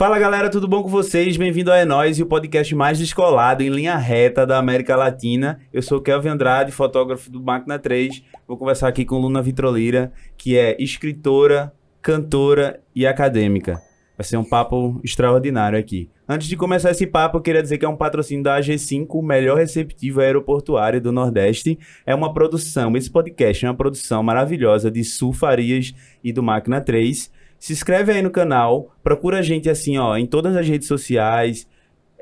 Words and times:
Fala 0.00 0.18
galera, 0.18 0.48
tudo 0.48 0.66
bom 0.66 0.82
com 0.82 0.88
vocês? 0.88 1.36
Bem-vindo 1.36 1.70
a 1.70 1.76
É 1.76 1.84
Nós 1.84 2.18
e 2.18 2.22
o 2.22 2.26
podcast 2.26 2.74
mais 2.74 2.98
descolado 2.98 3.62
em 3.62 3.68
linha 3.68 3.98
reta 3.98 4.46
da 4.46 4.56
América 4.56 4.96
Latina. 4.96 5.60
Eu 5.70 5.82
sou 5.82 6.00
Kelvin 6.00 6.30
Andrade, 6.30 6.72
fotógrafo 6.72 7.30
do 7.30 7.38
Máquina 7.38 7.78
3. 7.78 8.22
Vou 8.48 8.56
conversar 8.56 8.88
aqui 8.88 9.04
com 9.04 9.18
Luna 9.18 9.42
Vitrolira, 9.42 10.10
que 10.38 10.56
é 10.56 10.74
escritora, 10.82 11.70
cantora 12.00 12.80
e 12.96 13.06
acadêmica. 13.06 13.78
Vai 14.16 14.24
ser 14.24 14.38
um 14.38 14.44
papo 14.48 14.98
extraordinário 15.04 15.78
aqui. 15.78 16.08
Antes 16.26 16.48
de 16.48 16.56
começar 16.56 16.92
esse 16.92 17.06
papo, 17.06 17.36
eu 17.36 17.42
queria 17.42 17.60
dizer 17.60 17.76
que 17.76 17.84
é 17.84 17.88
um 17.88 17.96
patrocínio 17.96 18.42
da 18.42 18.58
AG5, 18.58 19.06
o 19.10 19.22
melhor 19.22 19.58
receptivo 19.58 20.22
aeroportuário 20.22 20.98
do 20.98 21.12
Nordeste. 21.12 21.78
É 22.06 22.14
uma 22.14 22.32
produção, 22.32 22.96
esse 22.96 23.10
podcast 23.10 23.66
é 23.66 23.68
uma 23.68 23.76
produção 23.76 24.22
maravilhosa 24.22 24.90
de 24.90 25.04
Sul 25.04 25.34
Farias 25.34 25.92
e 26.24 26.32
do 26.32 26.42
Máquina 26.42 26.80
3. 26.80 27.30
Se 27.60 27.74
inscreve 27.74 28.10
aí 28.10 28.22
no 28.22 28.30
canal, 28.30 28.96
procura 29.02 29.40
a 29.40 29.42
gente 29.42 29.68
assim, 29.68 29.98
ó, 29.98 30.16
em 30.16 30.26
todas 30.26 30.56
as 30.56 30.66
redes 30.66 30.88
sociais. 30.88 31.68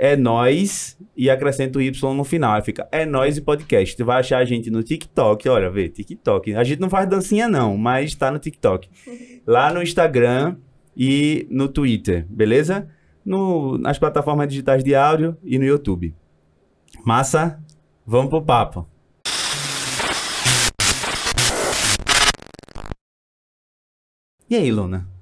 É 0.01 0.17
nós 0.17 0.99
e 1.17 1.31
acrescenta 1.31 1.79
o 1.79 1.83
Y 1.83 2.15
no 2.15 2.25
final. 2.25 2.61
Fica 2.63 2.89
é 2.91 3.07
nós 3.07 3.37
e 3.37 3.41
podcast. 3.41 3.97
Tu 3.97 4.05
vai 4.05 4.19
achar 4.19 4.39
a 4.39 4.45
gente 4.45 4.69
no 4.69 4.83
TikTok, 4.83 5.49
olha, 5.49 5.71
vê, 5.71 5.89
TikTok. 5.89 6.55
A 6.55 6.65
gente 6.65 6.81
não 6.81 6.91
faz 6.91 7.09
dancinha 7.09 7.49
não, 7.49 7.77
mas 7.77 8.15
tá 8.17 8.33
no 8.33 8.39
TikTok. 8.39 8.89
Lá 9.47 9.73
no 9.73 9.81
Instagram 9.81 10.57
e 10.97 11.47
no 11.51 11.69
Twitter, 11.69 12.27
beleza? 12.29 12.89
No, 13.25 13.79
nas 13.79 13.99
plataformas 13.99 14.49
digitais 14.49 14.83
de 14.83 14.95
áudio 14.95 15.37
e 15.45 15.57
no 15.57 15.65
YouTube. 15.65 16.15
Massa? 17.05 17.63
Vamos 18.05 18.31
pro 18.31 18.43
papo. 18.43 18.89
E 24.51 24.57
aí, 24.57 24.71
Luna? 24.71 25.18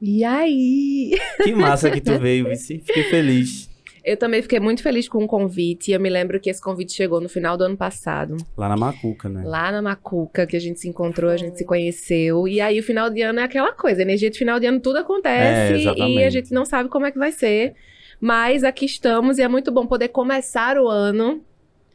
E 0.00 0.24
aí? 0.24 1.10
Que 1.42 1.52
massa 1.54 1.90
que 1.90 2.00
tu 2.00 2.18
veio, 2.18 2.48
Vici. 2.48 2.78
Fiquei 2.84 3.04
feliz. 3.04 3.68
Eu 4.02 4.16
também 4.16 4.40
fiquei 4.40 4.58
muito 4.58 4.82
feliz 4.82 5.06
com 5.06 5.22
o 5.22 5.26
convite. 5.26 5.92
Eu 5.92 6.00
me 6.00 6.08
lembro 6.08 6.40
que 6.40 6.48
esse 6.48 6.60
convite 6.60 6.92
chegou 6.94 7.20
no 7.20 7.28
final 7.28 7.56
do 7.58 7.64
ano 7.64 7.76
passado. 7.76 8.34
Lá 8.56 8.66
na 8.66 8.76
Macuca, 8.76 9.28
né? 9.28 9.42
Lá 9.44 9.70
na 9.70 9.82
Macuca, 9.82 10.46
que 10.46 10.56
a 10.56 10.60
gente 10.60 10.80
se 10.80 10.88
encontrou, 10.88 11.30
a 11.30 11.36
gente 11.36 11.58
se 11.58 11.66
conheceu. 11.66 12.48
E 12.48 12.62
aí 12.62 12.80
o 12.80 12.82
final 12.82 13.10
de 13.10 13.20
ano 13.20 13.40
é 13.40 13.42
aquela 13.42 13.72
coisa. 13.72 14.00
Energia 14.00 14.30
de 14.30 14.38
final 14.38 14.58
de 14.58 14.64
ano 14.66 14.80
tudo 14.80 15.00
acontece. 15.00 15.86
É, 15.86 16.08
e 16.08 16.24
a 16.24 16.30
gente 16.30 16.50
não 16.52 16.64
sabe 16.64 16.88
como 16.88 17.04
é 17.04 17.10
que 17.12 17.18
vai 17.18 17.30
ser. 17.30 17.74
Mas 18.18 18.64
aqui 18.64 18.86
estamos 18.86 19.36
e 19.38 19.42
é 19.42 19.48
muito 19.48 19.70
bom 19.70 19.86
poder 19.86 20.08
começar 20.08 20.78
o 20.78 20.88
ano 20.88 21.42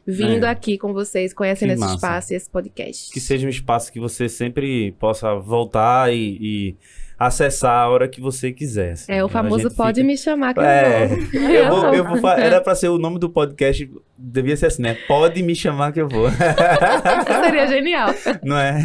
vindo 0.06 0.46
É. 0.46 0.50
aqui 0.50 0.78
com 0.78 0.92
vocês, 0.92 1.34
conhecendo 1.34 1.70
Que 1.70 1.74
esse 1.74 1.80
massa. 1.80 1.94
espaço 1.96 2.32
e 2.32 2.36
esse 2.36 2.48
podcast. 2.48 3.12
Que 3.12 3.18
seja 3.20 3.46
um 3.46 3.50
espaço 3.50 3.92
que 3.92 3.98
você 3.98 4.28
sempre 4.28 4.92
possa 4.92 5.34
voltar 5.34 6.12
e, 6.14 6.38
e 6.40 6.76
acessar 7.18 7.72
a 7.84 7.88
hora 7.88 8.06
que 8.08 8.20
você 8.20 8.52
quiser. 8.52 8.92
assim. 8.92 9.10
É 9.12 9.22
o 9.22 9.26
A 9.26 9.30
famoso 9.30 9.70
pode 9.74 10.00
fica- 10.00 10.06
me 10.06 10.16
chamar 10.18 10.52
que 10.54 10.60
É, 10.60 11.04
eu 11.04 11.08
vou. 11.08 11.46
eu 11.48 11.68
vou, 11.70 11.94
eu 11.94 12.04
vou 12.04 12.16
fa- 12.18 12.34
era 12.38 12.60
pra 12.60 12.74
ser 12.74 12.88
o 12.88 12.98
nome 12.98 13.18
do 13.18 13.30
podcast, 13.30 13.90
devia 14.18 14.56
ser 14.56 14.66
assim, 14.66 14.82
né? 14.82 14.96
Pode 15.08 15.42
me 15.42 15.54
chamar 15.54 15.92
que 15.92 16.00
eu 16.00 16.08
vou. 16.08 16.28
Seria 17.44 17.66
genial. 17.66 18.10
Não 18.42 18.58
é? 18.58 18.84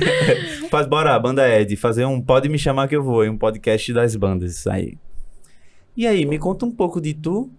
Faz, 0.70 0.88
bora, 0.88 1.18
banda 1.20 1.48
Ed, 1.50 1.76
fazer 1.76 2.06
um 2.06 2.22
Pode 2.22 2.48
me 2.50 2.58
chamar 2.58 2.88
que 2.88 2.96
eu 2.96 3.04
vou, 3.04 3.24
um 3.26 3.38
podcast 3.38 3.92
das 3.94 4.16
bandas, 4.16 4.56
isso 4.56 4.70
aí. 4.70 4.98
E 5.98 6.08
aí, 6.08 6.26
me 6.26 6.40
conta 6.40 6.66
um 6.66 6.72
pouco 6.72 7.02
de 7.02 7.14
tu, 7.14 7.50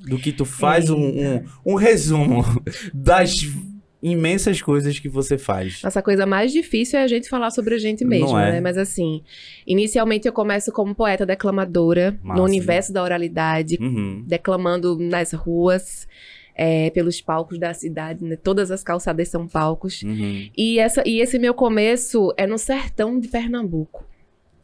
do 0.00 0.18
que 0.18 0.32
tu 0.32 0.44
faz, 0.44 0.90
um, 0.90 0.96
um, 0.98 1.44
um 1.64 1.74
resumo 1.76 2.44
das 2.92 3.32
imensas 4.02 4.60
coisas 4.60 4.98
que 4.98 5.08
você 5.08 5.38
faz. 5.38 5.82
Nossa, 5.82 5.98
a 5.98 6.02
coisa 6.02 6.26
mais 6.26 6.52
difícil 6.52 6.98
é 6.98 7.02
a 7.02 7.06
gente 7.08 7.28
falar 7.28 7.50
sobre 7.50 7.74
a 7.74 7.78
gente 7.78 8.04
mesmo, 8.04 8.38
é? 8.38 8.52
né? 8.52 8.60
Mas 8.60 8.76
assim, 8.76 9.22
inicialmente 9.66 10.26
eu 10.26 10.32
começo 10.32 10.70
como 10.70 10.94
poeta 10.94 11.24
declamadora 11.24 12.18
Massa, 12.22 12.38
no 12.38 12.44
universo 12.46 12.92
da 12.92 13.02
oralidade, 13.02 13.78
Uhum. 13.80 14.22
declamando 14.26 14.98
nas 14.98 15.32
ruas, 15.32 16.06
é, 16.54 16.90
pelos 16.90 17.20
palcos 17.20 17.58
da 17.58 17.74
cidade, 17.74 18.24
né? 18.24 18.36
Todas 18.36 18.70
as 18.70 18.82
calçadas 18.82 19.28
são 19.28 19.46
palcos. 19.46 20.02
Uhum. 20.02 20.48
E, 20.56 20.78
essa, 20.78 21.02
e 21.06 21.20
esse 21.20 21.38
meu 21.38 21.52
começo 21.52 22.32
é 22.36 22.46
no 22.46 22.58
sertão 22.58 23.18
de 23.18 23.28
Pernambuco. 23.28 24.04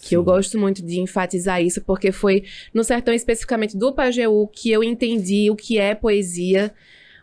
Que 0.00 0.16
eu 0.16 0.20
Sim. 0.20 0.24
gosto 0.24 0.58
muito 0.58 0.84
de 0.84 0.98
enfatizar 1.00 1.62
isso, 1.62 1.80
porque 1.82 2.10
foi 2.10 2.44
no 2.74 2.82
sertão 2.82 3.14
especificamente 3.14 3.76
do 3.76 3.92
Pajeú 3.92 4.48
que 4.48 4.70
eu 4.70 4.82
entendi 4.82 5.48
o 5.50 5.54
que 5.54 5.78
é 5.78 5.94
poesia, 5.94 6.72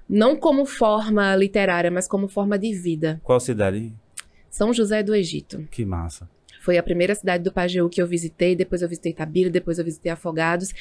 não 0.10 0.36
como 0.36 0.66
forma 0.66 1.36
literária, 1.36 1.92
mas 1.92 2.08
como 2.08 2.28
forma 2.28 2.58
de 2.58 2.74
vida. 2.74 3.22
Qual 3.24 3.40
cidade? 3.40 3.94
São 4.50 4.74
José 4.74 5.04
do 5.04 5.14
Egito. 5.14 5.68
Que 5.70 5.86
massa. 5.86 6.28
Foi 6.62 6.78
a 6.78 6.84
primeira 6.84 7.16
cidade 7.16 7.44
do 7.44 7.52
Pajeú 7.52 7.88
que 7.88 8.02
eu 8.02 8.08
visitei, 8.08 8.56
depois 8.56 8.82
eu 8.82 8.90
visitei 8.90 9.12
Itabira, 9.12 9.50
depois 9.50 9.78
eu 9.78 9.86
visitei 9.86 10.12
Afogados. 10.12 10.74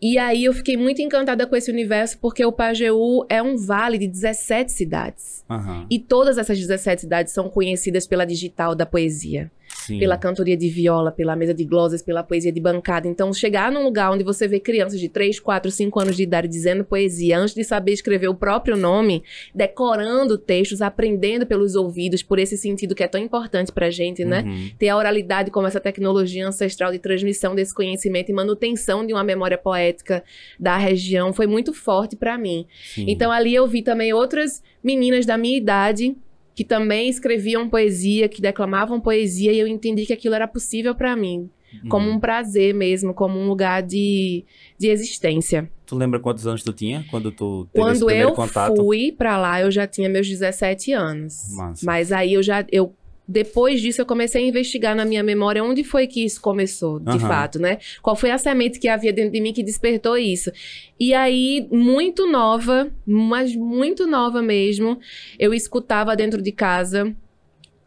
E 0.00 0.16
aí 0.16 0.44
eu 0.44 0.52
fiquei 0.52 0.76
muito 0.76 1.02
encantada 1.02 1.44
com 1.44 1.56
esse 1.56 1.70
universo, 1.72 2.18
porque 2.18 2.44
o 2.44 2.52
Pajeú 2.52 3.26
é 3.28 3.42
um 3.42 3.56
vale 3.56 3.98
de 3.98 4.06
17 4.06 4.70
cidades. 4.70 5.44
Aham. 5.50 5.86
E 5.90 5.98
todas 5.98 6.38
essas 6.38 6.56
17 6.56 7.00
cidades 7.00 7.32
são 7.32 7.48
conhecidas 7.48 8.06
pela 8.06 8.24
digital 8.24 8.76
da 8.76 8.86
poesia, 8.86 9.50
Sim. 9.88 9.98
pela 9.98 10.18
cantoria 10.18 10.56
de 10.56 10.68
viola, 10.68 11.10
pela 11.10 11.34
mesa 11.34 11.54
de 11.54 11.64
glosas, 11.64 12.02
pela 12.02 12.22
poesia 12.22 12.52
de 12.52 12.60
bancada. 12.60 13.08
Então, 13.08 13.32
chegar 13.32 13.72
num 13.72 13.82
lugar 13.82 14.12
onde 14.12 14.22
você 14.22 14.46
vê 14.46 14.60
crianças 14.60 15.00
de 15.00 15.08
3, 15.08 15.40
4, 15.40 15.70
5 15.70 16.00
anos 16.00 16.16
de 16.16 16.22
idade 16.22 16.46
dizendo 16.46 16.84
poesia 16.84 17.38
antes 17.38 17.54
de 17.54 17.64
saber 17.64 17.92
escrever 17.92 18.28
o 18.28 18.34
próprio 18.34 18.76
nome, 18.76 19.22
decorando 19.54 20.36
textos, 20.36 20.82
aprendendo 20.82 21.46
pelos 21.46 21.74
ouvidos, 21.74 22.22
por 22.22 22.38
esse 22.38 22.58
sentido 22.58 22.94
que 22.94 23.02
é 23.02 23.08
tão 23.08 23.20
importante 23.20 23.72
pra 23.72 23.88
gente, 23.88 24.24
né? 24.24 24.42
Uhum. 24.42 24.70
ter 24.78 24.88
a 24.90 24.96
oralidade 24.96 25.50
como 25.50 25.66
essa 25.66 25.80
tecnologia 25.80 26.46
ancestral 26.46 26.92
de 26.92 26.98
transmissão 26.98 27.54
desse 27.54 27.74
conhecimento 27.74 28.30
e 28.30 28.34
manutenção 28.34 29.06
de 29.06 29.14
uma 29.14 29.24
memória 29.24 29.56
poética 29.56 30.22
da 30.60 30.76
região 30.76 31.32
foi 31.32 31.46
muito 31.46 31.72
forte 31.72 32.14
para 32.14 32.36
mim. 32.36 32.66
Sim. 32.94 33.06
Então 33.08 33.30
ali 33.30 33.54
eu 33.54 33.66
vi 33.66 33.82
também 33.82 34.12
outras 34.12 34.62
meninas 34.82 35.24
da 35.24 35.38
minha 35.38 35.56
idade 35.56 36.14
que 36.58 36.64
também 36.64 37.08
escreviam 37.08 37.68
poesia, 37.70 38.28
que 38.28 38.42
declamavam 38.42 39.00
poesia 39.00 39.52
e 39.52 39.60
eu 39.60 39.68
entendi 39.68 40.04
que 40.04 40.12
aquilo 40.12 40.34
era 40.34 40.48
possível 40.48 40.92
para 40.92 41.14
mim, 41.14 41.48
como 41.88 42.08
Uhum. 42.08 42.16
um 42.16 42.18
prazer 42.18 42.74
mesmo, 42.74 43.14
como 43.14 43.38
um 43.38 43.46
lugar 43.46 43.80
de, 43.80 44.44
de 44.76 44.88
existência. 44.88 45.70
Tu 45.86 45.94
lembra 45.94 46.18
quantos 46.18 46.48
anos 46.48 46.64
tu 46.64 46.72
tinha 46.72 47.04
quando 47.12 47.30
tu 47.30 47.68
teve 47.72 47.92
esse 47.92 48.00
Quando 48.00 48.10
eu 48.10 48.32
contato? 48.32 48.74
fui 48.74 49.12
pra 49.12 49.38
lá, 49.38 49.60
eu 49.60 49.70
já 49.70 49.86
tinha 49.86 50.08
meus 50.08 50.26
17 50.26 50.92
anos. 50.92 51.34
Massa. 51.56 51.86
Mas 51.86 52.10
aí 52.10 52.32
eu 52.34 52.42
já 52.42 52.66
eu 52.72 52.92
depois 53.28 53.82
disso 53.82 54.00
eu 54.00 54.06
comecei 54.06 54.42
a 54.42 54.48
investigar 54.48 54.96
na 54.96 55.04
minha 55.04 55.22
memória 55.22 55.62
onde 55.62 55.84
foi 55.84 56.06
que 56.06 56.24
isso 56.24 56.40
começou, 56.40 56.98
de 56.98 57.18
Aham. 57.18 57.28
fato, 57.28 57.58
né? 57.58 57.78
Qual 58.00 58.16
foi 58.16 58.30
a 58.30 58.38
semente 58.38 58.80
que 58.80 58.88
havia 58.88 59.12
dentro 59.12 59.32
de 59.32 59.40
mim 59.40 59.52
que 59.52 59.62
despertou 59.62 60.16
isso? 60.16 60.50
E 60.98 61.12
aí, 61.12 61.68
muito 61.70 62.26
nova, 62.26 62.90
mas 63.06 63.54
muito 63.54 64.06
nova 64.06 64.40
mesmo, 64.40 64.98
eu 65.38 65.52
escutava 65.52 66.16
dentro 66.16 66.40
de 66.40 66.50
casa 66.50 67.14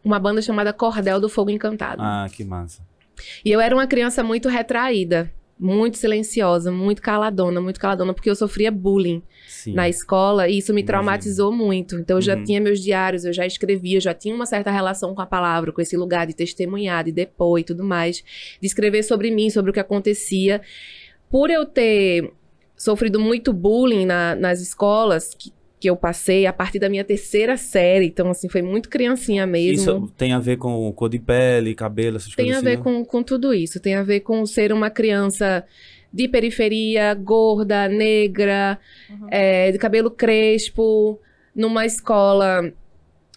uma 0.03 0.19
banda 0.19 0.41
chamada 0.41 0.71
Cordel 0.71 1.19
do 1.19 1.27
Fogo 1.27 1.49
Encantado. 1.49 2.03
Ah, 2.03 2.27
que 2.31 2.43
massa. 2.43 2.83
E 3.43 3.51
eu 3.51 3.59
era 3.59 3.73
uma 3.75 3.87
criança 3.87 4.23
muito 4.23 4.47
retraída, 4.47 5.31
muito 5.59 5.97
silenciosa, 5.97 6.71
muito 6.71 7.01
caladona, 7.01 7.59
muito 7.59 7.79
caladona, 7.79 8.13
porque 8.13 8.29
eu 8.29 8.35
sofria 8.35 8.71
bullying 8.71 9.23
Sim. 9.63 9.73
na 9.73 9.87
escola 9.87 10.47
e 10.47 10.57
isso 10.57 10.73
me 10.73 10.83
traumatizou 10.83 11.51
muito. 11.51 11.97
Então 11.99 12.17
eu 12.17 12.21
já 12.21 12.35
Uhum. 12.35 12.43
tinha 12.43 12.59
meus 12.61 12.79
diários, 12.79 13.25
eu 13.25 13.33
já 13.33 13.45
escrevia, 13.45 13.99
já 14.01 14.13
tinha 14.13 14.33
uma 14.33 14.45
certa 14.45 14.71
relação 14.71 15.13
com 15.13 15.21
a 15.21 15.25
palavra, 15.25 15.71
com 15.71 15.81
esse 15.81 15.95
lugar 15.95 16.25
de 16.25 16.33
testemunhar, 16.35 17.03
de 17.03 17.11
depor 17.11 17.59
e 17.59 17.63
tudo 17.63 17.83
mais, 17.83 18.23
de 18.59 18.67
escrever 18.67 19.03
sobre 19.03 19.29
mim, 19.31 19.49
sobre 19.49 19.71
o 19.71 19.73
que 19.73 19.79
acontecia. 19.79 20.61
Por 21.29 21.49
eu 21.49 21.65
ter 21.65 22.31
sofrido 22.75 23.19
muito 23.19 23.53
bullying 23.53 24.05
na- 24.05 24.35
nas 24.35 24.59
escolas 24.59 25.33
que, 25.37 25.53
que 25.79 25.89
eu 25.89 25.95
passei 25.95 26.45
a 26.45 26.53
partir 26.53 26.77
da 26.79 26.89
minha 26.89 27.03
terceira 27.03 27.57
série, 27.57 28.05
então 28.07 28.29
assim 28.29 28.49
foi 28.49 28.61
muito 28.61 28.89
criancinha 28.89 29.45
mesmo. 29.47 29.73
Isso 29.81 30.13
tem 30.17 30.31
a 30.33 30.39
ver 30.39 30.57
com 30.57 30.91
cor 30.93 31.09
de 31.09 31.19
pele, 31.19 31.73
cabelo, 31.75 32.17
essas 32.17 32.35
Tem 32.35 32.45
coisas 32.47 32.61
a 32.61 32.65
ver 32.65 32.73
assim, 32.75 32.83
com, 32.83 33.05
com 33.05 33.23
tudo 33.23 33.53
isso. 33.53 33.79
Tem 33.79 33.95
a 33.95 34.03
ver 34.03 34.19
com 34.21 34.45
ser 34.45 34.71
uma 34.73 34.89
criança 34.89 35.63
de 36.13 36.27
periferia, 36.27 37.13
gorda, 37.13 37.87
negra, 37.87 38.79
é, 39.29 39.71
de 39.71 39.77
cabelo 39.77 40.11
crespo, 40.11 41.19
numa 41.55 41.85
escola 41.85 42.71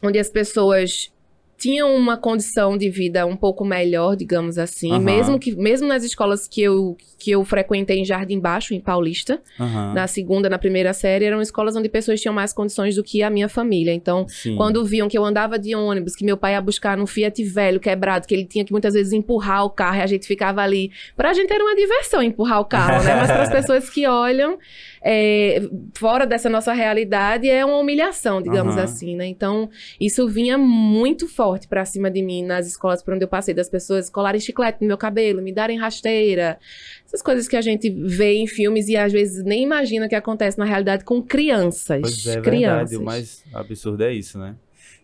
onde 0.03 0.19
as 0.19 0.29
pessoas 0.29 1.14
tinham 1.56 1.95
uma 1.95 2.17
condição 2.17 2.77
de 2.77 2.91
vida 2.91 3.25
um 3.27 3.37
pouco 3.37 3.65
melhor, 3.65 4.17
digamos 4.17 4.59
assim. 4.59 4.91
Aham. 4.91 5.01
Mesmo 5.01 5.39
que 5.39 5.55
mesmo 5.55 5.87
nas 5.87 6.03
escolas 6.05 6.49
que 6.49 6.61
eu, 6.61 6.97
que 7.19 7.31
eu 7.31 7.45
frequentei 7.45 7.99
em 8.01 8.05
Jardim 8.05 8.41
Baixo, 8.41 8.75
em 8.75 8.81
Paulista, 8.81 9.41
Aham. 9.59 9.95
na 9.95 10.06
segunda, 10.06 10.51
na 10.51 10.59
primeira 10.59 10.93
série, 10.93 11.25
eram 11.25 11.41
escolas 11.41 11.77
onde 11.77 11.89
pessoas 11.89 12.21
tinham 12.21 12.35
mais 12.35 12.53
condições 12.53 12.97
do 12.97 13.03
que 13.05 13.23
a 13.23 13.31
minha 13.31 13.49
família. 13.49 13.93
Então, 13.93 14.27
Sim. 14.29 14.56
quando 14.56 14.85
viam 14.85 15.09
que 15.09 15.17
eu 15.17 15.25
andava 15.25 15.59
de 15.59 15.75
ônibus, 15.75 16.17
que 16.17 16.25
meu 16.25 16.37
pai 16.37 16.53
ia 16.53 16.61
buscar 16.61 16.97
num 16.97 17.06
Fiat 17.06 17.43
velho, 17.45 17.79
quebrado, 17.79 18.27
que 18.27 18.35
ele 18.35 18.45
tinha 18.45 18.65
que 18.65 18.73
muitas 18.73 18.95
vezes 18.95 19.12
empurrar 19.12 19.65
o 19.65 19.71
carro 19.71 19.99
e 19.99 20.03
a 20.03 20.06
gente 20.06 20.27
ficava 20.27 20.61
ali. 20.61 20.91
Pra 21.17 21.33
gente 21.33 21.53
era 21.53 21.62
uma 21.62 21.77
diversão 21.77 22.23
empurrar 22.23 22.61
o 22.61 22.65
carro, 22.65 23.05
né? 23.05 23.15
Mas 23.15 23.31
para 23.31 23.43
as 23.43 23.51
pessoas 23.53 23.89
que 23.89 24.06
olham 24.06 24.59
é, 25.03 25.62
fora 25.95 26.27
dessa 26.27 26.51
nossa 26.51 26.73
realidade, 26.73 27.49
é 27.49 27.65
uma 27.65 27.79
humilhação, 27.79 28.43
digamos 28.43 28.75
Aham. 28.75 28.85
assim, 28.85 29.17
né? 29.17 29.27
Então, 29.27 29.71
isso 30.01 30.27
vinha 30.29 30.59
muito 30.59 31.29
forte 31.29 31.44
forte 31.44 31.69
pra 31.69 31.85
cima 31.85 32.11
de 32.11 32.23
mim 32.23 32.43
nas 32.43 32.67
escolas 32.67 33.02
por 33.02 33.12
onde 33.12 33.23
eu 33.23 33.29
passei, 33.29 33.52
das 33.52 33.69
pessoas 33.69 34.08
colarem 34.08 34.41
chiclete 34.41 34.79
no 34.81 34.87
meu 34.87 34.96
cabelo, 34.96 35.43
me 35.43 35.52
darem 35.52 35.79
rasteira. 35.79 36.58
Essas 37.06 37.20
coisas 37.20 37.46
que 37.46 37.55
a 37.55 37.61
gente 37.61 37.91
vê 37.91 38.32
em 38.35 38.46
filmes 38.46 38.88
e 38.88 38.96
às 38.96 39.12
vezes 39.12 39.44
nem 39.44 39.62
imagina 39.62 40.08
que 40.08 40.14
acontece 40.14 40.58
na 40.58 40.64
realidade 40.64 41.05
com 41.05 41.23
crianças. 41.23 42.00
Pois 42.00 42.26
é, 42.26 42.41
crianças. 42.41 42.91
verdade. 42.91 42.96
O 42.96 43.05
mais 43.05 43.44
absurdo 43.52 44.02
é 44.05 44.14
isso, 44.14 44.38
né? 44.38 44.56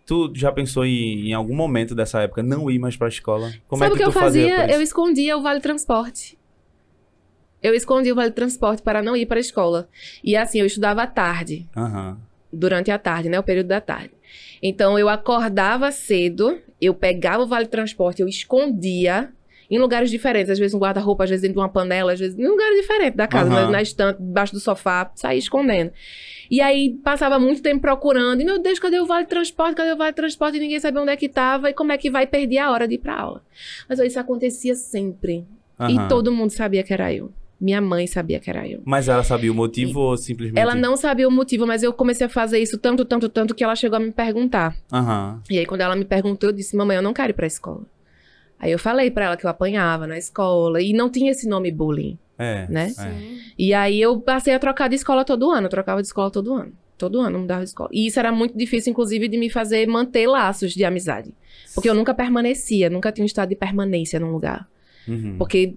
Tu 0.07 0.33
já 0.35 0.51
pensou 0.51 0.87
em, 0.87 1.29
em 1.29 1.35
algum 1.35 1.55
momento 1.55 1.95
dessa 1.95 2.23
época 2.23 2.43
não 2.43 2.71
ir 2.71 2.79
mais 2.79 2.97
pra 2.97 3.07
escola? 3.07 3.53
Como 3.69 3.81
Sabe 3.81 3.95
é 3.95 3.97
que, 3.97 4.03
o 4.03 4.11
que 4.11 4.17
eu 4.17 4.21
fazia? 4.21 4.73
Eu 4.73 4.81
escondia 4.81 5.37
o 5.37 5.43
vale 5.43 5.61
transporte. 5.61 6.39
Eu 7.63 7.75
escondia 7.75 8.13
o 8.13 8.17
vale 8.17 8.31
transporte 8.31 8.83
para 8.83 9.03
não 9.03 9.15
ir 9.15 9.27
para 9.27 9.37
a 9.37 9.41
escola. 9.41 9.89
E 10.25 10.35
assim, 10.35 10.59
eu 10.59 10.67
estudava 10.67 11.03
à 11.03 11.07
tarde, 11.07 11.69
Aham. 11.77 12.19
Durante 12.53 12.91
a 12.91 12.99
tarde, 12.99 13.29
né? 13.29 13.39
O 13.39 13.43
período 13.43 13.69
da 13.69 13.81
tarde. 13.81 14.11
Então 14.63 14.99
eu 14.99 15.09
acordava 15.09 15.91
cedo, 15.91 16.59
eu 16.81 16.95
pegava 16.95 17.43
o 17.43 17.47
vale 17.47 17.67
transporte, 17.67 18.21
eu 18.23 18.29
escondia 18.29 19.31
em 19.71 19.79
lugares 19.79 20.11
diferentes, 20.11 20.51
às 20.51 20.59
vezes 20.59 20.75
no 20.75 20.81
guarda-roupa, 20.81 21.23
às 21.23 21.31
vezes 21.31 21.43
dentro 21.43 21.55
de 21.55 21.61
uma 21.61 21.69
panela, 21.69 22.13
às 22.13 22.19
vezes 22.19 22.37
em 22.37 22.47
lugares 22.47 22.77
diferentes 22.81 23.17
da 23.17 23.29
casa, 23.29 23.53
Aham. 23.53 23.71
na, 23.71 23.81
estante, 23.81 24.21
debaixo 24.21 24.53
do 24.53 24.59
sofá, 24.59 25.11
saía 25.15 25.39
escondendo. 25.39 25.93
E 26.51 26.61
aí 26.61 26.99
passava 27.05 27.39
muito 27.39 27.63
tempo 27.63 27.81
procurando, 27.81 28.41
e 28.41 28.45
meu 28.45 28.59
Deus, 28.59 28.81
cadê 28.81 28.99
o 28.99 29.07
vale 29.07 29.27
transporte? 29.27 29.77
Cadê 29.77 29.93
o 29.93 29.97
vale 29.97 30.13
transporte? 30.13 30.57
E 30.57 30.61
ninguém 30.61 30.81
sabia 30.81 31.01
onde 31.01 31.13
é 31.13 31.17
que 31.17 31.27
estava 31.27 31.71
e 31.71 31.73
como 31.73 31.93
é 31.93 31.99
que 31.99 32.11
vai 32.11 32.27
perder 32.27 32.59
a 32.59 32.73
hora 32.73 32.89
de 32.89 32.97
ir 32.97 32.99
para 32.99 33.15
aula. 33.15 33.45
Mas 33.89 34.01
ó, 34.01 34.03
isso 34.03 34.19
acontecia 34.19 34.75
sempre. 34.75 35.47
aham. 35.79 36.07
E 36.07 36.09
todo 36.09 36.33
mundo 36.33 36.51
sabia 36.51 36.83
que 36.83 36.93
era 36.93 37.13
eu. 37.15 37.33
Minha 37.61 37.81
mãe 37.81 38.07
sabia 38.07 38.41
que 38.41 38.49
era 38.49 38.67
eu. 38.67 38.81
Mas 38.87 39.07
ela 39.09 39.23
sabia 39.23 39.53
o 39.53 39.55
motivo 39.55 40.01
ou 40.01 40.17
simplesmente... 40.17 40.59
Ela 40.59 40.75
não 40.75 40.97
sabia 40.97 41.29
o 41.29 41.31
motivo, 41.31 41.67
mas 41.67 41.83
eu 41.83 41.93
comecei 41.93 42.27
a 42.27 42.31
fazer 42.31 42.59
isso 42.59 42.79
tanto, 42.79 43.05
tanto, 43.05 43.29
tanto 43.29 43.55
que 43.55 43.63
ela 43.63 43.77
chegou 43.77 43.97
a 43.97 44.01
me 44.01 44.11
perguntar. 44.13 44.75
Aham. 44.91 45.43
E 45.51 45.59
aí, 45.59 45.67
quando 45.67 45.83
ela 45.83 45.95
me 45.95 46.05
perguntou, 46.07 46.49
eu 46.49 46.55
disse: 46.55 46.75
Mamãe, 46.75 46.97
eu 46.97 47.03
não 47.03 47.13
quero 47.13 47.31
ir 47.31 47.35
pra 47.35 47.47
escola. 47.47 47.83
Aí 48.59 48.73
eu 48.73 48.79
falei 48.79 49.11
pra 49.11 49.27
ela 49.27 49.37
que 49.37 49.45
eu 49.45 49.51
apanhava 49.51 50.07
na 50.07 50.17
escola 50.19 50.81
e 50.83 50.93
não 50.93 51.11
tinha 51.11 51.31
esse 51.31 51.49
nome 51.49 51.71
bullying, 51.71 52.19
É. 52.39 52.67
né? 52.69 52.85
É. 52.87 52.89
Sim. 52.89 53.39
E 53.59 53.75
aí 53.75 54.01
eu 54.01 54.19
passei 54.21 54.55
a 54.55 54.59
trocar 54.59 54.89
de 54.89 54.97
escola 54.97 55.25
todo 55.25 55.51
ano, 55.51 55.67
eu 55.67 55.71
trocava 55.71 56.01
de 56.01 56.07
escola 56.09 56.31
todo 56.31 56.55
ano. 56.55 56.73
Todo 56.97 57.21
ano 57.21 57.39
mudava 57.39 57.63
de 57.63 57.69
escola. 57.69 57.89
E 57.93 58.07
isso 58.07 58.19
era 58.19 58.31
muito 58.31 58.57
difícil, 58.57 58.91
inclusive, 58.91 59.29
de 59.29 59.39
me 59.39 59.49
fazer 59.49 59.87
manter 59.87 60.27
laços 60.27 60.73
de 60.73 60.85
amizade. 60.85 61.33
Porque 61.75 61.89
eu 61.89 61.95
nunca 61.95 62.13
permanecia, 62.13 62.91
nunca 62.91 63.11
tinha 63.11 63.23
um 63.23 63.27
estado 63.27 63.49
de 63.49 63.57
permanência 63.57 64.21
num 64.21 64.31
lugar. 64.33 64.69
Uhum. 65.09 65.37
Porque 65.39 65.77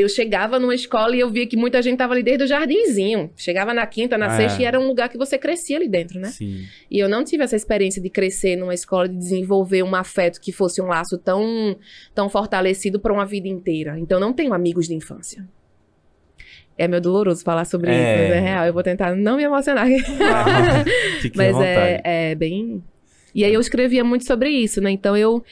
eu 0.00 0.08
chegava 0.08 0.58
numa 0.58 0.74
escola 0.74 1.14
e 1.16 1.20
eu 1.20 1.30
via 1.30 1.46
que 1.46 1.56
muita 1.56 1.80
gente 1.82 1.98
tava 1.98 2.14
ali 2.14 2.22
desde 2.22 2.44
o 2.44 2.46
jardinzinho. 2.46 3.30
Chegava 3.36 3.72
na 3.74 3.86
quinta, 3.86 4.16
na 4.18 4.26
Ah, 4.26 4.36
sexta 4.36 4.58
é. 4.60 4.62
e 4.62 4.66
era 4.66 4.78
um 4.80 4.86
lugar 4.86 5.08
que 5.08 5.18
você 5.18 5.36
crescia 5.38 5.76
ali 5.76 5.88
dentro, 5.88 6.18
né? 6.20 6.28
Sim. 6.28 6.64
E 6.90 6.98
eu 6.98 7.08
não 7.08 7.24
tive 7.24 7.42
essa 7.44 7.56
experiência 7.56 8.00
de 8.00 8.08
crescer 8.10 8.56
numa 8.56 8.74
escola, 8.74 9.08
de 9.08 9.16
desenvolver 9.16 9.82
um 9.82 9.94
afeto 9.94 10.40
que 10.40 10.52
fosse 10.52 10.80
um 10.80 10.86
laço 10.86 11.18
tão, 11.18 11.76
tão 12.14 12.28
fortalecido 12.28 12.98
para 13.00 13.12
uma 13.12 13.26
vida 13.26 13.48
inteira. 13.48 13.98
Então, 13.98 14.18
não 14.20 14.32
tenho 14.32 14.52
amigos 14.54 14.86
de 14.86 14.94
infância. 14.94 15.46
É 16.76 16.86
meio 16.86 17.02
doloroso 17.02 17.42
falar 17.42 17.64
sobre 17.64 17.90
É. 17.90 17.94
isso, 17.94 18.22
mas 18.22 18.32
é 18.32 18.40
real. 18.40 18.66
Eu 18.66 18.72
vou 18.72 18.82
tentar 18.84 19.14
não 19.16 19.36
me 19.36 19.42
emocionar. 19.42 19.86
À 20.22 20.84
mas 21.34 21.56
é, 21.60 22.00
é 22.04 22.34
bem. 22.34 22.82
E 23.34 23.44
aí 23.44 23.52
eu 23.52 23.60
escrevia 23.60 24.04
muito 24.04 24.24
sobre 24.24 24.48
isso, 24.50 24.80
né? 24.80 24.90
Então 24.90 25.16
eu. 25.16 25.44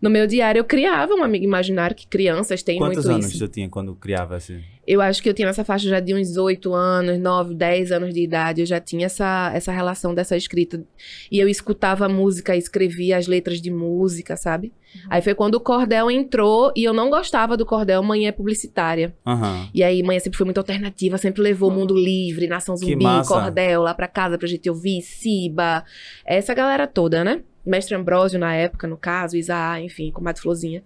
No 0.00 0.08
meu 0.08 0.26
diário, 0.26 0.60
eu 0.60 0.64
criava 0.64 1.12
um 1.14 1.24
amigo 1.24 1.44
imaginário, 1.44 1.94
que 1.94 2.06
crianças 2.06 2.62
têm 2.62 2.78
Quantos 2.78 3.04
muito 3.04 3.14
anos 3.14 3.26
isso. 3.26 3.38
você 3.38 3.48
tinha 3.48 3.68
quando 3.68 3.94
criava 3.96 4.36
assim? 4.36 4.60
Eu 4.86 5.02
acho 5.02 5.22
que 5.22 5.28
eu 5.28 5.34
tinha 5.34 5.48
essa 5.48 5.64
faixa 5.64 5.86
já 5.86 6.00
de 6.00 6.14
uns 6.14 6.36
8 6.36 6.72
anos, 6.72 7.18
9, 7.18 7.54
10 7.54 7.92
anos 7.92 8.14
de 8.14 8.22
idade. 8.22 8.62
Eu 8.62 8.66
já 8.66 8.80
tinha 8.80 9.04
essa, 9.04 9.50
essa 9.52 9.70
relação 9.70 10.14
dessa 10.14 10.34
escrita. 10.34 10.82
E 11.30 11.38
eu 11.38 11.46
escutava 11.46 12.08
música, 12.08 12.56
escrevia 12.56 13.18
as 13.18 13.26
letras 13.26 13.60
de 13.60 13.70
música, 13.70 14.34
sabe? 14.34 14.72
Aí 15.10 15.20
foi 15.20 15.34
quando 15.34 15.56
o 15.56 15.60
cordel 15.60 16.10
entrou 16.10 16.72
e 16.74 16.84
eu 16.84 16.94
não 16.94 17.10
gostava 17.10 17.54
do 17.54 17.66
cordel. 17.66 18.02
Mãe 18.02 18.26
é 18.28 18.32
publicitária. 18.32 19.14
Aham. 19.26 19.68
E 19.74 19.82
aí, 19.82 20.02
mãe 20.02 20.18
sempre 20.20 20.38
foi 20.38 20.46
muito 20.46 20.58
alternativa, 20.58 21.18
sempre 21.18 21.42
levou 21.42 21.70
o 21.70 21.74
Mundo 21.74 21.94
Livre, 21.94 22.46
Nação 22.46 22.74
Zumbi. 22.74 23.04
Cordel 23.26 23.82
lá 23.82 23.92
pra 23.92 24.08
casa 24.08 24.38
pra 24.38 24.48
gente 24.48 24.70
ouvir, 24.70 25.02
Siba, 25.02 25.84
essa 26.24 26.54
galera 26.54 26.86
toda, 26.86 27.22
né? 27.22 27.42
Mestre 27.68 27.94
Ambrósio 27.94 28.38
na 28.38 28.54
época, 28.54 28.86
no 28.86 28.96
caso, 28.96 29.36
Isaá, 29.36 29.80
enfim, 29.80 30.10
Comadre 30.10 30.40
Florzinha. 30.42 30.82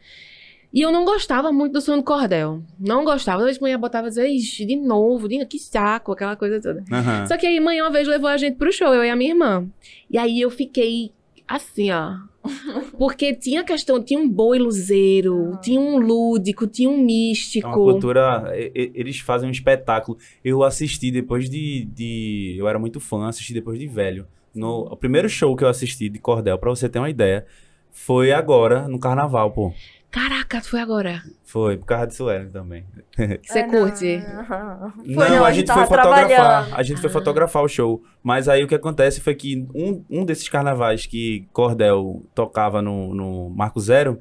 E 0.75 0.81
eu 0.81 0.91
não 0.91 1.05
gostava 1.05 1.53
muito 1.53 1.73
do 1.75 1.81
som 1.83 1.99
do 1.99 2.03
cordel. 2.03 2.63
Não 2.81 3.05
gostava. 3.05 3.37
Toda 3.39 3.45
vez 3.47 3.59
que 3.59 3.65
a 3.65 3.69
mãe 3.69 3.79
botava, 3.79 4.07
eu 4.07 4.09
dizia, 4.09 4.27
ixi, 4.27 4.65
de 4.65 4.75
novo, 4.75 5.29
de... 5.29 5.45
que 5.45 5.59
saco, 5.59 6.13
aquela 6.13 6.35
coisa 6.35 6.61
toda. 6.63 6.83
Aham. 6.91 7.27
Só 7.27 7.37
que 7.37 7.47
aí, 7.47 7.61
mãe 7.61 7.79
uma 7.83 7.91
vez 7.91 8.09
levou 8.09 8.29
a 8.29 8.39
gente 8.39 8.57
pro 8.57 8.73
show, 8.73 8.95
eu 8.95 9.05
e 9.05 9.11
a 9.11 9.15
minha 9.17 9.33
irmã. 9.33 9.67
E 10.11 10.17
aí 10.17 10.41
eu 10.41 10.51
fiquei 10.51 11.13
assim, 11.47 11.91
ó. 11.91 12.15
Porque 12.99 13.35
tinha 13.35 13.63
questão, 13.63 14.03
tinha 14.03 14.19
um 14.19 14.27
boi 14.29 14.59
luzeiro, 14.59 15.53
Ah. 15.55 15.57
tinha 15.59 15.79
um 15.79 15.99
lúdico, 15.99 16.67
tinha 16.67 16.89
um 16.89 16.95
É 16.95 16.97
uma 16.97 17.05
místico. 17.05 17.71
cultura. 17.73 18.51
e- 18.57 18.73
e- 18.75 18.93
Eles 18.95 19.19
fazem 19.21 19.49
um 19.49 19.53
espetáculo. 19.53 20.17
Eu 20.43 20.63
assisti 20.63 21.11
depois 21.11 21.51
de. 21.51 21.85
de- 21.85 22.57
eu 22.59 22.67
era 22.67 22.79
muito 22.79 22.99
fã, 22.99 23.29
assisti 23.29 23.53
depois 23.53 23.79
de 23.79 23.87
velho. 23.87 24.27
No, 24.55 24.81
o 24.91 24.97
primeiro 24.97 25.29
show 25.29 25.55
que 25.57 25.65
eu 25.65 25.69
assisti 25.69 26.09
de 26.09 26.19
Cordel, 26.19 26.59
pra 26.59 26.71
você 26.71 26.89
ter 26.89 26.99
uma 26.99 27.11
ideia, 27.11 27.47
foi 27.91 28.33
agora, 28.33 28.87
no 28.89 28.99
carnaval, 28.99 29.51
pô. 29.51 29.73
Caraca, 30.11 30.61
foi 30.61 30.79
agora. 30.81 31.23
Foi, 31.43 31.79
por 31.79 31.87
causa 31.87 32.07
de 32.07 32.15
Suelen 32.15 32.51
também. 32.51 32.85
Você 33.43 33.61
Ah, 33.61 33.67
curte. 33.71 34.19
não. 34.19 34.93
Não, 35.07 35.15
Foi, 35.15 35.27
a, 35.39 35.53
gente 35.53 35.73
foi 35.73 35.87
fotografar. 35.87 36.69
A 36.75 36.83
gente 36.83 37.01
foi 37.01 37.09
Ah. 37.09 37.13
fotografar 37.15 37.63
o 37.65 37.69
show. 37.69 38.03
Mas 38.23 38.47
aí 38.47 38.63
o 38.63 38.69
que 38.69 38.75
acontece 38.75 39.23
foi 39.23 39.35
que 39.35 39.67
um, 39.75 40.05
um 40.11 40.25
desses 40.27 40.51
carnavais 40.51 41.07
que 41.07 41.49
Cordel 41.51 42.23
tocava 42.35 42.83
no, 42.83 43.15
no 43.15 43.49
Marco 43.49 43.81
Zero, 43.81 44.19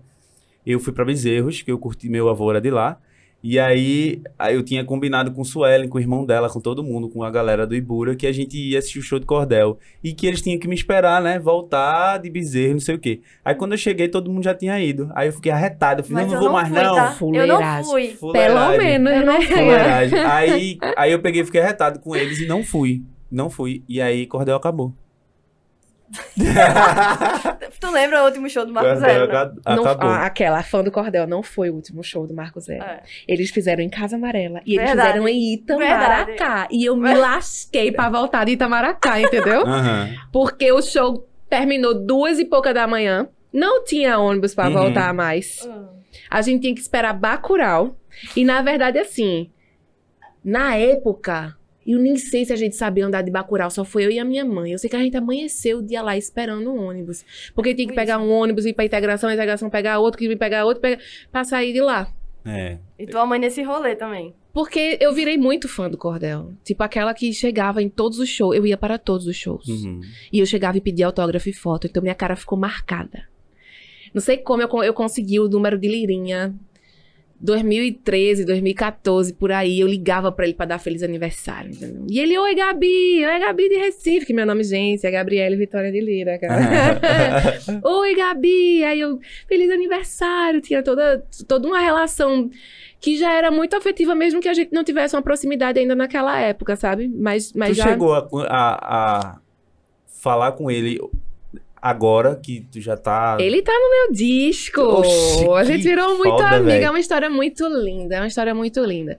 eu 0.65 0.79
fui 0.79 0.93
pra 0.93 1.03
Bezerros, 1.03 1.61
que 1.61 1.69
eu 1.73 1.77
curti, 1.77 2.07
meu 2.07 2.29
avô 2.29 2.49
era 2.51 2.61
de 2.61 2.69
lá. 2.69 2.97
E 3.43 3.57
aí, 3.57 4.21
aí 4.37 4.53
eu 4.53 4.61
tinha 4.63 4.83
combinado 4.85 5.31
com 5.31 5.43
Suelen, 5.43 5.89
com 5.89 5.97
o 5.97 6.01
irmão 6.01 6.25
dela, 6.25 6.47
com 6.47 6.59
todo 6.59 6.83
mundo, 6.83 7.09
com 7.09 7.23
a 7.23 7.31
galera 7.31 7.65
do 7.65 7.75
Ibura, 7.75 8.15
que 8.15 8.27
a 8.27 8.31
gente 8.31 8.55
ia 8.55 8.77
assistir 8.77 8.99
o 8.99 9.01
show 9.01 9.17
de 9.19 9.25
Cordel. 9.25 9.79
E 10.03 10.13
que 10.13 10.27
eles 10.27 10.41
tinham 10.41 10.59
que 10.59 10.67
me 10.67 10.75
esperar, 10.75 11.21
né? 11.21 11.39
Voltar 11.39 12.19
de 12.19 12.29
Bezerro, 12.29 12.73
não 12.73 12.79
sei 12.79 12.95
o 12.95 12.99
quê. 12.99 13.21
Aí 13.43 13.55
quando 13.55 13.71
eu 13.71 13.77
cheguei, 13.79 14.07
todo 14.07 14.29
mundo 14.31 14.43
já 14.43 14.53
tinha 14.53 14.79
ido. 14.79 15.09
Aí 15.15 15.27
eu 15.27 15.33
fiquei 15.33 15.51
arretado. 15.51 16.01
Eu 16.01 16.05
falei, 16.05 16.23
Mas 16.25 16.31
não, 16.33 16.39
eu 16.39 16.43
não 16.43 16.51
vou 16.51 16.61
não 16.61 16.61
mais 16.61 16.69
fui, 16.69 16.83
não. 16.83 16.95
tá? 16.95 17.01
Eu 17.01 17.07
não 17.07 17.15
Fuleiragem. 17.17 17.91
fui. 17.91 18.07
Pelo 18.07 18.17
Fuleiragem. 18.19 18.77
menos, 18.79 19.11
Eu 19.13 19.25
não 19.25 19.39
né? 19.39 19.45
fui. 20.07 20.19
Aí, 20.19 20.77
aí 20.95 21.11
eu 21.11 21.19
peguei 21.19 21.41
e 21.41 21.45
fiquei 21.45 21.61
arretado 21.61 21.99
com 21.99 22.15
eles 22.15 22.39
e 22.39 22.45
não 22.45 22.63
fui. 22.63 23.01
Não 23.31 23.49
fui. 23.49 23.83
E 23.89 23.99
aí 24.01 24.27
Cordel 24.27 24.55
acabou. 24.55 24.93
Tu 27.79 27.89
lembra 27.91 28.21
o 28.23 28.25
último 28.25 28.49
show 28.49 28.65
do 28.65 28.73
Marco 28.73 28.89
Cordel 28.91 29.09
Zero? 29.09 29.27
né? 29.31 29.51
Não- 29.75 29.85
ah, 29.87 30.25
aquela, 30.25 30.59
a 30.59 30.63
fã 30.63 30.83
do 30.83 30.91
Cordel, 30.91 31.25
não 31.27 31.41
foi 31.41 31.69
o 31.69 31.75
último 31.75 32.03
show 32.03 32.27
do 32.27 32.33
Marco 32.33 32.59
Zero. 32.59 32.83
É. 32.83 33.01
Eles 33.27 33.49
fizeram 33.49 33.81
em 33.81 33.89
Casa 33.89 34.15
Amarela. 34.17 34.61
E 34.65 34.75
eles 34.75 34.85
Verdade. 34.87 35.07
fizeram 35.09 35.27
em 35.27 35.53
Itamaracá. 35.53 36.25
Verdade. 36.25 36.67
E 36.75 36.85
eu 36.85 36.95
me 36.95 37.13
lasquei 37.13 37.91
pra 37.91 38.09
voltar 38.09 38.45
de 38.45 38.51
Itamaracá, 38.53 39.19
entendeu? 39.21 39.61
Aham. 39.65 40.09
Porque 40.31 40.71
o 40.71 40.81
show 40.81 41.27
terminou 41.49 41.93
duas 41.93 42.39
e 42.39 42.45
pouca 42.45 42.73
da 42.73 42.87
manhã. 42.87 43.27
Não 43.51 43.83
tinha 43.83 44.17
ônibus 44.17 44.53
pra 44.55 44.67
Uhum. 44.67 44.73
voltar 44.73 45.13
mais. 45.13 45.65
Hum. 45.65 45.87
A 46.29 46.41
gente 46.41 46.61
tinha 46.61 46.73
que 46.73 46.81
esperar 46.81 47.13
Bacurau. 47.13 47.97
E 48.35 48.43
na 48.45 48.61
verdade, 48.61 48.97
assim, 48.99 49.49
na 50.43 50.75
época, 50.75 51.55
eu 51.85 51.99
nem 51.99 52.15
sei 52.15 52.45
se 52.45 52.53
a 52.53 52.55
gente 52.55 52.75
sabia 52.75 53.05
andar 53.05 53.21
de 53.23 53.31
Bacurau, 53.31 53.69
só 53.69 53.83
foi 53.83 54.05
eu 54.05 54.11
e 54.11 54.19
a 54.19 54.25
minha 54.25 54.45
mãe. 54.45 54.71
Eu 54.71 54.77
sei 54.77 54.89
que 54.89 54.95
a 54.95 54.99
gente 54.99 55.17
amanheceu 55.17 55.79
o 55.79 55.81
dia 55.81 56.01
lá 56.01 56.15
esperando 56.15 56.71
um 56.71 56.87
ônibus. 56.87 57.25
Porque 57.55 57.73
tinha 57.73 57.87
que 57.87 57.95
pegar 57.95 58.19
um 58.19 58.29
ônibus, 58.29 58.65
ir 58.65 58.73
pra 58.73 58.85
integração, 58.85 59.29
a 59.29 59.33
integração 59.33 59.69
pegar 59.69 59.99
outro, 59.99 60.19
que 60.19 60.25
ir 60.25 60.35
pegar 60.37 60.65
outro, 60.65 60.81
pegar... 60.81 61.01
pra 61.31 61.43
sair 61.43 61.73
de 61.73 61.81
lá. 61.81 62.07
É. 62.45 62.77
E 62.97 63.05
tua 63.07 63.25
mãe 63.25 63.39
nesse 63.39 63.63
rolê 63.63 63.95
também. 63.95 64.33
Porque 64.53 64.97
eu 64.99 65.13
virei 65.13 65.37
muito 65.37 65.67
fã 65.67 65.89
do 65.89 65.97
Cordel. 65.97 66.53
Tipo, 66.63 66.83
aquela 66.83 67.13
que 67.13 67.31
chegava 67.33 67.81
em 67.81 67.89
todos 67.89 68.19
os 68.19 68.29
shows. 68.29 68.55
Eu 68.55 68.65
ia 68.65 68.77
para 68.77 68.97
todos 68.97 69.25
os 69.25 69.35
shows. 69.35 69.65
Uhum. 69.67 70.01
E 70.31 70.39
eu 70.39 70.45
chegava 70.45 70.77
e 70.77 70.81
pedia 70.81 71.05
autógrafo 71.05 71.49
e 71.49 71.53
foto. 71.53 71.87
Então 71.87 72.03
minha 72.03 72.15
cara 72.15 72.35
ficou 72.35 72.57
marcada. 72.57 73.27
Não 74.13 74.21
sei 74.21 74.37
como 74.37 74.61
eu, 74.61 74.83
eu 74.83 74.93
consegui 74.93 75.39
o 75.39 75.47
número 75.47 75.77
de 75.77 75.87
Lirinha. 75.87 76.53
2013, 77.41 78.45
2014, 78.45 79.33
por 79.33 79.51
aí, 79.51 79.79
eu 79.79 79.87
ligava 79.87 80.31
pra 80.31 80.45
ele 80.45 80.53
pra 80.53 80.65
dar 80.65 80.77
feliz 80.79 81.01
aniversário, 81.01 81.71
entendeu? 81.71 82.05
E 82.09 82.19
ele, 82.19 82.37
oi, 82.37 82.53
Gabi, 82.53 83.25
oi, 83.25 83.39
Gabi 83.39 83.67
de 83.69 83.75
Recife, 83.77 84.25
que 84.27 84.33
meu 84.33 84.45
nome, 84.45 84.63
gente, 84.63 85.05
é 85.05 85.11
Gabriele 85.11 85.55
Vitória 85.55 85.91
de 85.91 85.99
Lira, 85.99 86.37
cara. 86.37 86.61
oi, 87.83 88.15
Gabi, 88.15 88.83
aí 88.83 88.99
eu, 88.99 89.19
feliz 89.47 89.71
aniversário, 89.71 90.61
tinha 90.61 90.83
toda, 90.83 91.25
toda 91.47 91.67
uma 91.67 91.79
relação 91.79 92.49
que 92.99 93.17
já 93.17 93.33
era 93.33 93.49
muito 93.49 93.75
afetiva, 93.75 94.13
mesmo 94.13 94.39
que 94.39 94.47
a 94.47 94.53
gente 94.53 94.71
não 94.71 94.83
tivesse 94.83 95.15
uma 95.15 95.23
proximidade 95.23 95.79
ainda 95.79 95.95
naquela 95.95 96.39
época, 96.39 96.75
sabe? 96.75 97.07
Mas, 97.07 97.51
mas 97.53 97.69
tu 97.69 97.73
já... 97.77 97.83
chegou 97.89 98.13
a, 98.13 98.27
a- 98.47 99.29
a 99.31 99.39
falar 100.21 100.51
com 100.51 100.69
ele 100.69 100.99
agora 101.81 102.35
que 102.35 102.65
tu 102.71 102.79
já 102.79 102.95
tá. 102.95 103.37
Ele 103.39 103.61
tá 103.61 103.73
no 103.73 103.89
meu 103.89 104.11
disco. 104.15 104.81
Oxi, 104.81 105.49
a 105.57 105.63
gente 105.63 105.83
virou 105.83 106.17
muito 106.17 106.31
foda, 106.37 106.47
amiga. 106.57 106.63
véi. 106.71 106.83
É 106.83 106.89
uma 106.89 106.99
história 106.99 107.29
muito 107.29 107.67
linda. 107.67 108.15
É 108.15 108.19
uma 108.21 108.27
história 108.27 108.53
muito 108.53 108.79
linda. 108.83 109.17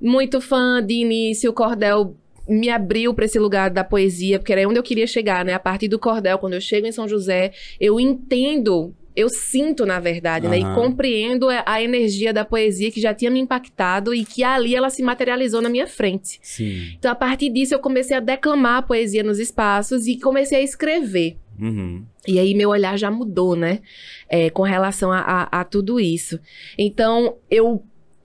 Muito 0.00 0.40
fã 0.40 0.82
de 0.84 0.94
início. 0.94 1.50
O 1.50 1.52
Cordel 1.52 2.14
me 2.48 2.70
abriu 2.70 3.12
para 3.12 3.26
esse 3.26 3.38
lugar 3.38 3.68
da 3.70 3.84
poesia, 3.84 4.38
porque 4.38 4.52
era 4.52 4.66
onde 4.66 4.78
eu 4.78 4.82
queria 4.82 5.06
chegar, 5.06 5.44
né? 5.44 5.52
A 5.52 5.58
partir 5.58 5.86
do 5.86 5.98
cordel, 5.98 6.38
quando 6.38 6.54
eu 6.54 6.60
chego 6.62 6.86
em 6.86 6.92
São 6.92 7.06
José, 7.06 7.52
eu 7.78 8.00
entendo, 8.00 8.94
eu 9.14 9.28
sinto, 9.28 9.84
na 9.84 10.00
verdade, 10.00 10.48
né? 10.48 10.58
E 10.60 10.64
compreendo 10.74 11.50
a- 11.50 11.62
a 11.66 11.82
energia 11.82 12.32
da 12.32 12.46
poesia 12.46 12.90
que 12.90 13.02
já 13.02 13.12
tinha 13.12 13.30
me 13.30 13.38
impactado 13.38 14.14
e 14.14 14.24
que 14.24 14.42
ali 14.42 14.74
ela 14.74 14.88
se 14.88 15.02
materializou 15.02 15.60
na 15.60 15.68
minha 15.68 15.86
frente. 15.86 16.38
Sim. 16.40 16.92
Então, 16.98 17.10
a 17.10 17.14
partir 17.14 17.50
disso, 17.50 17.74
eu 17.74 17.80
comecei 17.80 18.16
a 18.16 18.20
declamar 18.20 18.78
a 18.78 18.82
poesia 18.82 19.22
nos 19.22 19.38
espaços 19.38 20.06
e 20.06 20.18
comecei 20.18 20.58
a 20.60 20.62
escrever. 20.62 21.36
Uhum. 21.60 22.04
E 22.26 22.38
aí 22.38 22.54
meu 22.54 22.70
olhar 22.70 22.96
já 22.96 23.10
mudou, 23.10 23.56
né? 23.56 23.80
É, 24.28 24.50
com 24.50 24.62
relação 24.62 25.10
a, 25.12 25.18
a- 25.20 25.60
a 25.60 25.64
tudo 25.64 25.98
isso. 25.98 26.38
Então, 26.78 27.36
eu 27.50 27.82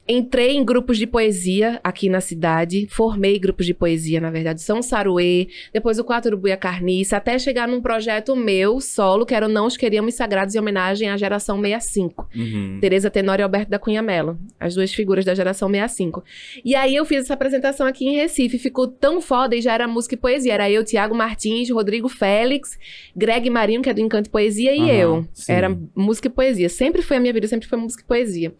entrei 0.07 0.57
em 0.57 0.65
grupos 0.65 0.97
de 0.97 1.07
poesia 1.07 1.79
aqui 1.83 2.09
na 2.09 2.19
cidade, 2.19 2.87
formei 2.89 3.39
grupos 3.39 3.65
de 3.65 3.73
poesia, 3.73 4.19
na 4.19 4.29
verdade, 4.29 4.61
São 4.61 4.81
Saruê, 4.81 5.47
depois 5.71 5.97
o 5.97 6.03
Quatro 6.03 6.37
Buia 6.37 6.57
Carniça, 6.57 7.17
até 7.17 7.39
chegar 7.39 7.67
num 7.67 7.81
projeto 7.81 8.35
meu, 8.35 8.81
solo, 8.81 9.25
que 9.25 9.33
era 9.33 9.45
o 9.45 9.49
Não 9.49 9.65
Os 9.65 9.77
Queríamos 9.77 10.15
Sagrados, 10.15 10.55
em 10.55 10.59
homenagem 10.59 11.09
à 11.09 11.15
geração 11.15 11.61
65. 11.61 12.27
Uhum. 12.35 12.79
Tereza 12.81 13.09
Tenório 13.09 13.43
e 13.43 13.45
Alberto 13.45 13.71
da 13.71 13.79
Cunha 13.79 14.01
Mello, 14.01 14.37
as 14.59 14.75
duas 14.75 14.93
figuras 14.93 15.23
da 15.23 15.33
geração 15.33 15.69
65. 15.69 16.23
E 16.65 16.75
aí 16.75 16.95
eu 16.95 17.05
fiz 17.05 17.21
essa 17.21 17.33
apresentação 17.33 17.87
aqui 17.87 18.05
em 18.05 18.15
Recife, 18.15 18.57
ficou 18.57 18.87
tão 18.87 19.21
foda 19.21 19.55
e 19.55 19.61
já 19.61 19.73
era 19.73 19.87
música 19.87 20.15
e 20.15 20.17
poesia. 20.17 20.53
Era 20.53 20.69
eu, 20.69 20.83
Tiago 20.83 21.15
Martins, 21.15 21.69
Rodrigo 21.69 22.09
Félix, 22.09 22.77
Greg 23.15 23.49
Marinho, 23.49 23.81
que 23.81 23.89
é 23.89 23.93
do 23.93 24.01
Encanto 24.01 24.27
e 24.27 24.31
Poesia, 24.31 24.75
e 24.75 24.81
Aham, 24.81 24.91
eu. 24.91 25.27
sim. 25.33 25.51
Era 25.51 25.77
música 25.95 26.27
e 26.27 26.31
poesia. 26.31 26.67
Sempre 26.67 27.01
foi 27.01 27.17
a 27.17 27.19
minha 27.19 27.33
vida, 27.33 27.47
sempre 27.47 27.67
foi 27.67 27.77
música 27.77 28.03
e 28.03 28.05
poesia. 28.05 28.53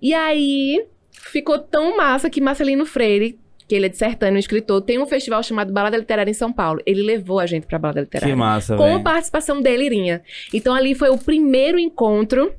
E 0.00 0.14
aí 0.14 0.85
ficou 1.30 1.58
tão 1.58 1.96
massa 1.96 2.28
que 2.30 2.40
Marcelino 2.40 2.86
Freire, 2.86 3.38
que 3.68 3.74
ele 3.74 3.86
é 3.86 3.88
de 3.88 3.96
Sertânia, 3.96 4.36
um 4.36 4.38
escritor, 4.38 4.80
tem 4.80 4.98
um 4.98 5.06
festival 5.06 5.42
chamado 5.42 5.72
Balada 5.72 5.96
Literária 5.96 6.30
em 6.30 6.34
São 6.34 6.52
Paulo. 6.52 6.80
Ele 6.86 7.02
levou 7.02 7.40
a 7.40 7.46
gente 7.46 7.66
pra 7.66 7.78
Balada 7.78 8.00
Literária 8.00 8.32
Que 8.32 8.38
massa, 8.38 8.76
com 8.76 8.84
a 8.84 8.88
velho. 8.88 9.02
participação 9.02 9.60
dele, 9.60 9.84
Irinha. 9.86 10.22
Então 10.54 10.74
ali 10.74 10.94
foi 10.94 11.08
o 11.10 11.18
primeiro 11.18 11.78
encontro 11.78 12.52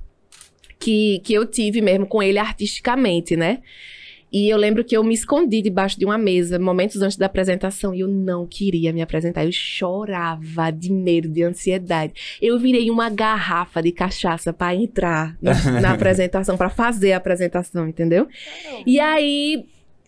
que, 0.79 1.19
que 1.23 1.33
eu 1.33 1.45
tive 1.45 1.81
mesmo 1.81 2.05
com 2.05 2.21
ele 2.21 2.37
artisticamente, 2.37 3.35
né? 3.35 3.59
E 4.31 4.49
eu 4.49 4.57
lembro 4.57 4.83
que 4.83 4.95
eu 4.95 5.03
me 5.03 5.13
escondi 5.13 5.61
debaixo 5.61 5.97
de 5.97 6.05
uma 6.05 6.17
mesa, 6.17 6.59
momentos 6.59 7.01
antes 7.01 7.17
da 7.17 7.25
apresentação, 7.27 7.93
e 7.93 8.01
eu 8.01 8.07
não 8.07 8.45
queria 8.45 8.91
me 8.91 9.01
apresentar. 9.01 9.45
Eu 9.45 9.51
chorava 9.51 10.71
de 10.71 10.91
medo, 10.91 11.29
de 11.29 11.43
ansiedade. 11.43 12.13
Eu 12.41 12.59
virei 12.59 12.89
uma 12.91 13.09
garrafa 13.09 13.81
de 13.81 13.91
cachaça 13.91 14.51
pra 14.51 14.75
entrar 14.75 15.37
na, 15.41 15.79
na 15.81 15.91
apresentação, 15.95 16.57
pra 16.57 16.69
fazer 16.69 17.13
a 17.13 17.17
apresentação, 17.17 17.87
entendeu? 17.87 18.27
E 18.85 18.99
aí, 18.99 19.65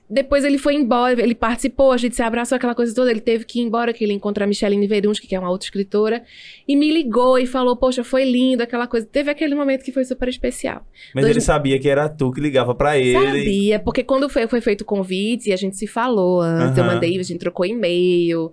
depois 0.09 0.43
ele 0.43 0.57
foi 0.57 0.73
embora, 0.73 1.21
ele 1.21 1.35
participou, 1.35 1.91
a 1.91 1.97
gente 1.97 2.15
se 2.15 2.21
abraçou, 2.23 2.55
aquela 2.55 2.73
coisa 2.73 2.95
toda. 2.95 3.11
Ele 3.11 3.19
teve 3.19 3.45
que 3.45 3.59
ir 3.59 3.63
embora, 3.63 3.93
que 3.93 4.03
ele 4.03 4.13
encontrou 4.13 4.43
a 4.43 4.47
Micheline 4.47 4.87
Verunski, 4.87 5.27
que 5.27 5.35
é 5.35 5.39
uma 5.39 5.49
outra 5.51 5.65
escritora, 5.65 6.23
e 6.67 6.75
me 6.75 6.91
ligou 6.91 7.37
e 7.37 7.45
falou: 7.45 7.75
Poxa, 7.77 8.03
foi 8.03 8.23
lindo, 8.23 8.63
aquela 8.63 8.87
coisa. 8.87 9.05
Teve 9.05 9.29
aquele 9.29 9.53
momento 9.53 9.83
que 9.83 9.91
foi 9.91 10.03
super 10.05 10.27
especial. 10.27 10.85
Mas 11.13 11.23
Dois- 11.23 11.35
ele 11.35 11.41
sabia 11.41 11.77
que 11.79 11.87
era 11.87 12.09
tu 12.09 12.31
que 12.31 12.41
ligava 12.41 12.73
pra 12.73 12.97
ele. 12.97 13.13
Sabia, 13.19 13.79
porque 13.79 14.03
quando 14.03 14.27
foi, 14.29 14.47
foi 14.47 14.61
feito 14.61 14.81
o 14.81 14.85
convite, 14.85 15.51
a 15.53 15.55
gente 15.55 15.77
se 15.77 15.85
falou 15.85 16.41
antes, 16.41 16.77
eu 16.77 16.83
Aham. 16.83 16.93
mandei, 16.95 17.19
a 17.19 17.23
gente 17.23 17.39
trocou 17.39 17.65
e-mail. 17.65 18.51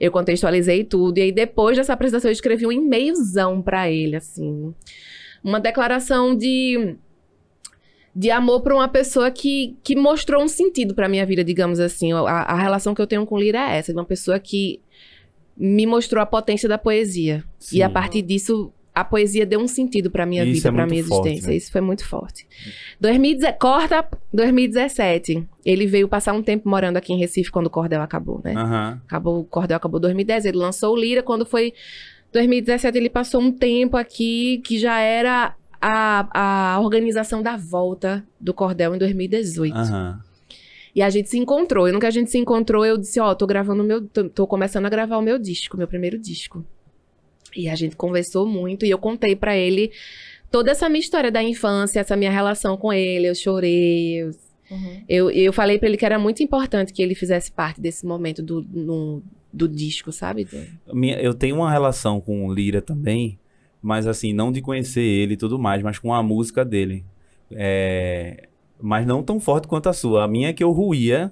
Eu 0.00 0.10
contextualizei 0.10 0.82
tudo. 0.84 1.18
E 1.18 1.22
aí, 1.22 1.32
depois 1.32 1.76
dessa 1.76 1.92
apresentação, 1.92 2.28
eu 2.28 2.32
escrevi 2.32 2.66
um 2.66 2.72
e-mailzão 2.72 3.60
pra 3.62 3.90
ele, 3.90 4.16
assim. 4.16 4.74
Uma 5.44 5.60
declaração 5.60 6.36
de 6.36 6.96
de 8.14 8.30
amor 8.30 8.60
pra 8.60 8.74
uma 8.74 8.88
pessoa 8.88 9.30
que, 9.30 9.76
que 9.82 9.96
mostrou 9.96 10.42
um 10.42 10.48
sentido 10.48 10.94
pra 10.94 11.08
minha 11.08 11.24
vida, 11.24 11.42
digamos 11.42 11.80
assim. 11.80 12.12
A, 12.12 12.18
a 12.20 12.54
relação 12.60 12.94
que 12.94 13.00
eu 13.00 13.06
tenho 13.06 13.24
com 13.24 13.38
Lira 13.38 13.58
é 13.72 13.78
essa, 13.78 13.92
de 13.92 13.98
uma 13.98 14.04
pessoa 14.04 14.38
que 14.38 14.80
me 15.56 15.86
mostrou 15.86 16.22
a 16.22 16.26
potência 16.26 16.68
da 16.68 16.76
poesia. 16.78 17.44
Sim. 17.58 17.78
E 17.78 17.82
a 17.82 17.88
partir 17.88 18.20
disso, 18.22 18.72
a 18.94 19.02
poesia 19.04 19.46
deu 19.46 19.60
um 19.60 19.66
sentido 19.68 20.10
pra 20.10 20.26
minha 20.26 20.44
Isso 20.44 20.54
vida, 20.54 20.68
é 20.68 20.70
muito 20.72 20.90
minha 20.90 21.04
forte, 21.04 21.28
existência. 21.28 21.50
né? 21.50 21.56
Isso 21.56 21.72
foi 21.72 21.80
muito 21.80 22.06
forte. 22.06 22.46
2010, 23.00 23.56
corta 23.58 24.06
2017. 24.32 25.46
Ele 25.64 25.86
veio 25.86 26.06
passar 26.08 26.34
um 26.34 26.42
tempo 26.42 26.68
morando 26.68 26.98
aqui 26.98 27.12
em 27.12 27.18
Recife 27.18 27.50
quando 27.50 27.66
o 27.66 27.70
Cordel 27.70 28.02
acabou, 28.02 28.40
né? 28.44 28.54
Aham. 28.54 29.00
Acabou, 29.06 29.40
o 29.40 29.44
Cordel 29.44 29.76
acabou 29.76 29.98
em 29.98 30.02
2010, 30.02 30.44
ele 30.46 30.58
lançou 30.58 30.94
o 30.94 30.98
Lira. 30.98 31.22
Quando 31.22 31.46
foi 31.46 31.72
2017, 32.32 32.96
ele 32.98 33.08
passou 33.10 33.40
um 33.40 33.50
tempo 33.52 33.96
aqui 33.96 34.60
que 34.64 34.78
já 34.78 34.98
era 35.00 35.54
a, 35.82 36.74
a 36.76 36.80
organização 36.80 37.42
da 37.42 37.56
volta 37.56 38.24
do 38.40 38.54
Cordel 38.54 38.94
em 38.94 38.98
2018. 38.98 39.74
Aham. 39.76 40.20
E 40.94 41.00
a 41.02 41.08
gente 41.10 41.28
se 41.30 41.38
encontrou. 41.38 41.88
E 41.88 41.92
no 41.92 41.98
que 41.98 42.06
a 42.06 42.10
gente 42.10 42.30
se 42.30 42.38
encontrou, 42.38 42.84
eu 42.84 42.96
disse, 42.98 43.18
ó, 43.18 43.34
tô 43.34 43.46
gravando 43.46 43.82
o 43.82 43.86
meu. 43.86 44.06
Tô, 44.06 44.28
tô 44.28 44.46
começando 44.46 44.84
a 44.86 44.90
gravar 44.90 45.16
o 45.16 45.22
meu 45.22 45.38
disco, 45.38 45.76
meu 45.76 45.88
primeiro 45.88 46.18
disco. 46.18 46.64
E 47.56 47.68
a 47.68 47.74
gente 47.74 47.96
conversou 47.96 48.46
muito 48.46 48.84
e 48.86 48.90
eu 48.90 48.98
contei 48.98 49.34
pra 49.34 49.56
ele 49.56 49.90
toda 50.50 50.70
essa 50.70 50.88
minha 50.88 51.00
história 51.00 51.30
da 51.30 51.42
infância, 51.42 51.98
essa 52.00 52.14
minha 52.16 52.30
relação 52.30 52.76
com 52.76 52.92
ele. 52.92 53.26
Eu 53.28 53.34
chorei, 53.34 54.20
eu 54.22 54.30
Uhum. 54.70 55.02
eu, 55.06 55.30
eu 55.30 55.52
falei 55.52 55.78
pra 55.78 55.86
ele 55.86 55.98
que 55.98 56.06
era 56.06 56.18
muito 56.18 56.42
importante 56.42 56.94
que 56.94 57.02
ele 57.02 57.14
fizesse 57.14 57.52
parte 57.52 57.78
desse 57.78 58.06
momento 58.06 58.42
do, 58.42 58.62
no- 58.72 59.22
do 59.52 59.68
disco, 59.68 60.10
sabe? 60.10 60.48
Eu 61.20 61.34
tenho 61.34 61.56
uma 61.56 61.70
relação 61.70 62.22
com 62.22 62.46
o 62.46 62.54
Lira 62.54 62.80
também, 62.80 63.38
mas 63.82 64.06
assim, 64.06 64.32
não 64.32 64.52
de 64.52 64.60
conhecer 64.62 65.02
ele 65.02 65.34
e 65.34 65.36
tudo 65.36 65.58
mais, 65.58 65.82
mas 65.82 65.98
com 65.98 66.14
a 66.14 66.22
música 66.22 66.64
dele. 66.64 67.04
É, 67.50 68.48
Mas 68.80 69.06
não 69.06 69.22
tão 69.22 69.38
forte 69.38 69.68
quanto 69.68 69.88
a 69.88 69.92
sua. 69.92 70.24
A 70.24 70.28
minha 70.28 70.48
é 70.48 70.52
que 70.52 70.64
eu 70.64 70.70
ruía, 70.72 71.30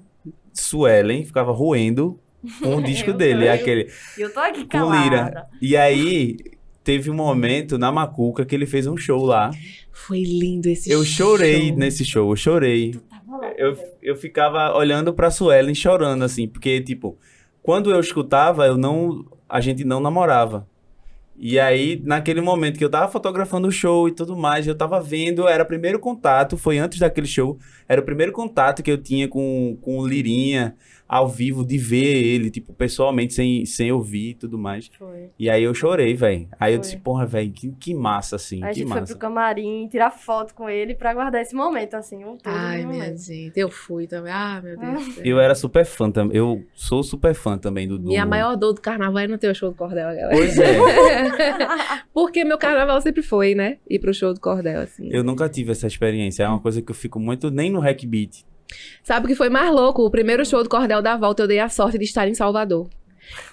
Suelen, 0.53 1.25
ficava 1.25 1.51
roendo 1.51 2.19
com 2.61 2.75
o 2.77 2.81
disco 2.83 3.09
Eu 3.11 3.13
dele. 3.17 3.33
também. 3.45 3.49
Aquele, 3.49 3.87
eu 4.17 4.31
tô 4.33 4.39
aqui 4.39 4.65
com 4.65 4.91
Lira. 4.93 5.17
calada. 5.17 5.47
E 5.61 5.75
aí, 5.75 6.37
teve 6.83 7.09
um 7.09 7.13
momento 7.15 7.77
na 7.77 7.91
Macuca 7.91 8.45
que 8.45 8.53
ele 8.53 8.65
fez 8.65 8.85
um 8.87 8.97
show 8.97 9.23
lá. 9.25 9.49
Foi 9.91 10.21
lindo 10.21 10.67
esse 10.67 10.91
Eu 10.91 11.03
chorei 11.03 11.69
show. 11.69 11.77
nesse 11.77 12.05
show, 12.05 12.29
eu 12.31 12.35
chorei. 12.35 12.95
Lá, 13.27 13.51
Eu, 13.57 13.77
eu 14.01 14.15
ficava 14.15 14.75
olhando 14.77 15.13
pra 15.13 15.31
Suelen 15.31 15.73
chorando, 15.75 16.23
assim, 16.23 16.47
porque, 16.47 16.81
tipo, 16.81 17.17
quando 17.63 17.91
eu 17.91 17.99
escutava, 17.99 18.65
eu 18.65 18.77
não. 18.77 19.25
A 19.49 19.59
gente 19.59 19.83
não 19.83 19.99
namorava. 19.99 20.67
E 21.43 21.59
aí, 21.59 21.99
naquele 22.05 22.39
momento 22.39 22.77
que 22.77 22.85
eu 22.85 22.89
tava 22.89 23.11
fotografando 23.11 23.67
o 23.67 23.71
show 23.71 24.07
e 24.07 24.11
tudo 24.11 24.37
mais, 24.37 24.67
eu 24.67 24.75
tava 24.75 25.01
vendo, 25.01 25.47
era 25.47 25.63
o 25.63 25.65
primeiro 25.65 25.99
contato, 25.99 26.55
foi 26.55 26.77
antes 26.77 26.99
daquele 26.99 27.25
show, 27.25 27.57
era 27.89 27.99
o 27.99 28.03
primeiro 28.05 28.31
contato 28.31 28.83
que 28.83 28.91
eu 28.91 28.97
tinha 28.99 29.27
com, 29.27 29.75
com 29.81 29.97
o 29.97 30.07
Lirinha 30.07 30.75
ao 31.11 31.27
vivo, 31.27 31.65
de 31.65 31.77
ver 31.77 32.05
ele, 32.23 32.49
tipo, 32.49 32.71
pessoalmente, 32.71 33.33
sem, 33.33 33.65
sem 33.65 33.91
ouvir 33.91 34.29
e 34.29 34.33
tudo 34.33 34.57
mais. 34.57 34.89
Foi. 34.97 35.29
E 35.37 35.49
aí 35.49 35.61
eu 35.61 35.73
chorei, 35.73 36.13
velho. 36.13 36.47
Aí 36.57 36.71
eu 36.73 36.77
Foi. 36.77 36.81
disse, 36.83 36.97
porra, 36.97 37.25
velho, 37.25 37.51
que, 37.51 37.69
que 37.73 37.93
massa, 37.93 38.37
assim, 38.37 38.63
Aí 38.63 38.69
a 38.69 38.73
que 38.73 38.79
gente 38.79 38.87
foi 38.87 39.01
massa. 39.01 39.11
pro 39.11 39.19
camarim 39.19 39.89
tirar 39.89 40.09
foto 40.09 40.55
com 40.55 40.69
ele 40.69 40.95
pra 40.95 41.13
guardar 41.13 41.41
esse 41.41 41.53
momento, 41.53 41.95
assim, 41.95 42.23
um 42.23 42.37
todo 42.37 42.53
Ai, 42.55 42.85
minha 42.85 42.99
momento. 43.03 43.21
gente, 43.21 43.59
eu 43.59 43.69
fui 43.69 44.07
também. 44.07 44.31
Ah, 44.31 44.61
meu 44.63 44.79
Deus. 44.79 45.19
Eu 45.21 45.37
era 45.37 45.53
super 45.53 45.83
fã 45.85 46.09
também, 46.09 46.37
eu 46.37 46.63
sou 46.73 47.03
super 47.03 47.33
fã 47.33 47.57
também 47.57 47.87
do... 47.89 47.97
do... 47.99 48.07
Minha 48.07 48.25
maior 48.25 48.55
dor 48.55 48.71
do 48.71 48.79
carnaval 48.79 49.19
é 49.19 49.27
não 49.27 49.37
ter 49.37 49.49
o 49.49 49.53
show 49.55 49.69
do 49.69 49.75
Cordel, 49.75 50.07
galera. 50.07 50.29
Pois 50.31 50.57
é. 50.57 50.77
Porque 52.13 52.45
meu 52.45 52.57
carnaval 52.57 53.01
sempre 53.01 53.21
foi, 53.21 53.53
né? 53.53 53.77
Ir 53.89 53.99
pro 53.99 54.13
show 54.13 54.33
do 54.33 54.39
Cordel, 54.39 54.79
assim. 54.79 55.09
Eu 55.11 55.23
nunca 55.25 55.49
tive 55.49 55.71
essa 55.73 55.87
experiência. 55.87 56.43
É 56.43 56.47
uma 56.47 56.59
coisa 56.59 56.81
que 56.81 56.89
eu 56.89 56.95
fico 56.95 57.19
muito. 57.19 57.51
Nem 57.51 57.69
no 57.69 57.79
Hack 57.81 58.05
Beat. 58.05 58.45
Sabe 59.03 59.25
o 59.25 59.29
que 59.29 59.35
foi 59.35 59.49
mais 59.49 59.71
louco? 59.71 60.03
O 60.03 60.11
primeiro 60.11 60.45
show 60.45 60.63
do 60.63 60.69
Cordel 60.69 61.01
da 61.01 61.17
volta, 61.17 61.43
eu 61.43 61.47
dei 61.47 61.59
a 61.59 61.69
sorte 61.69 61.97
de 61.97 62.05
estar 62.05 62.27
em 62.27 62.33
Salvador. 62.33 62.89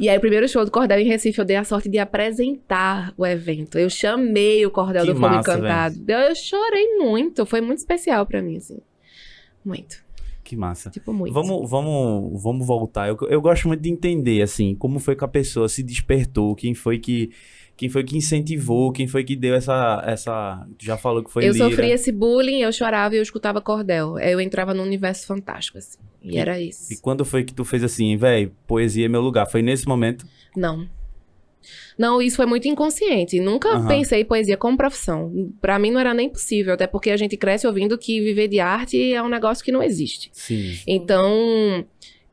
E 0.01 0.09
aí, 0.09 0.17
o 0.17 0.21
primeiro 0.21 0.49
show 0.49 0.65
do 0.65 0.71
Cordel 0.71 0.99
em 0.99 1.07
Recife, 1.07 1.39
eu 1.39 1.45
dei 1.45 1.57
a 1.57 1.65
sorte 1.65 1.89
de 1.89 1.99
apresentar 1.99 3.13
o 3.17 3.25
evento. 3.27 3.79
Eu 3.79 3.89
chamei 3.89 4.65
o 4.65 4.71
Cordel 4.71 5.05
Que 5.05 5.13
do 5.13 5.21
Fogo 5.21 5.35
Encantado. 5.35 5.97
Eu, 6.07 6.19
eu 6.19 6.35
chorei 6.35 6.99
muito. 6.99 7.47
Foi 7.47 7.61
muito 7.61 7.79
especial 7.79 8.27
pra 8.27 8.43
mim, 8.43 8.57
assim. 8.57 8.79
Muito. 9.65 10.03
Que 10.43 10.57
massa. 10.57 10.91
Tipo, 10.91 11.13
muito. 11.13 11.33
Vamos, 11.33 11.71
vamos, 11.71 12.43
vamos 12.43 12.67
voltar. 12.67 13.09
Eu, 13.09 13.19
eu 13.29 13.41
gosto 13.41 13.69
muito 13.69 13.83
de 13.83 13.91
entender, 13.91 14.41
assim, 14.41 14.75
como 14.75 14.99
foi 14.99 15.15
que 15.15 15.25
a 15.25 15.29
pessoa 15.29 15.69
se 15.69 15.83
despertou, 15.83 16.55
quem 16.55 16.75
foi 16.75 16.99
que. 16.99 17.31
Quem 17.79 17.89
foi 17.89 18.03
que 18.05 18.17
incentivou, 18.17 18.91
quem 18.93 19.07
foi 19.07 19.23
que 19.25 19.35
deu 19.37 19.55
essa. 19.55 20.03
essa 20.05 20.67
já 20.81 20.99
falou 20.99 21.23
que 21.23 21.31
foi 21.31 21.45
eu 21.49 21.53
Lira. 21.53 21.65
sofria 21.71 21.95
esse 21.95 22.11
bullying, 22.13 22.59
eu 22.61 22.73
chorava 22.73 23.15
e 23.15 23.19
eu 23.19 23.23
escutava 23.23 23.61
Cordel. 23.61 24.19
Eu 24.19 24.41
entrava 24.41 24.75
num 24.75 24.83
universo 24.83 25.27
fantástico, 25.27 25.79
assim. 25.79 25.99
E 26.21 26.35
E- 26.35 26.39
era 26.39 26.61
isso. 26.61 26.93
E 26.93 26.97
quando 26.97 27.25
foi 27.25 27.45
que 27.45 27.55
tu 27.55 27.65
fez 27.65 27.85
assim, 27.85 28.17
velho, 28.17 28.53
poesia 28.67 29.07
é 29.07 29.09
meu 29.09 29.21
lugar? 29.21 29.47
Foi 29.47 29.63
nesse 29.63 29.87
momento? 29.87 30.27
Não. 30.57 30.89
Não, 31.99 32.23
isso 32.23 32.37
foi 32.37 32.47
muito 32.47 32.67
inconsciente. 32.69 33.41
Nunca 33.41 33.69
Aham. 33.71 33.89
pensei 33.89 34.21
em 34.23 34.25
poesia 34.25 34.57
como 34.57 34.77
profissão. 34.77 35.53
Pra 35.61 35.79
mim 35.79 35.91
não 35.91 36.01
era 36.01 36.15
nem 36.15 36.29
possível, 36.29 36.73
até 36.75 36.87
porque 36.87 37.11
a 37.11 37.17
gente 37.17 37.37
cresce 37.37 37.67
ouvindo 37.67 37.99
que 37.99 38.21
viver 38.21 38.49
de 38.49 38.61
arte 38.61 39.13
é 39.13 39.23
um 39.23 39.29
negócio 39.29 39.65
que 39.65 39.73
não 39.73 39.83
existe. 39.83 40.31
Sim. 40.33 40.79
Então, 40.87 41.85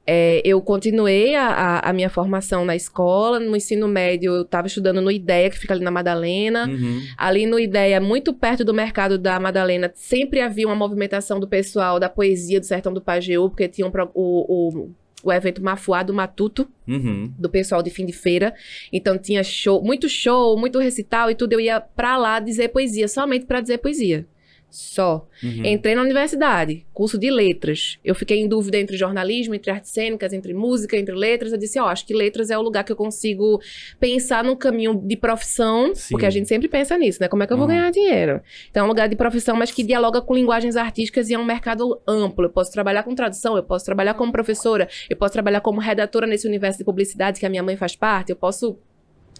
é, 0.07 0.41
eu 0.45 0.61
continuei 0.61 1.33
a, 1.35 1.47
a- 1.47 1.89
a 1.89 1.93
minha 1.93 2.09
formação 2.09 2.63
na 2.65 2.75
escola. 2.75 3.39
No 3.39 3.55
ensino 3.55 3.87
médio, 3.87 4.33
eu 4.35 4.41
estava 4.43 4.67
estudando 4.67 5.01
no 5.01 5.09
IDEA, 5.11 5.49
que 5.49 5.57
fica 5.59 5.73
ali 5.73 5.83
na 5.83 5.91
Madalena. 5.91 6.67
Uhum. 6.67 7.01
Ali 7.17 7.45
no 7.45 7.59
IDEA, 7.59 7.99
muito 7.99 8.33
perto 8.33 8.63
do 8.63 8.73
mercado 8.73 9.17
da 9.17 9.39
Madalena, 9.39 9.91
sempre 9.95 10.41
havia 10.41 10.67
uma 10.67 10.75
movimentação 10.75 11.39
do 11.39 11.47
pessoal 11.47 11.99
da 11.99 12.07
poesia 12.09 12.59
do 12.59 12.65
Sertão 12.65 12.93
do 12.93 13.01
Pajeú, 13.01 13.49
porque 13.49 13.67
tinha 13.67 13.87
um 13.87 13.91
o, 14.13 14.69
o 14.79 14.89
o 15.23 15.33
evento 15.33 15.59
Mafuá 15.63 16.03
do 16.03 16.13
Matuto, 16.13 16.67
Uhum. 16.87 17.33
do 17.39 17.49
pessoal 17.49 17.81
de 17.81 17.89
fim 17.89 18.05
de 18.05 18.13
feira. 18.13 18.53
Então 18.93 19.17
tinha 19.17 19.43
show, 19.43 19.83
muito 19.83 20.07
show, 20.07 20.55
muito 20.55 20.77
recital 20.77 21.31
e 21.31 21.35
tudo. 21.35 21.53
Eu 21.53 21.59
ia 21.59 21.79
pra 21.81 22.15
lá 22.15 22.39
dizer 22.39 22.67
poesia, 22.67 23.07
somente 23.07 23.43
pra 23.47 23.59
dizer 23.59 23.79
poesia. 23.79 24.27
Só. 24.75 25.27
Uhum. 25.41 25.65
Entrei 25.65 25.95
na 25.95 26.01
universidade, 26.01 26.85
curso 26.93 27.17
de 27.17 27.29
letras. 27.31 27.97
Eu 28.03 28.13
fiquei 28.13 28.39
em 28.39 28.47
dúvida 28.47 28.77
entre 28.77 28.97
jornalismo, 28.97 29.55
entre 29.55 29.71
artes 29.71 29.91
cênicas, 29.91 30.33
entre 30.33 30.53
música, 30.53 30.97
entre 30.97 31.15
letras. 31.15 31.51
Eu 31.53 31.57
disse, 31.57 31.79
ó, 31.79 31.87
acho 31.87 32.05
que 32.05 32.13
letras 32.13 32.49
é 32.49 32.57
o 32.57 32.61
lugar 32.61 32.83
que 32.83 32.91
eu 32.91 32.95
consigo 32.95 33.61
pensar 33.99 34.43
num 34.43 34.55
caminho 34.55 34.93
de 34.95 35.15
profissão, 35.15 35.93
Sim. 35.95 36.09
porque 36.11 36.25
a 36.25 36.29
gente 36.29 36.47
sempre 36.47 36.67
pensa 36.67 36.97
nisso, 36.97 37.19
né? 37.21 37.27
Como 37.27 37.43
é 37.43 37.47
que 37.47 37.53
eu 37.53 37.57
vou 37.57 37.65
Uhum. 37.67 37.73
ganhar 37.73 37.89
dinheiro? 37.91 38.41
Então 38.69 38.81
é 38.81 38.85
um 38.85 38.89
lugar 38.89 39.07
de 39.07 39.15
profissão, 39.15 39.55
mas 39.55 39.71
que 39.71 39.83
dialoga 39.83 40.21
com 40.21 40.33
linguagens 40.33 40.75
artísticas 40.75 41.29
e 41.29 41.33
é 41.33 41.39
um 41.39 41.45
mercado 41.45 42.01
amplo. 42.07 42.45
Eu 42.45 42.49
posso 42.49 42.71
trabalhar 42.71 43.03
com 43.03 43.15
tradução, 43.15 43.55
eu 43.55 43.63
posso 43.63 43.85
trabalhar 43.85 44.13
como 44.15 44.31
professora, 44.31 44.87
eu 45.09 45.15
posso 45.15 45.33
trabalhar 45.33 45.61
como 45.61 45.79
redatora 45.79 46.27
nesse 46.27 46.47
universo 46.47 46.77
de 46.79 46.83
publicidade 46.83 47.39
que 47.39 47.45
a 47.45 47.49
minha 47.49 47.63
mãe 47.63 47.77
faz 47.77 47.95
parte, 47.95 48.29
eu 48.31 48.35
posso. 48.35 48.77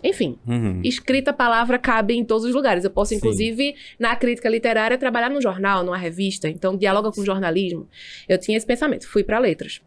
Enfim, 0.06 0.38
Uhum. 0.48 0.82
escrita, 0.84 1.34
palavra 1.34 1.78
cabe 1.80 2.14
em 2.16 2.24
todos 2.24 2.46
os 2.46 2.54
lugares. 2.54 2.84
Eu 2.84 2.92
posso, 2.92 3.10
Sim. 3.10 3.16
inclusive, 3.16 3.76
na 4.00 4.16
crítica 4.16 4.48
literária, 4.48 4.98
trabalhar 4.98 5.30
num 5.30 5.42
jornal, 5.42 5.84
numa 5.84 5.98
revista. 5.98 6.48
Então, 6.48 6.78
dialoga 6.78 7.12
com 7.12 7.26
jornalismo. 7.26 7.88
Eu 8.30 8.38
tinha 8.38 8.56
esse 8.58 8.66
pensamento. 8.66 9.08
Fui 9.08 9.24
pra 9.24 9.40
letras. 9.40 9.82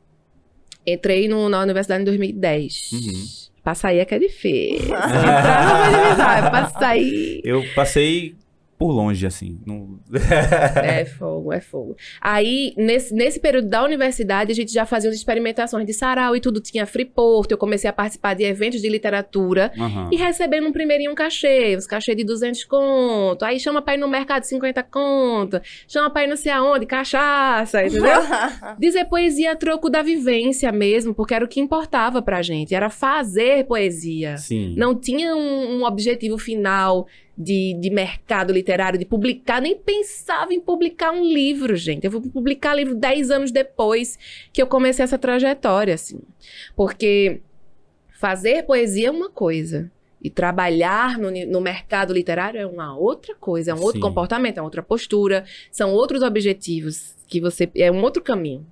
Entrei 0.86 1.28
no- 1.28 1.48
na 1.48 1.60
universidade 1.62 2.02
em 2.02 2.04
2010. 2.04 2.90
Uhum. 2.92 3.24
Pra 3.62 3.74
sair 3.74 3.98
é 3.98 4.04
que 4.04 4.14
é 4.14 4.18
difícil. 4.18 4.78
Entrar 4.94 5.90
não 5.92 5.92
vai 5.92 6.02
divisar, 6.04 6.44
é 6.46 6.50
pra 6.50 6.68
sair. 6.70 7.40
Eu 7.44 7.62
passei 7.74 8.34
por 8.78 8.92
longe, 8.92 9.26
assim. 9.26 9.58
Não... 9.66 9.98
É 10.76 11.04
fogo, 11.04 11.52
é 11.52 11.60
fogo. 11.60 11.96
Aí, 12.20 12.72
nesse, 12.76 13.12
nesse 13.12 13.40
período 13.40 13.68
da 13.68 13.82
universidade, 13.82 14.52
a 14.52 14.54
gente 14.54 14.72
já 14.72 14.86
fazia 14.86 15.10
umas 15.10 15.18
experimentações 15.18 15.84
de 15.84 15.92
sarau 15.92 16.36
e 16.36 16.40
tudo. 16.40 16.60
Tinha 16.60 16.86
Freeport, 16.86 17.50
eu 17.50 17.58
comecei 17.58 17.90
a 17.90 17.92
participar 17.92 18.34
de 18.34 18.44
eventos 18.44 18.80
de 18.80 18.88
literatura. 18.88 19.72
Aham. 19.76 20.10
E 20.12 20.16
recebendo 20.16 20.68
um 20.68 20.72
primeirinho 20.72 21.10
um 21.10 21.14
cachê, 21.14 21.76
uns 21.76 21.86
cachê 21.86 22.14
de 22.14 22.22
200 22.22 22.64
conto. 22.64 23.44
Aí 23.44 23.58
chama 23.58 23.82
pra 23.82 23.94
ir 23.94 23.98
no 23.98 24.06
mercado 24.06 24.44
50 24.44 24.82
conto. 24.84 25.60
Chama 25.88 26.08
pra 26.10 26.24
ir 26.24 26.28
não 26.28 26.36
sei 26.36 26.52
aonde, 26.52 26.86
cachaça, 26.86 27.84
entendeu? 27.84 28.20
Dizer 28.78 29.06
poesia 29.06 29.52
a 29.52 29.56
troco 29.56 29.90
da 29.90 30.02
vivência 30.02 30.70
mesmo, 30.70 31.12
porque 31.12 31.34
era 31.34 31.44
o 31.44 31.48
que 31.48 31.58
importava 31.58 32.22
pra 32.22 32.42
gente. 32.42 32.74
Era 32.74 32.88
fazer 32.88 33.64
poesia. 33.66 34.36
Sim. 34.36 34.74
Não 34.76 34.94
tinha 34.94 35.34
um, 35.34 35.78
um 35.78 35.84
objetivo 35.84 36.38
final 36.38 37.08
de, 37.38 37.74
de 37.74 37.88
mercado 37.90 38.52
literário, 38.52 38.98
de 38.98 39.04
publicar. 39.04 39.62
Nem 39.62 39.76
pensava 39.76 40.52
em 40.52 40.60
publicar 40.60 41.12
um 41.12 41.22
livro, 41.22 41.76
gente. 41.76 42.04
Eu 42.04 42.10
vou 42.10 42.20
publicar 42.20 42.74
livro 42.74 42.96
10 42.96 43.30
anos 43.30 43.52
depois 43.52 44.18
que 44.52 44.60
eu 44.60 44.66
comecei 44.66 45.04
essa 45.04 45.16
trajetória, 45.16 45.94
assim. 45.94 46.20
Porque 46.74 47.40
fazer 48.18 48.64
poesia 48.64 49.08
é 49.08 49.10
uma 49.10 49.30
coisa. 49.30 49.88
E 50.20 50.28
trabalhar 50.28 51.16
no, 51.16 51.30
no 51.30 51.60
mercado 51.60 52.12
literário 52.12 52.60
é 52.60 52.66
uma 52.66 52.96
outra 52.98 53.36
coisa, 53.36 53.70
é 53.70 53.74
um 53.74 53.78
outro 53.78 54.00
Sim. 54.00 54.08
comportamento, 54.08 54.58
é 54.58 54.62
outra 54.62 54.82
postura, 54.82 55.44
são 55.70 55.92
outros 55.92 56.22
objetivos 56.22 57.14
que 57.28 57.40
você. 57.40 57.70
É 57.76 57.92
um 57.92 58.02
outro 58.02 58.20
caminho. 58.20 58.66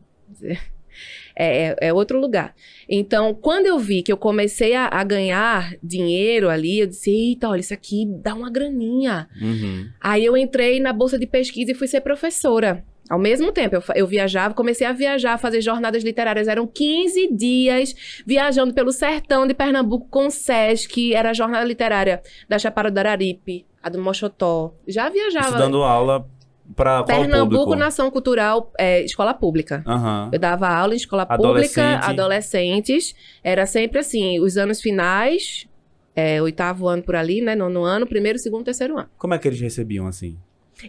É, 1.38 1.66
é, 1.66 1.76
é 1.88 1.93
outro 1.93 2.19
lugar. 2.19 2.55
Então, 2.88 3.35
quando 3.35 3.66
eu 3.66 3.78
vi 3.78 4.02
que 4.02 4.11
eu 4.11 4.16
comecei 4.16 4.75
a, 4.75 4.88
a 4.90 5.05
ganhar 5.05 5.75
dinheiro 5.83 6.49
ali, 6.49 6.81
eu 6.81 6.87
disse: 6.87 7.11
eita, 7.11 7.49
olha, 7.49 7.61
isso 7.61 7.75
aqui 7.75 8.07
dá 8.23 8.35
uma 8.35 8.50
graninha. 8.50 9.28
Uhum. 9.40 9.87
Aí 10.00 10.25
eu 10.25 10.37
entrei 10.37 10.81
na 10.81 10.93
bolsa 10.93 11.19
de 11.19 11.26
pesquisa 11.26 11.73
e 11.73 11.75
fui 11.75 11.87
ser 11.87 12.00
professora. 12.00 12.83
Ao 13.09 13.19
mesmo 13.19 13.52
tempo, 13.52 13.76
eu, 13.76 13.83
eu 13.95 14.07
viajava, 14.07 14.52
comecei 14.52 14.87
a 14.87 14.93
viajar, 14.93 15.38
fazer 15.38 15.61
jornadas 15.61 16.02
literárias. 16.02 16.49
Eram 16.49 16.66
15 16.66 17.33
dias 17.33 17.95
viajando 18.26 18.75
pelo 18.75 18.90
sertão 18.90 19.47
de 19.47 19.55
Pernambuco 19.55 20.09
com 20.11 20.26
o 20.26 20.31
SESC. 20.31 21.14
Era 21.14 21.31
a 21.31 21.35
jornada 21.35 21.64
literária 21.64 22.21
da 22.49 22.59
Chapada 22.59 22.90
do 22.90 22.99
Araripe, 22.99 23.64
a 23.83 23.88
do 23.88 24.00
Mochotó. 24.00 24.75
Já 24.88 25.09
viajava. 25.09 25.49
Isso 25.49 25.59
dando 25.59 25.83
aula 25.85 26.26
pra 26.75 27.02
Pernambuco, 27.04 27.64
público? 27.64 27.76
Nação 27.76 28.11
Cultural, 28.11 28.73
é, 28.78 29.02
escola 29.02 29.32
pública. 29.35 29.82
Aham. 29.87 30.30
Eu 30.32 30.38
dava 30.38 30.68
aula 30.68 30.94
em 30.94 30.96
escola 30.96 31.26
Adolescente. 31.28 31.85
pública, 31.85 32.11
adolescentes. 32.11 33.14
Era 33.42 33.66
sempre 33.66 34.00
assim, 34.00 34.40
os 34.40 34.56
anos 34.56 34.80
finais, 34.80 35.66
é, 36.14 36.40
oitavo 36.42 36.88
ano 36.88 37.02
por 37.02 37.14
ali, 37.14 37.40
né? 37.40 37.55
Nono 37.55 37.85
ano, 37.85 38.07
primeiro, 38.07 38.38
segundo, 38.38 38.64
terceiro 38.64 38.98
ano. 38.98 39.09
Como 39.18 39.35
é 39.35 39.38
que 39.38 39.46
eles 39.46 39.61
recebiam, 39.61 40.07
assim? 40.07 40.38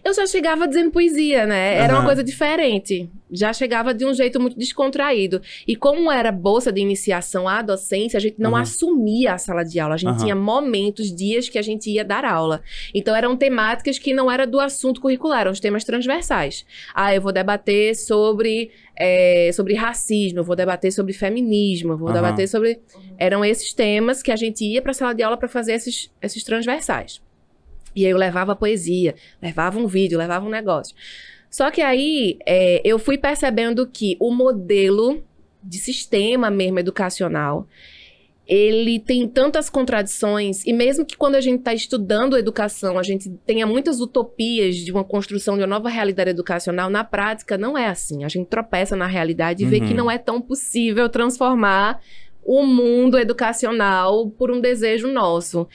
Eu 0.04 0.13
já 0.13 0.28
chegava 0.28 0.67
dizendo 0.67 0.91
poesia, 0.91 1.45
né? 1.45 1.76
Era 1.76 1.93
uma 1.93 2.00
Aham. 2.00 2.06
coisa 2.06 2.23
diferente. 2.23 3.10
Já 3.32 3.54
chegava 3.54 3.93
de 3.93 4.06
um 4.06 4.13
jeito 4.13 4.39
muito 4.39 4.58
descontraído. 4.58 5.41
E 5.65 5.78
como 5.78 6.12
era 6.12 6.30
bolsa 6.32 6.71
de 6.73 6.82
iniciação 6.82 7.47
à 7.47 7.62
docência, 7.62 8.17
a 8.17 8.19
gente 8.19 8.36
não 8.38 8.54
Aham. 8.54 8.63
assumia 8.63 9.34
a 9.34 9.38
sala 9.38 9.63
de 9.63 9.80
aula. 9.80 9.95
A 9.95 9.97
gente 9.97 10.10
Aham. 10.10 10.23
tinha 10.23 10.36
momentos, 10.36 11.13
dias 11.15 11.47
que 11.47 11.58
a 11.58 11.62
gente 11.62 11.89
ia 11.89 12.04
dar 12.04 12.26
aula. 12.26 12.62
Então 12.93 13.15
eram 13.15 13.38
temáticas 13.38 13.97
que 13.97 14.13
não 14.13 14.30
era 14.30 14.45
do 14.45 14.60
assunto 14.60 15.00
curricular, 15.00 15.41
eram 15.41 15.52
os 15.52 15.60
temas 15.60 15.86
transversais. 15.86 16.65
Ah, 16.93 17.15
eu 17.15 17.21
vou 17.21 17.32
debater 17.32 17.95
sobre, 17.95 18.71
é, 18.97 19.52
sobre 19.54 19.73
racismo, 19.73 20.39
eu 20.39 20.43
vou 20.43 20.56
debater 20.56 20.91
sobre 20.91 21.13
feminismo, 21.13 21.93
eu 21.93 21.97
vou 21.97 22.10
Aham. 22.10 22.17
debater 22.17 22.47
sobre. 22.50 22.80
Eram 23.17 23.43
esses 23.43 23.73
temas 23.73 24.21
que 24.21 24.32
a 24.32 24.36
gente 24.36 24.65
ia 24.65 24.82
para 24.82 24.91
a 24.91 24.93
sala 24.93 25.13
de 25.13 25.23
aula 25.23 25.38
para 25.38 25.47
fazer 25.47 25.73
esses, 25.73 26.12
esses 26.21 26.43
transversais. 26.43 27.21
E 27.97 28.05
aí 28.05 28.12
eu 28.12 28.17
levava 28.17 28.55
poesia, 28.55 29.15
levava 29.41 29.79
um 29.79 29.88
vídeo, 29.88 30.17
levava 30.17 30.45
um 30.45 30.49
negócio. 30.49 30.95
Só 31.49 31.71
que 31.71 31.81
aí 31.81 32.38
é, 32.45 32.81
eu 32.83 32.99
fui 32.99 33.17
percebendo 33.17 33.88
que 33.88 34.15
o 34.19 34.31
modelo 34.31 35.23
de 35.63 35.77
sistema 35.77 36.49
mesmo 36.51 36.79
educacional 36.79 37.67
ele 38.45 38.97
tem 38.97 39.27
tantas 39.27 39.69
contradições, 39.69 40.65
e 40.65 40.71
mesmo 40.71 41.05
que 41.05 41.17
quando 41.17 41.36
a 41.36 41.41
gente 41.41 41.60
está 41.60 41.73
estudando 41.73 42.38
educação, 42.38 42.97
a 42.97 43.03
gente 43.03 43.29
tenha 43.45 43.67
muitas 43.67 43.99
utopias 43.99 44.77
de 44.77 44.89
uma 44.89 45.03
construção 45.03 45.55
de 45.55 45.62
uma 45.63 45.67
nova 45.67 45.89
realidade 45.89 46.29
educacional, 46.29 46.89
na 46.89 47.03
prática 47.03 47.57
não 47.57 47.77
é 47.77 47.88
assim. 47.88 48.23
A 48.23 48.29
gente 48.29 48.47
tropeça 48.47 48.95
na 48.95 49.05
realidade 49.05 49.63
e 49.63 49.67
vê 49.67 49.79
Uhum. 49.79 49.88
que 49.88 49.93
não 49.93 50.10
é 50.10 50.17
tão 50.17 50.39
possível 50.39 51.10
transformar 51.10 51.99
o 52.41 52.65
mundo 52.65 53.19
educacional 53.19 54.29
por 54.29 54.49
um 54.49 54.62
desejo 54.62 55.10
nosso. 55.12 55.67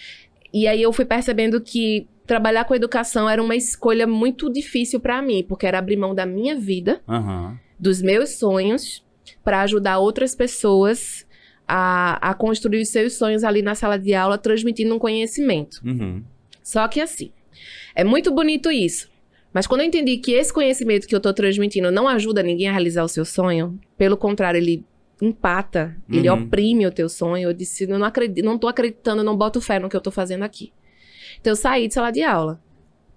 E 0.50 0.66
aí 0.66 0.80
eu 0.80 0.94
fui 0.94 1.04
percebendo 1.04 1.61
que 1.61 2.08
trabalhar 2.26 2.64
com 2.64 2.74
educação 2.74 3.28
era 3.28 3.42
uma 3.42 3.56
escolha 3.56 4.06
muito 4.06 4.50
difícil 4.50 5.00
para 5.00 5.20
mim, 5.22 5.44
porque 5.48 5.66
era 5.66 5.78
abrir 5.78 5.96
mão 5.96 6.14
da 6.14 6.24
minha 6.26 6.56
vida 6.56 7.00
Aham. 7.08 7.58
dos 7.78 8.00
meus 8.00 8.38
sonhos 8.38 9.04
para 9.44 9.61
ajudar 9.62 9.98
outras 9.98 10.35
pessoas 10.35 11.26
a, 11.66 12.30
a 12.30 12.35
construir 12.35 12.80
os 12.82 12.88
seus 12.88 13.14
sonhos 13.14 13.44
ali 13.44 13.62
na 13.62 13.74
sala 13.74 13.98
de 13.98 14.14
aula, 14.14 14.38
transmitindo 14.38 14.94
um 14.94 14.98
conhecimento. 14.98 15.80
Uhum. 15.85 16.22
Só 16.62 16.87
que 16.88 17.00
assim, 17.00 17.32
é 17.94 18.04
muito 18.04 18.32
bonito 18.32 18.70
isso. 18.70 19.11
Mas 19.52 19.66
quando 19.66 19.82
eu 19.82 19.87
entendi 19.87 20.16
que 20.16 20.32
esse 20.32 20.52
conhecimento 20.52 21.06
que 21.06 21.14
eu 21.14 21.20
tô 21.20 21.32
transmitindo 21.35 21.90
não 21.90 22.08
ajuda 22.08 22.42
ninguém 22.42 22.68
a 22.68 22.72
realizar 22.72 23.04
o 23.04 23.08
seu 23.08 23.24
sonho, 23.24 23.78
pelo 23.98 24.16
contrário, 24.16 24.58
ele 24.58 24.85
empata, 25.20 25.94
ele 26.11 26.28
Uhum. 26.28 26.44
oprime 26.44 26.87
o 26.87 26.90
teu 26.90 27.08
sonho, 27.08 27.48
eu 27.48 27.52
disse, 27.52 27.85
eu 27.88 27.98
não 27.98 28.06
acredito, 28.06 28.44
não 28.44 28.58
tô 28.58 28.66
acreditando, 28.66 29.22
não 29.22 29.37
boto 29.37 29.61
fé 29.61 29.78
no 29.78 29.88
que 29.88 29.96
eu 29.96 30.00
tô 30.00 30.11
fazendo 30.11 30.42
aqui. 30.42 30.72
Então 31.42 31.52
eu 31.52 31.57
saí 31.57 31.88
de 31.88 31.94
sala 31.94 32.12
de 32.12 32.22
aula, 32.22 32.61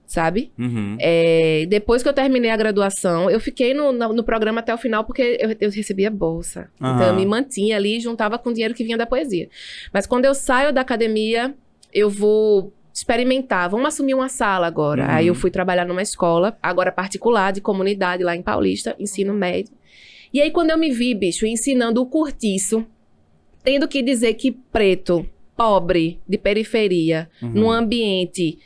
sabe? 0.07 0.51
Uhum. 0.57 0.97
É, 0.99 1.67
depois 1.69 2.01
que 2.01 2.09
eu 2.09 2.13
terminei 2.13 2.49
a 2.49 2.57
graduação, 2.57 3.29
eu 3.29 3.39
fiquei 3.39 3.73
no, 3.73 3.91
no, 3.91 4.13
no 4.13 4.23
programa 4.23 4.61
até 4.61 4.73
o 4.73 4.77
final 4.77 5.03
porque 5.03 5.37
eu, 5.39 5.55
eu 5.61 5.69
recebia 5.69 6.09
bolsa. 6.09 6.69
Então 6.75 6.89
Aham. 6.89 7.07
eu 7.09 7.15
me 7.15 7.25
mantinha 7.25 7.77
ali 7.77 7.97
e 7.97 7.99
juntava 7.99 8.39
com 8.39 8.49
o 8.49 8.53
dinheiro 8.53 8.73
que 8.73 8.83
vinha 8.83 8.97
da 8.97 9.05
poesia. 9.05 9.47
Mas 9.93 10.07
quando 10.07 10.25
eu 10.25 10.33
saio 10.33 10.73
da 10.73 10.81
academia, 10.81 11.53
eu 11.93 12.09
vou 12.09 12.73
experimentar. 12.91 13.69
Vamos 13.69 13.87
assumir 13.89 14.15
uma 14.15 14.27
sala 14.27 14.65
agora. 14.65 15.03
Uhum. 15.03 15.11
Aí 15.11 15.27
eu 15.27 15.35
fui 15.35 15.51
trabalhar 15.51 15.85
numa 15.85 16.01
escola, 16.01 16.57
agora 16.63 16.91
particular, 16.91 17.53
de 17.53 17.61
comunidade 17.61 18.23
lá 18.23 18.35
em 18.35 18.41
Paulista, 18.41 18.95
ensino 18.97 19.35
médio. 19.35 19.71
E 20.33 20.41
aí 20.41 20.49
quando 20.49 20.71
eu 20.71 20.79
me 20.79 20.89
vi, 20.89 21.13
bicho, 21.13 21.45
ensinando 21.45 22.01
o 22.01 22.07
curtiço, 22.07 22.85
tendo 23.63 23.87
que 23.87 24.01
dizer 24.01 24.33
que 24.35 24.51
preto, 24.51 25.27
pobre, 25.55 26.19
de 26.27 26.37
periferia, 26.37 27.29
Uhum. 27.41 27.49
num 27.53 27.71
ambiente 27.71 28.57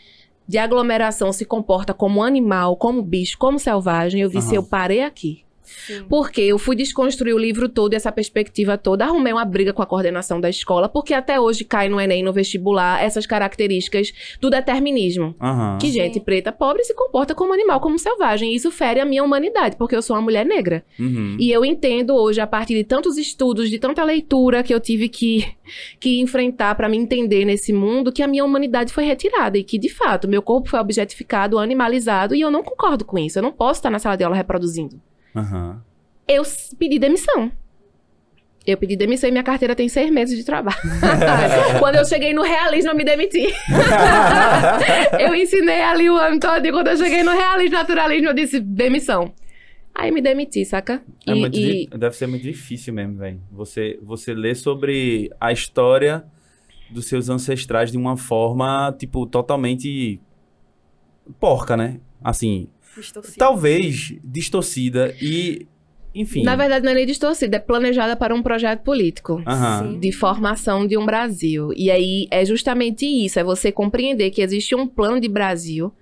de 0.47 0.57
aglomeração 0.57 1.31
se 1.31 1.45
comporta 1.45 1.93
como 1.93 2.23
animal, 2.23 2.75
como 2.75 3.01
bicho, 3.03 3.37
como 3.37 3.59
selvagem, 3.59 4.21
eu 4.21 4.29
disse, 4.29 4.47
Aham. 4.49 4.55
eu 4.55 4.63
parei 4.63 5.01
aqui. 5.03 5.43
Sim. 5.85 6.05
Porque 6.09 6.41
eu 6.41 6.57
fui 6.57 6.75
desconstruir 6.75 7.33
o 7.33 7.37
livro 7.37 7.69
todo, 7.69 7.93
essa 7.93 8.11
perspectiva 8.11 8.77
toda, 8.77 9.05
arrumei 9.05 9.33
uma 9.33 9.45
briga 9.45 9.73
com 9.73 9.81
a 9.81 9.85
coordenação 9.85 10.39
da 10.39 10.49
escola, 10.49 10.89
porque 10.89 11.13
até 11.13 11.39
hoje 11.39 11.63
cai 11.63 11.89
no 11.89 11.99
Enem, 11.99 12.23
no 12.23 12.33
vestibular, 12.33 13.03
essas 13.03 13.25
características 13.25 14.11
do 14.39 14.49
determinismo. 14.49 15.35
Aham. 15.41 15.77
Que 15.79 15.87
Sim. 15.87 15.93
gente 15.93 16.19
preta 16.19 16.51
pobre 16.51 16.83
se 16.83 16.93
comporta 16.93 17.35
como 17.35 17.53
animal, 17.53 17.79
como 17.79 17.97
selvagem. 17.97 18.51
E 18.51 18.55
isso 18.55 18.71
fere 18.71 18.99
a 18.99 19.05
minha 19.05 19.23
humanidade, 19.23 19.75
porque 19.77 19.95
eu 19.95 20.01
sou 20.01 20.15
uma 20.15 20.21
mulher 20.21 20.45
negra. 20.45 20.83
Uhum. 20.99 21.37
E 21.39 21.51
eu 21.51 21.63
entendo 21.63 22.15
hoje, 22.15 22.41
a 22.41 22.47
partir 22.47 22.75
de 22.75 22.83
tantos 22.83 23.17
estudos, 23.17 23.69
de 23.69 23.79
tanta 23.79 24.03
leitura 24.03 24.63
que 24.63 24.73
eu 24.73 24.79
tive 24.79 25.09
que, 25.09 25.45
que 25.99 26.19
enfrentar 26.19 26.75
para 26.75 26.89
me 26.89 26.97
entender 26.97 27.45
nesse 27.45 27.71
mundo, 27.71 28.11
que 28.11 28.23
a 28.23 28.27
minha 28.27 28.43
humanidade 28.43 28.91
foi 28.93 29.03
retirada 29.05 29.57
e 29.57 29.63
que, 29.63 29.77
de 29.77 29.89
fato, 29.89 30.27
meu 30.27 30.41
corpo 30.41 30.69
foi 30.69 30.79
objetificado, 30.79 31.57
animalizado, 31.59 32.35
e 32.35 32.41
eu 32.41 32.51
não 32.51 32.63
concordo 32.63 33.05
com 33.05 33.17
isso. 33.17 33.39
Eu 33.39 33.43
não 33.43 33.51
posso 33.51 33.79
estar 33.79 33.89
na 33.89 33.99
sala 33.99 34.15
de 34.15 34.23
aula 34.23 34.35
reproduzindo. 34.35 35.01
Aham. 35.39 35.81
Eu 36.27 36.43
pedi 36.77 36.99
demissão. 36.99 37.51
Eu 38.67 38.77
pedi 38.77 38.95
demissão 38.95 39.27
e 39.27 39.31
minha 39.31 39.43
carteira 39.43 39.75
tem 39.75 39.89
seis 39.89 40.11
meses 40.11 40.37
de 40.37 40.43
trabalho. 40.43 40.77
quando 41.79 41.95
eu 41.95 42.05
cheguei 42.05 42.33
no 42.33 42.43
realismo, 42.43 42.91
eu 42.91 42.95
me 42.95 43.03
demiti. 43.03 43.47
eu 45.19 45.33
ensinei 45.35 45.81
ali 45.81 46.09
o 46.09 46.15
ano 46.17 46.39
todo 46.39 46.63
e 46.65 46.71
quando 46.71 46.87
eu 46.87 46.97
cheguei 46.97 47.23
no 47.23 47.31
realismo, 47.31 47.77
naturalismo, 47.77 48.27
eu 48.27 48.33
disse 48.33 48.59
demissão. 48.59 49.33
Aí 49.95 50.11
me 50.11 50.21
demiti, 50.21 50.63
saca? 50.65 51.01
É 51.25 51.31
E- 51.31 51.35
muito 51.39 51.57
e- 51.57 51.87
Deve 51.97 52.15
ser 52.15 52.27
muito 52.27 52.43
difícil 52.43 52.93
mesmo, 52.93 53.17
velho. 53.17 53.41
Você, 53.51 53.97
você 54.03 54.33
lê 54.33 54.53
sobre 54.53 55.31
a 55.41 55.51
história 55.51 56.23
dos 56.91 57.05
seus 57.05 57.27
ancestrais 57.29 57.91
de 57.91 57.97
uma 57.97 58.15
forma, 58.17 58.95
tipo, 58.97 59.25
totalmente 59.25 60.19
porca, 61.39 61.75
né? 61.75 61.99
Assim, 62.23 62.67
Distorcido. 62.95 63.37
talvez 63.37 64.15
distorcida 64.23 65.15
e, 65.21 65.67
enfim. 66.13 66.43
Na 66.43 66.55
verdade, 66.55 66.83
não 66.83 66.91
é 66.91 66.95
nem 66.95 67.05
distorcida, 67.05 67.57
é 67.57 67.59
planejada 67.59 68.15
para 68.15 68.33
um 68.33 68.41
projeto 68.41 68.81
político. 68.81 69.41
Sim. 69.41 69.99
de 69.99 70.11
formação 70.11 70.85
de 70.85 70.97
um 70.97 71.05
Brasil. 71.05 71.71
E 71.75 71.91
aí 71.91 72.27
é 72.31 72.43
justamente 72.43 73.05
isso, 73.05 73.39
é 73.39 73.43
você 73.43 73.71
compreender 73.71 74.31
que 74.31 74.41
existe 74.41 74.75
um 74.75 74.87
plano 74.87 75.19
de 75.19 75.27
Brasil, 75.27 75.93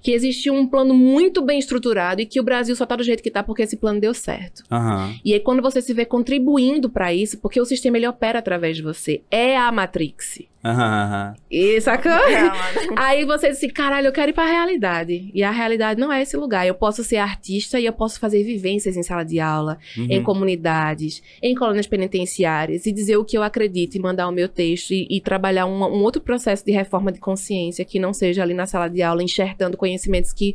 que 0.00 0.10
existe 0.12 0.50
um 0.50 0.66
plano 0.66 0.94
muito 0.94 1.42
bem 1.42 1.58
estruturado 1.58 2.20
e 2.22 2.26
que 2.26 2.40
o 2.40 2.42
Brasil 2.42 2.74
só 2.74 2.86
tá 2.86 2.96
do 2.96 3.04
jeito 3.04 3.22
que 3.22 3.30
tá 3.30 3.42
porque 3.42 3.62
esse 3.62 3.76
plano 3.76 4.00
deu 4.00 4.14
certo. 4.14 4.62
Aham. 4.70 5.14
E 5.24 5.32
aí 5.34 5.40
quando 5.40 5.62
você 5.62 5.82
se 5.82 5.92
vê 5.92 6.04
contribuindo 6.04 6.88
para 6.88 7.12
isso, 7.12 7.38
porque 7.38 7.60
o 7.60 7.64
sistema 7.64 7.96
ele 7.96 8.06
opera 8.06 8.38
através 8.38 8.76
de 8.76 8.82
você, 8.82 9.22
é 9.30 9.56
a 9.56 9.70
Matrix. 9.70 10.40
Aham. 10.64 10.82
aham. 11.04 11.34
E 11.50 11.80
sacou? 11.80 12.12
É. 12.12 12.50
Aí 12.96 13.24
você 13.24 13.48
diz 13.48 13.58
assim, 13.58 13.68
caralho, 13.68 14.06
eu 14.06 14.12
quero 14.12 14.30
ir 14.30 14.34
pra 14.34 14.46
realidade. 14.46 15.30
E 15.34 15.42
a 15.42 15.50
realidade 15.50 15.98
não 16.00 16.12
é 16.12 16.22
esse 16.22 16.36
lugar. 16.36 16.66
Eu 16.66 16.74
posso 16.74 17.02
ser 17.02 17.16
artista 17.16 17.80
e 17.80 17.84
eu 17.86 17.92
posso 17.92 18.20
fazer 18.20 18.44
vivências 18.44 18.96
em 18.96 19.02
sala 19.02 19.24
de 19.24 19.40
aula, 19.40 19.78
Uhum. 19.98 20.06
em 20.08 20.22
comunidades, 20.22 21.22
em 21.42 21.54
colônias 21.54 21.86
penitenciárias 21.86 22.86
e 22.86 22.92
dizer 22.92 23.16
o 23.16 23.24
que 23.24 23.36
eu 23.36 23.42
acredito 23.42 23.96
e 23.96 24.00
mandar 24.00 24.28
o 24.28 24.32
meu 24.32 24.48
texto 24.48 24.92
e, 24.92 25.06
e 25.10 25.20
trabalhar 25.20 25.66
uma- 25.66 25.88
um 25.88 26.02
outro 26.02 26.22
processo 26.22 26.64
de 26.64 26.72
reforma 26.72 27.10
de 27.10 27.18
consciência 27.18 27.84
que 27.84 27.98
não 27.98 28.12
seja 28.12 28.42
ali 28.42 28.54
na 28.54 28.66
sala 28.66 28.88
de 28.88 29.02
aula 29.02 29.22
enxertando 29.22 29.76
conhecimentos 29.76 30.32
que, 30.32 30.54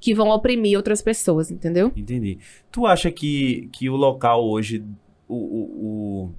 que 0.00 0.14
vão 0.14 0.28
oprimir 0.30 0.76
outras 0.76 1.02
pessoas, 1.02 1.50
entendeu? 1.50 1.92
Entendi. 1.96 2.38
Tu 2.70 2.86
acha 2.86 3.10
que, 3.10 3.68
que 3.72 3.88
o 3.90 3.96
local 3.96 4.44
hoje, 4.48 4.82
o, 5.28 5.34
o, 5.36 5.60
o- 6.24 6.34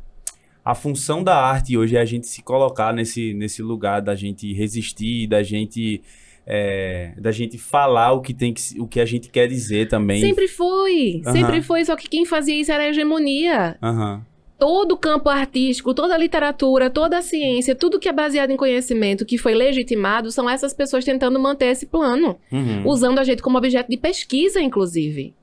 a 0.65 0.73
função 0.75 1.23
da 1.23 1.35
arte 1.35 1.77
hoje 1.77 1.95
é 1.97 1.99
a 2.01 2.05
gente 2.05 2.27
se 2.27 2.41
colocar 2.41 2.93
nesse, 2.93 3.33
nesse 3.33 3.61
lugar 3.61 4.01
da 4.01 4.15
gente 4.15 4.51
resistir, 4.53 5.27
da 5.27 5.43
gente, 5.43 6.01
é, 6.47 7.13
da 7.17 7.31
gente 7.31 7.57
falar 7.57 8.13
o 8.13 8.21
que, 8.21 8.33
tem 8.33 8.53
que, 8.53 8.61
o 8.79 8.87
que 8.87 8.99
a 8.99 9.05
gente 9.05 9.29
quer 9.29 9.47
dizer 9.47 9.87
também. 9.89 10.21
Sempre 10.21 10.47
foi, 10.47 11.21
Aham. 11.25 11.33
sempre 11.33 11.61
foi, 11.61 11.83
só 11.85 11.95
que 11.95 12.07
quem 12.09 12.25
fazia 12.25 12.55
isso 12.55 12.71
era 12.71 12.83
a 12.83 12.87
hegemonia. 12.89 13.77
Aham. 13.81 14.25
todo 14.57 14.93
o 14.93 14.97
campo 14.97 15.27
artístico, 15.27 15.93
toda 15.93 16.13
a 16.13 16.17
literatura, 16.17 16.89
toda 16.89 17.17
a 17.17 17.21
ciência, 17.21 17.75
tudo 17.75 17.99
que 17.99 18.07
é 18.07 18.13
baseado 18.13 18.49
em 18.51 18.55
conhecimento, 18.55 19.25
que 19.25 19.37
foi 19.37 19.53
legitimado, 19.53 20.31
são 20.31 20.49
essas 20.49 20.73
pessoas 20.73 21.03
tentando 21.03 21.37
manter 21.37 21.65
esse 21.65 21.85
plano, 21.85 22.37
Uhum. 22.49 22.87
usando 22.87 23.19
a 23.19 23.25
gente 23.25 23.41
como 23.41 23.57
objeto 23.57 23.89
de 23.89 23.97
pesquisa, 23.97 24.61
inclusive. 24.61 25.33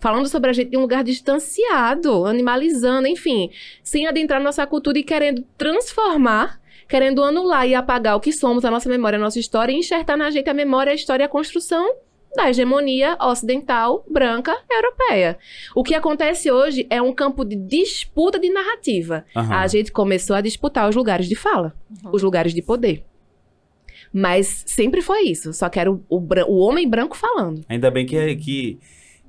Falando 0.00 0.28
sobre 0.28 0.50
a 0.50 0.52
gente 0.52 0.70
de 0.70 0.76
um 0.76 0.80
lugar 0.82 1.02
distanciado, 1.02 2.24
animalizando, 2.24 3.08
enfim, 3.08 3.50
sem 3.82 4.06
adentrar 4.06 4.40
nossa 4.42 4.66
cultura 4.66 4.98
e 4.98 5.02
querendo 5.02 5.42
transformar, 5.56 6.60
querendo 6.88 7.22
anular 7.22 7.66
e 7.68 7.74
apagar 7.74 8.16
o 8.16 8.20
que 8.20 8.32
somos, 8.32 8.64
a 8.64 8.70
nossa 8.70 8.88
memória, 8.88 9.16
a 9.18 9.20
nossa 9.20 9.38
história, 9.40 9.72
e 9.72 9.76
enxertar 9.76 10.16
na 10.16 10.30
gente 10.30 10.48
a 10.48 10.54
memória, 10.54 10.92
a 10.92 10.94
história 10.94 11.24
e 11.24 11.26
a 11.26 11.28
construção 11.28 11.96
da 12.36 12.48
hegemonia 12.48 13.16
ocidental, 13.20 14.04
branca, 14.08 14.54
europeia. 14.70 15.38
O 15.74 15.82
que 15.82 15.94
acontece 15.94 16.50
hoje 16.50 16.86
é 16.90 17.00
um 17.02 17.12
campo 17.12 17.44
de 17.44 17.56
disputa 17.56 18.38
de 18.38 18.50
narrativa. 18.50 19.24
Aham. 19.34 19.54
A 19.56 19.66
gente 19.66 19.90
começou 19.90 20.36
a 20.36 20.40
disputar 20.40 20.88
os 20.88 20.94
lugares 20.94 21.28
de 21.28 21.34
fala, 21.34 21.74
Uhum. 22.04 22.10
os 22.12 22.22
lugares 22.22 22.54
de 22.54 22.62
poder. 22.62 23.02
Mas 24.12 24.62
sempre 24.66 25.02
foi 25.02 25.22
isso, 25.22 25.52
só 25.52 25.68
que 25.68 25.78
era 25.80 25.90
o, 25.90 26.02
o 26.08 26.18
o 26.46 26.58
homem 26.58 26.88
branco 26.88 27.16
falando. 27.16 27.62
Ainda 27.68 27.90
bem 27.90 28.06
que, 28.06 28.36
que 28.36 28.78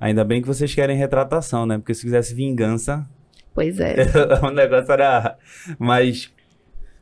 ainda 0.00 0.24
bem 0.24 0.40
que 0.40 0.48
vocês 0.48 0.74
querem 0.74 0.96
retratação, 0.96 1.66
né? 1.66 1.78
Porque 1.78 1.94
se 1.94 2.02
quisesse 2.02 2.34
vingança, 2.34 3.06
Pois 3.54 3.78
é. 3.80 3.96
o 4.42 4.50
negócio 4.50 4.90
era 4.92 5.36
mais 5.78 6.32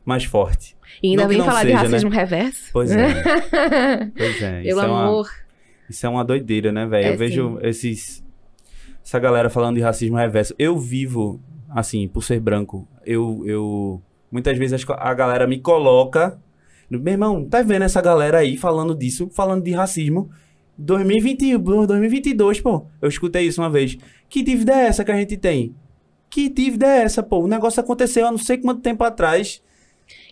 mais 0.03 0.23
forte. 0.23 0.75
E 1.03 1.11
ainda 1.11 1.27
Não 1.27 1.37
não 1.37 1.45
falar 1.45 1.63
de 1.63 1.71
seja, 1.71 1.83
racismo 1.83 2.09
reverso. 2.09 2.69
Pois 2.73 2.91
é. 2.91 3.13
Pois 4.17 4.41
é. 4.41 4.61
Pelo 4.63 4.67
isso 4.69 4.79
é 4.79 4.87
uma- 4.87 5.03
amor. 5.03 5.29
Isso 5.89 6.05
é 6.05 6.09
uma 6.09 6.23
doideira, 6.25 6.71
né, 6.71 6.85
velho? 6.85 7.05
É, 7.07 7.13
eu 7.13 7.17
vejo 7.17 7.59
esses. 7.63 8.23
Essa 9.03 9.17
galera 9.19 9.49
falando 9.49 9.75
de 9.75 9.81
racismo 9.81 10.17
reverso. 10.17 10.53
Eu 10.59 10.77
vivo, 10.77 11.39
assim, 11.69 12.07
por 12.07 12.23
ser 12.23 12.39
branco. 12.39 12.87
Eu. 13.05 13.43
eu 13.45 14.01
muitas 14.31 14.57
vezes 14.57 14.85
a 14.87 15.13
galera 15.13 15.47
me 15.47 15.59
coloca. 15.59 16.39
Meu 16.89 17.13
irmão, 17.13 17.45
tá 17.45 17.61
vendo 17.61 17.83
essa 17.83 18.01
galera 18.01 18.39
aí 18.39 18.57
falando 18.57 18.95
disso, 18.95 19.29
falando 19.31 19.63
de 19.63 19.71
racismo? 19.71 20.29
2021, 20.79 21.85
2022, 21.85 22.61
pô. 22.61 22.85
Eu 23.01 23.09
escutei 23.09 23.45
isso 23.45 23.61
uma 23.61 23.69
vez. 23.69 23.97
Que 24.29 24.41
dívida 24.41 24.73
é 24.73 24.87
essa 24.87 25.03
que 25.03 25.11
a 25.11 25.17
gente 25.17 25.35
tem? 25.35 25.75
Que 26.29 26.47
dívida 26.47 26.87
é 26.87 27.01
essa, 27.01 27.21
pô? 27.21 27.39
O 27.39 27.47
negócio 27.47 27.81
aconteceu 27.81 28.25
há 28.25 28.31
não 28.31 28.37
sei 28.37 28.57
quanto 28.57 28.81
tempo 28.81 29.03
atrás. 29.03 29.61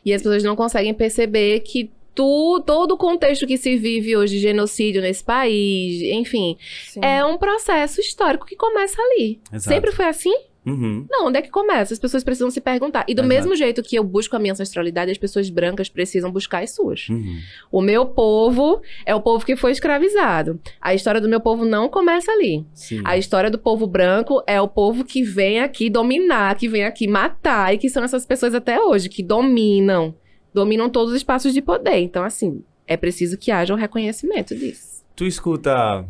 E 0.05 0.13
as 0.13 0.21
pessoas 0.21 0.43
não 0.43 0.55
conseguem 0.55 0.93
perceber 0.93 1.59
que 1.59 1.91
tu, 2.15 2.63
todo 2.65 2.93
o 2.93 2.97
contexto 2.97 3.45
que 3.45 3.57
se 3.57 3.75
vive 3.77 4.15
hoje 4.15 4.35
de 4.35 4.41
genocídio 4.41 5.01
nesse 5.01 5.23
país, 5.23 6.01
enfim, 6.01 6.57
Sim. 6.87 7.01
é 7.03 7.23
um 7.25 7.37
processo 7.37 7.99
histórico 7.99 8.45
que 8.45 8.55
começa 8.55 8.99
ali. 9.01 9.39
Exato. 9.51 9.75
Sempre 9.75 9.91
foi 9.91 10.05
assim? 10.05 10.33
Uhum. 10.67 11.05
Não, 11.09 11.27
onde 11.27 11.39
é 11.39 11.41
que 11.41 11.49
começa? 11.49 11.93
As 11.93 11.99
pessoas 11.99 12.23
precisam 12.23 12.51
se 12.51 12.59
perguntar. 12.59 13.05
E 13.07 13.15
do 13.15 13.21
Exato. 13.21 13.27
mesmo 13.27 13.55
jeito 13.55 13.81
que 13.81 13.95
eu 13.95 14.03
busco 14.03 14.35
a 14.35 14.39
minha 14.39 14.51
ancestralidade, 14.51 15.09
as 15.09 15.17
pessoas 15.17 15.49
brancas 15.49 15.87
precisam 15.87 16.31
buscar 16.31 16.61
as 16.61 16.75
suas. 16.75 17.07
Uhum. 17.07 17.39
O 17.71 17.81
meu 17.81 18.05
povo 18.05 18.81
é 19.05 19.15
o 19.15 19.21
povo 19.21 19.45
que 19.45 19.55
foi 19.55 19.71
escravizado. 19.71 20.59
A 20.81 20.93
história 20.93 21.21
do 21.21 21.29
meu 21.29 21.39
povo 21.39 21.63
não 21.63 21.87
começa 21.87 22.31
ali. 22.31 22.65
Sim. 22.73 23.01
A 23.05 23.17
história 23.17 23.49
do 23.49 23.57
povo 23.57 23.87
branco 23.87 24.43
é 24.45 24.59
o 24.59 24.67
povo 24.67 25.05
que 25.05 25.23
vem 25.23 25.61
aqui 25.61 25.89
dominar, 25.89 26.55
que 26.55 26.67
vem 26.67 26.83
aqui 26.83 27.07
matar, 27.07 27.73
e 27.73 27.77
que 27.77 27.89
são 27.89 28.03
essas 28.03 28.25
pessoas 28.25 28.53
até 28.53 28.79
hoje, 28.79 29.07
que 29.07 29.23
dominam. 29.23 30.13
Dominam 30.53 30.89
todos 30.89 31.11
os 31.11 31.17
espaços 31.17 31.53
de 31.53 31.61
poder. 31.61 31.99
Então, 31.99 32.23
assim, 32.23 32.63
é 32.85 32.97
preciso 32.97 33.37
que 33.37 33.51
haja 33.51 33.73
um 33.73 33.77
reconhecimento 33.77 34.55
disso. 34.55 35.03
Tu 35.15 35.25
escuta. 35.25 36.05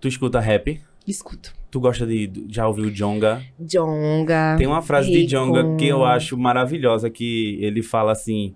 Tu 0.00 0.08
escuta 0.08 0.40
rap? 0.40 0.80
Escuto. 1.06 1.54
Tu 1.76 1.80
gosta 1.80 2.06
de. 2.06 2.30
Já 2.48 2.66
ouviu 2.66 2.90
Jonga? 2.90 3.42
Jonga. 3.60 4.56
Tem 4.56 4.66
uma 4.66 4.80
frase 4.80 5.10
de 5.10 5.18
Rico. 5.18 5.30
Jonga 5.30 5.76
que 5.76 5.86
eu 5.86 6.06
acho 6.06 6.34
maravilhosa, 6.34 7.10
que 7.10 7.58
ele 7.60 7.82
fala 7.82 8.12
assim: 8.12 8.54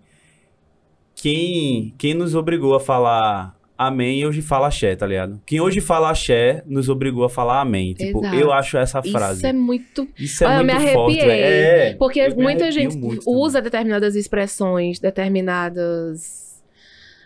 quem, 1.14 1.94
quem 1.98 2.14
nos 2.14 2.34
obrigou 2.34 2.74
a 2.74 2.80
falar 2.80 3.54
amém 3.76 4.24
hoje 4.24 4.40
fala 4.40 4.68
axé, 4.68 4.96
tá 4.96 5.06
ligado? 5.06 5.38
Quem 5.44 5.60
hoje 5.60 5.82
fala 5.82 6.08
axé 6.08 6.62
nos 6.64 6.88
obrigou 6.88 7.22
a 7.24 7.28
falar 7.28 7.60
amém. 7.60 7.92
Tipo, 7.92 8.20
Exato. 8.20 8.36
eu 8.36 8.52
acho 8.54 8.78
essa 8.78 9.02
frase. 9.02 9.36
Isso 9.40 9.46
é 9.46 9.52
muito 9.52 10.08
Isso 10.18 10.42
é 10.42 10.46
Olha, 10.46 10.56
eu 10.56 10.64
me 10.64 10.72
muito 10.72 10.92
forte, 10.94 11.20
arrepiei, 11.20 11.26
velho. 11.26 11.44
É, 11.44 11.94
Porque 11.96 12.20
eu 12.20 12.36
me 12.36 12.42
muita 12.42 12.70
gente 12.70 12.96
muito 12.96 13.26
também. 13.26 13.38
usa 13.38 13.60
determinadas 13.60 14.16
expressões, 14.16 14.98
determinadas. 14.98 16.62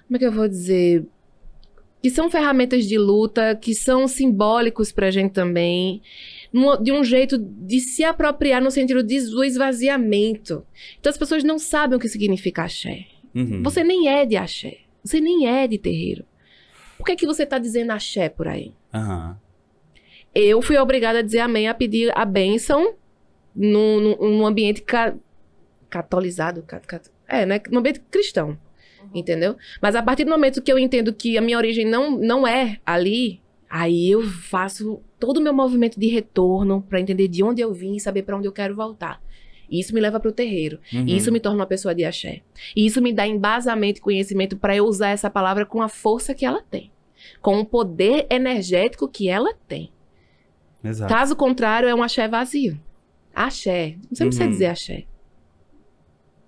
Como 0.09 0.17
é 0.17 0.19
que 0.19 0.27
eu 0.27 0.33
vou 0.33 0.49
dizer? 0.49 1.07
Que 2.05 2.11
são 2.11 2.29
ferramentas 2.31 2.85
de 2.85 2.99
luta, 2.99 3.57
que 3.57 3.75
são 3.75 4.07
simbólicos 4.07 4.93
pra 4.93 5.11
gente 5.11 5.33
também. 5.33 6.03
De 6.83 6.93
um 6.93 7.03
jeito 7.03 7.39
de 7.39 7.81
se 7.81 8.05
apropriar 8.05 8.61
no 8.61 8.71
sentido 8.71 9.03
de- 9.03 9.31
do 9.31 9.43
esvaziamento. 9.43 10.67
Então 11.01 11.09
as 11.09 11.17
pessoas 11.17 11.43
não 11.43 11.59
sabem 11.59 11.97
o 11.97 11.99
que 11.99 12.07
significa 12.07 12.65
axé. 12.65 13.07
Uhum. 13.35 13.63
Você 13.63 13.83
nem 13.83 14.07
é 14.07 14.27
de 14.27 14.37
axé. 14.37 14.81
Você 15.03 15.19
nem 15.19 15.49
é 15.49 15.67
de 15.67 15.79
terreiro. 15.79 16.27
Por 16.99 17.07
que, 17.07 17.17
que 17.17 17.25
você 17.27 17.47
tá 17.47 17.59
dizendo 17.59 17.91
axé 17.93 18.29
por 18.29 18.49
aí? 18.49 18.75
Aham. 18.93 19.39
eu 20.35 20.61
fui 20.61 20.77
obrigada 20.77 21.21
a 21.21 21.23
dizer 21.23 21.39
amém, 21.39 21.69
a 21.69 21.75
pedir 21.75 22.13
a 22.15 22.27
bênção 22.27 22.97
num, 23.57 23.99
num- 24.01 24.17
num 24.31 24.47
ambiente 24.47 24.83
ca- 24.83 25.15
catolizado. 25.89 26.63
ca- 26.65 26.81
ca- 26.81 27.01
é, 27.27 27.47
né? 27.47 27.61
Num 27.71 27.79
ambiente 27.79 28.01
cristão. 28.11 28.59
Entendeu? 29.15 29.57
Mas 29.81 29.95
a 29.95 30.03
partir 30.03 30.25
do 30.25 30.31
momento 30.31 30.61
que 30.61 30.73
eu 30.73 30.79
entendo 30.79 31.13
que 31.13 31.39
a 31.39 31.41
minha 31.41 31.57
origem 31.57 31.85
não, 31.87 32.11
não 32.19 32.47
é 32.47 32.79
ali, 32.85 33.41
aí 33.71 34.11
eu 34.11 34.23
faço 34.23 35.01
todo 35.21 35.39
o 35.39 35.41
meu 35.41 35.55
movimento 35.55 35.99
de 36.01 36.09
retorno 36.09 36.83
pra 36.89 37.01
entender 37.01 37.29
de 37.29 37.43
onde 37.43 37.61
eu 37.63 37.73
vim 37.73 37.95
e 37.95 38.01
saber 38.01 38.23
pra 38.23 38.37
onde 38.37 38.49
eu 38.49 38.53
quero 38.53 38.75
voltar. 38.75 39.23
E 39.71 39.81
isso 39.81 39.95
me 39.95 40.01
leva 40.01 40.21
pro 40.21 40.33
terreiro. 40.33 40.79
Uhum. 40.93 41.07
E 41.07 41.17
isso 41.17 41.33
me 41.33 41.41
torna 41.41 41.59
uma 41.61 41.67
pessoa 41.67 41.95
de 41.95 42.05
axé. 42.05 42.43
E 42.77 42.85
isso 42.85 43.01
me 43.01 43.13
dá 43.13 43.27
embasamento 43.27 43.99
e 43.99 44.03
conhecimento 44.03 44.57
pra 44.57 44.77
eu 44.77 44.85
usar 44.85 45.09
essa 45.11 45.31
palavra 45.31 45.65
com 45.65 45.81
a 45.81 45.89
força 45.89 46.35
que 46.35 46.45
ela 46.45 46.63
tem. 46.63 46.91
Com 47.41 47.61
o 47.61 47.65
poder 47.65 48.27
energético 48.31 49.09
que 49.09 49.29
ela 49.29 49.55
tem. 49.67 49.91
Exato. 50.83 51.13
Caso 51.13 51.35
contrário, 51.37 51.89
é 51.89 51.95
um 51.95 52.03
axé 52.03 52.29
vazio. 52.29 52.79
Axé. 53.35 53.97
Você 54.13 54.25
não 54.25 54.29
precisa 54.29 54.45
Uhum. 54.45 54.51
dizer 54.51 54.67
axé. 54.67 55.05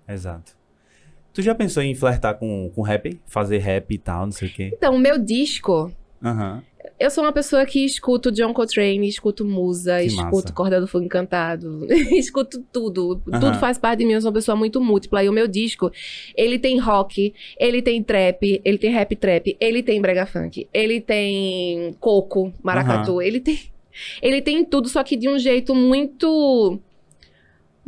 Exato. 0.07 0.56
Tu 1.37 1.43
já 1.43 1.53
pensou 1.53 1.83
em 1.83 1.93
flertar 1.93 2.33
com, 2.33 2.71
com 2.73 2.81
rap? 2.81 3.21
Fazer 3.27 3.59
rap 3.59 3.93
e 3.93 3.97
tal, 3.99 4.25
não 4.25 4.31
sei 4.31 4.47
o 4.47 4.51
quê? 4.51 4.71
Então, 4.73 4.95
o 4.95 4.97
meu 4.97 5.19
disco. 5.19 5.91
Eu 6.99 7.11
sou 7.11 7.23
uma 7.23 7.31
pessoa 7.31 7.63
que 7.63 7.85
escuto 7.85 8.31
John 8.31 8.51
Coltrane, 8.55 9.07
escuto 9.07 9.45
Musa, 9.45 9.99
Que 9.99 10.07
escuto 10.07 10.31
massa. 10.31 10.51
Corda 10.51 10.81
do 10.81 10.87
Fogo 10.87 11.05
Encantado, 11.05 11.85
escuto 12.17 12.65
tudo. 12.73 13.21
Tudo 13.23 13.53
faz 13.59 13.77
parte 13.77 13.99
de 13.99 14.05
mim, 14.05 14.13
eu 14.13 14.21
sou 14.21 14.31
uma 14.31 14.33
pessoa 14.33 14.55
muito 14.55 14.81
múltipla. 14.81 15.23
E 15.23 15.29
o 15.29 15.31
meu 15.31 15.47
disco, 15.47 15.91
ele 16.35 16.57
tem 16.57 16.79
rock, 16.79 17.35
ele 17.59 17.83
tem 17.83 18.01
trap, 18.01 18.59
ele 18.65 18.77
tem 18.79 18.91
rap 18.91 19.15
trap, 19.15 19.55
ele 19.59 19.83
tem 19.83 20.01
brega 20.01 20.25
funk, 20.25 20.67
ele 20.73 20.99
tem 20.99 21.95
coco, 21.99 22.51
maracatu, 22.63 23.21
ele 23.21 23.39
tem... 23.39 23.59
Ele 24.21 24.43
tem 24.43 24.63
tudo, 24.63 24.87
só 24.87 25.03
que 25.03 25.17
de 25.17 25.27
um 25.27 25.39
jeito 25.39 25.73
muito... 25.73 26.79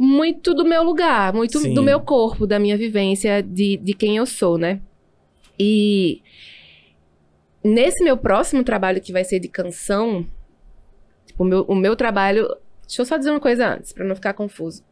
Muito 0.01 0.53
do 0.53 0.63
meu 0.63 0.81
lugar, 0.81 1.33
muito 1.33 1.59
Sim. 1.59 1.73
do 1.73 1.83
meu 1.83 1.99
corpo, 1.99 2.47
da 2.47 2.57
minha 2.57 2.77
vivência, 2.77 3.43
de, 3.43 3.75
de 3.75 3.93
quem 3.93 4.15
eu 4.15 4.25
sou, 4.25 4.57
né? 4.57 4.79
E 5.59 6.21
nesse 7.61 8.01
meu 8.01 8.15
próximo 8.15 8.63
trabalho, 8.63 9.01
que 9.01 9.11
vai 9.11 9.25
ser 9.25 9.41
de 9.41 9.49
canção, 9.49 10.25
tipo, 11.25 11.43
o, 11.43 11.45
meu, 11.45 11.63
o 11.63 11.75
meu 11.75 11.97
trabalho. 11.97 12.47
Deixa 12.87 13.01
eu 13.01 13.05
só 13.05 13.17
dizer 13.17 13.29
uma 13.29 13.41
coisa 13.41 13.75
antes, 13.75 13.91
pra 13.91 14.05
não 14.05 14.15
ficar 14.15 14.33
confuso. 14.33 14.83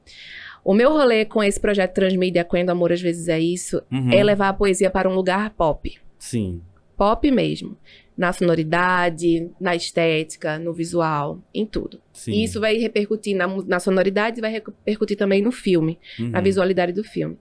O 0.62 0.74
meu 0.74 0.92
rolê 0.92 1.24
com 1.24 1.42
esse 1.42 1.58
projeto 1.58 1.94
Transmídia, 1.94 2.44
Quando 2.44 2.70
Amor 2.70 2.92
às 2.92 3.00
vezes 3.02 3.30
é 3.30 3.40
isso, 3.40 3.82
Uhum. 3.90 4.12
é 4.12 4.22
levar 4.22 4.50
a 4.50 4.54
poesia 4.54 4.90
para 4.90 5.10
um 5.10 5.16
lugar 5.16 5.52
pop. 5.52 5.98
Sim. 6.20 6.62
Pop 6.98 7.32
mesmo. 7.32 7.78
Na 8.18 8.34
sonoridade, 8.34 9.50
na 9.58 9.74
estética, 9.74 10.60
no 10.60 10.74
visual, 10.74 11.40
em 11.54 11.66
tudo. 11.66 12.02
Sim. 12.18 12.32
E 12.32 12.44
isso 12.44 12.60
vai 12.60 12.78
repercutir 12.78 13.36
na, 13.36 13.48
na 13.66 13.80
sonoridade 13.80 14.40
e 14.40 14.42
vai 14.42 14.52
repercutir 14.52 15.16
também 15.16 15.42
no 15.42 15.52
filme 15.52 16.00
Uhum. 16.20 16.32
a 16.34 16.42
visualidade 16.42 16.92
do 16.92 17.04
filme. 17.04 17.38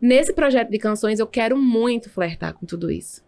Nesse 0.00 0.32
projeto 0.32 0.70
de 0.70 0.78
canções, 0.78 1.18
eu 1.18 1.26
quero 1.26 1.56
muito 1.58 2.08
flertar 2.08 2.54
com 2.54 2.64
tudo 2.64 2.90
isso. 2.90 3.22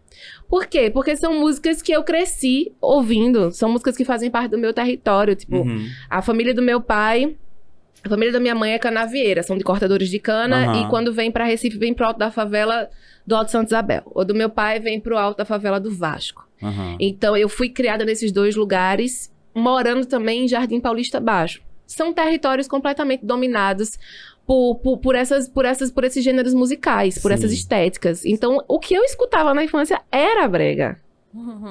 Por 0.47 0.65
quê? 0.67 0.89
Porque 0.89 1.17
são 1.17 1.33
músicas 1.39 1.81
que 1.81 1.91
eu 1.91 2.03
cresci 2.03 2.71
ouvindo, 2.79 3.51
são 3.51 3.69
músicas 3.69 3.97
que 3.97 4.05
fazem 4.05 4.31
parte 4.31 4.51
do 4.51 4.57
meu 4.57 4.71
território. 4.73 5.35
Tipo, 5.35 5.57
Uhum. 5.57 5.85
a 6.09 6.21
família 6.21 6.53
do 6.53 6.61
meu 6.61 6.79
pai, 6.79 7.35
a 8.03 8.07
família 8.09 8.31
da 8.31 8.39
minha 8.39 8.55
mãe 8.55 8.71
é 8.73 8.79
canavieira, 8.79 9.43
são 9.43 9.57
de 9.57 9.63
cortadores 9.63 10.09
de 10.09 10.19
cana, 10.19 10.67
Aham. 10.71 10.81
e 10.87 10.89
quando 10.89 11.11
vem 11.11 11.31
pra 11.31 11.43
Recife, 11.45 11.77
vem 11.77 11.93
pro 11.93 12.05
alto 12.05 12.17
da 12.19 12.29
favela 12.31 12.89
do 13.25 13.35
Alto 13.35 13.51
Santa 13.51 13.67
Isabel. 13.67 14.03
Ou 14.05 14.23
do 14.23 14.35
meu 14.35 14.49
pai, 14.49 14.79
vem 14.79 14.99
pro 14.99 15.17
alto 15.17 15.37
da 15.39 15.45
favela 15.45 15.79
do 15.79 15.89
Vasco. 15.89 16.47
Aham. 16.61 16.95
Então, 16.99 17.35
eu 17.35 17.49
fui 17.49 17.67
criada 17.69 18.05
nesses 18.05 18.31
dois 18.31 18.55
lugares, 18.55 19.32
morando 19.53 20.05
também 20.05 20.45
em 20.45 20.47
Jardim 20.47 20.79
Paulista 20.79 21.19
Baixo. 21.19 21.61
São 21.85 22.13
territórios 22.13 22.67
completamente 22.67 23.25
dominados 23.25 23.97
por, 24.45 24.75
por, 24.75 24.97
por 24.97 25.15
essas, 25.15 25.47
por, 25.47 25.65
essas, 25.65 25.91
por 25.91 26.03
esses 26.03 26.23
gêneros 26.23 26.53
musicais, 26.53 27.17
por 27.17 27.29
Sim. 27.29 27.35
essas 27.35 27.51
estéticas. 27.51 28.25
Então, 28.25 28.63
o 28.67 28.79
que 28.79 28.93
eu 28.93 29.03
escutava 29.03 29.53
na 29.53 29.63
infância 29.63 30.01
era 30.11 30.47
brega, 30.47 30.99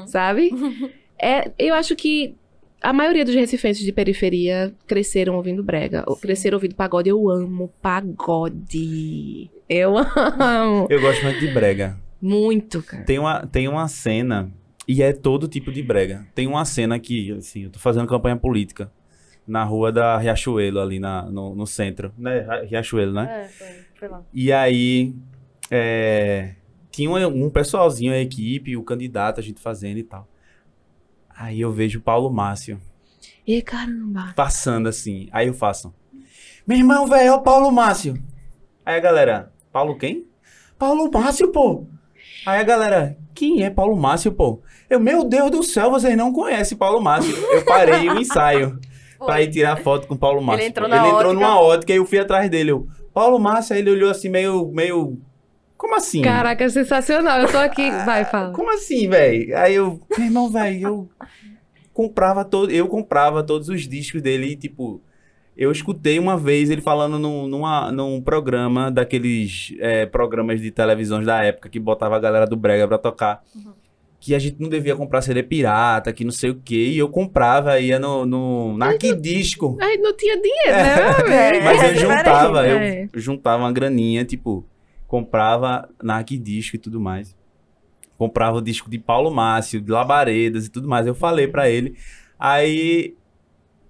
sabe? 0.07 0.51
É, 1.25 1.53
eu 1.57 1.73
acho 1.73 1.95
que 1.95 2.35
a 2.83 2.93
maioria 2.93 3.25
dos 3.25 3.37
recifenses 3.37 3.85
de 3.85 3.93
periferia 3.93 4.75
cresceram 4.89 5.37
ouvindo 5.37 5.63
brega, 5.63 6.03
ou 6.05 6.17
Sim. 6.17 6.23
cresceram 6.23 6.57
ouvindo 6.57 6.75
pagode. 6.75 7.09
Eu 7.09 7.31
amo 7.31 7.73
pagode. 7.81 9.49
Eu 9.69 9.95
amo. 10.41 10.89
Eu 10.91 11.01
gosto 11.01 11.23
muito 11.23 11.39
de 11.39 11.47
brega. 11.53 11.97
Muito, 12.21 12.83
cara. 12.83 13.05
Tem 13.05 13.21
uma, 13.21 13.47
tem 13.47 13.69
uma 13.69 13.87
cena, 13.87 14.51
e 14.93 15.03
é 15.03 15.13
todo 15.13 15.49
tipo 15.49 15.73
de 15.73 15.83
brega. 15.83 16.27
Tem 16.35 16.47
uma 16.47 16.67
cena 16.67 16.99
que, 16.99 17.33
assim, 17.33 17.65
eu 17.65 17.71
tô 17.71 17.79
fazendo 17.79 18.07
campanha 18.07 18.37
política 18.37 18.93
na 19.47 19.65
rua 19.65 19.91
da 19.91 20.19
Riachuelo, 20.19 20.81
ali 20.81 21.01
na, 21.01 21.23
no, 21.31 21.55
no 21.55 21.67
centro. 21.67 22.13
Né? 22.19 22.45
Riachuelo, 22.69 23.15
né? 23.15 23.45
É, 23.45 23.49
foi, 23.49 23.67
foi 23.95 24.09
lá. 24.09 24.23
E 24.35 24.53
aí, 24.53 25.15
é, 25.71 26.57
tinha 26.91 27.09
um, 27.11 27.45
um 27.47 27.49
pessoalzinho, 27.49 28.13
a 28.13 28.19
equipe, 28.19 28.77
o 28.77 28.83
candidato, 28.85 29.41
a 29.41 29.43
gente 29.43 29.63
fazendo 29.63 29.97
e 29.97 30.03
tal. 30.05 30.29
Aí 31.35 31.59
eu 31.59 31.73
vejo 31.73 31.99
o 31.99 32.03
Paulo 32.03 32.31
Márcio 32.31 32.79
E 33.47 33.63
caramba. 33.63 34.35
passando 34.37 34.89
assim. 34.91 35.27
Aí 35.33 35.49
eu 35.49 35.55
faço. 35.55 35.95
Meu 36.67 36.77
irmão, 36.77 37.07
velho, 37.07 37.29
é 37.29 37.33
o 37.33 37.41
Paulo 37.41 37.73
Márcio. 37.73 38.23
Aí 38.85 38.97
a 38.97 39.01
galera, 39.01 39.53
Paulo 39.73 39.97
quem? 39.97 40.27
Paulo 40.79 41.11
Márcio, 41.11 41.51
pô. 41.51 41.87
Aí 42.45 42.61
a 42.61 42.63
galera, 42.65 43.17
quem 43.35 43.63
é 43.63 43.71
Paulo 43.71 43.97
Márcio, 43.97 44.33
pô? 44.33 44.61
Eu, 44.91 44.99
meu 44.99 45.25
Deus 45.25 45.51
do 45.51 45.63
céu, 45.63 45.91
vocês 45.91 46.17
não 46.17 46.33
conhecem 46.33 46.77
Paulo 46.77 47.01
Márcio. 47.01 47.35
Eu 47.37 47.65
parei 47.65 48.09
o 48.09 48.19
ensaio 48.19 48.79
pra 49.19 49.41
ir 49.41 49.51
tirar 49.51 49.77
foto 49.77 50.09
com 50.09 50.15
o 50.15 50.19
Paulo 50.19 50.43
Márcio. 50.43 50.67
entrou 50.67 50.89
pô. 50.89 50.95
na 50.95 51.07
Ele 51.07 51.15
entrou 51.15 51.33
numa 51.33 51.61
ótica 51.61 51.93
e 51.93 51.97
eu 51.97 52.07
fui 52.07 52.19
atrás 52.19 52.51
dele. 52.51 52.73
Eu, 52.73 52.89
Paulo 53.15 53.39
Márcio, 53.39 53.75
aí 53.75 53.81
ele 53.81 53.91
olhou 53.91 54.11
assim, 54.11 54.29
meio, 54.29 54.71
meio. 54.73 55.19
Como 55.77 55.95
assim? 55.95 56.23
Caraca, 56.23 56.69
sensacional. 56.69 57.41
Eu 57.41 57.51
tô 57.51 57.59
aqui. 57.59 57.91
Vai, 58.05 58.25
fala. 58.25 58.53
Como 58.53 58.73
assim, 58.73 59.09
velho? 59.09 59.57
Aí 59.57 59.75
eu, 59.75 60.01
meu 60.17 60.27
irmão, 60.27 60.51
velho, 60.51 60.83
eu 60.83 61.09
comprava 61.93 62.45
todo, 62.45 62.71
eu 62.73 62.89
comprava 62.89 63.43
todos 63.43 63.69
os 63.69 63.89
discos 63.89 64.21
dele 64.21 64.53
e, 64.53 64.57
tipo, 64.57 65.01
eu 65.57 65.71
escutei 65.71 66.19
uma 66.19 66.37
vez 66.37 66.71
ele 66.71 66.81
falando 66.81 67.19
num, 67.19 67.47
numa, 67.47 67.91
num 67.93 68.21
programa 68.21 68.91
daqueles 68.91 69.75
é, 69.79 70.07
programas 70.07 70.61
de 70.61 70.71
televisões 70.71 71.27
da 71.27 71.43
época 71.45 71.69
que 71.69 71.79
botava 71.79 72.17
a 72.17 72.21
galera 72.21 72.47
do 72.47 72.57
Brega 72.57 72.89
pra 72.89 72.99
tocar. 72.99 73.43
Que 74.19 74.37
a 74.37 74.39
gente 74.39 74.57
não 74.61 74.69
devia 74.69 74.95
comprar 74.95 75.21
CD 75.21 75.43
pirata, 75.43 76.13
que 76.13 76.25
não 76.25 76.31
sei 76.31 76.51
o 76.51 76.55
quê. 76.55 76.91
E 76.93 76.99
eu 76.99 77.09
comprava, 77.09 77.79
ia 77.81 77.99
no, 77.99 78.25
no 78.25 78.77
na 78.79 78.97
Disco. 78.97 79.77
Ai, 79.81 79.97
não 79.97 80.17
tinha 80.17 80.41
dinheiro, 80.41 81.29
né? 81.29 81.57
É, 81.57 81.61
Mas 81.65 81.83
é 81.83 81.91
eu 81.91 81.95
juntava, 81.97 82.67
eu 82.69 82.79
É. 82.79 83.09
juntava 83.15 83.65
uma 83.65 83.73
graninha, 83.73 84.25
tipo, 84.25 84.65
comprava 85.09 85.89
na 86.01 86.23
Disco 86.23 86.77
e 86.77 86.79
tudo 86.79 87.01
mais. 87.01 87.37
Comprava 88.17 88.59
o 88.59 88.63
disco 88.63 88.89
de 88.89 89.01
Paulo 89.01 89.33
Márcio, 89.33 89.81
de 89.81 89.91
Labaredas 89.91 90.67
e 90.67 90.71
tudo 90.71 90.89
mais. 90.89 91.05
Eu 91.09 91.15
falei 91.17 91.49
pra 91.49 91.69
ele. 91.69 91.97
Aí 92.39 93.17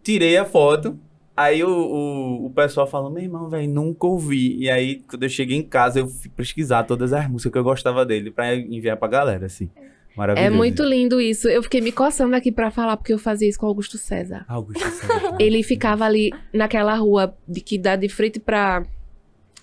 tirei 0.03 0.39
a 0.39 0.45
foto. 0.47 0.99
Aí 1.37 1.65
o, 1.65 1.69
o, 1.71 2.47
o 2.47 2.51
pessoal 2.51 2.87
falou, 2.87 3.11
meu 3.11 3.23
irmão, 3.23 3.49
velho, 3.49 3.69
nunca 3.73 4.07
ouvi. 4.07 4.57
E 4.59 4.71
aí, 4.71 5.03
quando 5.09 5.23
eu 5.23 5.29
cheguei 5.29 5.57
em 5.57 5.63
casa, 5.63 6.01
eu 6.01 6.07
fui 6.07 6.31
pesquisar 6.31 6.85
todas 6.85 7.13
as 7.13 7.27
músicas 7.29 7.53
que 7.53 7.59
eu 7.59 7.65
gostava 7.65 8.05
dele 8.05 8.31
pra 8.31 8.55
enviar 8.55 8.97
pra 8.99 9.09
galera, 9.09 9.47
assim. 9.47 9.71
Maravilhoso. 10.15 10.53
É 10.53 10.55
muito 10.55 10.83
lindo 10.85 11.19
isso. 11.23 11.49
Eu 11.49 11.63
fiquei 11.63 11.81
me 11.81 11.91
coçando 11.91 12.37
aqui 12.37 12.53
pra 12.53 12.71
falar, 12.71 12.99
porque 12.99 13.15
eu 13.15 13.19
fazia 13.19 13.49
isso 13.49 13.59
com 13.59 13.65
Augusto 13.67 13.97
César. 13.97 14.45
Augusto 14.47 14.87
César. 14.91 15.37
Ele 15.41 15.63
ficava 15.63 16.05
ali 16.05 16.31
naquela 16.53 16.95
rua 16.97 17.35
de 17.49 17.63
que 17.63 17.79
dá 17.79 17.97
de 17.97 18.11
frente 18.11 18.39
pra, 18.39 18.85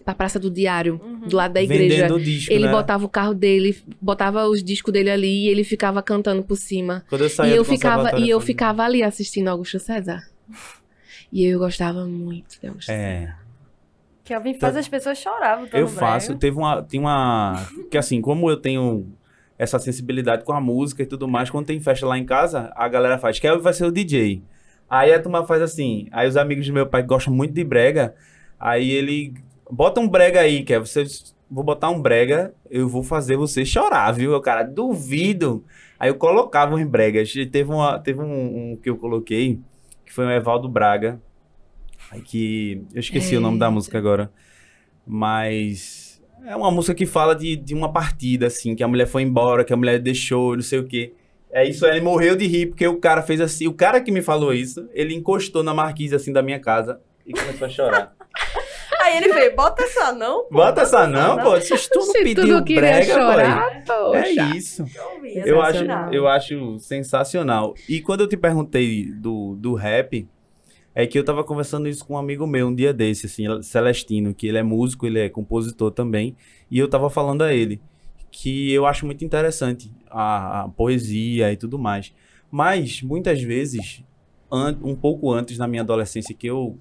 pra 0.03 0.15
Praça 0.15 0.39
do 0.39 0.49
Diário, 0.49 0.99
Uhum. 1.03 1.19
do 1.27 1.35
lado 1.35 1.53
da 1.53 1.61
igreja. 1.61 2.07
Vendendo 2.07 2.19
disco, 2.19 2.51
Ele 2.51 2.65
né? 2.65 2.71
botava 2.71 3.05
o 3.05 3.09
carro 3.09 3.35
dele, 3.35 3.77
botava 4.01 4.47
os 4.47 4.63
discos 4.63 4.91
dele 4.91 5.11
ali 5.11 5.45
e 5.45 5.49
ele 5.49 5.63
ficava 5.63 6.01
cantando 6.01 6.41
por 6.41 6.55
cima. 6.55 7.05
Quando 7.07 7.25
eu 7.25 7.29
saía 7.29 7.53
E 7.53 7.55
eu 7.57 7.63
ficava, 7.63 8.17
e 8.19 8.27
eu 8.27 8.39
fazia- 8.39 8.47
ficava 8.47 8.81
ali 8.83 9.03
assistindo 9.03 9.49
Augusto 9.49 9.77
César. 9.77 10.23
E 11.31 11.45
eu 11.45 11.59
gostava 11.59 12.05
muito 12.05 12.59
de 12.59 12.67
Augusto 12.67 12.87
César. 12.87 13.01
É. 13.01 13.49
Kelvin 14.23 14.53
faz 14.55 14.77
as 14.77 14.87
pessoas 14.87 15.17
chorar. 15.17 15.67
Eu 15.73 15.87
faço. 15.87 16.27
brega. 16.27 16.39
Teve 16.39 16.57
uma. 16.57 16.83
Tem 16.83 16.99
uma. 16.99 17.67
Que 17.89 17.97
assim, 17.97 18.21
como 18.21 18.49
eu 18.49 18.57
tenho 18.57 19.07
essa 19.57 19.79
sensibilidade 19.79 20.43
com 20.43 20.53
a 20.53 20.61
música 20.61 21.03
e 21.03 21.05
tudo 21.05 21.27
mais, 21.27 21.49
quando 21.49 21.65
tem 21.65 21.79
festa 21.79 22.05
lá 22.05 22.17
em 22.17 22.25
casa, 22.25 22.71
a 22.75 22.87
galera 22.87 23.17
faz. 23.17 23.39
Kelvin 23.39 23.61
vai 23.61 23.73
ser 23.73 23.85
o 23.85 23.91
DJ. 23.91 24.41
Aí 24.89 25.13
a 25.13 25.21
turma 25.21 25.45
faz 25.45 25.61
assim. 25.61 26.07
Aí 26.11 26.27
os 26.27 26.37
amigos 26.37 26.65
do 26.67 26.73
meu 26.73 26.87
pai 26.87 27.01
que 27.01 27.07
gostam 27.07 27.33
muito 27.33 27.53
de 27.53 27.63
brega. 27.63 28.15
Aí 28.59 28.89
ele. 28.91 29.33
Bota 29.71 29.99
um 29.99 30.07
brega 30.07 30.41
aí, 30.41 30.63
Kelvin. 30.63 30.85
Você, 30.85 31.05
vou 31.49 31.63
botar 31.63 31.89
um 31.89 32.01
brega, 32.01 32.53
eu 32.69 32.87
vou 32.87 33.01
fazer 33.01 33.35
você 33.35 33.65
chorar, 33.65 34.11
viu? 34.11 34.31
Eu, 34.31 34.41
cara, 34.41 34.63
duvido. 34.63 35.63
Aí 35.99 36.09
eu 36.09 36.15
colocava 36.15 36.75
uns 36.75 36.85
bregas. 36.85 37.33
E 37.35 37.45
Teve, 37.45 37.71
uma, 37.71 37.99
teve 37.99 38.21
um, 38.21 38.71
um 38.73 38.77
que 38.77 38.89
eu 38.89 38.97
coloquei, 38.97 39.59
que 40.09 40.15
foi 40.15 40.25
o 40.25 40.31
Evaldo 40.31 40.67
Braga. 40.67 41.21
Que. 42.25 42.83
Eu 42.95 42.99
esqueci 42.99 43.37
o 43.37 43.39
nome 43.39 43.59
da 43.59 43.69
música 43.69 43.95
agora. 43.99 44.31
Mas. 45.05 46.19
É 46.43 46.55
uma 46.55 46.71
música 46.71 46.95
que 46.95 47.05
fala 47.05 47.35
de, 47.35 47.55
de 47.55 47.75
uma 47.75 47.93
partida, 47.93 48.47
assim, 48.47 48.75
que 48.75 48.81
a 48.81 48.87
mulher 48.87 49.05
foi 49.05 49.21
embora, 49.21 49.63
que 49.63 49.71
a 49.71 49.77
mulher 49.77 49.99
deixou, 49.99 50.55
não 50.55 50.63
sei 50.63 50.79
o 50.79 50.87
quê. 50.87 51.13
É 51.51 51.67
isso, 51.67 51.85
ele 51.85 52.01
morreu 52.01 52.35
de 52.35 52.47
rir, 52.47 52.67
porque 52.67 52.87
o 52.87 52.97
cara 52.97 53.21
fez 53.21 53.39
assim. 53.39 53.67
O 53.67 53.73
cara 53.73 54.01
que 54.01 54.11
me 54.11 54.21
falou 54.21 54.51
isso, 54.51 54.89
ele 54.93 55.13
encostou 55.13 55.61
na 55.61 55.75
marquise 55.75 56.15
assim 56.15 56.33
da 56.33 56.41
minha 56.41 56.59
casa 56.59 56.99
e 57.23 57.31
começou 57.31 57.67
a 57.67 57.69
chorar. 57.69 58.15
Aí 59.09 59.17
ele 59.17 59.33
veio, 59.33 59.55
bota 59.55 59.83
essa 59.83 60.11
não. 60.13 60.43
pô, 60.43 60.55
Bota 60.55 60.81
essa 60.81 61.07
não, 61.07 61.37
pô. 61.37 61.59
Se 61.61 61.89
tu 61.89 61.99
não 61.99 62.05
Se 62.05 62.23
pediu 62.23 62.61
brega, 62.63 63.13
chorar, 63.13 63.83
poxa. 63.85 64.17
É 64.19 64.31
isso. 64.55 64.85
Eu 65.45 65.61
acho, 65.61 65.79
sensacional. 65.79 66.13
eu 66.13 66.27
acho 66.27 66.79
sensacional. 66.79 67.73
E 67.87 68.01
quando 68.01 68.21
eu 68.21 68.27
te 68.27 68.37
perguntei 68.37 69.05
do, 69.11 69.55
do 69.55 69.73
rap, 69.73 70.27
é 70.95 71.05
que 71.07 71.17
eu 71.17 71.23
tava 71.23 71.43
conversando 71.43 71.87
isso 71.87 72.05
com 72.05 72.13
um 72.13 72.17
amigo 72.17 72.45
meu 72.47 72.67
um 72.67 72.75
dia 72.75 72.93
desse, 72.93 73.25
assim, 73.27 73.45
Celestino, 73.61 74.33
que 74.33 74.47
ele 74.47 74.57
é 74.57 74.63
músico, 74.63 75.05
ele 75.07 75.19
é 75.19 75.29
compositor 75.29 75.91
também. 75.91 76.35
E 76.69 76.77
eu 76.79 76.87
tava 76.89 77.09
falando 77.09 77.43
a 77.43 77.53
ele 77.53 77.81
que 78.31 78.71
eu 78.71 78.85
acho 78.85 79.05
muito 79.05 79.25
interessante 79.25 79.91
a, 80.09 80.61
a 80.63 80.69
poesia 80.69 81.51
e 81.51 81.57
tudo 81.57 81.79
mais. 81.79 82.13
Mas, 82.51 83.01
muitas 83.01 83.41
vezes, 83.41 84.03
an- 84.51 84.77
um 84.83 84.95
pouco 84.95 85.31
antes, 85.31 85.57
na 85.57 85.67
minha 85.67 85.81
adolescência, 85.81 86.35
que 86.35 86.47
eu, 86.47 86.77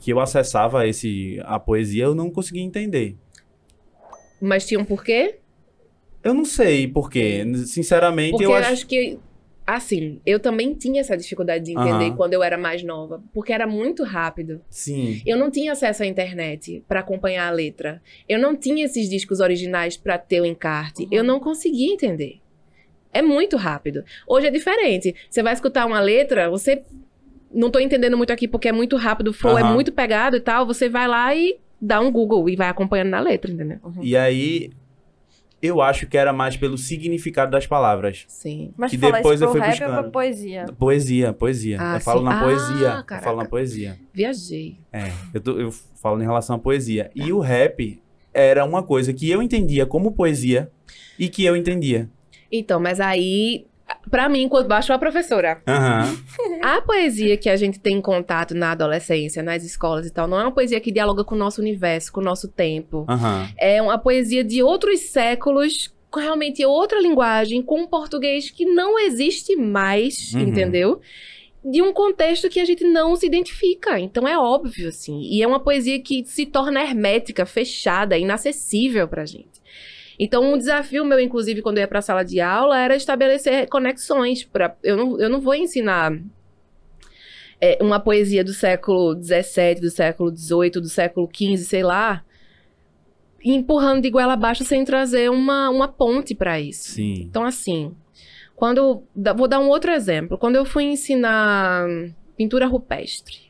que 0.00 0.12
eu 0.12 0.20
acessava 0.20 0.86
esse, 0.86 1.40
a 1.44 1.58
poesia, 1.58 2.04
eu 2.04 2.14
não 2.14 2.30
conseguia 2.30 2.62
entender. 2.62 3.16
Mas 4.40 4.66
tinha 4.66 4.78
um 4.78 4.84
porquê? 4.84 5.38
Eu 6.22 6.34
não 6.34 6.44
sei 6.44 6.86
porquê. 6.88 7.44
Sinceramente, 7.66 8.32
Porque 8.32 8.44
eu 8.44 8.50
eu 8.50 8.56
acho... 8.56 8.72
acho 8.72 8.86
que 8.86 9.18
Assim, 9.66 10.20
eu 10.24 10.38
também 10.38 10.74
tinha 10.74 11.00
essa 11.00 11.16
dificuldade 11.16 11.64
de 11.64 11.72
entender 11.72 12.04
Aham. 12.06 12.16
quando 12.16 12.34
eu 12.34 12.42
era 12.42 12.56
mais 12.56 12.84
nova, 12.84 13.20
porque 13.34 13.52
era 13.52 13.66
muito 13.66 14.04
rápido. 14.04 14.60
Sim. 14.70 15.20
Eu 15.26 15.36
não 15.36 15.50
tinha 15.50 15.72
acesso 15.72 16.04
à 16.04 16.06
internet 16.06 16.84
pra 16.86 17.00
acompanhar 17.00 17.48
a 17.48 17.50
letra. 17.50 18.00
Eu 18.28 18.38
não 18.38 18.54
tinha 18.54 18.84
esses 18.84 19.08
discos 19.10 19.40
originais 19.40 19.96
pra 19.96 20.18
ter 20.18 20.40
o 20.40 20.46
encarte. 20.46 21.02
Uhum. 21.02 21.08
Eu 21.10 21.24
não 21.24 21.40
conseguia 21.40 21.92
entender. 21.92 22.38
É 23.12 23.20
muito 23.20 23.56
rápido. 23.56 24.04
Hoje 24.24 24.46
é 24.46 24.50
diferente. 24.50 25.16
Você 25.28 25.42
vai 25.42 25.52
escutar 25.52 25.84
uma 25.84 25.98
letra, 25.98 26.48
você 26.48 26.84
não 27.56 27.70
tô 27.70 27.78
entendendo 27.80 28.16
muito 28.16 28.32
aqui 28.32 28.46
porque 28.46 28.68
é 28.68 28.72
muito 28.72 28.96
rápido, 28.96 29.28
o 29.28 29.32
flow 29.32 29.58
é 29.58 29.62
Aham. 29.62 29.74
muito 29.74 29.90
pegado 29.92 30.36
e 30.36 30.40
tal, 30.40 30.66
você 30.66 30.88
vai 30.88 31.08
lá 31.08 31.34
e 31.34 31.58
dá 31.80 32.00
um 32.00 32.10
Google 32.12 32.48
e 32.48 32.56
vai 32.56 32.68
acompanhando 32.68 33.08
na 33.10 33.20
letra, 33.20 33.50
entendeu? 33.50 33.78
E 34.02 34.16
aí, 34.16 34.70
eu 35.60 35.80
acho 35.80 36.06
que 36.06 36.16
era 36.16 36.32
mais 36.32 36.56
pelo 36.56 36.76
significado 36.78 37.50
das 37.50 37.66
palavras. 37.66 38.24
Sim. 38.28 38.72
Mas 38.76 38.90
Que 38.90 38.96
depois 38.98 39.40
eu 39.40 39.48
fui 39.50 39.60
rap 39.60 39.68
ou 39.70 39.72
buscando. 39.78 40.02
pra 40.02 40.10
poesia? 40.10 40.66
Poesia, 40.78 41.32
poesia. 41.32 41.78
Ah, 41.80 41.96
eu 41.96 42.00
falo 42.00 42.18
sim. 42.20 42.24
na 42.26 42.38
Ah, 42.38 42.42
poesia. 42.42 43.04
Eu 43.10 43.22
falo 43.22 43.36
na 43.38 43.44
poesia. 43.46 43.96
Viajei. 44.12 44.78
É, 44.92 45.10
eu, 45.34 45.40
tô- 45.40 45.58
eu 45.58 45.70
falo 45.72 46.20
em 46.20 46.24
relação 46.24 46.56
à 46.56 46.58
poesia. 46.58 47.10
E 47.14 47.32
o 47.32 47.40
rap 47.40 48.00
era 48.32 48.64
uma 48.64 48.82
coisa 48.82 49.12
que 49.12 49.28
eu 49.30 49.42
entendia 49.42 49.86
como 49.86 50.12
poesia 50.12 50.70
e 51.18 51.28
que 51.28 51.44
eu 51.44 51.56
entendia. 51.56 52.08
Então, 52.52 52.78
mas 52.78 53.00
aí, 53.00 53.66
pra 54.10 54.28
mim, 54.28 54.48
quando 54.48 54.66
baixou 54.66 54.94
a 54.94 54.98
professora, 54.98 55.60
Aham. 55.66 56.16
a 56.62 56.80
poesia 56.80 57.36
que 57.36 57.48
a 57.48 57.56
gente 57.56 57.78
tem 57.78 58.00
contato 58.00 58.54
na 58.54 58.72
adolescência, 58.72 59.42
nas 59.42 59.62
escolas 59.64 60.06
e 60.06 60.10
tal, 60.12 60.26
não 60.28 60.38
é 60.38 60.42
uma 60.42 60.52
poesia 60.52 60.80
que 60.80 60.92
dialoga 60.92 61.24
com 61.24 61.34
o 61.34 61.38
nosso 61.38 61.60
universo, 61.60 62.12
com 62.12 62.20
o 62.20 62.24
nosso 62.24 62.48
tempo. 62.48 63.04
Aham. 63.08 63.48
É 63.58 63.80
uma 63.82 63.98
poesia 63.98 64.42
de 64.44 64.62
outros 64.62 65.00
séculos, 65.00 65.92
com 66.10 66.20
realmente 66.20 66.64
outra 66.64 67.00
linguagem, 67.00 67.60
com 67.62 67.80
um 67.82 67.86
português 67.86 68.50
que 68.50 68.64
não 68.64 68.98
existe 68.98 69.54
mais, 69.56 70.32
Uhum. 70.34 70.40
entendeu? 70.40 71.00
De 71.64 71.82
um 71.82 71.92
contexto 71.92 72.48
que 72.48 72.60
a 72.60 72.64
gente 72.64 72.84
não 72.84 73.16
se 73.16 73.26
identifica. 73.26 73.98
Então 73.98 74.26
é 74.26 74.38
óbvio, 74.38 74.88
assim. 74.88 75.20
E 75.22 75.42
é 75.42 75.46
uma 75.46 75.58
poesia 75.58 76.00
que 76.00 76.24
se 76.24 76.46
torna 76.46 76.80
hermética, 76.80 77.44
fechada, 77.44 78.16
inacessível 78.16 79.08
pra 79.08 79.26
gente. 79.26 79.55
Então, 80.18 80.54
um 80.54 80.58
desafio 80.58 81.04
meu, 81.04 81.20
inclusive, 81.20 81.62
quando 81.62 81.78
eu 81.78 81.82
ia 81.82 81.88
pra 81.88 82.00
sala 82.00 82.22
de 82.22 82.40
aula, 82.40 82.78
era 82.78 82.96
estabelecer 82.96 83.68
conexões. 83.68 84.44
Pra... 84.44 84.74
Eu, 84.82 84.96
não, 84.96 85.20
eu 85.20 85.28
não 85.28 85.40
vou 85.40 85.54
ensinar 85.54 86.12
é, 87.60 87.78
uma 87.80 88.00
poesia 88.00 88.42
do 88.42 88.52
século 88.52 89.14
XVII, 89.14 89.80
do 89.80 89.90
século 89.90 90.34
XVIII, 90.34 90.70
do 90.70 90.88
século 90.88 91.28
XV, 91.32 91.58
sei 91.58 91.82
lá, 91.82 92.24
empurrando 93.44 94.02
de 94.02 94.10
goela 94.10 94.32
abaixo 94.32 94.64
sem 94.64 94.84
trazer 94.84 95.30
uma, 95.30 95.70
uma 95.70 95.88
ponte 95.88 96.34
pra 96.34 96.60
isso. 96.60 96.92
Sim. 96.92 97.22
Então, 97.22 97.44
assim, 97.44 97.94
quando. 98.54 99.04
Vou 99.36 99.46
dar 99.46 99.60
um 99.60 99.68
outro 99.68 99.90
exemplo. 99.92 100.38
Quando 100.38 100.56
eu 100.56 100.64
fui 100.64 100.84
ensinar 100.84 101.86
pintura 102.36 102.66
rupestre. 102.66 103.46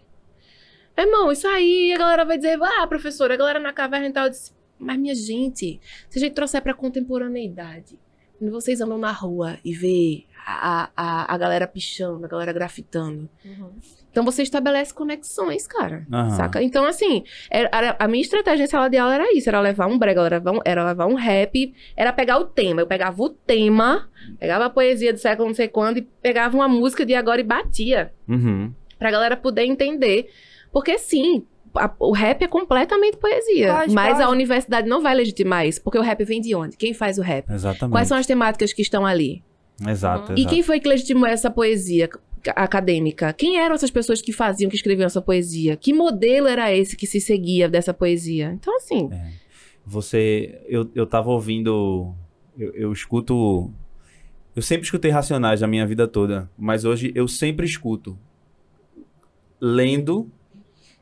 Irmão, 0.98 1.30
isso 1.30 1.46
aí 1.46 1.92
a 1.92 1.98
galera 1.98 2.24
vai 2.24 2.38
dizer, 2.38 2.58
ah, 2.62 2.86
professora, 2.86 3.34
a 3.34 3.36
galera 3.36 3.60
na 3.60 3.72
caverna 3.72 4.06
e 4.08 4.12
tal. 4.12 4.24
Eu 4.24 4.30
disse, 4.30 4.52
mas 4.78 4.98
minha 4.98 5.14
gente, 5.14 5.80
se 6.08 6.18
a 6.18 6.20
gente 6.20 6.34
trouxer 6.34 6.62
pra 6.62 6.74
contemporaneidade, 6.74 7.98
quando 8.38 8.50
vocês 8.50 8.80
andam 8.80 8.98
na 8.98 9.12
rua 9.12 9.56
e 9.64 9.72
vê 9.72 10.24
a, 10.46 10.90
a, 10.96 11.34
a 11.34 11.38
galera 11.38 11.66
pichando, 11.66 12.24
a 12.24 12.28
galera 12.28 12.52
grafitando. 12.52 13.28
Uhum. 13.44 13.70
Então 14.10 14.24
você 14.24 14.42
estabelece 14.42 14.94
conexões, 14.94 15.66
cara. 15.66 16.06
Aham. 16.12 16.30
Saca? 16.30 16.62
Então, 16.62 16.84
assim, 16.86 17.24
era- 17.50 17.96
a 17.98 18.06
minha 18.08 18.22
estratégia 18.22 18.64
em 18.64 18.66
sala 18.66 18.88
de 18.88 18.96
aula 18.96 19.14
era 19.14 19.36
isso: 19.36 19.48
era 19.48 19.60
levar 19.60 19.86
um 19.88 19.98
brega, 19.98 20.20
era 20.22 20.36
levar 20.36 20.52
um, 20.52 20.60
era 20.64 20.86
levar 20.86 21.06
um 21.06 21.14
rap, 21.14 21.74
era 21.96 22.12
pegar 22.12 22.38
o 22.38 22.44
tema. 22.44 22.80
Eu 22.82 22.86
pegava 22.86 23.20
o 23.22 23.28
tema, 23.28 24.08
pegava 24.38 24.66
a 24.66 24.70
poesia 24.70 25.12
do 25.12 25.18
século 25.18 25.48
não 25.48 25.54
sei 25.54 25.68
quando 25.68 25.98
e 25.98 26.02
pegava 26.02 26.56
uma 26.56 26.68
música 26.68 27.04
de 27.04 27.14
agora 27.14 27.40
e 27.40 27.44
batia. 27.44 28.12
Uhum. 28.28 28.72
Pra 28.98 29.10
galera 29.10 29.36
poder 29.36 29.64
entender. 29.64 30.30
Porque, 30.72 30.96
sim, 30.98 31.44
a- 31.78 31.94
o 32.00 32.12
rap 32.12 32.42
é 32.42 32.48
completamente 32.48 33.16
poesia. 33.16 33.74
Pode, 33.74 33.94
mas 33.94 34.12
pode. 34.12 34.22
a 34.22 34.30
universidade 34.30 34.88
não 34.88 35.02
vai 35.02 35.14
legitimar 35.14 35.66
isso. 35.66 35.82
Porque 35.82 35.98
o 35.98 36.02
rap 36.02 36.24
vem 36.24 36.40
de 36.40 36.54
onde? 36.54 36.76
Quem 36.76 36.92
faz 36.94 37.18
o 37.18 37.22
rap? 37.22 37.50
Exatamente. 37.50 37.92
Quais 37.92 38.08
são 38.08 38.16
as 38.18 38.26
temáticas 38.26 38.72
que 38.72 38.82
estão 38.82 39.04
ali? 39.06 39.42
Exato, 39.86 40.32
E 40.32 40.40
exato. 40.40 40.54
quem 40.54 40.62
foi 40.62 40.80
que 40.80 40.88
legitimou 40.88 41.26
essa 41.26 41.50
poesia 41.50 42.08
acadêmica? 42.54 43.32
Quem 43.32 43.58
eram 43.58 43.74
essas 43.74 43.90
pessoas 43.90 44.22
que 44.22 44.32
faziam, 44.32 44.70
que 44.70 44.76
escreviam 44.76 45.06
essa 45.06 45.20
poesia? 45.20 45.76
Que 45.76 45.92
modelo 45.92 46.46
era 46.46 46.74
esse 46.74 46.96
que 46.96 47.06
se 47.06 47.20
seguia 47.20 47.68
dessa 47.68 47.92
poesia? 47.92 48.52
Então, 48.52 48.76
assim, 48.76 49.10
Você, 49.84 50.60
eu, 50.66 50.90
eu 50.94 51.06
tava 51.06 51.30
ouvindo, 51.30 52.14
eu, 52.58 52.72
eu 52.74 52.92
escuto, 52.92 53.70
eu 54.54 54.62
sempre 54.62 54.84
escutei 54.84 55.10
Racionais 55.10 55.60
na 55.60 55.66
minha 55.66 55.86
vida 55.86 56.08
toda, 56.08 56.50
mas 56.58 56.84
hoje 56.84 57.12
eu 57.14 57.28
sempre 57.28 57.66
escuto, 57.66 58.18
lendo 59.60 60.30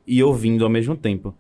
e 0.06 0.22
ouvindo 0.22 0.64
ao 0.64 0.70
mesmo 0.70 0.96
tempo. 0.96 1.34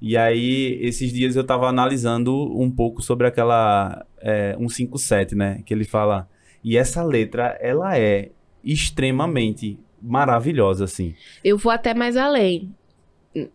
E 0.00 0.16
aí, 0.16 0.78
esses 0.80 1.12
dias 1.12 1.34
eu 1.34 1.42
tava 1.44 1.68
analisando 1.68 2.32
um 2.56 2.70
pouco 2.70 3.02
sobre 3.02 3.26
aquela 3.26 4.06
é, 4.20 4.54
157, 4.56 5.34
né, 5.34 5.60
que 5.66 5.74
ele 5.74 5.84
fala, 5.84 6.28
e 6.62 6.76
essa 6.76 7.02
letra, 7.02 7.58
ela 7.60 7.98
é 7.98 8.30
extremamente 8.62 9.78
maravilhosa, 10.00 10.84
assim. 10.84 11.14
eu 11.42 11.58
vou 11.58 11.72
até 11.72 11.94
mais 11.94 12.16
além. 12.16 12.72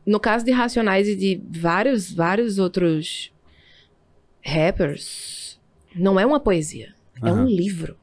No 0.06 0.20
caso 0.20 0.46
de 0.46 0.52
Racionais 0.52 1.08
e 1.08 1.16
de 1.16 1.42
vários, 1.50 2.12
vários 2.12 2.58
outros 2.60 3.32
rappers, 4.46 5.60
não 5.96 6.20
é 6.20 6.26
uma 6.26 6.40
poesia, 6.40 6.94
é 7.22 7.32
um 7.32 7.46
livro. 7.46 7.98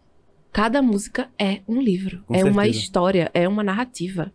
Cada 0.52 0.82
música 0.82 1.28
é 1.38 1.60
um 1.68 1.80
livro, 1.80 2.22
Com 2.26 2.34
é 2.34 2.42
uma 2.42 2.64
certeza. 2.64 2.84
história, 2.84 3.30
é 3.32 3.46
uma 3.46 3.62
narrativa. 3.62 4.32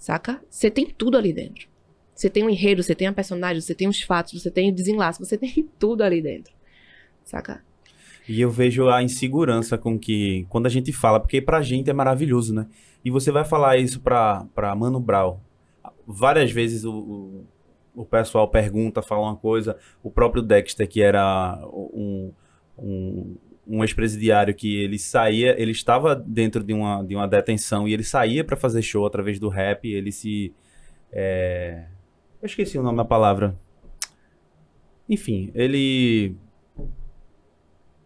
Saca? 0.00 0.42
Você 0.48 0.70
tem 0.70 0.86
tudo 0.86 1.18
ali 1.18 1.30
dentro. 1.30 1.68
Você 2.14 2.30
tem 2.30 2.42
um 2.42 2.48
enredo, 2.48 2.82
você 2.82 2.94
tem 2.94 3.06
a 3.06 3.12
personagem, 3.12 3.60
você 3.60 3.74
tem 3.74 3.86
os 3.86 4.00
fatos, 4.00 4.42
você 4.42 4.50
tem 4.50 4.70
o 4.70 4.74
desenlace, 4.74 5.20
você 5.20 5.36
tem 5.38 5.68
tudo 5.78 6.02
ali 6.02 6.22
dentro. 6.22 6.52
Saca? 7.22 7.62
E 8.26 8.40
eu 8.40 8.50
vejo 8.50 8.88
a 8.88 9.02
insegurança 9.02 9.76
com 9.76 9.98
que, 9.98 10.46
quando 10.48 10.66
a 10.66 10.70
gente 10.70 10.90
fala, 10.90 11.20
porque 11.20 11.42
pra 11.42 11.60
gente 11.60 11.90
é 11.90 11.92
maravilhoso, 11.92 12.54
né? 12.54 12.66
E 13.04 13.10
você 13.10 13.30
vai 13.30 13.44
falar 13.44 13.76
isso 13.76 14.00
pra, 14.00 14.46
pra 14.54 14.74
Mano 14.74 14.98
Brown. 14.98 15.38
Várias 16.06 16.50
vezes 16.50 16.84
o, 16.84 16.92
o, 16.92 17.46
o 17.94 18.04
pessoal 18.06 18.48
pergunta, 18.48 19.02
fala 19.02 19.22
uma 19.22 19.36
coisa. 19.36 19.76
O 20.02 20.10
próprio 20.10 20.42
Dexter, 20.42 20.88
que 20.88 21.02
era 21.02 21.60
um, 21.72 22.32
um, 22.78 23.36
um 23.70 23.84
ex-presidiário 23.84 24.52
que 24.52 24.82
ele 24.82 24.98
saía, 24.98 25.54
ele 25.60 25.70
estava 25.70 26.16
dentro 26.16 26.64
de 26.64 26.72
uma, 26.72 27.04
de 27.04 27.14
uma 27.14 27.28
detenção 27.28 27.86
e 27.86 27.94
ele 27.94 28.02
saía 28.02 28.42
pra 28.42 28.56
fazer 28.56 28.82
show 28.82 29.06
através 29.06 29.38
do 29.38 29.48
rap. 29.48 29.88
Ele 29.88 30.10
se. 30.10 30.52
é, 31.12 31.84
Eu 32.42 32.46
esqueci 32.46 32.76
o 32.78 32.82
nome 32.82 32.96
da 32.96 33.04
palavra. 33.04 33.56
Enfim, 35.08 35.50
ele 35.54 36.34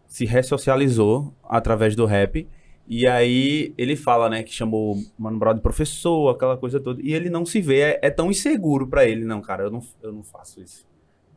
se 0.07 0.25
ressocializou 0.25 1.33
através 1.43 1.95
do 1.95 2.05
rap. 2.05 2.47
E 2.87 3.07
aí 3.07 3.73
ele 3.77 3.95
fala, 3.95 4.29
né, 4.29 4.43
que 4.43 4.53
chamou 4.53 4.95
Mano 5.17 5.39
Brown 5.39 5.55
de 5.55 5.61
professor, 5.61 6.29
aquela 6.29 6.55
coisa 6.55 6.79
toda. 6.79 7.01
E 7.01 7.13
ele 7.13 7.29
não 7.29 7.43
se 7.43 7.59
vê, 7.59 7.79
é, 7.79 7.99
é 8.03 8.09
tão 8.11 8.29
inseguro 8.29 8.87
pra 8.87 9.05
ele, 9.05 9.25
não, 9.25 9.41
cara, 9.41 9.63
eu 9.63 9.71
não, 9.71 9.81
eu 10.03 10.13
não 10.13 10.23
faço 10.23 10.61
isso. 10.61 10.85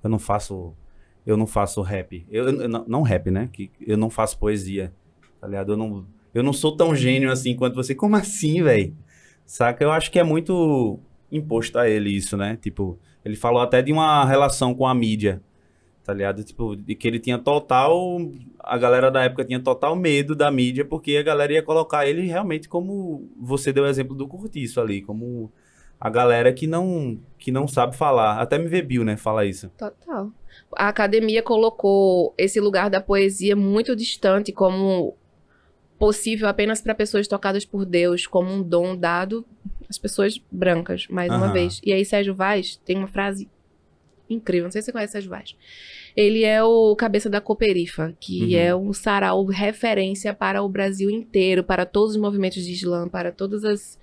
Eu 0.05 0.11
não 0.11 0.19
faço, 0.19 0.75
eu 1.29 1.37
não 1.37 1.47
faço 1.47 1.83
rap. 1.83 2.27
Eu, 2.31 2.49
eu 2.49 2.69
não, 2.69 2.85
não 2.88 3.03
rap, 3.03 3.31
né, 3.31 3.51
que 3.53 3.71
eu 3.87 3.99
não 3.99 4.09
faço 4.09 4.38
poesia, 4.38 4.91
tá 5.38 5.47
ligado? 5.47 5.75
Eu 5.75 5.77
não, 5.77 6.07
eu 6.33 6.43
não 6.43 6.55
sou 6.55 6.75
tão 6.75 6.97
gênio 6.97 7.31
assim 7.31 7.55
quanto 7.55 7.75
você. 7.75 7.95
Como 7.95 8.17
assim, 8.17 8.62
velho? 8.62 8.97
Saca? 9.45 9.85
Eu 9.85 9.93
acho 9.93 10.11
que 10.11 10.19
é 10.19 10.25
muito 10.25 10.99
imposto 11.31 11.79
a 11.79 11.87
ele 11.87 12.09
isso, 12.09 12.35
né? 12.35 12.57
Tipo, 12.57 12.99
ele 13.23 13.37
falou 13.37 13.61
até 13.61 13.83
de 13.83 13.93
uma 13.93 14.25
relação 14.25 14.75
com 14.75 14.87
a 14.87 14.95
mídia, 14.95 15.43
tá 16.03 16.14
ligado? 16.14 16.43
Tipo, 16.43 16.75
de 16.75 16.95
que 16.95 17.07
ele 17.07 17.19
tinha 17.19 17.38
total. 17.38 18.19
A 18.59 18.79
galera 18.79 19.11
da 19.11 19.23
época 19.23 19.45
tinha 19.45 19.61
total 19.61 19.95
medo 19.95 20.35
da 20.35 20.51
mídia, 20.51 20.83
porque 20.83 21.14
a 21.19 21.23
galera 21.23 21.53
ia 21.53 21.62
colocar 21.62 22.07
ele 22.07 22.23
realmente 22.23 22.71
como 22.71 23.31
você 23.38 23.71
deu 23.71 23.85
o 23.85 23.87
exemplo 23.87 24.17
do 24.17 24.27
Curtiço 24.27 24.81
ali, 24.81 25.03
como 25.03 25.53
a 26.01 26.09
galera 26.09 26.55
que 26.55 26.67
não 26.67 27.21
que 27.38 27.53
não 27.53 27.69
sabe 27.69 27.95
falar. 27.95 28.41
Até 28.41 28.57
me 28.57 28.81
Bill, 28.81 29.05
né? 29.05 29.19
Fala 29.19 29.45
isso. 29.45 29.69
Total. 29.77 30.33
A 30.76 30.88
academia 30.88 31.42
colocou 31.42 32.35
esse 32.37 32.61
lugar 32.61 32.90
da 32.90 33.00
poesia 33.00 33.57
muito 33.57 33.96
distante 33.96 34.52
como 34.52 35.16
possível 35.98 36.46
apenas 36.48 36.81
para 36.81 36.94
pessoas 36.94 37.27
tocadas 37.27 37.64
por 37.64 37.85
Deus, 37.85 38.27
como 38.27 38.50
um 38.52 38.62
dom 38.62 38.96
dado 38.96 39.44
às 39.88 39.98
pessoas 39.98 40.40
brancas, 40.50 41.06
mais 41.08 41.33
uma 41.33 41.46
Aham. 41.46 41.52
vez. 41.52 41.81
E 41.85 41.92
aí 41.92 42.04
Sérgio 42.04 42.35
Vaz 42.35 42.77
tem 42.85 42.96
uma 42.96 43.08
frase 43.08 43.48
incrível, 44.31 44.64
não 44.64 44.71
sei 44.71 44.83
se 44.83 44.87
você 44.87 44.92
conhece 44.92 45.12
Sérgio 45.12 45.31
Vaz. 45.31 45.56
Ele 46.14 46.44
é 46.44 46.62
o 46.62 46.94
cabeça 46.94 47.31
da 47.31 47.40
Cooperifa, 47.40 48.14
que 48.21 48.54
Uhum. 48.54 48.60
é 48.60 48.77
um 48.77 48.92
sarau 48.92 49.44
referência 49.46 50.35
para 50.35 50.62
o 50.62 50.69
Brasil 50.69 51.10
inteiro, 51.10 51.64
para 51.64 51.87
todos 51.87 52.14
os 52.14 52.21
movimentos 52.21 52.62
de 52.62 52.73
Islã, 52.73 53.08
para 53.08 53.33
todas 53.33 53.64
as 53.64 53.98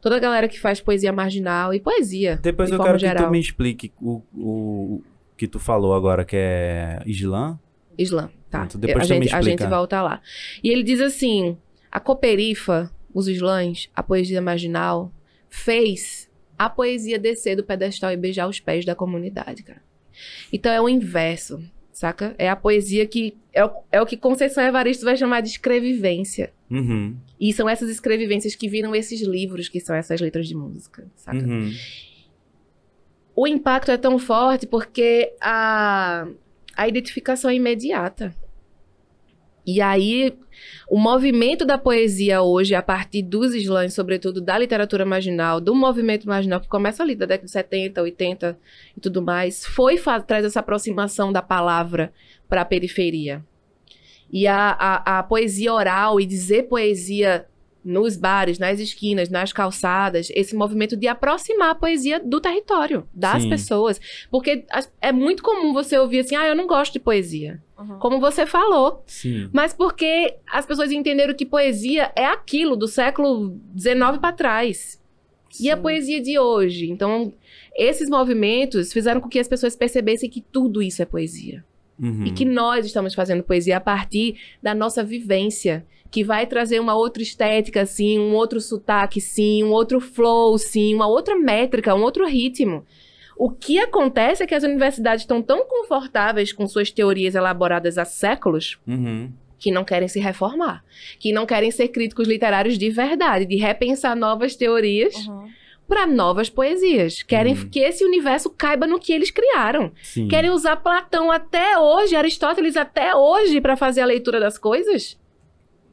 toda 0.00 0.16
a 0.16 0.20
galera 0.20 0.48
que 0.48 0.58
faz 0.58 0.80
poesia 0.80 1.12
marginal 1.12 1.74
e 1.74 1.80
poesia. 1.80 2.38
Depois 2.42 2.68
de 2.68 2.74
eu 2.74 2.78
forma 2.78 2.92
quero 2.92 2.98
que 2.98 3.06
geral. 3.06 3.26
tu 3.26 3.32
me 3.32 3.40
explique 3.40 3.92
o, 4.00 4.22
o 4.34 5.02
que 5.38 5.46
tu 5.46 5.60
falou 5.60 5.94
agora, 5.94 6.24
que 6.24 6.36
é 6.36 7.00
Islã. 7.06 7.58
Islã, 7.96 8.28
tá. 8.50 8.60
Pronto, 8.60 8.76
depois 8.76 9.10
a, 9.10 9.14
gente, 9.14 9.34
a 9.34 9.40
gente 9.40 9.64
volta 9.66 10.02
lá. 10.02 10.20
E 10.62 10.68
ele 10.68 10.82
diz 10.82 11.00
assim: 11.00 11.56
A 11.90 12.00
Coperifa, 12.00 12.90
os 13.14 13.28
slams, 13.28 13.88
a 13.94 14.02
poesia 14.02 14.42
marginal, 14.42 15.12
fez 15.48 16.28
a 16.58 16.68
poesia 16.68 17.18
descer 17.18 17.56
do 17.56 17.62
pedestal 17.62 18.10
e 18.10 18.16
beijar 18.16 18.48
os 18.48 18.58
pés 18.58 18.84
da 18.84 18.96
comunidade, 18.96 19.62
cara. 19.62 19.80
Então 20.52 20.72
é 20.72 20.80
o 20.80 20.88
inverso, 20.88 21.62
saca? 21.92 22.34
É 22.36 22.50
a 22.50 22.56
poesia 22.56 23.06
que. 23.06 23.36
É 23.52 23.64
o, 23.64 23.70
é 23.92 24.02
o 24.02 24.06
que 24.06 24.16
Conceição 24.16 24.64
Evaristo 24.64 25.04
vai 25.04 25.16
chamar 25.16 25.40
de 25.40 25.50
escrevivência. 25.50 26.52
Uhum. 26.68 27.16
E 27.40 27.52
são 27.52 27.68
essas 27.68 27.88
escrevivências 27.88 28.56
que 28.56 28.68
viram 28.68 28.94
esses 28.94 29.22
livros, 29.22 29.68
que 29.68 29.78
são 29.78 29.94
essas 29.94 30.20
letras 30.20 30.48
de 30.48 30.56
música, 30.56 31.06
saca? 31.14 31.38
Uhum. 31.38 31.72
O 33.40 33.46
impacto 33.46 33.92
é 33.92 33.96
tão 33.96 34.18
forte 34.18 34.66
porque 34.66 35.32
a, 35.40 36.26
a 36.76 36.88
identificação 36.88 37.48
é 37.48 37.54
imediata. 37.54 38.34
E 39.64 39.80
aí, 39.80 40.36
o 40.90 40.98
movimento 40.98 41.64
da 41.64 41.78
poesia 41.78 42.42
hoje, 42.42 42.74
a 42.74 42.82
partir 42.82 43.22
dos 43.22 43.54
slams, 43.54 43.94
sobretudo 43.94 44.40
da 44.40 44.58
literatura 44.58 45.04
marginal, 45.04 45.60
do 45.60 45.72
movimento 45.72 46.26
marginal, 46.26 46.60
que 46.60 46.66
começa 46.66 47.00
ali 47.00 47.14
da 47.14 47.26
década 47.26 47.46
de 47.46 47.52
70, 47.52 48.02
80 48.02 48.58
e 48.96 49.00
tudo 49.00 49.22
mais, 49.22 49.64
foi 49.64 49.96
traz 50.26 50.44
essa 50.44 50.58
aproximação 50.58 51.32
da 51.32 51.40
palavra 51.40 52.12
para 52.48 52.62
a 52.62 52.64
periferia. 52.64 53.46
E 54.32 54.48
a, 54.48 54.70
a, 54.70 55.20
a 55.20 55.22
poesia 55.22 55.72
oral 55.72 56.20
e 56.20 56.26
dizer 56.26 56.64
poesia 56.64 57.46
nos 57.84 58.16
bares, 58.16 58.58
nas 58.58 58.80
esquinas, 58.80 59.28
nas 59.28 59.52
calçadas, 59.52 60.28
esse 60.34 60.54
movimento 60.54 60.96
de 60.96 61.06
aproximar 61.06 61.70
a 61.70 61.74
poesia 61.74 62.20
do 62.20 62.40
território, 62.40 63.08
das 63.14 63.42
Sim. 63.42 63.48
pessoas. 63.48 64.00
Porque 64.30 64.64
é 65.00 65.12
muito 65.12 65.42
comum 65.42 65.72
você 65.72 65.96
ouvir 65.98 66.20
assim, 66.20 66.36
ah, 66.36 66.46
eu 66.46 66.56
não 66.56 66.66
gosto 66.66 66.92
de 66.92 67.00
poesia. 67.00 67.62
Uhum. 67.78 67.98
Como 67.98 68.20
você 68.20 68.44
falou. 68.44 69.02
Sim. 69.06 69.48
Mas 69.52 69.72
porque 69.72 70.36
as 70.50 70.66
pessoas 70.66 70.90
entenderam 70.90 71.34
que 71.34 71.46
poesia 71.46 72.12
é 72.16 72.26
aquilo 72.26 72.76
do 72.76 72.88
século 72.88 73.58
XIX 73.78 74.18
para 74.20 74.32
trás. 74.32 75.00
E 75.60 75.70
a 75.70 75.76
Sim. 75.76 75.82
poesia 75.82 76.20
de 76.20 76.38
hoje. 76.38 76.90
Então, 76.90 77.32
esses 77.76 78.10
movimentos 78.10 78.92
fizeram 78.92 79.20
com 79.20 79.28
que 79.28 79.38
as 79.38 79.48
pessoas 79.48 79.76
percebessem 79.76 80.28
que 80.28 80.40
tudo 80.40 80.82
isso 80.82 81.00
é 81.00 81.04
poesia. 81.04 81.64
Uhum. 81.98 82.26
E 82.26 82.30
que 82.30 82.44
nós 82.44 82.86
estamos 82.86 83.14
fazendo 83.14 83.42
poesia 83.42 83.76
a 83.76 83.80
partir 83.80 84.36
da 84.62 84.74
nossa 84.74 85.02
vivência, 85.02 85.84
que 86.10 86.24
vai 86.24 86.46
trazer 86.46 86.80
uma 86.80 86.94
outra 86.94 87.22
estética, 87.22 87.84
sim, 87.84 88.18
um 88.18 88.34
outro 88.34 88.60
sotaque, 88.60 89.20
sim, 89.20 89.62
um 89.62 89.70
outro 89.70 90.00
flow, 90.00 90.56
sim, 90.58 90.94
uma 90.94 91.06
outra 91.06 91.36
métrica, 91.36 91.94
um 91.94 92.02
outro 92.02 92.26
ritmo. 92.26 92.84
O 93.36 93.50
que 93.50 93.78
acontece 93.78 94.42
é 94.42 94.46
que 94.46 94.54
as 94.54 94.64
universidades 94.64 95.22
estão 95.22 95.40
tão 95.42 95.64
confortáveis 95.66 96.52
com 96.52 96.66
suas 96.66 96.90
teorias 96.90 97.34
elaboradas 97.34 97.96
há 97.98 98.04
séculos 98.04 98.78
Uhum. 98.86 99.30
que 99.58 99.70
não 99.70 99.84
querem 99.84 100.08
se 100.08 100.18
reformar, 100.20 100.82
que 101.18 101.32
não 101.32 101.44
querem 101.44 101.70
ser 101.70 101.88
críticos 101.88 102.26
literários 102.26 102.78
de 102.78 102.88
verdade, 102.90 103.44
de 103.44 103.56
repensar 103.56 104.16
novas 104.16 104.56
teorias 104.56 105.14
Uhum. 105.26 105.48
para 105.86 106.06
novas 106.06 106.48
poesias. 106.48 107.22
Querem 107.22 107.54
Uhum. 107.54 107.68
que 107.68 107.80
esse 107.80 108.04
universo 108.04 108.48
caiba 108.50 108.86
no 108.86 108.98
que 109.00 109.12
eles 109.12 109.30
criaram. 109.30 109.90
Sim. 110.02 110.26
Querem 110.28 110.50
usar 110.50 110.76
Platão 110.76 111.30
até 111.30 111.76
hoje, 111.78 112.14
Aristóteles 112.16 112.76
até 112.76 113.14
hoje 113.14 113.60
para 113.60 113.76
fazer 113.76 114.00
a 114.00 114.06
leitura 114.06 114.38
das 114.40 114.56
coisas? 114.58 115.17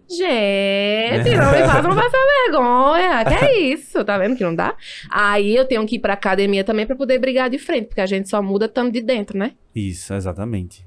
Gente, 0.09 1.35
não 1.35 1.51
me 1.51 1.59
façam 1.65 1.95
passar 1.95 2.17
vergonha. 2.45 3.25
Que 3.25 3.45
é 3.45 3.59
isso? 3.73 4.03
Tá 4.03 4.17
vendo 4.17 4.35
que 4.35 4.43
não 4.43 4.55
dá? 4.55 4.75
Aí 5.09 5.55
eu 5.55 5.65
tenho 5.65 5.85
que 5.85 5.95
ir 5.95 5.99
pra 5.99 6.13
academia 6.13 6.63
também 6.63 6.85
pra 6.85 6.95
poder 6.95 7.19
brigar 7.19 7.49
de 7.49 7.57
frente, 7.57 7.87
porque 7.87 8.01
a 8.01 8.05
gente 8.05 8.29
só 8.29 8.41
muda 8.41 8.65
estando 8.65 8.91
de 8.91 9.01
dentro, 9.01 9.37
né? 9.37 9.53
Isso, 9.75 10.13
exatamente. 10.13 10.85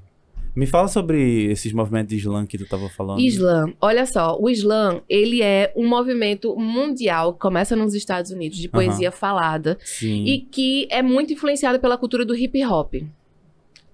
Me 0.55 0.65
fala 0.65 0.87
sobre 0.87 1.45
esses 1.45 1.71
movimentos 1.71 2.09
de 2.09 2.17
slam 2.17 2.45
que 2.45 2.57
tu 2.57 2.65
tava 2.65 2.89
falando. 2.89 3.19
Islam, 3.19 3.71
olha 3.79 4.05
só, 4.05 4.37
o 4.39 4.49
Islam, 4.49 4.99
ele 5.07 5.41
é 5.41 5.71
um 5.75 5.87
movimento 5.87 6.55
mundial 6.55 7.33
que 7.33 7.39
começa 7.39 7.75
nos 7.75 7.93
Estados 7.93 8.31
Unidos 8.31 8.57
de 8.57 8.67
poesia 8.67 9.11
falada 9.11 9.77
Sim. 9.81 10.25
e 10.25 10.39
que 10.41 10.87
é 10.89 11.01
muito 11.01 11.31
influenciado 11.31 11.79
pela 11.79 11.97
cultura 11.97 12.25
do 12.25 12.35
hip 12.35 12.65
hop, 12.65 12.95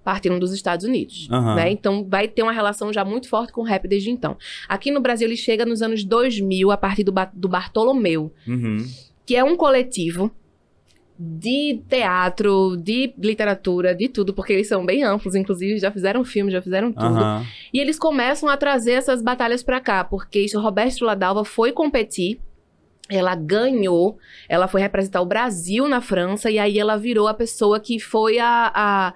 partindo 0.06 0.38
dos 0.38 0.52
Estados 0.52 0.86
Unidos, 0.86 1.26
Aham. 1.32 1.56
né? 1.56 1.68
Então 1.68 2.06
vai 2.08 2.28
ter 2.28 2.44
uma 2.44 2.52
relação 2.52 2.92
já 2.92 3.04
muito 3.04 3.28
forte 3.28 3.52
com 3.52 3.62
o 3.62 3.64
rap 3.64 3.88
desde 3.88 4.08
então. 4.08 4.36
Aqui 4.68 4.92
no 4.92 5.00
Brasil 5.00 5.26
ele 5.26 5.36
chega 5.36 5.66
nos 5.66 5.82
anos 5.82 6.04
2000 6.04 6.70
a 6.70 6.76
partir 6.76 7.02
do, 7.02 7.10
Ba- 7.10 7.32
do 7.34 7.48
Bartolomeu, 7.48 8.32
Uhum. 8.46 8.76
que 9.26 9.34
é 9.34 9.42
um 9.42 9.56
coletivo 9.56 10.30
de 11.18 11.82
teatro, 11.88 12.76
de 12.76 13.12
literatura, 13.18 13.94
de 13.94 14.08
tudo, 14.08 14.32
porque 14.32 14.52
eles 14.52 14.68
são 14.68 14.86
bem 14.86 15.02
amplos, 15.02 15.34
inclusive 15.34 15.78
já 15.80 15.90
fizeram 15.90 16.22
filme, 16.24 16.52
já 16.52 16.62
fizeram 16.62 16.92
tudo. 16.92 17.04
Aham. 17.18 17.44
E 17.74 17.80
eles 17.80 17.98
começam 17.98 18.48
a 18.48 18.56
trazer 18.56 18.92
essas 18.92 19.20
batalhas 19.22 19.62
pra 19.62 19.80
cá, 19.80 20.04
porque 20.04 20.38
isso, 20.40 20.60
Roberto 20.60 21.04
Ladalva 21.04 21.44
foi 21.44 21.72
competir, 21.72 22.38
ela 23.08 23.34
ganhou, 23.36 24.18
ela 24.48 24.66
foi 24.68 24.80
representar 24.80 25.20
o 25.22 25.26
Brasil 25.26 25.88
na 25.88 26.00
França, 26.00 26.50
e 26.50 26.58
aí 26.58 26.76
ela 26.78 26.96
virou 26.98 27.28
a 27.28 27.34
pessoa 27.34 27.78
que 27.80 27.98
foi 28.00 28.38
a, 28.38 28.70
a, 28.74 29.14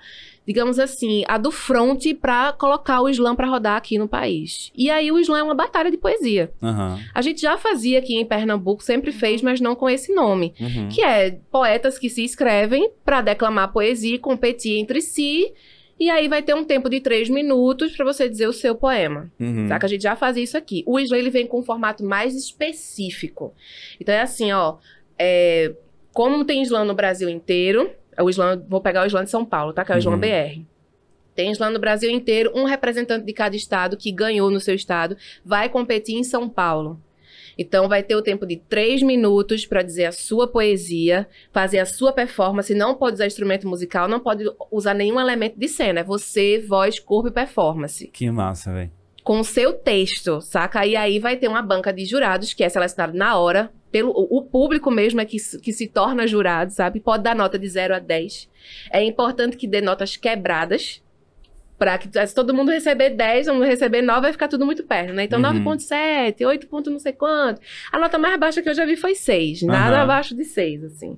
digamos 0.50 0.80
assim, 0.80 1.22
a 1.28 1.38
do 1.38 1.52
front 1.52 2.04
pra 2.20 2.52
colocar 2.52 3.00
o 3.00 3.08
slam 3.08 3.36
pra 3.36 3.46
rodar 3.46 3.76
aqui 3.76 3.96
no 3.96 4.08
país. 4.08 4.72
E 4.76 4.90
aí 4.90 5.12
o 5.12 5.18
slam 5.20 5.38
é 5.38 5.42
uma 5.44 5.54
batalha 5.54 5.92
de 5.92 5.96
poesia. 5.96 6.50
Aham. 6.60 6.98
A 7.14 7.22
gente 7.22 7.40
já 7.40 7.56
fazia 7.56 8.00
aqui 8.00 8.16
em 8.16 8.26
Pernambuco, 8.26 8.82
sempre 8.82 9.12
fez, 9.12 9.42
mas 9.42 9.60
não 9.60 9.76
com 9.76 9.88
esse 9.88 10.12
nome. 10.12 10.52
Uhum. 10.58 10.88
Que 10.88 11.04
é 11.04 11.38
poetas 11.52 12.00
que 12.00 12.10
se 12.10 12.24
escrevem 12.24 12.90
pra 13.04 13.20
declamar 13.20 13.72
poesia 13.72 14.16
e 14.16 14.18
competir 14.18 14.76
entre 14.78 15.00
si. 15.00 15.52
E 16.00 16.10
aí 16.10 16.26
vai 16.26 16.42
ter 16.42 16.54
um 16.54 16.64
tempo 16.64 16.90
de 16.90 16.98
três 17.00 17.28
minutos 17.28 17.94
pra 17.94 18.04
você 18.04 18.28
dizer 18.28 18.48
o 18.48 18.52
seu 18.52 18.74
poema. 18.74 19.30
Uhum. 19.38 19.68
Tá? 19.68 19.78
Que 19.78 19.86
a 19.86 19.88
gente 19.88 20.02
já 20.02 20.16
fazia 20.16 20.42
isso 20.42 20.58
aqui. 20.58 20.82
O 20.84 20.98
slam 20.98 21.20
ele 21.20 21.30
vem 21.30 21.46
com 21.46 21.60
um 21.60 21.62
formato 21.62 22.02
mais 22.04 22.34
específico. 22.34 23.54
Então 24.00 24.12
é 24.12 24.20
assim, 24.20 24.50
ó. 24.50 24.78
é, 25.16 25.72
como 26.12 26.44
tem 26.44 26.60
slam 26.62 26.84
no 26.84 26.94
Brasil 26.94 27.28
inteiro, 27.28 27.88
o 28.22 28.30
slam, 28.30 28.64
vou 28.68 28.80
pegar 28.80 29.02
o 29.02 29.06
slam 29.06 29.24
de 29.24 29.30
São 29.30 29.44
Paulo, 29.44 29.72
tá? 29.72 29.84
Que 29.84 29.92
é 29.92 29.96
o 29.96 29.98
slam 29.98 30.14
Uhum. 30.14 30.20
BR. 30.20 30.62
Tem 31.34 31.50
slam 31.52 31.70
no 31.72 31.78
Brasil 31.78 32.10
inteiro, 32.10 32.50
um 32.54 32.64
representante 32.64 33.24
de 33.24 33.32
cada 33.32 33.54
estado 33.56 33.96
que 33.96 34.10
ganhou 34.12 34.50
no 34.50 34.60
seu 34.60 34.74
estado 34.74 35.16
vai 35.44 35.68
competir 35.68 36.16
em 36.16 36.24
São 36.24 36.48
Paulo. 36.48 37.00
Então 37.58 37.88
vai 37.88 38.02
ter 38.02 38.14
o 38.16 38.22
tempo 38.22 38.46
de 38.46 38.56
três 38.56 39.02
minutos 39.02 39.66
para 39.66 39.82
dizer 39.82 40.06
a 40.06 40.12
sua 40.12 40.48
poesia, 40.48 41.28
fazer 41.52 41.78
a 41.78 41.86
sua 41.86 42.12
performance. 42.12 42.74
Não 42.74 42.94
pode 42.94 43.14
usar 43.14 43.26
instrumento 43.26 43.68
musical, 43.68 44.08
não 44.08 44.18
pode 44.20 44.44
usar 44.70 44.94
nenhum 44.94 45.20
elemento 45.20 45.58
de 45.58 45.68
cena. 45.68 46.00
É 46.00 46.04
você, 46.04 46.58
voz, 46.58 46.98
corpo 46.98 47.28
e 47.28 47.32
performance 47.32 48.06
Que 48.08 48.30
massa, 48.30 48.72
velho. 48.72 48.90
com 49.22 49.40
o 49.40 49.44
seu 49.44 49.72
texto, 49.74 50.40
saca? 50.40 50.86
E 50.86 50.96
aí 50.96 51.18
vai 51.18 51.36
ter 51.36 51.48
uma 51.48 51.60
banca 51.62 51.92
de 51.92 52.04
jurados 52.06 52.54
que 52.54 52.64
é 52.64 52.68
selecionado 52.68 53.16
na 53.16 53.36
hora. 53.38 53.70
Pelo, 53.90 54.10
o 54.12 54.42
público 54.42 54.90
mesmo 54.90 55.20
é 55.20 55.24
que, 55.24 55.38
se- 55.38 55.58
que 55.60 55.72
se 55.72 55.88
torna 55.88 56.26
jurado, 56.26 56.70
sabe? 56.72 57.00
Pode 57.00 57.24
dar 57.24 57.34
nota 57.34 57.58
de 57.58 57.68
0 57.68 57.94
a 57.94 57.98
10. 57.98 58.48
É 58.92 59.02
importante 59.02 59.56
que 59.56 59.66
dê 59.66 59.80
notas 59.80 60.16
quebradas. 60.16 61.02
Pra 61.78 61.96
que 61.96 62.08
se 62.26 62.34
todo 62.34 62.52
mundo 62.52 62.70
receber 62.70 63.08
10, 63.10 63.46
todo 63.46 63.54
mundo 63.54 63.64
receber 63.66 64.02
9, 64.02 64.20
vai 64.20 64.32
ficar 64.32 64.48
tudo 64.48 64.66
muito 64.66 64.84
perto, 64.84 65.14
né? 65.14 65.24
Então 65.24 65.40
Uhum. 65.40 65.64
9.7, 65.64 66.46
8. 66.46 66.66
ponto 66.66 66.90
não 66.90 66.98
sei 66.98 67.12
quanto. 67.14 67.58
A 67.90 67.98
nota 67.98 68.18
mais 68.18 68.38
baixa 68.38 68.60
que 68.60 68.68
eu 68.68 68.74
já 68.74 68.84
vi 68.84 68.96
foi 68.96 69.14
6. 69.14 69.62
Nada 69.62 69.94
Aham. 69.96 70.02
abaixo 70.04 70.36
de 70.36 70.44
6, 70.44 70.84
assim. 70.84 71.16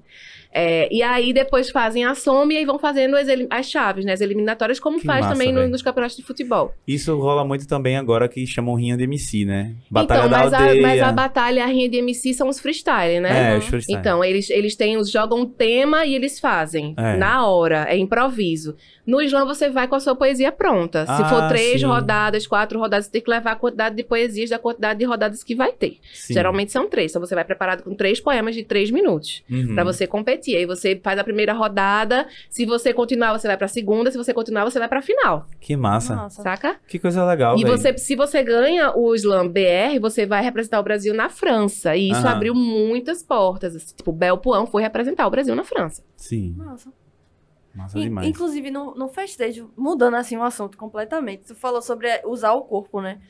É, 0.54 0.86
e 0.94 1.02
aí 1.02 1.32
depois 1.32 1.70
fazem 1.70 2.04
a 2.04 2.14
soma 2.14 2.52
e 2.52 2.58
aí 2.58 2.64
vão 2.64 2.78
fazendo 2.78 3.16
as, 3.16 3.26
as 3.50 3.66
chaves, 3.70 4.04
né? 4.04 4.12
As 4.12 4.20
eliminatórias, 4.20 4.78
como 4.78 4.98
Que 5.00 5.06
faz 5.06 5.22
massa, 5.22 5.32
também 5.32 5.52
no- 5.52 5.66
nos 5.68 5.80
campeonatos 5.82 6.16
de 6.16 6.22
futebol. 6.22 6.74
Isso 6.86 7.16
rola 7.18 7.44
muito 7.44 7.66
também 7.66 7.96
agora 7.96 8.28
que 8.28 8.46
chamam 8.46 8.74
rinha 8.74 8.96
de 8.96 9.04
MC, 9.04 9.44
né? 9.46 9.74
Batalha 9.90 10.18
então, 10.26 10.30
da 10.30 10.38
mas, 10.38 10.52
aldeia. 10.52 10.78
a, 10.78 10.82
mas 10.82 11.02
a 11.02 11.12
batalha 11.12 11.58
e 11.60 11.62
a 11.62 11.66
rinha 11.66 11.88
de 11.88 11.96
MC 11.98 12.34
são 12.34 12.48
os 12.48 12.60
freestyle, 12.60 13.18
né? 13.20 13.54
É, 13.54 13.58
os 13.58 13.64
freestyle. 13.66 13.98
Então, 13.98 14.22
eles, 14.22 14.50
eles 14.50 14.76
têm, 14.76 14.96
os 14.98 15.10
jogam 15.10 15.40
um 15.40 15.46
tema 15.46 16.04
e 16.04 16.14
eles 16.14 16.38
fazem. 16.38 16.94
É. 16.98 17.16
Na 17.16 17.46
hora, 17.46 17.86
é 17.88 17.96
improviso. 17.96 18.76
No 19.06 19.20
slam, 19.22 19.46
você 19.46 19.68
vai 19.70 19.88
com 19.88 19.94
a 19.96 20.00
sua 20.00 20.14
poesia 20.14 20.52
pronta. 20.52 21.04
Se 21.06 21.10
Ah, 21.22 21.24
for 21.28 21.48
três 21.48 21.80
sim. 21.80 21.86
rodadas, 21.86 22.46
quatro 22.46 22.78
rodadas, 22.78 23.06
você 23.06 23.12
tem 23.12 23.20
que 23.22 23.30
levar 23.30 23.52
a 23.52 23.56
quantidade 23.56 23.96
de 23.96 24.04
poesias 24.04 24.50
da 24.50 24.58
quantidade 24.58 24.98
de 25.00 25.04
rodadas 25.04 25.42
que 25.42 25.54
vai 25.56 25.72
ter. 25.72 25.96
Sim. 26.14 26.34
Geralmente 26.34 26.70
são 26.70 26.88
três. 26.88 27.10
Então, 27.10 27.20
você 27.20 27.34
vai 27.34 27.44
preparado 27.44 27.82
com 27.82 27.94
três 27.94 28.20
poemas 28.20 28.54
de 28.54 28.62
três 28.62 28.90
minutos. 28.90 29.42
Uhum. 29.50 29.74
Pra 29.74 29.82
você 29.82 30.06
competir. 30.06 30.41
Aí 30.56 30.66
você 30.66 31.00
faz 31.02 31.18
a 31.18 31.24
primeira 31.24 31.52
rodada. 31.52 32.26
Se 32.50 32.66
você 32.66 32.92
continuar, 32.92 33.32
você 33.38 33.46
vai 33.46 33.56
pra 33.56 33.68
segunda. 33.68 34.10
Se 34.10 34.18
você 34.18 34.34
continuar, 34.34 34.64
você 34.64 34.78
vai 34.78 34.88
pra 34.88 35.00
final. 35.00 35.46
Que 35.60 35.76
massa. 35.76 36.16
Nossa. 36.16 36.42
Saca? 36.42 36.80
Que 36.88 36.98
coisa 36.98 37.24
legal, 37.24 37.56
E 37.56 37.62
velho. 37.62 37.76
você, 37.78 37.96
se 37.96 38.16
você 38.16 38.42
ganha 38.42 38.92
o 38.96 39.14
Slam 39.14 39.48
BR, 39.48 40.00
você 40.00 40.26
vai 40.26 40.42
representar 40.42 40.80
o 40.80 40.82
Brasil 40.82 41.14
na 41.14 41.28
França. 41.28 41.94
E 41.94 42.10
isso 42.10 42.20
Aham. 42.26 42.30
abriu 42.36 42.54
muitas 42.54 43.22
portas. 43.22 43.76
assim. 43.76 43.94
Tipo, 43.94 44.10
Bel 44.12 44.38
Puan 44.38 44.66
foi 44.66 44.82
representar 44.82 45.26
o 45.26 45.30
Brasil 45.30 45.54
na 45.54 45.62
França. 45.64 46.02
Sim, 46.16 46.54
Nossa. 46.58 46.92
massa 47.74 47.98
In- 47.98 48.02
demais. 48.02 48.26
Inclusive, 48.28 48.70
no, 48.70 48.94
no 48.94 49.08
festejo, 49.08 49.70
mudando 49.76 50.14
assim 50.14 50.36
o 50.36 50.42
assunto 50.42 50.76
completamente, 50.76 51.44
tu 51.46 51.54
falou 51.54 51.80
sobre 51.82 52.08
é, 52.08 52.22
usar 52.26 52.52
o 52.52 52.62
corpo, 52.62 53.00
né? 53.00 53.20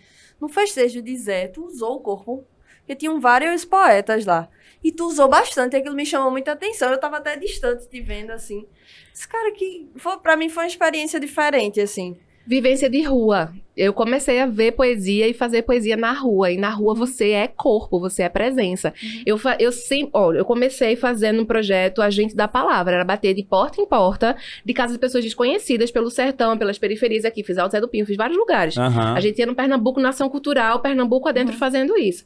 No 0.40 0.48
festejo 0.48 1.00
de 1.00 1.16
Zé, 1.16 1.46
tu 1.48 1.64
usou 1.64 1.96
o 1.96 2.00
corpo, 2.00 2.44
porque 2.78 2.96
tinham 2.96 3.20
vários 3.20 3.64
poetas 3.64 4.26
lá. 4.26 4.48
E 4.82 4.90
tu 4.92 5.06
usou 5.06 5.28
bastante, 5.28 5.74
e 5.74 5.76
aquilo 5.78 5.94
me 5.94 6.04
chamou 6.06 6.30
muita 6.30 6.52
atenção. 6.52 6.90
Eu 6.90 6.98
tava 6.98 7.18
até 7.18 7.36
distante 7.36 7.88
te 7.88 8.00
vendo, 8.00 8.30
assim. 8.30 8.66
Esse 9.14 9.28
cara 9.28 9.52
que, 9.52 9.88
foi, 9.96 10.16
pra 10.18 10.36
mim, 10.36 10.48
foi 10.48 10.64
uma 10.64 10.68
experiência 10.68 11.20
diferente, 11.20 11.80
assim. 11.80 12.16
Vivência 12.44 12.90
de 12.90 13.02
rua. 13.02 13.52
Eu 13.76 13.92
comecei 13.92 14.40
a 14.40 14.46
ver 14.46 14.72
poesia 14.72 15.28
e 15.28 15.32
fazer 15.32 15.62
poesia 15.62 15.96
na 15.96 16.12
rua. 16.12 16.50
E 16.50 16.56
na 16.56 16.70
rua 16.70 16.92
você 16.92 17.30
é 17.30 17.46
corpo, 17.46 18.00
você 18.00 18.24
é 18.24 18.28
presença. 18.28 18.92
Eu, 19.24 19.38
fa- 19.38 19.56
eu 19.60 19.70
sempre, 19.70 20.10
ó, 20.12 20.32
eu 20.32 20.44
comecei 20.44 20.96
fazendo 20.96 21.40
um 21.40 21.44
projeto 21.44 22.02
Agente 22.02 22.34
da 22.34 22.48
Palavra. 22.48 22.96
Era 22.96 23.04
bater 23.04 23.32
de 23.32 23.44
porta 23.44 23.80
em 23.80 23.86
porta 23.86 24.36
de 24.64 24.74
casas 24.74 24.94
de 24.96 24.98
pessoas 25.00 25.22
desconhecidas 25.22 25.92
pelo 25.92 26.10
sertão, 26.10 26.58
pelas 26.58 26.76
periferias 26.78 27.24
aqui. 27.24 27.44
Fiz 27.44 27.56
Alto 27.58 27.70
Zé 27.72 27.80
do 27.80 27.86
Pinho, 27.88 28.04
fiz 28.04 28.16
vários 28.16 28.36
lugares. 28.36 28.76
Aham. 28.76 29.14
A 29.14 29.20
gente 29.20 29.38
ia 29.38 29.46
no 29.46 29.54
Pernambuco, 29.54 30.00
Nação 30.00 30.28
Cultural, 30.28 30.80
Pernambuco 30.80 31.28
adentro 31.28 31.56
fazendo 31.56 31.96
isso. 31.96 32.24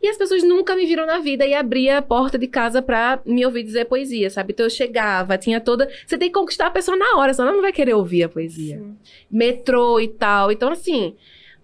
E 0.00 0.08
as 0.08 0.16
pessoas 0.16 0.44
nunca 0.44 0.76
me 0.76 0.86
viram 0.86 1.04
na 1.06 1.18
vida 1.18 1.44
e 1.44 1.54
abria 1.54 1.98
a 1.98 2.02
porta 2.02 2.38
de 2.38 2.46
casa 2.46 2.80
pra 2.80 3.20
me 3.26 3.44
ouvir 3.44 3.64
dizer 3.64 3.84
poesia, 3.86 4.30
sabe? 4.30 4.52
Então 4.52 4.66
eu 4.66 4.70
chegava, 4.70 5.36
tinha 5.36 5.60
toda. 5.60 5.88
Você 6.06 6.16
tem 6.16 6.28
que 6.28 6.38
conquistar 6.38 6.68
a 6.68 6.70
pessoa 6.70 6.96
na 6.96 7.16
hora, 7.16 7.34
senão 7.34 7.48
ela 7.48 7.56
não 7.56 7.62
vai 7.62 7.72
querer 7.72 7.94
ouvir 7.94 8.22
a 8.22 8.28
poesia. 8.28 8.78
Sim. 8.78 8.96
Metrô 9.30 9.98
e 9.98 10.06
tal. 10.06 10.52
Então, 10.52 10.70
assim, 10.70 11.16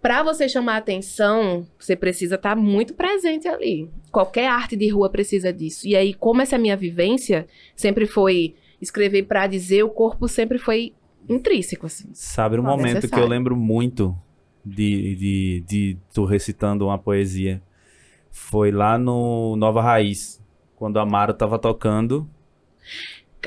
pra 0.03 0.25
você 0.25 0.49
chamar 0.49 0.79
atenção, 0.79 1.65
você 1.79 1.95
precisa 1.95 2.35
estar 2.35 2.57
muito 2.57 2.95
presente 2.95 3.47
ali. 3.47 3.89
Qualquer 4.11 4.49
arte 4.49 4.75
de 4.75 4.89
rua 4.89 5.09
precisa 5.09 5.53
disso. 5.53 5.87
E 5.87 5.95
aí, 5.95 6.13
como 6.13 6.43
essa 6.43 6.59
minha 6.59 6.77
vivência 6.77 7.47
sempre 7.77 8.05
foi 8.05 8.57
escrever 8.83 9.23
pra 9.23 9.47
dizer, 9.47 9.85
o 9.85 9.89
corpo 9.91 10.27
sempre 10.27 10.59
foi 10.59 10.93
intrínseco, 11.29 11.87
assim. 11.87 12.09
Sabe, 12.13 12.59
um 12.59 12.63
Não, 12.63 12.71
momento 12.71 12.85
que 12.85 12.97
eu 12.97 13.03
necessário. 13.03 13.29
lembro 13.29 13.57
muito 13.57 14.15
de, 14.65 15.15
de, 15.15 15.65
de 15.67 15.97
tu 16.13 16.25
recitando 16.25 16.85
uma 16.87 16.99
poesia 16.99 17.63
foi 18.37 18.73
lá 18.73 18.99
no 18.99 19.55
Nova 19.57 19.81
Raiz, 19.81 20.43
quando 20.75 20.99
a 20.99 21.03
Amaro 21.03 21.33
tava 21.33 21.57
tocando. 21.57 22.29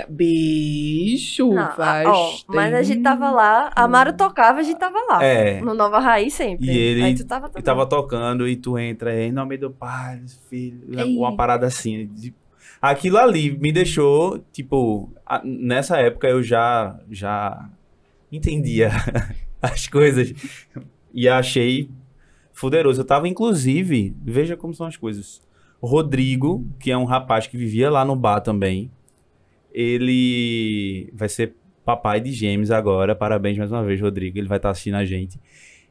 Bicho, 0.07 1.49
Não, 1.53 1.71
faz 1.71 2.07
ó, 2.07 2.31
mas 2.47 2.73
a 2.73 2.83
gente 2.83 3.01
tava 3.01 3.31
lá, 3.31 3.71
a 3.75 3.87
Mara 3.87 4.13
tocava, 4.13 4.59
a 4.59 4.63
gente 4.63 4.77
tava 4.77 4.97
lá. 5.09 5.23
É. 5.23 5.59
No 5.59 5.73
Nova 5.73 5.99
Raiz 5.99 6.33
sempre. 6.35 6.67
E 6.67 6.77
ele- 6.77 7.03
Aí 7.03 7.15
tu 7.15 7.25
tava 7.25 7.49
E 7.57 7.61
tava 7.63 7.85
tocando 7.85 8.47
e 8.47 8.55
tu 8.55 8.77
entra 8.77 9.19
em 9.19 9.31
nome 9.31 9.57
do 9.57 9.71
Pai, 9.71 10.21
Filho, 10.49 10.99
Ei. 10.99 11.17
uma 11.17 11.35
parada 11.35 11.65
assim. 11.65 12.07
de- 12.13 12.33
Aquilo 12.79 13.17
ali 13.17 13.57
me 13.57 13.71
deixou, 13.71 14.37
tipo, 14.51 15.11
a- 15.25 15.41
nessa 15.43 15.97
época 15.97 16.27
eu 16.29 16.43
já 16.43 16.95
já 17.09 17.67
entendia 18.31 18.89
as 19.61 19.87
coisas 19.87 20.31
e 21.11 21.27
achei 21.27 21.89
fuderoso. 22.57 23.01
Eu 23.01 23.05
tava 23.05 23.27
inclusive, 23.27 24.15
veja 24.23 24.57
como 24.57 24.73
são 24.73 24.87
as 24.87 24.97
coisas. 24.97 25.41
Rodrigo, 25.81 26.65
que 26.79 26.89
é 26.89 26.97
um 26.97 27.05
rapaz 27.05 27.45
que 27.45 27.55
vivia 27.55 27.89
lá 27.89 28.03
no 28.03 28.15
bar 28.15 28.41
também, 28.41 28.91
ele 29.71 31.11
vai 31.13 31.29
ser 31.29 31.55
papai 31.85 32.19
de 32.19 32.31
gêmeos 32.31 32.71
agora. 32.71 33.15
Parabéns 33.15 33.57
mais 33.59 33.71
uma 33.71 33.83
vez, 33.83 34.01
Rodrigo. 34.01 34.39
Ele 34.39 34.47
vai 34.47 34.57
estar 34.57 34.71
assistindo 34.71 34.95
a 34.95 35.05
gente. 35.05 35.39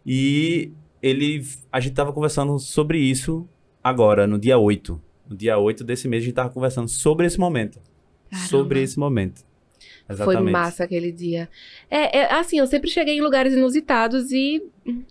E 0.05 0.73
ele, 1.01 1.45
a 1.71 1.79
gente 1.79 1.95
tava 1.95 2.13
conversando 2.13 2.59
sobre 2.59 2.99
isso 2.99 3.49
agora, 3.83 4.27
no 4.27 4.37
dia 4.37 4.59
8. 4.59 5.01
No 5.29 5.37
dia 5.37 5.57
8 5.59 5.85
desse 5.85 6.09
mês, 6.09 6.25
a 6.25 6.27
gente 6.27 6.35
tava 6.35 6.51
conversando 6.51 6.89
sobre 6.89 7.27
esse 7.27 7.39
momento. 7.39 7.79
Caramba. 8.29 8.49
Sobre 8.49 8.83
esse 8.83 8.99
momento. 8.99 9.45
Exatamente. 10.09 10.43
Foi 10.43 10.53
massa 10.53 10.85
aquele 10.85 11.11
dia. 11.11 11.49
É, 11.91 12.19
é, 12.19 12.35
assim, 12.35 12.59
eu 12.59 12.67
sempre 12.67 12.89
cheguei 12.89 13.19
em 13.19 13.21
lugares 13.21 13.55
inusitados 13.55 14.31
e 14.31 14.63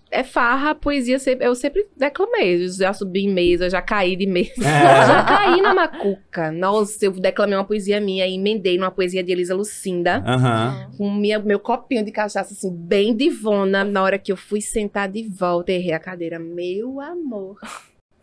é 0.09 0.23
farra, 0.23 0.73
poesia, 0.73 1.17
eu 1.41 1.53
sempre 1.53 1.85
declamei. 1.97 2.63
Eu 2.63 2.69
já 2.69 2.93
subi 2.93 3.25
em 3.25 3.33
mesa, 3.33 3.69
já 3.69 3.81
caí 3.81 4.15
de 4.15 4.25
mesa. 4.25 4.51
É. 4.61 5.05
Já 5.05 5.23
caí 5.23 5.61
na 5.61 5.73
macuca. 5.73 6.51
Nossa, 6.51 7.05
eu 7.05 7.11
declamei 7.11 7.55
uma 7.57 7.65
poesia 7.65 7.99
minha 7.99 8.25
e 8.25 8.35
emendei 8.35 8.77
numa 8.77 8.91
poesia 8.91 9.23
de 9.23 9.31
Elisa 9.31 9.53
Lucinda. 9.53 10.23
Aham. 10.25 10.89
Com 10.97 11.11
minha, 11.11 11.39
meu 11.39 11.59
copinho 11.59 12.03
de 12.03 12.11
cachaça, 12.11 12.53
assim, 12.53 12.73
bem 12.73 13.15
divona. 13.15 13.83
Na 13.83 14.01
hora 14.01 14.17
que 14.17 14.31
eu 14.31 14.37
fui 14.37 14.61
sentar 14.61 15.09
de 15.09 15.27
volta, 15.27 15.71
errei 15.71 15.93
a 15.93 15.99
cadeira. 15.99 16.39
Meu 16.39 17.01
amor. 17.01 17.57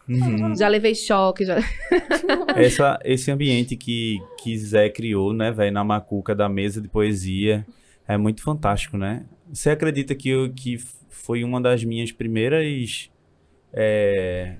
Uhum. 0.09 0.55
Já 0.57 0.68
levei 0.68 0.94
choque, 0.94 1.44
já... 1.44 1.59
Essa, 2.57 2.98
esse 3.05 3.30
ambiente 3.30 3.76
que, 3.76 4.20
que 4.42 4.57
Zé 4.59 4.88
criou, 4.88 5.32
né, 5.32 5.50
velho, 5.50 5.72
na 5.72 5.84
macuca 5.84 6.34
da 6.34 6.48
mesa 6.48 6.80
de 6.80 6.88
poesia, 6.88 7.66
é 8.07 8.16
muito 8.16 8.42
fantástico, 8.42 8.96
né? 8.96 9.24
Você 9.50 9.70
acredita 9.70 10.14
que, 10.14 10.28
eu, 10.28 10.53
que 10.53 10.78
foi 11.09 11.44
uma 11.44 11.61
das 11.61 11.84
minhas 11.84 12.12
primeiras. 12.12 13.11
é, 13.72 14.57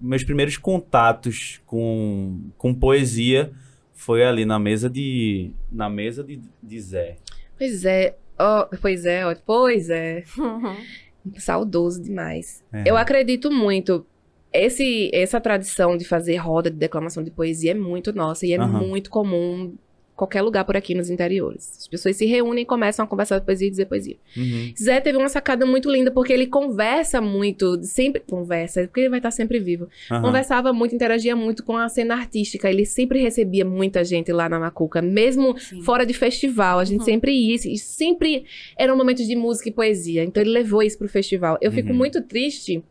meus 0.00 0.24
primeiros 0.24 0.56
contatos 0.56 1.60
com, 1.64 2.50
com 2.56 2.74
poesia 2.74 3.52
foi 3.92 4.24
ali 4.24 4.44
na 4.44 4.58
mesa 4.58 4.90
de. 4.90 5.52
Na 5.70 5.88
mesa 5.88 6.24
de, 6.24 6.42
de 6.62 6.80
Zé. 6.80 7.16
Pois 7.56 7.84
é, 7.84 8.16
ó, 8.38 8.66
pois 8.80 9.04
é, 9.06 9.22
pois 9.46 9.90
é. 9.90 10.24
Saudoso 11.38 12.02
demais. 12.02 12.64
É. 12.72 12.82
Eu 12.84 12.96
acredito 12.96 13.50
muito. 13.50 14.04
Esse, 14.52 15.10
essa 15.14 15.40
tradição 15.40 15.96
de 15.96 16.04
fazer 16.04 16.36
roda 16.36 16.70
de 16.70 16.76
declamação 16.76 17.22
de 17.22 17.30
poesia 17.30 17.70
é 17.70 17.74
muito 17.74 18.12
nossa 18.12 18.46
e 18.46 18.52
é 18.52 18.56
Aham. 18.58 18.80
muito 18.86 19.08
comum 19.10 19.72
em 19.72 19.78
qualquer 20.14 20.42
lugar 20.42 20.64
por 20.64 20.76
aqui 20.76 20.94
nos 20.94 21.08
interiores. 21.10 21.72
As 21.80 21.88
pessoas 21.88 22.14
se 22.16 22.26
reúnem 22.26 22.62
e 22.62 22.66
começam 22.66 23.04
a 23.04 23.08
conversar 23.08 23.38
de 23.38 23.46
poesia 23.46 23.66
e 23.66 23.70
dizer 23.70 23.86
poesia. 23.86 24.16
Uhum. 24.36 24.72
Zé 24.80 25.00
teve 25.00 25.16
uma 25.18 25.28
sacada 25.30 25.64
muito 25.66 25.90
linda 25.90 26.10
porque 26.12 26.32
ele 26.32 26.46
conversa 26.46 27.20
muito, 27.20 27.82
sempre 27.82 28.20
conversa, 28.20 28.82
porque 28.82 29.00
ele 29.00 29.08
vai 29.08 29.18
estar 29.18 29.30
sempre 29.30 29.58
vivo. 29.58 29.88
Aham. 30.10 30.20
Conversava 30.22 30.72
muito, 30.72 30.94
interagia 30.94 31.34
muito 31.34 31.64
com 31.64 31.76
a 31.76 31.88
cena 31.88 32.14
artística. 32.14 32.70
Ele 32.70 32.84
sempre 32.84 33.20
recebia 33.20 33.64
muita 33.64 34.04
gente 34.04 34.30
lá 34.32 34.48
na 34.50 34.60
Macuca, 34.60 35.00
mesmo 35.02 35.58
Sim. 35.58 35.82
fora 35.82 36.04
de 36.04 36.12
festival. 36.12 36.78
A 36.78 36.84
gente 36.84 37.00
Uhum. 37.00 37.06
sempre 37.06 37.32
ia, 37.32 37.54
e 37.56 37.78
sempre 37.78 38.44
eram 38.78 38.96
momentos 38.96 39.26
de 39.26 39.34
música 39.34 39.70
e 39.70 39.72
poesia. 39.72 40.22
Então 40.22 40.42
ele 40.42 40.50
levou 40.50 40.82
isso 40.82 40.98
pro 40.98 41.08
festival. 41.08 41.58
Eu 41.60 41.72
fico 41.72 41.88
Uhum. 41.88 41.96
muito 41.96 42.20
triste 42.22 42.82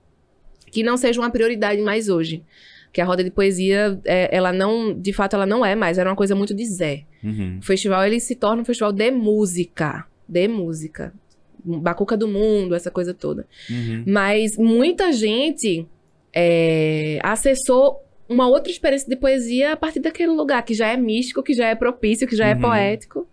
que 0.71 0.81
não 0.83 0.97
seja 0.97 1.19
uma 1.21 1.29
prioridade 1.29 1.81
mais 1.81 2.09
hoje. 2.09 2.43
Que 2.93 2.99
a 2.99 3.05
roda 3.05 3.23
de 3.23 3.31
poesia, 3.31 3.99
é, 4.03 4.35
ela 4.35 4.51
não, 4.51 4.93
de 4.93 5.13
fato, 5.13 5.35
ela 5.35 5.45
não 5.45 5.65
é 5.65 5.75
mais. 5.75 5.97
Era 5.97 6.09
uma 6.09 6.15
coisa 6.15 6.35
muito 6.35 6.53
de 6.53 6.65
Zé. 6.65 7.03
Uhum. 7.23 7.59
O 7.61 7.65
festival, 7.65 8.05
ele 8.05 8.19
se 8.19 8.35
torna 8.35 8.61
um 8.61 8.65
festival 8.65 8.91
de 8.91 9.11
música. 9.11 10.05
De 10.27 10.47
música. 10.47 11.13
Bacuca 11.63 12.17
do 12.17 12.27
mundo, 12.27 12.73
essa 12.75 12.89
coisa 12.91 13.13
toda. 13.13 13.47
Uhum. 13.69 14.03
Mas 14.07 14.57
muita 14.57 15.11
gente 15.13 15.85
é, 16.33 17.19
acessou 17.23 18.03
uma 18.27 18.47
outra 18.47 18.71
experiência 18.71 19.07
de 19.09 19.15
poesia 19.15 19.73
a 19.73 19.77
partir 19.77 19.99
daquele 19.99 20.31
lugar 20.31 20.63
que 20.63 20.73
já 20.73 20.87
é 20.87 20.97
místico, 20.97 21.43
que 21.43 21.53
já 21.53 21.67
é 21.67 21.75
propício, 21.75 22.27
que 22.27 22.35
já 22.35 22.47
é 22.47 22.55
Uhum. 22.55 22.61
poético. 22.61 23.27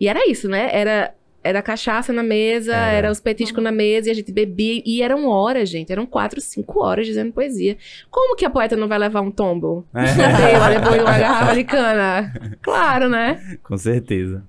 E 0.00 0.08
era 0.08 0.28
isso, 0.28 0.48
né? 0.48 0.68
Era, 0.72 1.14
era 1.42 1.62
cachaça 1.62 2.12
na 2.12 2.22
mesa, 2.22 2.74
Era. 2.74 2.92
era, 2.92 3.10
os 3.10 3.20
petiscos 3.20 3.62
na 3.62 3.70
mesa 3.72 4.08
e 4.08 4.10
a 4.10 4.14
gente 4.14 4.32
bebia. 4.32 4.82
E 4.84 5.02
eram 5.02 5.26
horas, 5.28 5.68
gente. 5.68 5.90
Eram 5.92 6.04
quatro, 6.04 6.40
cinco 6.40 6.82
horas 6.84 7.06
dizendo 7.06 7.32
poesia. 7.32 7.76
Como 8.10 8.36
que 8.36 8.44
a 8.44 8.50
poeta 8.50 8.76
não 8.76 8.88
vai 8.88 8.98
levar 8.98 9.20
um 9.20 9.30
tombo? 9.30 9.86
É. 9.94 10.74
Depois 10.78 10.94
de 10.96 11.00
uma 11.00 11.18
garrafa 11.18 11.54
de 11.54 11.64
cana. 11.64 12.32
Claro, 12.62 13.08
né? 13.08 13.56
Com 13.62 13.76
certeza. 13.76 14.42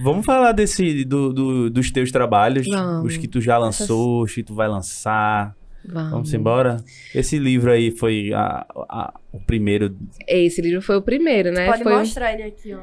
Vamos 0.00 0.24
falar 0.26 0.52
desse, 0.52 1.04
do, 1.04 1.32
do- 1.32 1.70
dos 1.70 1.90
teus 1.92 2.10
trabalhos, 2.10 2.66
Vamos. 2.66 3.12
os 3.12 3.16
que 3.18 3.28
tu 3.28 3.40
já 3.40 3.56
lançou, 3.58 4.22
os 4.22 4.34
que 4.34 4.42
tu 4.42 4.54
vai 4.54 4.66
lançar. 4.68 5.54
Vamos. 5.84 6.10
Vamos 6.10 6.34
embora? 6.34 6.76
Esse 7.14 7.38
livro 7.38 7.70
aí 7.70 7.90
foi 7.90 8.32
a- 8.32 8.64
a- 8.88 9.20
o 9.32 9.40
primeiro. 9.40 9.96
Esse 10.26 10.60
livro 10.60 10.80
foi 10.82 10.96
o 10.96 11.02
primeiro, 11.02 11.50
né? 11.52 11.66
Pode 11.66 11.82
foi 11.82 11.92
mostrar 11.94 12.32
ele 12.34 12.44
aqui, 12.44 12.72
ó, 12.74 12.80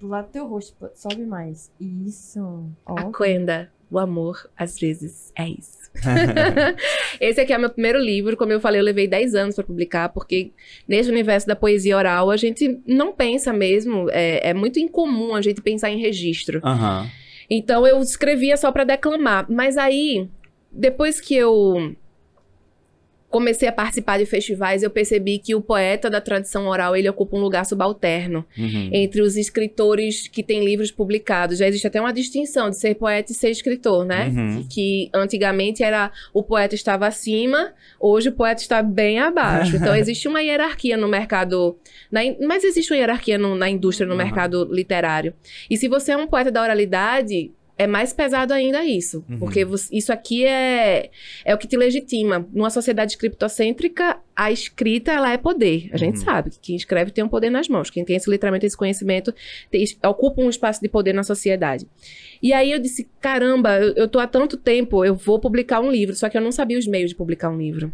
do 0.00 0.08
lado 0.08 0.26
do 0.26 0.30
teu 0.32 0.46
rosto. 0.46 0.74
Sobe 0.94 1.24
mais. 1.24 1.70
Isso. 1.80 2.64
Ó. 2.86 2.98
A 2.98 3.12
Quenda, 3.12 3.70
o 3.90 3.98
amor, 3.98 4.48
às 4.56 4.78
vezes, 4.78 5.32
é 5.36 5.48
isso. 5.48 5.76
Esse 7.20 7.40
aqui 7.40 7.52
é 7.52 7.56
o 7.56 7.60
meu 7.60 7.70
primeiro 7.70 7.98
livro. 7.98 8.36
Como 8.36 8.52
eu 8.52 8.60
falei, 8.60 8.80
eu 8.80 8.84
levei 8.84 9.08
10 9.08 9.34
anos 9.34 9.54
para 9.54 9.64
publicar, 9.64 10.08
porque 10.10 10.50
nesse 10.86 11.10
universo 11.10 11.46
da 11.46 11.56
poesia 11.56 11.96
oral, 11.96 12.30
a 12.30 12.36
gente 12.36 12.80
não 12.86 13.12
pensa 13.12 13.52
mesmo. 13.52 14.08
É, 14.10 14.50
é 14.50 14.54
muito 14.54 14.78
incomum 14.78 15.34
a 15.34 15.40
gente 15.42 15.60
pensar 15.60 15.90
em 15.90 15.98
registro. 15.98 16.60
Aham. 16.64 17.08
Então 17.48 17.86
eu 17.86 18.00
escrevia 18.00 18.56
só 18.56 18.70
para 18.72 18.84
declamar. 18.84 19.46
Mas 19.48 19.76
aí, 19.76 20.28
depois 20.70 21.20
que 21.20 21.34
eu 21.34 21.94
comecei 23.28 23.68
a 23.68 23.72
participar 23.72 24.18
de 24.18 24.24
festivais, 24.26 24.82
eu 24.82 24.90
percebi 24.90 25.38
que 25.38 25.54
o 25.54 25.60
poeta 25.60 26.08
da 26.08 26.20
tradição 26.20 26.66
oral, 26.68 26.96
ele 26.96 27.08
ocupa 27.08 27.36
um 27.36 27.40
lugar 27.40 27.66
subalterno 27.66 28.46
Uhum. 28.56 28.90
entre 28.92 29.20
os 29.20 29.36
escritores 29.36 30.28
que 30.28 30.42
têm 30.42 30.64
livros 30.64 30.90
publicados. 30.90 31.58
Já 31.58 31.66
existe 31.68 31.86
até 31.86 32.00
uma 32.00 32.12
distinção 32.12 32.70
de 32.70 32.78
ser 32.78 32.94
poeta 32.94 33.32
e 33.32 33.34
ser 33.34 33.50
escritor, 33.50 34.04
né? 34.04 34.28
Uhum. 34.28 34.66
Que 34.70 35.10
antigamente 35.12 35.82
era 35.82 36.10
o 36.32 36.42
poeta 36.42 36.74
estava 36.74 37.06
acima, 37.06 37.72
hoje 38.00 38.28
o 38.28 38.32
poeta 38.32 38.62
está 38.62 38.82
bem 38.82 39.18
abaixo. 39.18 39.76
Então 39.92 39.94
existe 39.94 40.28
uma 40.28 40.40
hierarquia 40.42 40.96
no 40.96 41.08
mercado, 41.08 41.76
na 42.10 42.20
mas 42.46 42.64
existe 42.64 42.92
uma 42.92 42.98
hierarquia 42.98 43.36
no- 43.38 43.54
na 43.54 43.68
indústria, 43.68 44.06
no 44.06 44.12
Uhum. 44.12 44.18
mercado 44.18 44.64
literário. 44.72 45.34
E 45.68 45.76
se 45.76 45.88
você 45.88 46.12
é 46.12 46.16
um 46.16 46.26
poeta 46.26 46.50
da 46.50 46.62
oralidade, 46.62 47.50
é 47.78 47.86
mais 47.86 48.12
pesado 48.12 48.54
ainda 48.54 48.84
isso. 48.84 49.24
Uhum. 49.28 49.38
Porque 49.38 49.64
você- 49.64 49.94
isso 49.94 50.12
aqui 50.12 50.44
é, 50.44 51.10
é 51.44 51.54
o 51.54 51.58
que 51.58 51.66
te 51.68 51.76
legitima. 51.76 52.46
Numa 52.52 52.70
sociedade 52.70 53.16
criptocêntrica, 53.18 54.18
a 54.34 54.50
escrita 54.50 55.12
ela 55.12 55.32
é 55.32 55.36
poder. 55.36 55.88
A 55.92 55.96
gente 55.96 56.18
Uhum. 56.18 56.24
sabe 56.24 56.50
que 56.50 56.58
quem 56.60 56.76
escreve 56.76 57.10
tem 57.10 57.22
um 57.22 57.28
poder 57.28 57.50
nas 57.50 57.68
mãos. 57.68 57.90
Quem 57.90 58.04
tem 58.04 58.16
esse 58.16 58.30
letramento, 58.30 58.64
esse 58.64 58.76
conhecimento, 58.76 59.34
tem- 59.70 59.84
ocupa 60.04 60.40
um 60.42 60.48
espaço 60.48 60.80
de 60.80 60.88
poder 60.88 61.12
na 61.12 61.22
sociedade. 61.22 61.86
E 62.42 62.52
aí 62.52 62.70
eu 62.72 62.78
disse: 62.78 63.08
caramba, 63.20 63.78
eu, 63.78 63.94
eu 63.94 64.08
tô 64.08 64.18
há 64.18 64.26
tanto 64.26 64.56
tempo, 64.56 65.04
eu 65.04 65.14
vou 65.14 65.38
publicar 65.38 65.80
um 65.80 65.90
livro. 65.90 66.14
Só 66.16 66.28
que 66.28 66.36
eu 66.38 66.42
não 66.42 66.52
sabia 66.52 66.78
os 66.78 66.86
meios 66.86 67.10
de 67.10 67.16
publicar 67.16 67.50
um 67.50 67.58
livro. 67.58 67.92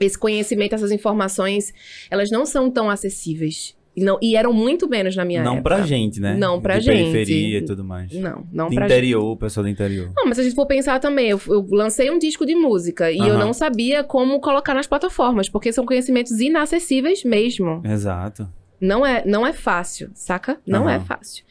Esse 0.00 0.18
conhecimento, 0.18 0.74
essas 0.74 0.90
informações, 0.90 1.72
elas 2.10 2.30
não 2.30 2.44
são 2.44 2.68
tão 2.68 2.90
acessíveis. 2.90 3.76
E, 3.96 4.02
não, 4.02 4.18
e 4.20 4.34
eram 4.34 4.52
muito 4.52 4.88
menos 4.88 5.14
na 5.14 5.24
minha 5.24 5.42
Não 5.42 5.54
época. 5.58 5.76
pra 5.76 5.86
gente, 5.86 6.20
né? 6.20 6.34
Não 6.36 6.60
pra 6.60 6.78
de 6.78 6.84
gente. 6.86 6.96
periferia 7.12 7.58
e 7.58 7.62
tudo 7.62 7.84
mais. 7.84 8.12
Não, 8.12 8.44
não 8.52 8.68
de 8.68 8.74
pra 8.74 8.86
interior, 8.86 9.22
o 9.24 9.36
pessoal 9.36 9.62
do 9.62 9.68
interior. 9.70 10.10
não, 10.16 10.24
mas 10.26 10.34
se 10.36 10.40
a 10.40 10.44
gente 10.44 10.56
for 10.56 10.66
pensar 10.66 10.98
também, 10.98 11.28
eu, 11.30 11.40
eu 11.46 11.64
lancei 11.70 12.10
um 12.10 12.18
disco 12.18 12.44
de 12.44 12.54
música 12.56 13.12
e 13.12 13.18
eu 13.18 13.24
Aham. 13.34 13.38
não 13.38 13.52
sabia 13.52 14.02
como 14.02 14.40
colocar 14.40 14.74
nas 14.74 14.86
plataformas, 14.88 15.48
porque 15.48 15.72
são 15.72 15.86
conhecimentos 15.86 16.40
inacessíveis 16.40 17.22
mesmo. 17.22 17.80
Exato. 17.84 18.48
Não 18.80 19.06
é, 19.06 19.22
não 19.24 19.46
é 19.46 19.52
fácil, 19.52 20.10
saca? 20.14 20.58
Não 20.66 20.88
é 20.90 20.96
Aham. 20.96 21.04
fácil. 21.04 21.44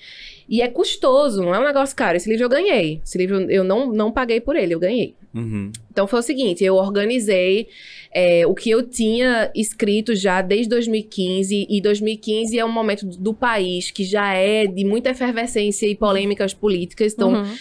E 0.50 0.62
é 0.62 0.68
custoso, 0.68 1.42
não 1.42 1.56
é 1.56 1.60
um 1.60 1.64
negócio 1.64 1.96
caro. 1.96 2.18
Esse 2.18 2.30
livro 2.30 2.44
eu 2.44 2.50
ganhei. 2.50 3.00
Esse 3.04 3.18
livro 3.18 3.50
eu 3.50 3.64
não, 3.64 3.92
não 3.94 4.12
paguei 4.12 4.42
por 4.42 4.56
ele, 4.58 4.74
eu 4.74 4.80
ganhei. 4.80 5.16
Uhum. 5.34 5.72
Então 5.92 6.06
foi 6.06 6.20
o 6.20 6.24
seguinte, 6.24 6.64
eu 6.64 6.76
organizei 6.76 7.68
é, 8.14 8.46
o 8.46 8.54
que 8.54 8.70
eu 8.70 8.88
tinha 8.88 9.52
escrito 9.56 10.16
já 10.16 10.42
desde 10.42 10.70
2015, 10.70 11.66
e 11.68 11.82
2015 11.82 12.58
é 12.58 12.64
um 12.64 12.72
momento 12.72 13.06
do 13.06 13.34
país 13.34 13.90
que 13.90 14.04
já 14.04 14.34
é 14.34 14.68
de 14.68 14.86
muita 14.86 15.10
efervescência 15.10 15.88
e 15.88 15.96
polêmicas 15.96 16.54
políticas, 16.54 17.14
então 17.14 17.34
Uhum. 17.34 17.56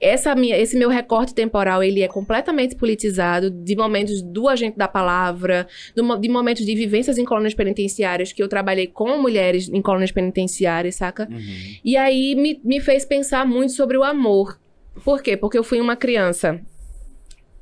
essa 0.00 0.34
minha, 0.34 0.56
esse 0.56 0.76
meu 0.76 0.88
recorte 0.88 1.34
temporal, 1.34 1.82
ele 1.82 2.00
é 2.00 2.08
completamente 2.08 2.74
politizado, 2.76 3.50
de 3.50 3.76
momentos 3.76 4.22
do 4.22 4.48
agente 4.48 4.78
da 4.78 4.88
palavra, 4.88 5.66
do 5.94 6.18
de 6.18 6.28
momentos 6.30 6.64
de 6.64 6.74
vivências 6.74 7.18
em 7.18 7.24
colônias 7.24 7.52
penitenciárias, 7.52 8.32
que 8.32 8.42
eu 8.42 8.48
trabalhei 8.48 8.86
com 8.86 9.20
mulheres 9.20 9.68
em 9.68 9.82
colônias 9.82 10.10
penitenciárias, 10.10 10.94
saca? 10.94 11.28
Uhum. 11.30 11.38
E 11.84 11.96
aí 11.96 12.34
me, 12.34 12.58
me 12.64 12.80
fez 12.80 13.04
pensar 13.04 13.46
muito 13.46 13.74
sobre 13.74 13.98
o 13.98 14.02
amor. 14.02 14.58
Por 15.04 15.22
quê? 15.22 15.36
Porque 15.36 15.58
eu 15.58 15.64
fui 15.64 15.80
uma 15.80 15.96
criança 15.96 16.60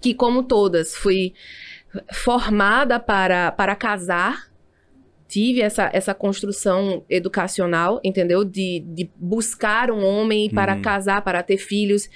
que, 0.00 0.14
como 0.14 0.42
todas, 0.42 0.94
fui 0.96 1.34
formada 2.12 2.98
para, 2.98 3.52
para 3.52 3.74
casar. 3.74 4.48
Tive 5.28 5.60
essa, 5.60 5.88
essa 5.92 6.12
construção 6.12 7.04
educacional, 7.08 8.00
entendeu? 8.02 8.44
De, 8.44 8.80
de 8.86 9.08
buscar 9.16 9.90
um 9.90 10.04
homem 10.04 10.50
para 10.50 10.74
Uhum. 10.74 10.82
casar, 10.82 11.22
para 11.22 11.42
ter 11.42 11.56
filhos. 11.58 12.08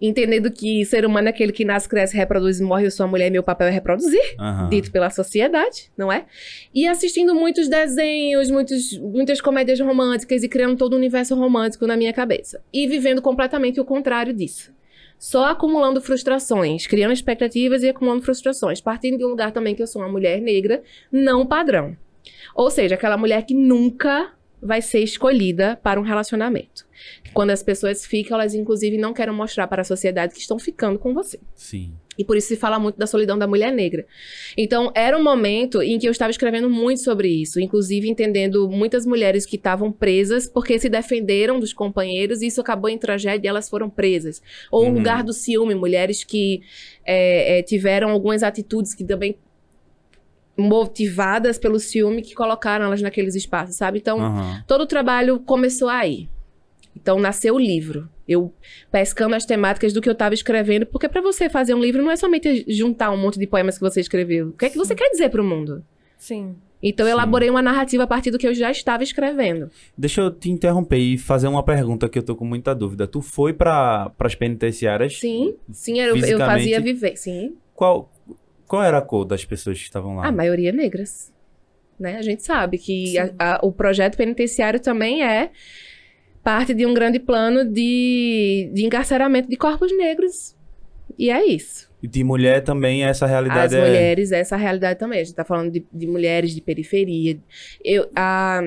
Entendendo 0.00 0.50
que 0.50 0.84
ser 0.84 1.06
humano 1.06 1.28
é 1.28 1.30
aquele 1.30 1.50
que 1.52 1.64
nasce, 1.64 1.88
cresce, 1.88 2.16
reproduz 2.16 2.60
e 2.60 2.62
morre. 2.62 2.86
Eu 2.86 2.90
sou 2.90 3.04
a 3.04 3.08
mulher 3.08 3.28
e 3.28 3.30
meu 3.30 3.42
papel 3.42 3.68
é 3.68 3.70
reproduzir 3.70 4.20
Aham. 4.38 4.68
dito 4.68 4.90
pela 4.92 5.08
sociedade, 5.08 5.90
não 5.96 6.12
é? 6.12 6.26
E 6.74 6.86
assistindo 6.86 7.34
muitos 7.34 7.68
desenhos, 7.68 8.50
muitos, 8.50 8.98
muitas 8.98 9.40
comédias 9.40 9.80
românticas 9.80 10.42
e 10.42 10.48
criando 10.48 10.76
todo 10.76 10.92
um 10.94 10.96
universo 10.98 11.34
romântico 11.34 11.86
na 11.86 11.96
minha 11.96 12.12
cabeça. 12.12 12.60
E 12.72 12.86
vivendo 12.86 13.22
completamente 13.22 13.80
o 13.80 13.84
contrário 13.84 14.34
disso. 14.34 14.73
Só 15.18 15.46
acumulando 15.46 16.00
frustrações, 16.00 16.86
criando 16.86 17.12
expectativas 17.12 17.82
e 17.82 17.88
acumulando 17.88 18.22
frustrações, 18.22 18.80
partindo 18.80 19.18
de 19.18 19.24
um 19.24 19.28
lugar 19.28 19.52
também 19.52 19.74
que 19.74 19.82
eu 19.82 19.86
sou 19.86 20.02
uma 20.02 20.08
mulher 20.08 20.40
negra 20.40 20.82
não 21.10 21.46
padrão. 21.46 21.96
Ou 22.54 22.70
seja, 22.70 22.94
aquela 22.94 23.16
mulher 23.16 23.44
que 23.44 23.54
nunca 23.54 24.32
vai 24.60 24.80
ser 24.80 25.00
escolhida 25.00 25.78
para 25.82 26.00
um 26.00 26.02
relacionamento. 26.02 26.86
Quando 27.34 27.50
as 27.50 27.62
pessoas 27.62 28.06
ficam, 28.06 28.36
elas 28.38 28.54
inclusive 28.54 28.96
não 28.96 29.12
querem 29.12 29.34
mostrar 29.34 29.66
para 29.66 29.82
a 29.82 29.84
sociedade 29.84 30.32
que 30.34 30.40
estão 30.40 30.58
ficando 30.58 30.98
com 30.98 31.12
você. 31.12 31.38
Sim. 31.54 31.92
E 32.16 32.24
por 32.24 32.36
isso 32.36 32.46
se 32.46 32.56
fala 32.56 32.78
muito 32.78 32.96
da 32.96 33.08
solidão 33.08 33.36
da 33.36 33.44
mulher 33.46 33.72
negra. 33.72 34.06
Então, 34.56 34.92
era 34.94 35.18
um 35.18 35.22
momento 35.22 35.82
em 35.82 35.98
que 35.98 36.06
eu 36.06 36.12
estava 36.12 36.30
escrevendo 36.30 36.70
muito 36.70 37.00
sobre 37.02 37.26
isso, 37.28 37.58
inclusive 37.58 38.08
entendendo 38.08 38.68
muitas 38.68 39.04
mulheres 39.04 39.44
que 39.44 39.56
estavam 39.56 39.90
presas 39.90 40.46
porque 40.46 40.78
se 40.78 40.88
defenderam 40.88 41.58
dos 41.58 41.72
companheiros 41.72 42.40
e 42.40 42.46
isso 42.46 42.60
acabou 42.60 42.88
em 42.88 42.96
tragédia 42.98 43.48
e 43.48 43.50
elas 43.50 43.68
foram 43.68 43.90
presas. 43.90 44.40
Ou 44.70 44.84
Uhum. 44.84 44.90
o 44.92 44.94
lugar 44.94 45.24
do 45.24 45.32
ciúme, 45.32 45.74
mulheres 45.74 46.22
que 46.22 46.60
é, 47.04 47.58
é, 47.58 47.62
tiveram 47.64 48.10
algumas 48.10 48.44
atitudes 48.44 48.94
que 48.94 49.04
também 49.04 49.36
motivadas 50.56 51.58
pelo 51.58 51.80
ciúme 51.80 52.22
que 52.22 52.32
colocaram 52.34 52.84
elas 52.84 53.02
naqueles 53.02 53.34
espaços, 53.34 53.76
sabe? 53.76 53.98
Então, 53.98 54.20
Aham. 54.20 54.62
todo 54.66 54.82
o 54.82 54.86
trabalho 54.86 55.40
começou 55.40 55.88
aí. 55.88 56.28
Então 56.96 57.18
nasceu 57.18 57.54
o 57.54 57.58
livro. 57.58 58.08
Eu 58.26 58.52
pescando 58.90 59.34
as 59.34 59.44
temáticas 59.44 59.92
do 59.92 60.00
que 60.00 60.08
eu 60.08 60.12
estava 60.12 60.34
escrevendo, 60.34 60.86
porque 60.86 61.08
para 61.08 61.20
você 61.20 61.48
fazer 61.50 61.74
um 61.74 61.80
livro 61.80 62.02
não 62.02 62.10
é 62.10 62.16
somente 62.16 62.64
juntar 62.68 63.10
um 63.10 63.16
monte 63.16 63.38
de 63.38 63.46
poemas 63.46 63.74
que 63.76 63.80
você 63.82 64.00
escreveu. 64.00 64.48
O 64.48 64.52
que 64.52 64.66
é 64.66 64.70
que 64.70 64.78
você 64.78 64.94
quer 64.94 65.10
dizer 65.10 65.28
para 65.28 65.42
o 65.42 65.44
mundo? 65.44 65.84
Sim. 66.16 66.56
Então 66.82 67.06
eu 67.06 67.10
Sim. 67.12 67.18
elaborei 67.18 67.48
uma 67.50 67.62
narrativa 67.62 68.02
a 68.04 68.06
partir 68.06 68.30
do 68.30 68.38
que 68.38 68.46
eu 68.46 68.54
já 68.54 68.70
estava 68.70 69.02
escrevendo. 69.02 69.70
Deixa 69.96 70.20
eu 70.20 70.30
te 70.30 70.50
interromper 70.50 70.98
e 70.98 71.16
fazer 71.18 71.48
uma 71.48 71.62
pergunta 71.62 72.08
que 72.08 72.18
eu 72.18 72.22
tô 72.22 72.36
com 72.36 72.44
muita 72.44 72.74
dúvida. 72.74 73.06
Tu 73.06 73.20
foi 73.22 73.52
para 73.52 74.10
as 74.18 74.34
penitenciárias? 74.34 75.18
Sim, 75.18 75.54
sim, 75.72 75.98
eu, 76.00 76.16
eu 76.16 76.38
fazia 76.38 76.80
viver, 76.80 77.16
sim. 77.16 77.56
Qual, 77.74 78.12
qual 78.66 78.82
era 78.82 78.98
a 78.98 79.02
cor 79.02 79.24
das 79.24 79.44
pessoas 79.44 79.78
que 79.78 79.84
estavam 79.84 80.16
lá? 80.16 80.26
A 80.26 80.32
maioria 80.32 80.72
negras. 80.72 81.32
Né? 81.98 82.16
A 82.16 82.22
gente 82.22 82.42
sabe 82.42 82.76
que 82.76 83.16
a- 83.18 83.30
a- 83.38 83.60
o 83.62 83.70
projeto 83.72 84.16
penitenciário 84.16 84.80
também 84.80 85.22
é 85.24 85.50
parte 86.44 86.74
de 86.74 86.84
um 86.84 86.92
grande 86.92 87.18
plano 87.18 87.64
de, 87.64 88.70
de 88.72 88.84
encarceramento 88.84 89.48
de 89.48 89.56
corpos 89.56 89.90
negros. 89.96 90.54
E 91.18 91.30
é 91.30 91.44
isso. 91.44 91.90
E 92.02 92.06
de 92.06 92.22
mulher 92.22 92.62
também 92.62 93.02
essa 93.02 93.24
As 93.24 93.30
realidade 93.30 93.74
é... 93.74 93.80
mulheres, 93.80 94.30
essa 94.30 94.56
realidade 94.56 94.98
também. 94.98 95.20
A 95.20 95.24
gente 95.24 95.34
tá 95.34 95.44
falando 95.44 95.72
de, 95.72 95.84
de 95.90 96.06
mulheres 96.06 96.54
de 96.54 96.60
periferia. 96.60 97.38
Eu, 97.82 98.10
a, 98.14 98.60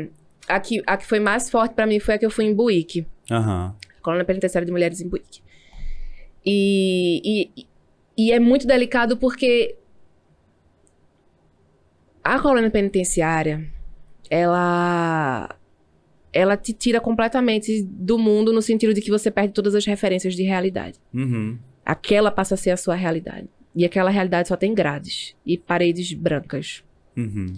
a, 0.47 0.59
que, 0.59 0.81
a 0.87 0.97
que 0.97 1.05
foi 1.05 1.19
mais 1.19 1.49
forte 1.49 1.75
pra 1.75 1.85
mim 1.85 1.99
foi 1.99 2.15
a 2.15 2.17
que 2.17 2.25
eu 2.25 2.31
fui 2.31 2.45
em 2.45 2.53
Buíque. 2.53 3.05
Aham. 3.29 3.75
Colônia 4.01 4.25
Penitenciária 4.25 4.65
de 4.65 4.71
Mulheres 4.71 4.99
em 4.99 5.07
Buíque. 5.07 5.41
E, 6.43 7.51
e, 7.55 7.67
e 8.17 8.31
é 8.31 8.39
muito 8.39 8.65
delicado 8.65 9.17
porque 9.17 9.75
a 12.23 12.39
colônia 12.39 12.71
penitenciária, 12.71 13.65
ela 14.29 15.56
ela 16.33 16.55
te 16.57 16.73
tira 16.73 16.99
completamente 16.99 17.81
do 17.83 18.17
mundo 18.17 18.51
no 18.53 18.61
sentido 18.61 18.93
de 18.93 19.01
que 19.01 19.09
você 19.09 19.31
perde 19.31 19.53
todas 19.53 19.73
as 19.75 19.85
referências 19.85 20.35
de 20.35 20.43
realidade. 20.43 20.99
Uhum. 21.13 21.57
Aquela 21.85 22.29
passa 22.31 22.53
a 22.55 22.57
ser 22.57 22.71
a 22.71 22.77
sua 22.77 22.95
realidade. 22.95 23.47
E 23.75 23.85
aquela 23.85 24.09
realidade 24.09 24.47
só 24.47 24.55
tem 24.55 24.73
grades 24.73 25.35
e 25.45 25.57
paredes 25.57 26.11
brancas. 26.13 26.83
Uhum. 27.15 27.55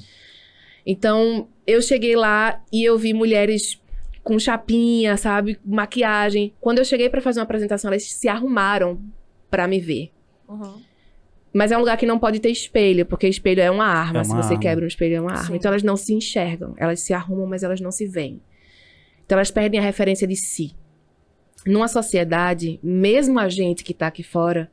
Então, 0.86 1.48
eu 1.66 1.82
cheguei 1.82 2.16
lá 2.16 2.62
e 2.72 2.84
eu 2.84 2.98
vi 2.98 3.14
mulheres 3.14 3.82
com 4.24 4.38
chapinha, 4.38 5.18
sabe? 5.18 5.60
Maquiagem. 5.66 6.54
Quando 6.60 6.80
eu 6.80 6.86
cheguei 6.86 7.10
pra 7.10 7.22
fazer 7.22 7.40
uma 7.40 7.44
apresentação, 7.46 7.90
elas 7.90 8.04
se 8.04 8.28
arrumaram 8.28 9.00
pra 9.50 9.68
me 9.68 9.80
ver. 9.80 10.12
Uhum. 10.48 10.82
Mas 11.54 11.72
é 11.72 11.78
um 11.78 11.80
lugar 11.80 11.98
que 11.98 12.06
não 12.06 12.20
pode 12.20 12.40
ter 12.40 12.50
espelho, 12.50 13.06
porque 13.06 13.28
espelho 13.28 13.62
é 13.62 13.72
uma 13.72 13.86
arma. 13.86 14.20
É 14.22 14.24
Se 14.24 14.32
uma 14.32 14.44
você 14.44 14.54
arma. 14.54 14.60
quebra 14.62 14.86
um 14.86 14.88
espelho, 14.88 15.16
é 15.16 15.22
uma 15.22 15.32
arma. 15.32 15.46
Sim. 15.46 15.56
Então 15.56 15.70
elas 15.72 15.84
não 15.84 15.98
se 15.98 16.14
enxergam. 16.14 16.76
Elas 16.78 17.00
se 17.00 17.14
arrumam, 17.14 17.48
mas 17.48 17.64
elas 17.64 17.82
não 17.82 17.92
se 17.92 18.06
veem. 18.06 18.40
Então 19.30 19.38
elas 19.38 19.52
perdem 19.52 19.80
a 19.80 19.84
referência 19.84 20.26
de 20.26 20.36
si. 20.36 20.76
Numa 21.64 21.88
sociedade, 21.88 22.80
mesmo 22.82 23.40
a 23.40 23.48
gente 23.48 23.84
que 23.84 23.94
tá 23.94 24.08
aqui 24.08 24.24
fora, 24.24 24.72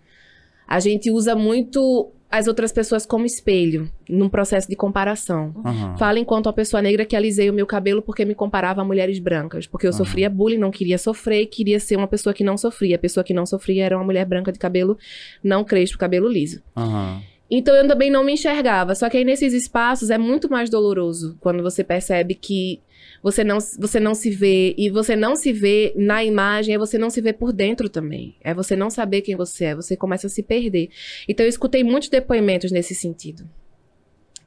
a 0.67 0.81
gente 0.81 1.11
usa 1.11 1.37
muito 1.37 2.11
as 2.31 2.47
outras 2.47 2.73
pessoas 2.73 3.05
como 3.05 3.27
espelho, 3.27 3.93
num 4.09 4.31
processo 4.31 4.67
de 4.67 4.75
comparação. 4.75 5.55
Aham. 5.63 5.99
Fala 5.99 6.19
enquanto 6.19 6.47
uma 6.47 6.55
pessoa 6.55 6.81
negra 6.81 7.05
que 7.05 7.15
alisei 7.15 7.51
o 7.51 7.53
meu 7.53 7.67
cabelo 7.67 8.01
porque 8.01 8.25
me 8.25 8.35
comparava 8.35 8.81
a 8.81 8.85
mulheres 8.85 9.19
brancas. 9.19 9.67
Porque 9.67 9.87
eu 9.87 9.91
Aham. 9.91 9.99
sofria 9.99 10.31
bullying, 10.31 10.57
não 10.57 10.71
queria 10.71 10.97
sofrer 10.97 11.43
e 11.43 11.47
queria 11.47 11.79
ser 11.79 11.97
uma 11.97 12.09
pessoa 12.09 12.33
que 12.33 12.43
não 12.43 12.57
sofria. 12.57 12.97
A 12.97 12.99
pessoa 12.99 13.23
que 13.23 13.35
não 13.35 13.45
sofria 13.45 13.85
era 13.85 13.95
uma 13.95 14.05
mulher 14.05 14.25
branca 14.25 14.51
de 14.51 14.59
cabelo 14.59 14.97
não 15.45 15.65
crespo, 15.65 15.99
cabelo 15.99 16.29
liso. 16.29 16.63
Aham. 16.75 17.21
Então 17.51 17.75
eu 17.75 17.87
também 17.87 18.11
não 18.11 18.25
me 18.25 18.33
enxergava. 18.33 18.95
Só 18.95 19.11
que 19.11 19.19
aí 19.19 19.25
nesses 19.25 19.53
espaços 19.53 20.09
é 20.09 20.17
muito 20.17 20.51
mais 20.51 20.71
doloroso 20.71 21.37
quando 21.41 21.63
você 21.63 21.85
percebe 21.85 22.35
que 22.35 22.81
você 23.23 23.43
não, 23.45 23.59
você 23.79 23.99
não 24.01 24.15
se 24.15 24.31
vê. 24.31 24.75
E 24.79 24.91
você 24.91 25.15
não 25.17 25.35
se 25.37 25.53
vê 25.53 25.93
na 25.97 26.23
imagem, 26.25 26.75
é 26.75 26.79
você 26.79 26.97
não 26.99 27.11
se 27.11 27.21
vê 27.21 27.33
por 27.33 27.53
dentro 27.53 27.89
também. 27.89 28.37
É 28.43 28.53
você 28.55 28.75
não 28.77 28.91
saber 28.91 29.23
quem 29.23 29.37
você 29.37 29.67
é. 29.67 29.75
Você 29.75 29.97
começa 29.97 30.27
a 30.27 30.31
se 30.31 30.43
perder. 30.43 30.89
Então 31.29 31.45
eu 31.45 31.51
escutei 31.51 31.83
muitos 31.85 32.09
depoimentos 32.09 32.71
nesse 32.71 32.95
sentido. 32.95 33.49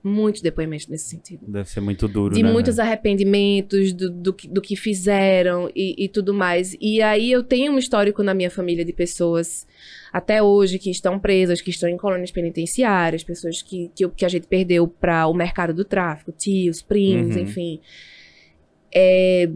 Muitos 0.01 0.41
depoimentos 0.41 0.87
nesse 0.87 1.09
sentido 1.09 1.45
Deve 1.45 1.69
ser 1.69 1.81
muito 1.81 2.07
duro, 2.07 2.33
de 2.33 2.41
né? 2.41 2.49
muitos 2.49 2.77
velho? 2.77 2.87
arrependimentos 2.87 3.91
do, 3.91 4.09
do, 4.09 4.33
que- 4.33 4.47
do 4.47 4.61
que 4.61 4.73
fizeram 4.77 5.69
e, 5.75 6.05
e 6.05 6.07
tudo 6.07 6.33
mais. 6.33 6.73
E 6.79 7.01
aí 7.01 7.29
eu 7.29 7.43
tenho 7.43 7.73
um 7.73 7.77
histórico 7.77 8.23
na 8.23 8.33
minha 8.33 8.49
família 8.49 8.85
de 8.85 8.93
pessoas 8.93 9.67
até 10.13 10.41
hoje 10.41 10.79
que 10.79 10.89
estão 10.89 11.19
presas, 11.19 11.59
que 11.59 11.69
estão 11.69 11.89
em 11.89 11.97
colônias 11.97 12.31
penitenciárias, 12.31 13.25
pessoas 13.25 13.61
que, 13.61 13.91
que, 13.93 14.07
que 14.07 14.23
a 14.23 14.29
gente 14.29 14.47
perdeu 14.47 14.87
para 14.87 15.27
o 15.27 15.33
mercado 15.33 15.73
do 15.73 15.83
tráfico, 15.83 16.31
tios, 16.31 16.81
primos, 16.81 17.35
Uhum. 17.35 17.41
enfim. 17.41 17.81
É, 18.93 19.49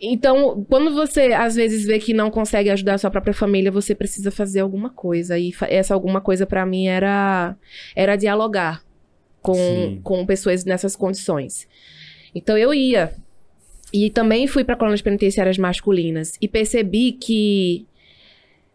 Então, 0.00 0.64
quando 0.68 0.92
você 0.92 1.32
às 1.32 1.54
vezes 1.54 1.86
vê 1.86 1.98
que 1.98 2.12
não 2.12 2.30
consegue 2.30 2.68
ajudar 2.70 2.94
a 2.94 2.98
sua 2.98 3.10
própria 3.10 3.32
família, 3.32 3.70
você 3.72 3.94
precisa 3.94 4.30
fazer 4.30 4.60
alguma 4.60 4.90
coisa. 4.90 5.38
E 5.38 5.52
essa 5.68 5.94
alguma 5.94 6.20
coisa 6.20 6.46
pra 6.46 6.66
mim 6.66 6.86
era 6.86 7.56
era 7.94 8.14
dialogar 8.16 8.82
com, 9.40 9.54
Sim. 9.54 10.00
com 10.02 10.26
pessoas 10.26 10.64
nessas 10.64 10.94
condições. 10.96 11.66
Então 12.34 12.58
eu 12.58 12.74
ia. 12.74 13.14
E 13.92 14.10
também 14.10 14.46
fui 14.46 14.64
para 14.64 14.76
colônias 14.76 15.00
penitenciárias 15.00 15.56
masculinas 15.56 16.34
e 16.42 16.48
percebi 16.48 17.12
que 17.12 17.86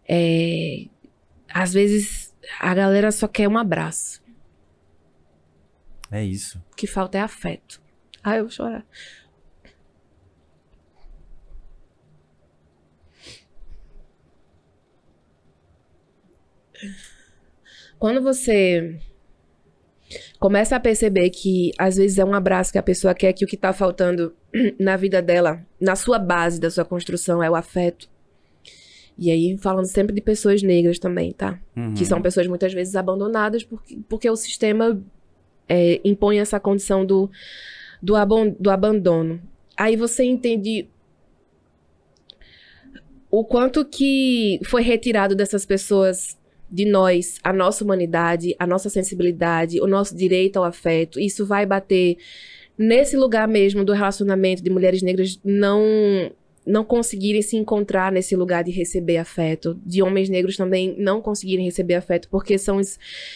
é, 0.10 0.86
às 1.50 1.74
vezes 1.74 2.34
a 2.60 2.74
galera 2.74 3.12
só 3.12 3.28
quer 3.28 3.48
um 3.48 3.58
abraço. 3.58 4.22
É 6.10 6.24
isso. 6.24 6.58
O 6.72 6.76
que 6.76 6.88
falta 6.88 7.18
é 7.18 7.22
afeto. 7.22 7.82
Ah, 8.24 8.38
eu 8.38 8.44
vou 8.44 8.52
chorar. 8.52 8.86
Quando 18.02 18.20
você 18.20 18.98
começa 20.40 20.76
a 20.76 20.80
perceber 20.80 21.30
que 21.30 21.72
às 21.78 21.98
vezes 21.98 22.18
é 22.18 22.26
um 22.26 22.34
abraço 22.34 22.72
que 22.72 22.80
a 22.80 22.84
pessoa 22.84 23.14
quer, 23.14 23.32
que 23.32 23.46
o 23.46 23.48
que 23.48 23.56
tá 23.56 23.72
faltando 23.72 24.34
na 24.80 24.98
vida 24.98 25.22
dela, 25.22 25.64
na 25.80 25.96
sua 25.96 26.18
base 26.18 26.60
da 26.60 26.72
sua 26.72 26.84
construção, 26.84 27.44
é 27.44 27.50
o 27.50 27.54
afeto. 27.54 28.10
E 29.16 29.30
aí, 29.30 29.56
falando 29.60 29.86
sempre 29.86 30.16
de 30.16 30.20
pessoas 30.22 30.64
negras 30.64 30.98
também, 30.98 31.32
tá? 31.32 31.60
Uhum. 31.78 31.94
que 31.94 32.04
são 32.04 32.20
pessoas 32.24 32.48
muitas 32.48 32.74
vezes 32.74 32.96
abandonadas 32.96 33.64
porque, 33.64 34.00
porque 34.10 34.28
o 34.28 34.36
sistema 34.36 35.00
é, 35.70 36.02
impõe 36.04 36.40
essa 36.40 36.60
condição 36.60 37.06
do, 37.06 37.30
do, 38.02 38.16
abon- 38.16 38.56
do 38.60 38.72
abandono. 38.72 39.40
Aí 39.78 39.96
você 39.96 40.24
entende 40.24 40.90
o 43.30 43.46
quanto 43.46 43.86
que 43.86 44.60
foi 44.66 44.82
retirado 44.82 45.36
dessas 45.36 45.68
pessoas 45.68 46.36
de 46.72 46.86
nós, 46.86 47.38
a 47.44 47.52
nossa 47.52 47.84
humanidade, 47.84 48.56
a 48.58 48.66
nossa 48.66 48.90
sensibilidade, 48.90 49.82
o 49.82 49.88
nosso 49.88 50.16
direito 50.16 50.58
ao 50.58 50.64
afeto. 50.64 51.20
Isso 51.20 51.46
vai 51.46 51.66
bater 51.66 52.18
nesse 52.78 53.18
lugar 53.18 53.48
mesmo 53.48 53.84
do 53.84 53.94
relacionamento 53.94 54.64
de 54.64 54.70
mulheres 54.70 55.02
negras 55.02 55.40
não 55.44 56.32
não 56.64 56.86
conseguirem 56.86 57.42
se 57.42 57.58
encontrar 57.58 58.12
nesse 58.12 58.36
lugar 58.36 58.64
de 58.64 58.70
receber 58.70 59.18
afeto, 59.18 59.80
de 59.84 60.04
homens 60.04 60.30
negros 60.30 60.56
também 60.56 60.96
não 60.96 61.20
conseguirem 61.20 61.66
receber 61.66 61.96
afeto, 61.96 62.30
porque 62.30 62.56
são, 62.56 62.80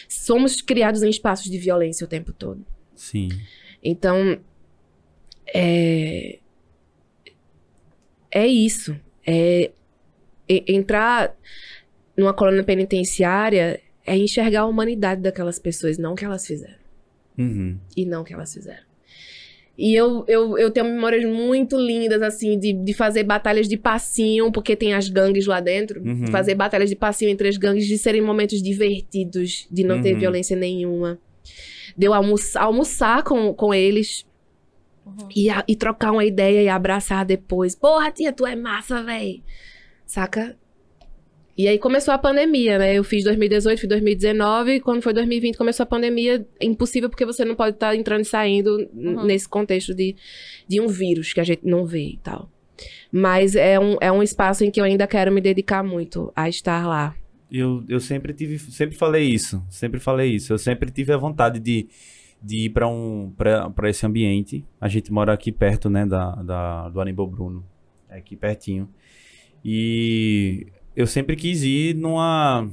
somos 0.08 0.60
criados 0.60 1.02
em 1.02 1.10
espaços 1.10 1.50
de 1.50 1.58
violência 1.58 2.04
o 2.04 2.08
tempo 2.08 2.32
todo. 2.32 2.64
Sim. 2.94 3.28
Então, 3.82 4.38
é, 5.52 6.38
é 8.30 8.46
isso. 8.46 8.96
É 9.26 9.72
e- 10.48 10.64
entrar 10.68 11.34
numa 12.16 12.32
colônia 12.34 12.62
penitenciária 12.64 13.80
é 14.06 14.16
enxergar 14.16 14.60
a 14.60 14.66
humanidade 14.66 15.20
daquelas 15.20 15.58
pessoas, 15.58 15.98
não 15.98 16.12
o 16.12 16.16
que 16.16 16.24
elas 16.24 16.46
fizeram. 16.46 16.74
Uhum. 17.38 17.76
E 17.96 18.04
não 18.06 18.22
o 18.22 18.24
que 18.24 18.32
elas 18.32 18.52
fizeram. 18.52 18.84
E 19.78 19.94
eu, 19.94 20.24
eu, 20.26 20.56
eu 20.56 20.70
tenho 20.70 20.86
memórias 20.86 21.22
muito 21.24 21.76
lindas, 21.76 22.22
assim, 22.22 22.58
de, 22.58 22.72
de 22.72 22.94
fazer 22.94 23.24
batalhas 23.24 23.68
de 23.68 23.76
passinho, 23.76 24.50
porque 24.50 24.74
tem 24.74 24.94
as 24.94 25.08
gangues 25.10 25.44
lá 25.46 25.60
dentro. 25.60 26.00
Uhum. 26.02 26.28
Fazer 26.28 26.54
batalhas 26.54 26.88
de 26.88 26.96
passinho 26.96 27.30
entre 27.30 27.46
as 27.48 27.58
gangues, 27.58 27.86
de 27.86 27.98
serem 27.98 28.22
momentos 28.22 28.62
divertidos, 28.62 29.66
de 29.70 29.84
não 29.84 30.00
ter 30.00 30.14
Uhum. 30.14 30.20
violência 30.20 30.56
nenhuma. 30.56 31.18
De 31.94 32.06
eu 32.06 32.14
almoçar, 32.14 32.62
almoçar 32.62 33.22
com, 33.22 33.52
com 33.52 33.74
eles 33.74 34.24
Uhum. 35.04 35.28
e, 35.36 35.50
a- 35.50 35.64
e 35.68 35.76
trocar 35.76 36.10
uma 36.12 36.24
ideia 36.24 36.62
e 36.62 36.68
abraçar 36.70 37.24
depois. 37.26 37.74
Porra, 37.74 38.10
tia, 38.10 38.32
tu 38.32 38.46
é 38.46 38.56
massa, 38.56 39.02
véi. 39.02 39.42
Saca? 40.06 40.56
E 41.58 41.66
aí 41.66 41.78
começou 41.78 42.12
a 42.12 42.18
pandemia, 42.18 42.78
né? 42.78 42.94
Eu 42.94 43.02
fiz 43.02 43.24
2018, 43.24 43.78
fiz 43.80 43.88
2019, 43.88 44.72
e 44.74 44.80
quando 44.80 45.00
foi 45.00 45.14
2020 45.14 45.56
começou 45.56 45.84
a 45.84 45.86
pandemia. 45.86 46.46
É 46.60 46.66
impossível 46.66 47.08
porque 47.08 47.24
você 47.24 47.44
não 47.44 47.54
pode 47.54 47.76
estar 47.76 47.96
entrando 47.96 48.20
e 48.20 48.24
saindo 48.26 48.76
Uhum. 48.92 49.24
nesse 49.24 49.48
contexto 49.48 49.94
de, 49.94 50.14
de 50.68 50.80
um 50.80 50.86
vírus 50.86 51.32
que 51.32 51.40
a 51.40 51.44
gente 51.44 51.62
não 51.64 51.86
vê 51.86 52.08
e 52.10 52.18
tal. 52.22 52.50
Mas 53.10 53.56
é 53.56 53.80
um, 53.80 53.96
é 54.02 54.12
um 54.12 54.22
espaço 54.22 54.64
em 54.64 54.70
que 54.70 54.78
eu 54.78 54.84
ainda 54.84 55.06
quero 55.06 55.32
me 55.32 55.40
dedicar 55.40 55.82
muito 55.82 56.30
a 56.36 56.46
estar 56.46 56.86
lá. 56.86 57.14
Eu, 57.50 57.82
eu 57.88 58.00
sempre 58.00 58.34
tive, 58.34 58.58
sempre 58.58 58.94
falei 58.94 59.24
isso, 59.24 59.64
sempre 59.70 59.98
falei 59.98 60.34
isso. 60.34 60.52
Eu 60.52 60.58
sempre 60.58 60.90
tive 60.90 61.12
a 61.12 61.16
vontade 61.16 61.58
de, 61.58 61.88
de 62.42 62.66
ir 62.66 62.70
para 62.70 62.86
um, 62.86 63.32
para 63.34 63.88
esse 63.88 64.04
ambiente. 64.04 64.62
A 64.78 64.88
gente 64.88 65.10
mora 65.10 65.32
aqui 65.32 65.50
perto, 65.50 65.88
né, 65.88 66.04
da, 66.04 66.34
da, 66.42 66.88
do 66.90 67.00
Aníbal 67.00 67.26
Bruno, 67.28 67.64
é 68.10 68.18
aqui 68.18 68.36
pertinho. 68.36 68.88
E 69.64 70.66
eu 70.96 71.06
sempre 71.06 71.36
quis 71.36 71.62
ir 71.62 71.94
numa, 71.94 72.68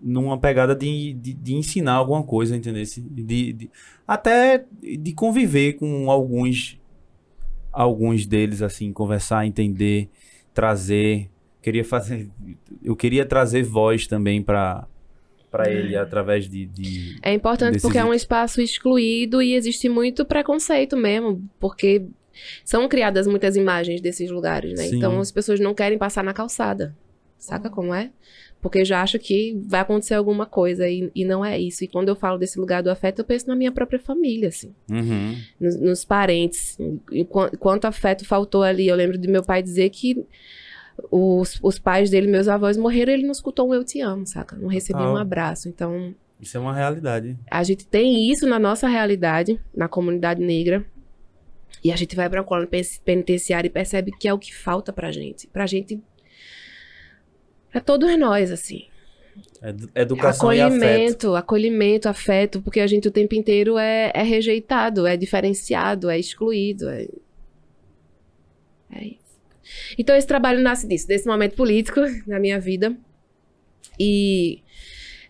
numa 0.00 0.38
pegada 0.38 0.74
de, 0.74 1.12
de, 1.14 1.32
de 1.32 1.54
ensinar 1.54 1.94
alguma 1.94 2.22
coisa, 2.22 2.56
entendeu? 2.56 2.82
De, 2.84 3.52
de, 3.52 3.70
até 4.06 4.64
de 4.80 5.12
conviver 5.12 5.74
com 5.74 6.10
alguns, 6.10 6.78
alguns 7.72 8.26
deles, 8.26 8.62
assim, 8.62 8.92
conversar, 8.92 9.46
entender, 9.46 10.08
trazer. 10.52 11.30
Queria 11.62 11.84
fazer, 11.84 12.28
eu 12.82 12.96
queria 12.96 13.24
trazer 13.24 13.62
voz 13.62 14.06
também 14.06 14.42
para 14.42 14.86
para 15.50 15.70
ele 15.70 15.94
através 15.94 16.48
de, 16.48 16.64
de- 16.64 17.14
É 17.22 17.30
importante 17.34 17.72
Desses 17.72 17.82
porque 17.82 17.98
é 17.98 18.04
um 18.04 18.14
espaço 18.14 18.58
excluído 18.62 19.42
e 19.42 19.52
existe 19.52 19.86
muito 19.86 20.24
preconceito 20.24 20.96
mesmo, 20.96 21.46
porque 21.60 22.06
são 22.64 22.88
criadas 22.88 23.26
muitas 23.26 23.56
imagens 23.56 24.00
desses 24.00 24.30
lugares, 24.30 24.78
né? 24.78 24.84
Sim. 24.88 24.96
Então 24.96 25.18
as 25.20 25.30
pessoas 25.32 25.58
não 25.60 25.74
querem 25.74 25.98
passar 25.98 26.22
na 26.24 26.32
calçada. 26.32 26.94
Saca 27.38 27.68
como 27.68 27.92
é? 27.92 28.10
Porque 28.60 28.84
já 28.84 29.02
acham 29.02 29.20
que 29.20 29.60
vai 29.66 29.80
acontecer 29.80 30.14
alguma 30.14 30.46
coisa 30.46 30.88
e, 30.88 31.10
e 31.12 31.24
não 31.24 31.44
é 31.44 31.58
isso. 31.58 31.82
E 31.82 31.88
quando 31.88 32.08
eu 32.08 32.14
falo 32.14 32.38
desse 32.38 32.60
lugar 32.60 32.80
do 32.80 32.88
afeto, 32.90 33.18
eu 33.18 33.24
penso 33.24 33.48
na 33.48 33.56
minha 33.56 33.72
própria 33.72 33.98
família, 33.98 34.48
assim. 34.48 34.72
Uhum. 34.88 35.36
Nos, 35.60 35.80
nos 35.80 36.04
parentes. 36.04 36.78
E 37.10 37.24
quan- 37.24 37.50
quanto 37.58 37.86
afeto 37.86 38.24
faltou 38.24 38.62
ali. 38.62 38.86
Eu 38.86 38.94
lembro 38.94 39.18
do 39.18 39.28
meu 39.28 39.42
pai 39.42 39.60
dizer 39.60 39.90
que 39.90 40.24
os, 41.10 41.58
os 41.62 41.78
pais 41.78 42.10
dele, 42.10 42.28
meus 42.28 42.46
avós, 42.48 42.76
morreram 42.76 43.10
e 43.12 43.14
ele 43.16 43.24
não 43.24 43.32
escutou 43.32 43.68
um 43.68 43.74
eu 43.74 43.82
te 43.82 44.00
amo, 44.00 44.26
saca? 44.26 44.54
Não 44.56 44.68
recebeu 44.68 45.02
um 45.06 45.16
abraço. 45.16 45.68
Então, 45.68 46.14
Isso 46.40 46.56
é 46.56 46.60
uma 46.60 46.72
realidade. 46.74 47.36
a 47.50 47.62
gente 47.64 47.84
tem 47.86 48.30
isso 48.30 48.46
na 48.46 48.58
nossa 48.60 48.86
realidade, 48.86 49.58
na 49.74 49.88
comunidade 49.88 50.40
negra. 50.40 50.84
E 51.84 51.90
a 51.92 51.96
gente 51.96 52.14
vai 52.16 52.28
pra 52.30 52.42
colônia 52.44 52.68
pen- 52.68 52.82
penitenciária 53.04 53.66
e 53.66 53.70
percebe 53.70 54.12
que 54.12 54.28
é 54.28 54.32
o 54.34 54.38
que 54.38 54.54
falta 54.54 54.92
pra 54.92 55.10
gente. 55.12 55.46
Pra 55.48 55.66
gente. 55.66 56.00
Pra 57.70 57.80
todos 57.80 58.16
nós, 58.18 58.50
assim. 58.50 58.86
Edu- 59.62 59.90
Educação 59.94 60.52
e 60.52 60.60
afeto. 60.60 60.74
acolhimento, 60.76 61.34
acolhimento, 61.34 62.08
afeto, 62.08 62.60
porque 62.62 62.80
a 62.80 62.86
gente 62.86 63.08
o 63.08 63.10
tempo 63.10 63.34
inteiro 63.34 63.78
é, 63.78 64.12
é 64.14 64.22
rejeitado, 64.22 65.06
é 65.06 65.16
diferenciado, 65.16 66.10
é 66.10 66.18
excluído. 66.18 66.88
É... 66.90 67.08
é 68.94 69.04
isso. 69.06 69.40
Então 69.98 70.14
esse 70.14 70.26
trabalho 70.26 70.60
nasce 70.60 70.86
disso, 70.86 71.06
desse 71.08 71.26
momento 71.26 71.54
político 71.56 72.00
na 72.26 72.38
minha 72.38 72.60
vida. 72.60 72.94
E 73.98 74.62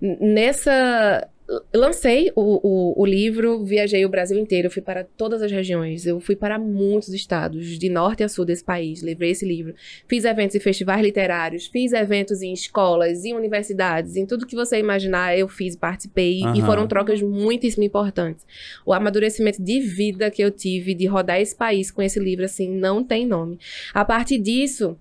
nessa. 0.00 1.28
Lancei 1.74 2.30
o, 2.34 2.60
o, 2.62 3.02
o 3.02 3.06
livro, 3.06 3.64
viajei 3.64 4.04
o 4.04 4.08
Brasil 4.08 4.38
inteiro, 4.38 4.70
fui 4.70 4.82
para 4.82 5.04
todas 5.04 5.42
as 5.42 5.50
regiões, 5.50 6.06
eu 6.06 6.20
fui 6.20 6.36
para 6.36 6.58
muitos 6.58 7.10
estados, 7.10 7.78
de 7.78 7.88
norte 7.88 8.22
a 8.22 8.28
sul 8.28 8.44
desse 8.44 8.64
país, 8.64 9.02
levei 9.02 9.30
esse 9.30 9.44
livro. 9.44 9.74
Fiz 10.08 10.24
eventos 10.24 10.56
em 10.56 10.60
festivais 10.60 11.02
literários, 11.02 11.66
fiz 11.66 11.92
eventos 11.92 12.42
em 12.42 12.52
escolas, 12.52 13.24
em 13.24 13.34
universidades, 13.34 14.16
em 14.16 14.26
tudo 14.26 14.46
que 14.46 14.56
você 14.56 14.78
imaginar, 14.78 15.36
eu 15.36 15.48
fiz 15.48 15.74
e 15.74 15.78
participei. 15.78 16.40
E 16.40 16.44
Aham. 16.44 16.66
foram 16.66 16.86
trocas 16.86 17.20
muitíssimo 17.20 17.84
importantes. 17.84 18.46
O 18.86 18.92
amadurecimento 18.92 19.62
de 19.62 19.80
vida 19.80 20.30
que 20.30 20.42
eu 20.42 20.50
tive 20.50 20.94
de 20.94 21.06
rodar 21.06 21.40
esse 21.40 21.54
país 21.54 21.90
com 21.90 22.00
esse 22.02 22.18
livro, 22.18 22.44
assim, 22.44 22.70
não 22.70 23.04
tem 23.04 23.26
nome. 23.26 23.58
A 23.92 24.04
partir 24.04 24.38
disso, 24.38 24.96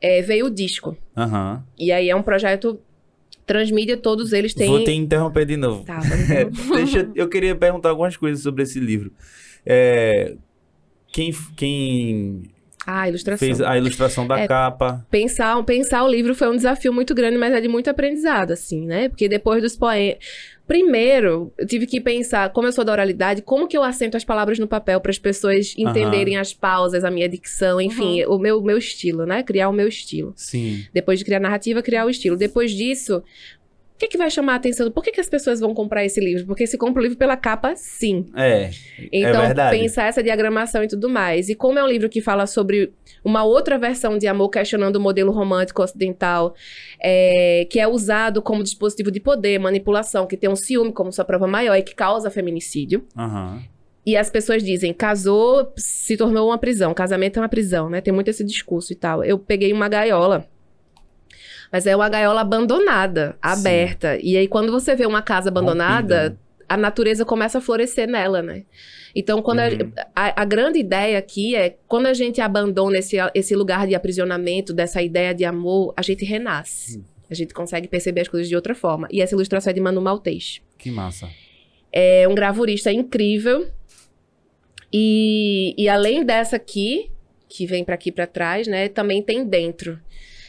eh, 0.00 0.22
veio 0.22 0.46
o 0.46 0.50
disco. 0.50 0.96
Aham. 1.16 1.64
E 1.78 1.90
aí 1.90 2.10
é 2.10 2.16
um 2.16 2.22
projeto 2.22 2.80
transmídia, 3.46 3.96
todos 3.96 4.32
eles 4.32 4.52
têm. 4.52 4.68
Vou 4.68 4.82
te 4.84 4.90
interromper 4.92 5.46
de 5.46 5.56
novo. 5.56 5.84
Tá, 5.84 6.00
É, 6.34 6.44
deixa, 6.76 7.08
eu- 7.14 7.28
queria 7.28 7.54
perguntar 7.54 7.90
algumas 7.90 8.16
coisas 8.16 8.42
sobre 8.42 8.62
esse 8.64 8.80
livro. 8.80 9.12
É, 9.64 10.34
quem, 11.12 11.32
quem 11.56 12.42
Ah, 12.86 13.08
ilustração. 13.08 13.38
fez 13.46 13.60
a 13.60 13.76
ilustração 13.78 14.26
da 14.26 14.40
É. 14.40 14.46
capa? 14.48 15.06
Pensar, 15.10 15.62
pensar 15.64 16.04
o 16.04 16.08
livro 16.08 16.34
foi 16.34 16.48
um 16.48 16.56
desafio 16.56 16.92
muito 16.92 17.14
grande, 17.14 17.38
mas 17.38 17.52
é 17.54 17.60
de 17.60 17.68
muito 17.68 17.88
aprendizado, 17.88 18.50
assim, 18.52 18.84
né? 18.86 19.08
Porque 19.08 19.28
depois 19.28 19.62
dos 19.62 19.76
poemas. 19.76 20.18
Primeiro, 20.66 21.52
eu 21.56 21.66
tive 21.66 21.86
que 21.86 22.00
pensar, 22.00 22.52
como 22.52 22.66
eu 22.66 22.72
sou 22.72 22.84
da 22.84 22.90
oralidade, 22.90 23.40
como 23.40 23.68
que 23.68 23.76
eu 23.76 23.84
assento 23.84 24.16
as 24.16 24.24
palavras 24.24 24.58
no 24.58 24.66
papel 24.66 25.00
para 25.00 25.10
as 25.10 25.18
pessoas 25.18 25.74
entenderem 25.78 26.36
as 26.36 26.52
pausas, 26.52 27.04
a 27.04 27.10
minha 27.10 27.28
dicção, 27.28 27.80
enfim, 27.80 28.24
o 28.24 28.36
meu, 28.36 28.60
meu 28.60 28.76
estilo, 28.76 29.24
né? 29.24 29.44
Criar 29.44 29.68
o 29.68 29.72
meu 29.72 29.86
estilo. 29.86 30.32
Sim. 30.34 30.84
Depois 30.92 31.20
de 31.20 31.24
criar 31.24 31.38
a 31.38 31.40
narrativa, 31.40 31.82
criar 31.82 32.04
o 32.04 32.10
estilo. 32.10 32.36
Depois 32.36 32.72
disso, 32.72 33.22
O 33.96 33.98
que, 33.98 34.08
que 34.08 34.18
vai 34.18 34.30
chamar 34.30 34.52
a 34.52 34.56
atenção? 34.56 34.90
Por 34.90 35.02
que, 35.02 35.10
que 35.10 35.20
as 35.22 35.28
pessoas 35.28 35.58
vão 35.58 35.72
comprar 35.72 36.04
esse 36.04 36.20
livro? 36.20 36.44
Porque 36.44 36.66
se 36.66 36.76
compra 36.76 37.00
o 37.00 37.02
livro 37.02 37.16
pela 37.16 37.34
capa, 37.34 37.74
sim. 37.76 38.26
É. 38.36 38.68
Então, 39.10 39.40
verdade. 39.40 39.78
pensar 39.78 40.04
essa 40.04 40.22
diagramação 40.22 40.84
e 40.84 40.86
tudo 40.86 41.08
mais. 41.08 41.48
E 41.48 41.54
como 41.54 41.78
é 41.78 41.82
um 41.82 41.88
livro 41.88 42.06
que 42.06 42.20
fala 42.20 42.46
sobre 42.46 42.92
uma 43.24 43.42
outra 43.42 43.78
versão 43.78 44.18
de 44.18 44.26
amor, 44.26 44.50
questionando 44.50 44.96
o 44.96 45.00
modelo 45.00 45.32
romântico 45.32 45.82
ocidental, 45.82 46.54
é, 47.02 47.66
que 47.70 47.80
é 47.80 47.88
usado 47.88 48.42
como 48.42 48.62
dispositivo 48.62 49.10
de 49.10 49.18
poder, 49.18 49.58
manipulação, 49.58 50.26
que 50.26 50.36
tem 50.36 50.50
um 50.50 50.56
ciúme 50.56 50.92
como 50.92 51.10
sua 51.10 51.24
prova 51.24 51.46
maior 51.46 51.74
e 51.74 51.82
que 51.82 51.94
causa 51.94 52.30
feminicídio. 52.30 53.02
Aham. 53.16 53.62
E 54.04 54.14
as 54.14 54.28
pessoas 54.28 54.62
dizem, 54.62 54.92
casou, 54.92 55.72
se 55.74 56.18
tornou 56.18 56.48
uma 56.48 56.58
prisão. 56.58 56.92
Casamento 56.92 57.38
é 57.38 57.42
uma 57.42 57.48
prisão, 57.48 57.88
né? 57.88 58.02
Tem 58.02 58.12
muito 58.12 58.28
esse 58.28 58.44
discurso 58.44 58.92
e 58.92 58.96
tal. 58.96 59.24
Eu 59.24 59.38
peguei 59.38 59.72
uma 59.72 59.88
gaiola. 59.88 60.46
Mas 61.72 61.86
é 61.86 61.94
uma 61.96 62.08
gaiola 62.08 62.40
abandonada, 62.40 63.36
aberta. 63.42 64.18
E 64.22 64.36
aí, 64.36 64.46
quando 64.48 64.70
você 64.72 64.94
vê 64.94 65.04
uma 65.06 65.22
casa 65.22 65.48
abandonada, 65.48 66.16
Rompida, 66.16 66.30
né? 66.30 66.36
a 66.68 66.76
natureza 66.76 67.24
começa 67.24 67.58
a 67.58 67.60
florescer 67.60 68.08
nela, 68.08 68.42
né? 68.42 68.64
Então, 69.14 69.40
quando 69.42 69.60
a- 69.60 69.68
Uhum. 69.68 69.92
a, 70.14 70.42
a 70.42 70.44
grande 70.44 70.78
ideia 70.78 71.18
aqui 71.18 71.54
é 71.56 71.76
quando 71.88 72.06
a 72.06 72.14
gente 72.14 72.40
abandona 72.40 72.98
esse, 72.98 73.16
esse 73.34 73.54
lugar 73.54 73.86
de 73.86 73.94
aprisionamento, 73.94 74.72
dessa 74.72 75.00
ideia 75.02 75.32
de 75.34 75.44
amor, 75.44 75.92
a 75.96 76.02
gente 76.02 76.24
renasce. 76.24 76.98
Hum. 76.98 77.04
A 77.30 77.34
gente 77.34 77.52
consegue 77.54 77.88
perceber 77.88 78.20
as 78.20 78.28
coisas 78.28 78.48
de 78.48 78.54
outra 78.54 78.74
forma. 78.74 79.08
E 79.10 79.20
essa 79.20 79.34
ilustração 79.34 79.70
é 79.70 79.74
de 79.74 79.80
Manu 79.80 80.00
Maltês. 80.00 80.60
Que 80.78 80.90
massa. 80.90 81.28
É 81.92 82.28
um 82.28 82.34
gravurista 82.34 82.92
incrível. 82.92 83.66
E, 84.92 85.74
e 85.76 85.88
além 85.88 86.24
dessa 86.24 86.56
aqui, 86.56 87.10
que 87.48 87.66
vem 87.66 87.84
pra 87.84 87.94
aqui 87.94 88.12
pra 88.12 88.26
trás, 88.26 88.66
né? 88.66 88.88
Também 88.88 89.22
tem 89.22 89.44
dentro. 89.44 89.98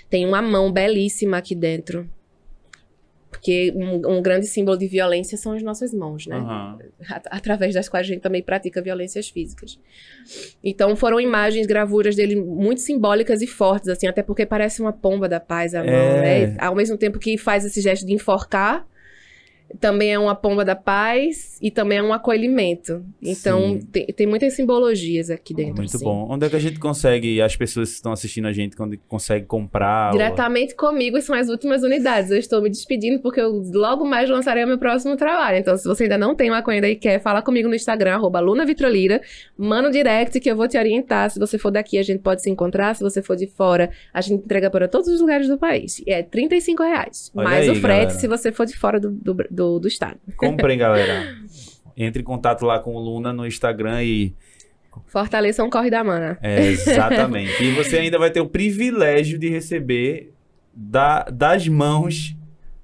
Tem 0.09 0.25
uma 0.25 0.41
mão 0.41 0.71
belíssima 0.71 1.37
aqui 1.37 1.53
dentro. 1.55 2.09
Porque 3.29 3.73
um, 3.75 4.17
um 4.17 4.21
grande 4.21 4.47
símbolo 4.47 4.77
de 4.77 4.87
violência 4.87 5.37
são 5.37 5.51
as 5.51 5.61
nossas 5.61 5.93
mãos, 5.93 6.25
né? 6.25 6.37
At- 7.09 7.27
através 7.29 7.73
das 7.73 7.87
quais 7.89 8.07
a 8.07 8.09
gente 8.13 8.21
também 8.21 8.41
pratica 8.41 8.81
violências 8.81 9.29
físicas. 9.29 9.77
Então 10.63 10.95
foram 10.95 11.19
imagens, 11.19 11.67
gravuras 11.67 12.15
dele 12.15 12.35
muito 12.37 12.79
simbólicas 12.81 13.41
e 13.41 13.47
fortes, 13.47 13.89
assim, 13.89 14.07
até 14.07 14.23
porque 14.23 14.45
parece 14.45 14.81
uma 14.81 14.93
pomba 14.93 15.27
da 15.27 15.39
paz 15.41 15.75
a 15.75 15.83
mão, 15.83 15.93
É. 15.93 16.47
né? 16.47 16.55
Ao 16.57 16.73
mesmo 16.73 16.97
tempo 16.97 17.19
que 17.19 17.37
faz 17.37 17.65
esse 17.65 17.81
gesto 17.81 18.05
de 18.07 18.13
enforcar, 18.13 18.87
também 19.79 20.13
é 20.13 20.19
uma 20.19 20.33
pomba 20.35 20.63
da 20.63 20.75
paz 20.75 21.57
e 21.61 21.69
também 21.69 21.97
é 21.97 22.03
um 22.03 22.13
acolhimento. 22.13 23.03
Então 23.21 23.79
tem, 23.91 24.05
tem 24.07 24.27
muitas 24.27 24.53
simbologias 24.53 25.29
aqui 25.29 25.53
dentro. 25.53 25.75
Muito 25.77 25.95
assim. 25.95 26.05
bom. 26.05 26.27
Onde 26.29 26.45
é 26.45 26.49
que 26.49 26.55
a 26.55 26.59
gente 26.59 26.79
consegue, 26.79 27.41
as 27.41 27.55
pessoas 27.55 27.89
que 27.89 27.95
estão 27.95 28.11
assistindo 28.11 28.47
a 28.47 28.53
gente, 28.53 28.75
quando 28.75 28.97
consegue 29.07 29.45
comprar? 29.45 30.07
ou- 30.07 30.17
Diretamente 30.17 30.75
comigo 30.75 31.21
são 31.21 31.35
as 31.35 31.49
últimas 31.49 31.83
unidades. 31.83 32.31
Eu 32.31 32.37
estou 32.37 32.61
me 32.61 32.69
despedindo 32.69 33.19
porque 33.21 33.41
eu 33.41 33.61
logo 33.73 34.05
mais 34.05 34.29
lançarei 34.29 34.63
o 34.63 34.67
meu 34.67 34.77
próximo 34.77 35.15
trabalho. 35.17 35.57
Então, 35.57 35.77
se 35.77 35.87
você 35.87 36.03
ainda 36.03 36.17
não 36.17 36.33
tem 36.35 36.49
maconha 36.49 36.79
e 36.87 36.95
quer, 36.95 37.19
fala 37.21 37.41
comigo 37.41 37.67
no 37.67 37.75
Instagram, 37.75 38.15
arroba 38.15 38.39
Luna 38.39 38.65
Vitrolira. 38.65 39.21
Manda 39.57 39.89
um 39.89 39.91
direct 39.91 40.39
que 40.39 40.49
eu 40.49 40.55
vou 40.55 40.67
te 40.67 40.77
orientar. 40.77 41.29
Se 41.29 41.39
você 41.39 41.57
for 41.57 41.71
daqui, 41.71 41.97
a 41.97 42.03
gente 42.03 42.19
pode 42.21 42.41
se 42.41 42.49
encontrar. 42.49 42.95
Se 42.95 43.03
você 43.03 43.21
for 43.21 43.35
de 43.35 43.47
fora, 43.47 43.89
a 44.13 44.21
gente 44.21 44.43
entrega 44.43 44.69
para 44.69 44.87
todos 44.87 45.07
os 45.07 45.19
lugares 45.19 45.47
do 45.47 45.57
país. 45.57 45.99
E 46.05 46.11
é 46.11 46.23
35 46.23 46.83
reais. 46.83 47.31
Olha 47.35 47.43
mais 47.47 47.69
aí, 47.69 47.69
o 47.69 47.75
frete 47.81 47.97
galera. 48.03 48.09
se 48.19 48.27
você 48.27 48.51
for 48.51 48.65
de 48.65 48.77
fora 48.77 48.99
do, 48.99 49.11
do, 49.11 49.35
do, 49.57 49.79
do 49.79 49.87
estado. 49.87 50.19
Comprem, 50.37 50.77
galera. 50.77 51.35
Entre 51.97 52.21
em 52.21 52.25
contato 52.25 52.63
lá 52.65 52.79
com 52.79 52.95
o 52.95 52.99
Luna 52.99 53.33
no 53.33 53.45
Instagram 53.45 54.03
e. 54.03 54.33
Fortaleça 55.07 55.63
um 55.63 55.69
corre 55.69 55.89
da 55.89 56.03
mana. 56.03 56.37
É, 56.41 56.67
exatamente. 56.67 57.63
e 57.63 57.71
você 57.71 57.97
ainda 57.97 58.17
vai 58.17 58.31
ter 58.31 58.39
o 58.41 58.47
privilégio 58.47 59.37
de 59.37 59.49
receber 59.49 60.31
da- 60.73 61.23
das 61.23 61.67
mãos 61.67 62.35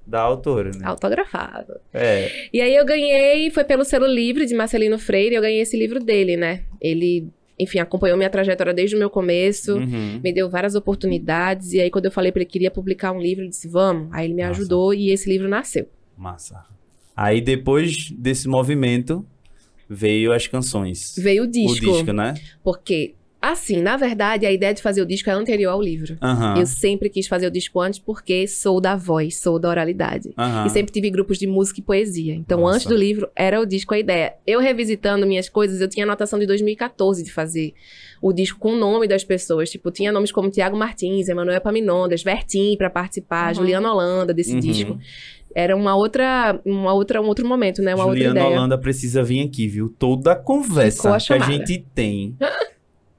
da 0.06 0.20
autora, 0.20 0.70
né? 0.70 0.84
Autografado. 0.84 1.74
É. 1.92 2.30
E 2.52 2.60
aí 2.60 2.74
eu 2.74 2.84
ganhei, 2.84 3.50
foi 3.50 3.64
pelo 3.64 3.84
selo 3.84 4.06
livre 4.06 4.46
de 4.46 4.54
Marcelino 4.54 4.98
Freire, 4.98 5.34
eu 5.34 5.42
ganhei 5.42 5.60
esse 5.60 5.76
livro 5.76 5.98
dele, 5.98 6.36
né? 6.36 6.62
Ele, 6.80 7.28
enfim, 7.58 7.78
acompanhou 7.78 8.16
minha 8.16 8.30
trajetória 8.30 8.74
desde 8.74 8.94
o 8.94 8.98
meu 8.98 9.08
começo, 9.10 9.76
Uhum. 9.76 10.20
me 10.22 10.32
deu 10.32 10.48
várias 10.50 10.74
oportunidades, 10.74 11.72
e 11.72 11.80
aí 11.80 11.90
quando 11.90 12.04
eu 12.04 12.10
falei 12.12 12.30
pra 12.30 12.40
ele 12.40 12.46
que 12.46 12.52
queria 12.52 12.70
publicar 12.70 13.12
um 13.12 13.20
livro, 13.20 13.42
ele 13.42 13.50
disse, 13.50 13.66
vamos. 13.68 14.08
Aí 14.12 14.26
ele 14.26 14.34
me 14.34 14.42
Nossa. 14.42 14.60
ajudou 14.60 14.92
e 14.94 15.10
esse 15.10 15.28
livro 15.28 15.48
nasceu. 15.48 15.88
Massa. 16.16 16.64
Aí 17.16 17.40
depois 17.40 18.10
desse 18.10 18.48
movimento 18.48 19.24
veio 19.88 20.32
as 20.32 20.46
canções. 20.46 21.14
Veio 21.18 21.44
o 21.44 21.46
disco, 21.46 21.86
O 21.90 21.94
disco, 21.94 22.12
né? 22.12 22.34
porque, 22.62 23.14
assim, 23.40 23.80
na 23.82 23.96
verdade, 23.96 24.46
a 24.46 24.50
ideia 24.52 24.72
de 24.74 24.80
fazer 24.82 25.02
o 25.02 25.06
disco 25.06 25.28
é 25.30 25.32
anterior 25.32 25.70
ao 25.72 25.82
livro. 25.82 26.16
Aham. 26.22 26.58
Eu 26.58 26.66
sempre 26.66 27.08
quis 27.10 27.26
fazer 27.28 27.46
o 27.46 27.50
disco 27.50 27.78
antes 27.80 27.98
porque 27.98 28.48
sou 28.48 28.80
da 28.80 28.96
voz, 28.96 29.36
sou 29.38 29.58
da 29.58 29.68
oralidade. 29.68 30.32
Aham. 30.36 30.66
E 30.66 30.70
sempre 30.70 30.92
tive 30.92 31.10
grupos 31.10 31.38
de 31.38 31.46
música 31.46 31.78
e 31.80 31.82
poesia. 31.82 32.34
Então, 32.34 32.60
Nossa. 32.62 32.76
antes 32.76 32.86
do 32.88 32.96
livro, 32.96 33.28
era 33.36 33.60
o 33.60 33.66
disco 33.66 33.92
a 33.94 33.98
ideia. 33.98 34.34
Eu 34.46 34.58
revisitando 34.60 35.26
minhas 35.26 35.48
coisas, 35.48 35.80
eu 35.80 35.88
tinha 35.88 36.04
anotação 36.06 36.38
de 36.38 36.46
2014 36.46 37.22
de 37.22 37.30
fazer 37.30 37.74
o 38.22 38.32
disco 38.32 38.58
com 38.58 38.72
o 38.72 38.76
nome 38.76 39.06
das 39.06 39.22
pessoas. 39.22 39.70
Tipo, 39.70 39.90
tinha 39.90 40.10
nomes 40.10 40.32
como 40.32 40.50
Tiago 40.50 40.76
Martins, 40.78 41.28
Emanuel 41.28 41.60
Paminondas, 41.60 42.22
Vertim 42.22 42.74
pra 42.78 42.88
participar, 42.88 43.48
Uhum. 43.50 43.54
Juliana 43.56 43.92
Holanda 43.92 44.32
desse 44.32 44.54
Uhum. 44.54 44.60
disco. 44.60 44.98
Era 45.54 45.76
uma 45.76 45.94
outra, 45.94 46.60
uma 46.64 46.92
outra, 46.92 47.22
um 47.22 47.26
outro 47.26 47.46
momento, 47.46 47.80
né? 47.80 47.94
Uma 47.94 48.04
Juliana 48.04 48.28
outra 48.30 48.42
ideia. 48.42 48.58
Holanda 48.58 48.76
precisa 48.76 49.22
vir 49.22 49.46
aqui, 49.46 49.68
viu? 49.68 49.88
Toda 49.88 50.32
a 50.32 50.36
conversa 50.36 51.14
a 51.14 51.18
que 51.18 51.32
a 51.32 51.38
gente 51.38 51.86
tem. 51.94 52.36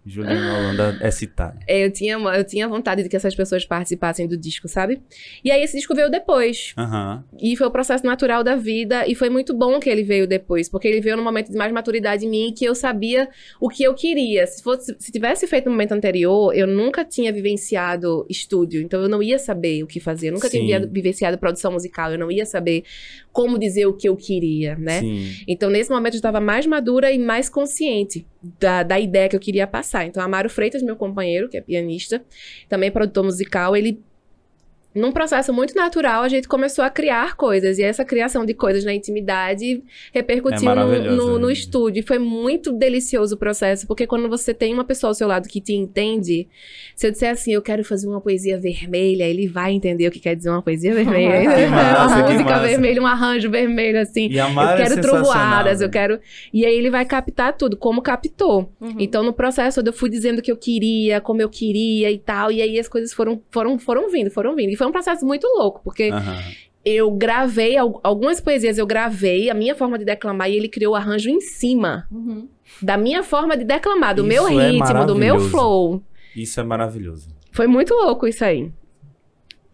Juliana 0.05 0.59
Holanda 0.59 0.97
é 1.01 1.09
citada. 1.09 1.59
É, 1.67 1.83
Eu 1.85 1.91
tinha, 1.91 2.15
eu 2.15 2.43
tinha 2.43 2.67
vontade 2.67 3.01
de 3.01 3.09
que 3.09 3.15
essas 3.15 3.33
pessoas 3.33 3.65
participassem 3.65 4.27
do 4.27 4.37
disco, 4.37 4.67
sabe? 4.67 5.01
E 5.43 5.51
aí 5.51 5.63
esse 5.63 5.75
disco 5.75 5.95
veio 5.95 6.11
depois. 6.11 6.73
Aham. 6.77 7.23
E 7.41 7.57
foi 7.57 7.65
o 7.65 7.71
processo 7.71 8.05
natural 8.05 8.43
da 8.43 8.55
vida. 8.55 9.07
E 9.07 9.15
foi 9.15 9.29
muito 9.29 9.53
bom 9.53 9.79
que 9.79 9.89
ele 9.89 10.03
veio 10.03 10.27
depois. 10.27 10.69
Porque 10.69 10.87
ele 10.87 11.01
veio 11.01 11.17
num 11.17 11.23
momento 11.23 11.51
de 11.51 11.57
mais 11.57 11.71
maturidade 11.71 12.25
em 12.25 12.29
mim 12.29 12.53
que 12.55 12.63
eu 12.63 12.75
sabia 12.75 13.27
o 13.59 13.67
que 13.67 13.83
eu 13.83 13.95
queria. 13.95 14.45
Se, 14.45 14.61
fosse, 14.61 14.95
se 14.99 15.11
tivesse 15.11 15.47
feito 15.47 15.65
no 15.65 15.71
momento 15.71 15.93
anterior, 15.93 16.55
eu 16.55 16.67
nunca 16.67 17.03
tinha 17.03 17.33
vivenciado 17.33 18.25
estúdio. 18.29 18.81
Então 18.81 19.01
eu 19.01 19.09
não 19.09 19.23
ia 19.23 19.39
saber 19.39 19.83
o 19.83 19.87
que 19.87 19.99
fazer. 19.99 20.27
Eu 20.27 20.33
nunca 20.33 20.49
Sim. 20.49 20.65
tinha 20.65 20.85
vivenciado 20.85 21.37
produção 21.39 21.71
musical. 21.71 22.11
Eu 22.11 22.19
não 22.19 22.31
ia 22.31 22.45
saber 22.45 22.83
como 23.31 23.57
dizer 23.59 23.85
o 23.85 23.93
que 23.93 24.07
eu 24.07 24.15
queria, 24.15 24.75
né? 24.75 25.01
Sim. 25.01 25.33
Então, 25.45 25.69
nesse 25.69 25.89
momento, 25.89 26.13
eu 26.13 26.19
estava 26.19 26.39
mais 26.39 26.65
madura 26.65 27.11
e 27.11 27.19
mais 27.19 27.49
consciente 27.49 28.25
da, 28.59 28.83
da 28.83 28.99
ideia 28.99 29.29
que 29.29 29.35
eu 29.35 29.39
queria 29.39 29.67
passar. 29.67 30.05
Então, 30.05 30.21
Amaro 30.21 30.49
Freitas, 30.49 30.81
meu 30.81 30.95
companheiro, 30.95 31.49
que 31.49 31.57
é 31.57 31.61
pianista, 31.61 32.23
também 32.69 32.91
produtor 32.91 33.23
musical, 33.23 33.75
ele. 33.75 34.03
Num 34.95 35.11
processo 35.11 35.51
muito 35.51 35.75
natural, 35.75 36.23
a 36.23 36.29
gente 36.29 36.47
começou 36.47 36.83
a 36.85 36.89
criar 36.89 37.35
coisas. 37.35 37.77
E 37.77 37.83
essa 37.83 38.05
criação 38.05 38.45
de 38.45 38.53
coisas 38.53 38.85
na 38.85 38.93
intimidade 38.93 39.83
repercutiu 40.13 40.71
É 40.71 40.75
no, 40.75 41.15
no, 41.15 41.39
no 41.39 41.47
né? 41.47 41.53
estúdio. 41.53 41.99
E 41.99 42.03
foi 42.03 42.17
muito 42.17 42.71
delicioso 42.71 43.35
o 43.35 43.37
processo, 43.37 43.85
porque 43.87 44.07
quando 44.07 44.29
você 44.29 44.53
tem 44.53 44.73
uma 44.73 44.85
pessoa 44.85 45.11
ao 45.11 45.13
seu 45.13 45.27
lado 45.27 45.49
que 45.49 45.59
te 45.59 45.73
entende, 45.73 46.47
se 46.95 47.05
eu 47.05 47.11
disser 47.11 47.31
assim, 47.31 47.53
eu 47.53 47.61
quero 47.61 47.83
fazer 47.83 48.07
uma 48.07 48.21
poesia 48.21 48.57
vermelha, 48.57 49.25
ele 49.25 49.47
vai 49.47 49.73
entender 49.73 50.07
o 50.07 50.11
que 50.11 50.19
quer 50.19 50.33
dizer 50.33 50.49
uma 50.49 50.61
poesia 50.61 50.93
vermelha. 50.95 51.41
Que 51.41 51.65
massa, 51.67 52.05
uma 52.15 52.23
que 52.23 52.31
música 52.33 52.49
massa. 52.51 52.67
vermelha, 52.67 53.01
um 53.01 53.07
arranjo 53.07 53.51
vermelho, 53.51 53.99
assim. 53.99 54.29
E 54.29 54.39
a 54.39 54.49
Eu 54.49 54.61
é 54.61 54.77
quero 54.77 55.01
trovoadas, 55.01 55.31
sensacional, 55.33 55.81
eu 55.81 55.89
quero. 55.89 56.19
E 56.53 56.65
aí 56.65 56.73
ele 56.73 56.89
vai 56.89 57.03
captar 57.03 57.51
tudo, 57.57 57.75
como 57.75 58.01
captou. 58.01 58.71
Uhum. 58.79 58.95
Então, 58.97 59.23
no 59.23 59.33
processo, 59.33 59.81
eu 59.85 59.91
fui 59.91 60.09
dizendo 60.09 60.39
o 60.39 60.41
que 60.41 60.51
eu 60.51 60.57
queria, 60.57 61.19
como 61.19 61.41
eu 61.41 61.49
queria 61.49 62.09
e 62.09 62.17
tal. 62.17 62.49
E 62.49 62.61
aí 62.61 62.79
as 62.79 62.87
coisas 62.87 63.11
foram, 63.13 63.41
foram, 63.51 63.77
foram 63.77 64.09
vindo, 64.09 64.31
foram 64.31 64.55
vindo. 64.55 64.71
E 64.71 64.75
foi 64.75 64.84
um 64.87 64.91
processo 64.91 65.25
muito 65.25 65.45
louco, 65.47 65.81
porque 65.83 66.09
Aham. 66.09 66.37
eu 66.83 67.11
gravei, 67.11 67.77
al- 67.77 67.99
algumas 68.03 68.39
poesias 68.39 68.77
eu 68.77 68.85
gravei, 68.85 69.49
a 69.49 69.53
minha 69.53 69.75
forma 69.75 69.97
de 69.97 70.05
declamar, 70.05 70.49
e 70.49 70.55
ele 70.55 70.67
criou 70.69 70.93
o 70.93 70.95
arranjo 70.95 71.29
em 71.29 71.39
cima 71.41 72.07
Uhum. 72.11 72.47
da 72.81 72.97
minha 72.97 73.23
forma 73.23 73.55
de 73.57 73.63
declamar, 73.63 74.13
do 74.15 74.23
meu 74.23 74.47
Isso 74.49 74.59
é 74.59 74.69
ritmo, 74.71 75.05
do 75.05 75.15
meu 75.15 75.39
flow. 75.39 76.01
Isso 76.35 76.59
é 76.59 76.63
maravilhoso. 76.63 77.29
Foi 77.51 77.67
muito 77.67 77.93
louco 77.93 78.27
isso 78.27 78.43
aí. 78.43 78.71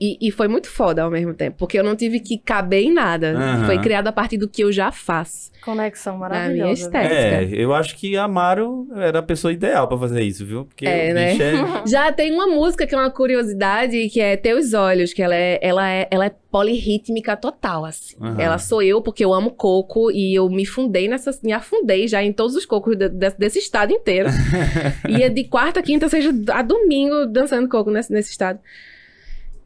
E, 0.04 0.18
e 0.20 0.32
foi 0.32 0.48
muito 0.48 0.68
foda 0.68 1.04
ao 1.04 1.12
mesmo 1.12 1.32
tempo, 1.32 1.58
porque 1.60 1.78
eu 1.78 1.84
não 1.84 1.96
tive 1.96 2.20
que 2.20 2.36
caber 2.40 2.82
em 2.82 2.92
nada. 2.92 3.34
Aham. 3.38 3.66
Foi 3.68 3.78
criado 3.80 4.08
a 4.08 4.12
partir 4.12 4.36
do 4.36 4.48
que 4.50 4.64
eu 4.64 4.72
já 4.72 4.92
faço. 4.92 5.52
Conexão 5.64 6.18
minha 6.18 6.28
maravilhosa. 6.28 6.74
estética. 6.74 7.14
né? 7.14 7.44
É, 7.44 7.50
eu 7.54 7.72
acho 7.72 7.96
que 7.96 8.18
a 8.18 8.24
Amaro 8.24 8.88
era 8.96 9.20
a 9.20 9.22
pessoa 9.22 9.54
ideal 9.54 9.88
pra 9.88 9.96
fazer 10.00 10.24
isso, 10.24 10.44
viu? 10.44 10.66
Porque 10.66 10.88
É, 10.88 11.12
o 11.12 11.14
né? 11.14 11.32
bicho 11.34 11.44
é... 11.44 11.54
Já 11.86 12.12
tem 12.12 12.34
uma 12.34 12.48
música 12.48 12.88
que 12.88 12.96
é 12.96 12.98
uma 12.98 13.12
curiosidade, 13.12 14.10
que 14.10 14.20
é 14.20 14.36
Teus 14.36 14.74
Olhos, 14.74 15.14
que 15.14 15.22
ela 15.22 15.36
é, 15.36 15.60
ela 15.62 15.88
é, 15.88 16.08
ela 16.10 16.26
é 16.26 16.32
polirrítmica 16.52 17.38
total, 17.38 17.86
assim. 17.86 18.16
Aham. 18.20 18.42
Ela 18.42 18.58
sou 18.58 18.82
eu, 18.82 19.04
porque 19.04 19.24
eu 19.24 19.32
amo 19.34 19.52
coco, 19.52 20.10
e 20.12 20.34
eu 20.34 20.50
me 20.50 20.66
fundei 20.66 21.08
nessa, 21.08 21.30
me 21.44 21.54
afundei 21.54 22.08
já 22.08 22.24
em 22.24 22.34
todos 22.34 22.56
os 22.56 22.66
cocos 22.66 22.96
de- 22.98 23.08
de- 23.10 23.36
desse 23.38 23.60
estado 23.60 23.94
inteiro. 23.94 24.30
Ia 25.08 25.30
de 25.30 25.44
quarta, 25.44 25.82
quinta, 25.84 26.10
seja 26.10 26.32
a 26.52 26.62
domingo, 26.64 27.28
dançando 27.28 27.70
coco 27.70 27.92
nesse, 27.92 28.12
nesse 28.12 28.32
estado. 28.32 28.60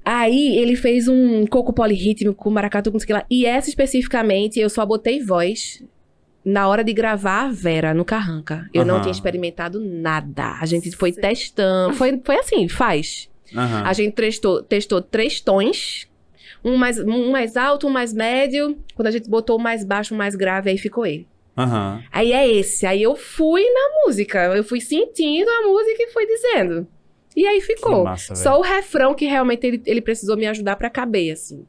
Aí 0.05 0.55
ele 0.57 0.75
fez 0.75 1.07
um 1.07 1.47
coco 1.47 1.73
polirrítmico 1.73 2.35
com 2.35 2.51
maracatu, 2.51 2.91
com 2.91 2.95
não 2.95 2.99
sei 2.99 3.05
o 3.05 3.07
que 3.07 3.13
lá. 3.13 3.25
E 3.29 3.45
essa 3.45 3.69
especificamente, 3.69 4.59
eu 4.59 4.69
só 4.69 4.85
botei 4.85 5.19
voz 5.19 5.83
na 6.45 6.67
hora 6.67 6.83
de 6.83 6.93
gravar 6.93 7.45
a 7.45 7.51
Vera 7.51 7.91
no 7.91 8.05
Carranca. 8.05 8.69
Eu 8.71 8.85
não 8.85 8.95
Aham. 8.95 9.01
tinha 9.01 9.11
experimentado 9.11 9.79
nada. 9.79 10.57
A 10.61 10.65
gente 10.67 10.95
foi 10.95 11.11
Sim. 11.11 11.21
testando. 11.21 11.95
Foi, 11.95 12.21
foi 12.23 12.35
assim, 12.37 12.69
faz. 12.69 13.27
Aham. 13.55 13.83
A 13.83 13.93
gente 13.93 14.13
testou, 14.13 14.61
testou 14.61 15.01
três 15.01 15.41
tons. 15.41 16.07
Um 16.63 16.77
mais, 16.77 16.99
um 16.99 17.31
mais 17.31 17.57
alto, 17.57 17.87
um 17.87 17.91
mais 17.91 18.13
médio. 18.13 18.77
Quando 18.95 19.07
a 19.07 19.11
gente 19.11 19.27
botou 19.27 19.57
o 19.57 19.61
mais 19.61 19.83
baixo, 19.83 20.13
o 20.13 20.17
mais 20.17 20.35
grave, 20.35 20.69
aí 20.69 20.77
ficou 20.77 21.05
ele. 21.05 21.27
Aham. 21.57 22.03
Aí 22.11 22.31
é 22.31 22.47
esse. 22.47 22.85
Aí 22.85 23.01
eu 23.01 23.15
fui 23.15 23.63
na 23.63 24.03
música. 24.05 24.55
Eu 24.55 24.63
fui 24.63 24.81
sentindo 24.81 25.49
a 25.49 25.61
música 25.67 26.03
e 26.03 26.11
fui 26.11 26.27
dizendo. 26.27 26.87
E 27.35 27.45
aí 27.45 27.59
ficou. 27.61 28.03
massa. 28.03 28.35
Só 28.35 28.57
o 28.57 28.61
refrão 28.61 29.13
que 29.13 29.25
realmente 29.25 29.65
ele, 29.65 29.81
ele 29.85 30.01
precisou 30.01 30.37
me 30.37 30.45
ajudar 30.47 30.75
pra 30.75 30.89
caber, 30.89 31.33
assim. 31.33 31.65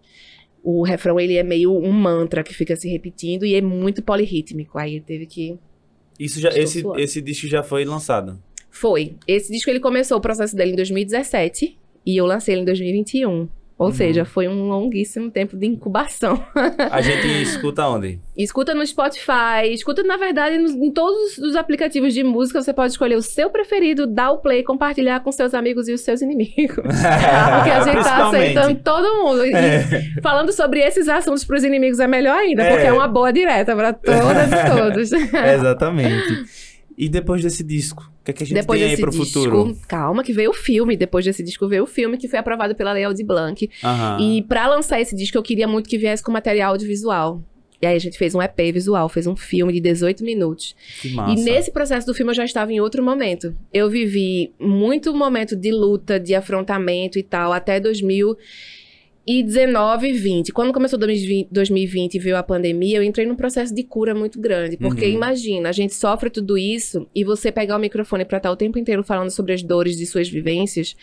O 0.62 0.83
refrão, 0.83 1.19
ele 1.19 1.37
é 1.37 1.43
meio 1.43 1.77
um 1.77 1.93
mantra 1.93 2.43
que 2.43 2.55
fica 2.55 2.77
se 2.77 2.89
repetindo 2.89 3.45
e 3.45 3.55
é 3.55 3.61
muito 3.61 4.03
polirrítmico. 4.03 4.79
Aí 4.79 4.95
ele 4.95 5.05
teve 5.05 5.27
que... 5.27 5.59
Isso 6.19 6.41
já, 6.41 6.49
esse, 6.51 6.81
suando. 6.81 7.01
esse 7.01 7.21
disco 7.21 7.47
já 7.47 7.62
foi 7.62 7.85
lançado. 7.85 8.43
Foi. 8.71 9.17
Esse 9.27 9.53
disco, 9.53 9.71
ele 9.71 9.81
começou 9.81 10.19
o 10.19 10.21
processo 10.21 10.55
dele 10.55 10.73
em 10.73 10.77
2017 10.77 11.79
e 12.05 12.17
eu 12.17 12.27
lancei 12.27 12.55
ele 12.55 12.62
em 12.62 12.67
2021. 12.67 13.49
Ou 13.79 13.89
Uhum. 13.89 13.93
seja, 13.93 14.24
foi 14.24 14.49
um 14.49 14.68
longuíssimo 14.68 15.31
tempo 15.31 15.55
de 15.55 15.66
incubação. 15.66 16.43
A 16.91 17.03
gente 17.03 17.27
escuta 17.43 17.87
onde? 17.87 18.18
Escuta 18.35 18.74
no 18.74 18.87
Spotify, 18.87 19.68
escuta, 19.70 20.03
na 20.03 20.16
verdade, 20.16 20.57
nos- 20.57 20.72
em 20.72 20.91
todos 20.91 21.37
os 21.37 21.55
aplicativos 21.57 22.14
de 22.14 22.24
música. 22.24 22.62
Você 22.62 22.72
pode 22.72 22.93
escolher 22.93 23.16
o 23.16 23.22
seu 23.22 23.51
preferido, 23.51 24.07
dar 24.07 24.31
o 24.31 24.39
play, 24.39 24.62
compartilhar 24.62 25.20
com 25.20 25.31
seus 25.31 25.53
amigos 25.53 25.89
e 25.89 25.93
os 25.93 26.01
seus 26.01 26.22
inimigos. 26.22 26.77
Porque 26.87 27.70
a 27.70 27.83
gente 27.85 28.03
tá 28.03 28.29
aceitando 28.29 28.81
todo 28.83 29.22
mundo. 29.24 29.45
E 29.45 29.53
É. 29.53 29.85
falando 30.22 30.53
sobre 30.53 30.81
esses 30.81 31.07
assuntos 31.07 31.45
pros 31.45 31.62
inimigos 31.62 32.01
é 32.01 32.07
melhor 32.07 32.39
ainda, 32.39 32.62
É. 32.62 32.70
porque 32.70 32.87
é 32.87 32.93
uma 32.95 33.07
boa 33.09 33.31
direta 33.31 33.77
pra 33.77 33.93
todas 33.93 34.53
e 34.53 34.70
todos. 34.74 35.12
Exatamente. 35.12 36.66
E 36.97 37.09
depois 37.09 37.42
desse 37.42 37.62
disco, 37.62 38.11
o 38.20 38.24
que, 38.24 38.30
é 38.30 38.34
que 38.34 38.42
a 38.42 38.47
gente 38.47 38.59
Depois 38.59 38.80
tem 38.80 38.90
aí 38.90 38.97
pro 38.97 39.11
disco, 39.11 39.26
futuro? 39.26 39.76
calma, 39.86 40.24
que 40.24 40.32
veio 40.32 40.51
o 40.51 40.55
filme. 40.55 40.97
Depois 40.97 41.24
desse 41.24 41.42
disco 41.42 41.68
veio 41.68 41.84
o 41.84 41.86
filme, 41.86 42.16
que 42.16 42.26
foi 42.26 42.38
aprovado 42.38 42.74
pela 42.74 42.92
Lei 42.92 43.05
Aldir 43.05 43.26
Blanc. 43.26 43.68
Aham. 43.84 44.18
E 44.20 44.42
pra 44.42 44.66
lançar 44.66 45.01
esse 45.01 45.14
disco, 45.14 45.36
eu 45.36 45.42
queria 45.42 45.68
muito 45.68 45.88
que 45.88 45.99
viesse 45.99 46.22
com 46.22 46.32
material 46.32 46.72
audiovisual. 46.72 47.42
E 47.82 47.86
aí 47.86 47.94
a 47.94 47.99
gente 47.99 48.16
fez 48.16 48.34
um 48.34 48.40
EP 48.40 48.72
visual, 48.72 49.07
fez 49.11 49.26
um 49.26 49.36
filme 49.36 49.70
de 49.74 49.80
18 49.80 50.24
minutos. 50.24 50.74
Que 51.03 51.11
massa. 51.11 51.38
E 51.38 51.44
nesse 51.44 51.70
processo 51.70 52.07
do 52.07 52.14
filme 52.14 52.30
eu 52.30 52.34
já 52.34 52.44
estava 52.44 52.72
em 52.72 52.80
outro 52.80 53.03
momento. 53.03 53.55
Eu 53.72 53.90
vivi 53.90 54.55
muito 54.59 55.14
momento 55.14 55.55
de 55.55 55.70
luta, 55.70 56.18
de 56.18 56.34
afrontamento 56.34 57.18
e 57.18 57.22
tal, 57.22 57.53
até 57.53 57.78
2019 57.78 58.38
e 59.27 59.43
20. 60.12 60.53
Quando 60.53 60.72
começou 60.72 60.99
2020 60.99 61.49
2020 61.51 62.14
e 62.14 62.18
veio 62.18 62.37
a 62.37 62.43
pandemia, 62.43 62.99
eu 62.99 63.03
entrei 63.03 63.27
num 63.27 63.35
processo 63.35 63.74
de 63.74 63.83
cura 63.83 64.14
muito 64.14 64.41
grande. 64.41 64.77
Porque 64.77 65.07
Uhum. 65.07 65.12
imagina, 65.12 65.68
a 65.68 65.72
gente 65.72 65.95
sofre 65.95 66.31
tudo 66.31 66.57
isso 66.57 67.09
e 67.14 67.24
você 67.24 67.51
pegar 67.51 67.77
o 67.77 67.81
microfone 67.81 68.24
pra 68.24 68.39
estar 68.39 68.51
o 68.51 68.57
tempo 68.57 68.79
inteiro 68.79 69.03
falando 69.03 69.31
sobre 69.31 69.53
as 69.53 69.62
dores 69.62 69.97
de 69.97 70.07
suas 70.07 70.29
vivências. 70.29 70.95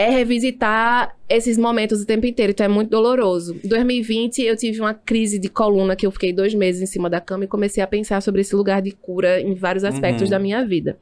É 0.00 0.08
revisitar 0.10 1.16
esses 1.28 1.58
momentos 1.58 2.00
o 2.00 2.06
tempo 2.06 2.24
inteiro, 2.24 2.52
então 2.52 2.64
é 2.64 2.68
muito 2.68 2.88
doloroso. 2.88 3.58
Em 3.62 3.68
2020, 3.68 4.42
eu 4.42 4.56
tive 4.56 4.80
uma 4.80 4.94
crise 4.94 5.38
de 5.40 5.48
coluna 5.48 5.96
que 5.96 6.06
eu 6.06 6.10
fiquei 6.12 6.32
dois 6.32 6.54
meses 6.54 6.80
em 6.80 6.86
cima 6.86 7.10
da 7.10 7.20
cama 7.20 7.44
e 7.44 7.46
comecei 7.48 7.82
a 7.82 7.86
pensar 7.86 8.22
sobre 8.22 8.40
esse 8.40 8.54
lugar 8.54 8.80
de 8.80 8.92
cura 8.92 9.40
em 9.40 9.54
vários 9.54 9.82
aspectos 9.82 10.22
Uhum. 10.22 10.30
da 10.30 10.38
minha 10.38 10.64
vida. 10.64 10.98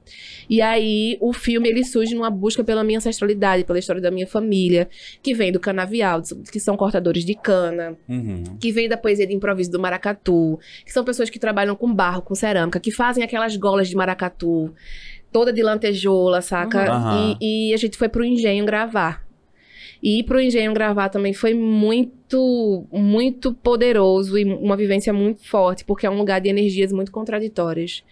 E 0.49 0.63
aí, 0.63 1.19
o 1.21 1.33
filme, 1.35 1.69
ele 1.69 1.85
surge 1.85 2.15
numa 2.15 2.31
busca 2.31 2.65
pela 2.65 2.83
minha 2.83 2.97
ancestralidade, 2.99 3.65
pela 3.65 3.79
história 3.79 4.01
da 4.01 4.11
minha 4.11 4.27
família, 4.27 4.89
que 5.23 5.35
vem 5.35 5.53
do 5.53 5.61
canavial, 5.61 6.23
que 6.51 6.59
são 6.59 6.75
cortadores 6.77 7.23
de 7.25 7.35
cana, 7.35 7.97
Uhum. 8.09 8.45
que 8.59 8.73
vem 8.73 8.89
da 8.89 8.97
poesia 8.97 9.27
de 9.27 9.35
improviso 9.35 9.71
do 9.71 9.79
maracatu, 9.79 10.59
que 10.87 10.93
são 10.93 11.05
pessoas 11.05 11.29
que 11.29 11.39
trabalham 11.39 11.77
com 11.77 11.93
barro, 11.95 12.23
com 12.23 12.35
cerâmica, 12.35 12.81
que 12.81 12.91
fazem 12.91 13.23
aquelas 13.23 13.55
golas 13.57 13.89
de 13.89 13.95
maracatu, 13.95 14.73
toda 15.33 15.53
de 15.53 15.63
lantejoula, 15.63 16.41
saca? 16.41 16.93
Uhum. 16.93 17.37
E, 17.41 17.71
e 17.71 17.75
a 17.75 17.77
gente 17.77 17.97
foi 17.97 18.09
pro 18.09 18.25
engenho 18.25 18.65
gravar. 18.65 19.27
E 20.03 20.21
ir 20.21 20.25
pro 20.25 20.41
engenho 20.41 20.73
gravar 20.75 21.09
também 21.09 21.33
foi 21.33 21.55
muito, 21.55 22.87
muito 22.93 23.53
poderoso 23.55 24.39
e 24.39 24.45
uma 24.45 24.77
vivência 24.77 25.13
muito 25.13 25.43
forte, 25.47 25.85
porque 25.85 26.07
é 26.07 26.11
um 26.11 26.19
lugar 26.19 26.41
de 26.41 26.49
energias 26.49 26.93
muito 26.93 27.11
contraditórias. 27.11 28.05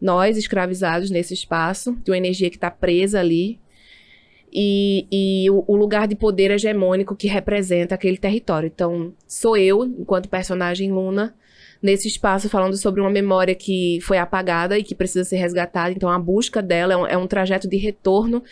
Nós, 0.00 0.36
escravizados 0.36 1.10
nesse 1.10 1.34
espaço, 1.34 1.96
de 2.04 2.10
uma 2.10 2.16
energia 2.18 2.50
que 2.50 2.56
está 2.56 2.70
presa 2.70 3.20
ali, 3.20 3.58
e, 4.52 5.06
e 5.10 5.50
o, 5.50 5.64
o 5.66 5.76
lugar 5.76 6.06
de 6.06 6.14
poder 6.14 6.52
hegemônico 6.52 7.16
que 7.16 7.26
representa 7.26 7.96
aquele 7.96 8.16
território. 8.16 8.70
Então, 8.72 9.12
sou 9.26 9.56
eu, 9.56 9.84
enquanto 9.84 10.28
personagem 10.28 10.92
Luna, 10.92 11.34
nesse 11.84 12.08
espaço 12.08 12.48
falando 12.48 12.78
sobre 12.78 13.02
uma 13.02 13.10
memória 13.10 13.54
que 13.54 13.98
foi 14.00 14.16
apagada 14.16 14.78
e 14.78 14.82
que 14.82 14.94
precisa 14.94 15.22
ser 15.22 15.36
resgatada. 15.36 15.92
Então, 15.92 16.08
a 16.08 16.18
busca 16.18 16.62
dela 16.62 16.94
é 16.94 16.96
um, 16.96 17.06
é 17.06 17.16
um 17.18 17.26
trajeto 17.26 17.68
de 17.68 17.76
retorno 17.76 18.42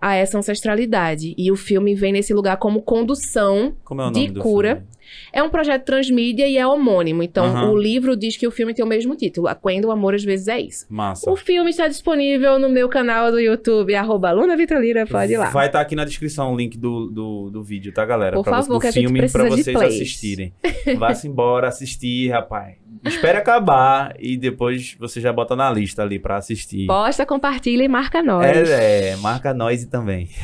a 0.00 0.14
essa 0.14 0.38
ancestralidade. 0.38 1.34
E 1.36 1.50
o 1.50 1.56
filme 1.56 1.94
vem 1.94 2.12
nesse 2.12 2.32
lugar 2.32 2.56
como 2.56 2.82
condução 2.82 3.74
Como 3.84 4.02
é 4.02 4.10
de 4.10 4.32
cura. 4.32 4.76
filme? 4.76 4.98
é 5.32 5.42
um 5.42 5.48
projeto 5.48 5.84
transmídia 5.84 6.46
e 6.46 6.56
é 6.56 6.66
homônimo. 6.66 7.22
Então, 7.22 7.72
o 7.72 7.76
livro 7.76 8.16
diz 8.16 8.36
que 8.36 8.46
o 8.46 8.50
filme 8.50 8.74
tem 8.74 8.84
o 8.84 8.88
mesmo 8.88 9.16
título. 9.16 9.48
A 9.48 9.54
Quando 9.54 9.86
o 9.86 9.90
Amor 9.90 10.14
às 10.14 10.24
vezes 10.24 10.48
é 10.48 10.60
isso. 10.60 10.86
Massa. 10.88 11.30
O 11.30 11.36
filme 11.36 11.70
está 11.70 11.88
disponível 11.88 12.58
no 12.58 12.68
meu 12.68 12.88
canal 12.88 13.30
do 13.30 13.38
YouTube, 13.40 13.94
arroba 13.94 14.30
Luna 14.32 14.56
Vitrolira, 14.56 15.06
pode 15.06 15.32
ir 15.32 15.36
lá. 15.38 15.50
Vai 15.50 15.66
estar 15.66 15.80
aqui 15.80 15.94
na 15.94 16.04
descrição 16.04 16.52
o 16.52 16.56
link 16.56 16.76
do, 16.78 17.06
do, 17.06 17.50
do 17.50 17.62
vídeo, 17.62 17.92
tá, 17.92 18.04
galera? 18.04 18.36
Por 18.36 18.44
Pra 18.44 18.56
favor, 18.56 18.74
do 18.74 18.80
que 18.80 18.86
a 18.86 18.90
gente 18.90 19.04
filme 19.04 19.18
precisa 19.20 19.38
pra 19.38 19.48
vocês 19.48 19.76
assistirem. 19.76 20.52
Vá-se 20.98 21.28
embora 21.28 21.68
assistir, 21.68 22.30
rapaz. 22.30 22.76
Espere 23.04 23.38
acabar 23.38 24.14
e 24.18 24.36
depois 24.36 24.96
você 24.98 25.20
já 25.20 25.32
bota 25.32 25.54
na 25.54 25.70
lista 25.70 26.02
ali 26.02 26.18
pra 26.18 26.36
assistir. 26.36 26.86
Posta, 26.86 27.24
compartilha 27.24 27.82
e 27.82 27.88
marca 27.88 28.22
nós. 28.22 28.44
É, 28.68 29.10
é, 29.10 29.16
marca 29.16 29.52
nós 29.54 29.84
também. 29.86 30.28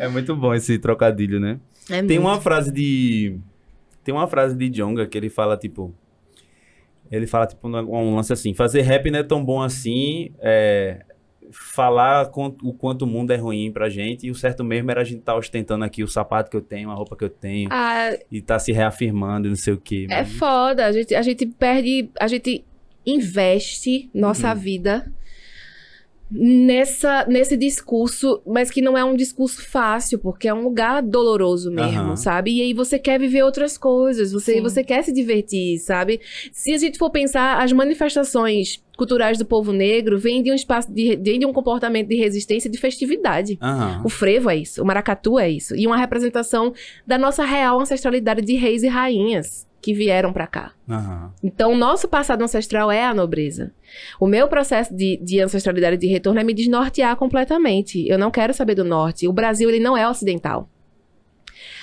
É 0.00 0.08
muito 0.08 0.34
bom 0.36 0.54
esse 0.54 0.78
trocadilho, 0.78 1.40
né? 1.40 1.58
É 1.88 2.02
Tem 2.02 2.18
muito. 2.18 2.20
uma 2.22 2.40
frase 2.40 2.70
de. 2.72 3.38
Tem 4.02 4.14
uma 4.14 4.26
frase 4.26 4.56
de 4.56 4.68
Jonga 4.68 5.06
que 5.06 5.16
ele 5.16 5.30
fala, 5.30 5.56
tipo. 5.56 5.94
Ele 7.10 7.26
fala, 7.26 7.46
tipo, 7.46 7.68
um 7.68 8.16
lance 8.16 8.32
assim: 8.32 8.54
fazer 8.54 8.82
rap 8.82 9.10
não 9.10 9.20
é 9.20 9.22
tão 9.22 9.44
bom 9.44 9.62
assim. 9.62 10.32
É, 10.40 11.04
falar 11.52 12.26
com- 12.30 12.56
o 12.62 12.72
quanto 12.72 13.02
o 13.02 13.06
mundo 13.06 13.30
é 13.32 13.36
ruim 13.36 13.70
pra 13.72 13.88
gente. 13.88 14.26
E 14.26 14.30
o 14.30 14.34
certo 14.34 14.64
mesmo 14.64 14.90
era 14.90 15.00
a 15.00 15.04
gente 15.04 15.18
estar 15.20 15.36
ostentando 15.36 15.84
aqui 15.84 16.02
o 16.02 16.08
sapato 16.08 16.50
que 16.50 16.56
eu 16.56 16.62
tenho, 16.62 16.90
a 16.90 16.94
roupa 16.94 17.16
que 17.16 17.24
eu 17.24 17.28
tenho. 17.30 17.68
Ah, 17.72 18.16
E 18.30 18.40
tá 18.42 18.58
se 18.58 18.72
reafirmando 18.72 19.46
e 19.46 19.50
não 19.50 19.56
sei 19.56 19.74
o 19.74 19.78
quê. 19.80 20.06
é 20.10 20.24
foda. 20.24 20.86
A 20.86 20.92
gente, 20.92 21.14
a 21.14 21.22
gente 21.22 21.46
perde. 21.46 22.10
A 22.18 22.26
gente 22.26 22.64
investe 23.06 24.08
nossa 24.14 24.48
Uhum. 24.52 24.58
vida 24.58 25.12
nessa, 26.30 27.26
nesse 27.26 27.56
discurso, 27.56 28.42
mas 28.46 28.70
que 28.70 28.80
não 28.82 28.96
é 28.98 29.04
um 29.04 29.14
discurso 29.14 29.62
fácil, 29.62 30.18
porque 30.18 30.48
é 30.48 30.54
um 30.54 30.62
lugar 30.64 31.02
doloroso 31.02 31.70
mesmo, 31.70 32.00
Aham. 32.00 32.16
sabe? 32.16 32.50
E 32.56 32.62
aí 32.62 32.74
você 32.74 32.98
quer 32.98 33.20
viver 33.20 33.42
outras 33.44 33.78
coisas, 33.78 34.32
você, 34.32 34.54
Sim. 34.54 34.60
você 34.62 34.82
quer 34.82 35.04
se 35.04 35.12
divertir, 35.12 35.78
sabe? 35.78 36.20
Se 36.52 36.72
a 36.72 36.78
gente 36.78 36.98
for 36.98 37.10
pensar, 37.10 37.62
as 37.62 37.72
manifestações 37.72 38.82
culturais 38.96 39.38
do 39.38 39.44
povo 39.44 39.72
negro 39.72 40.18
vêm 40.18 40.42
de 40.42 40.50
um 40.50 40.54
espaço, 40.54 40.92
de, 40.92 41.16
vêm 41.16 41.38
de 41.38 41.46
um 41.46 41.52
comportamento 41.52 42.08
de 42.08 42.16
resistência, 42.16 42.70
de 42.70 42.78
festividade. 42.78 43.58
Aham. 43.60 44.02
O 44.04 44.08
frevo 44.08 44.48
é 44.50 44.56
isso, 44.56 44.82
o 44.82 44.86
maracatu 44.86 45.38
é 45.38 45.50
isso. 45.50 45.74
E 45.74 45.86
uma 45.86 45.96
representação 45.96 46.72
da 47.06 47.18
nossa 47.18 47.44
real 47.44 47.80
ancestralidade 47.80 48.42
de 48.42 48.54
reis 48.54 48.82
e 48.82 48.88
rainhas 48.88 49.66
que 49.82 49.92
vieram 49.92 50.32
pra 50.32 50.46
cá. 50.46 50.72
Aham. 50.88 51.30
Então, 51.42 51.72
o 51.72 51.76
nosso 51.76 52.08
passado 52.08 52.42
ancestral 52.42 52.90
é 52.90 53.04
a 53.04 53.12
nobreza. 53.12 53.70
O 54.18 54.26
meu 54.26 54.48
processo 54.48 54.94
de, 54.94 55.18
de 55.22 55.40
ancestralidade 55.40 55.98
de 55.98 56.06
retorno 56.06 56.40
é 56.40 56.44
me 56.44 56.54
desnortear 56.54 57.14
completamente. 57.16 58.08
Eu 58.08 58.18
não 58.18 58.30
quero 58.30 58.54
saber 58.54 58.74
do 58.74 58.84
norte. 58.84 59.28
O 59.28 59.32
Brasil, 59.32 59.68
ele 59.68 59.80
não 59.80 59.94
é 59.94 60.08
ocidental. 60.08 60.68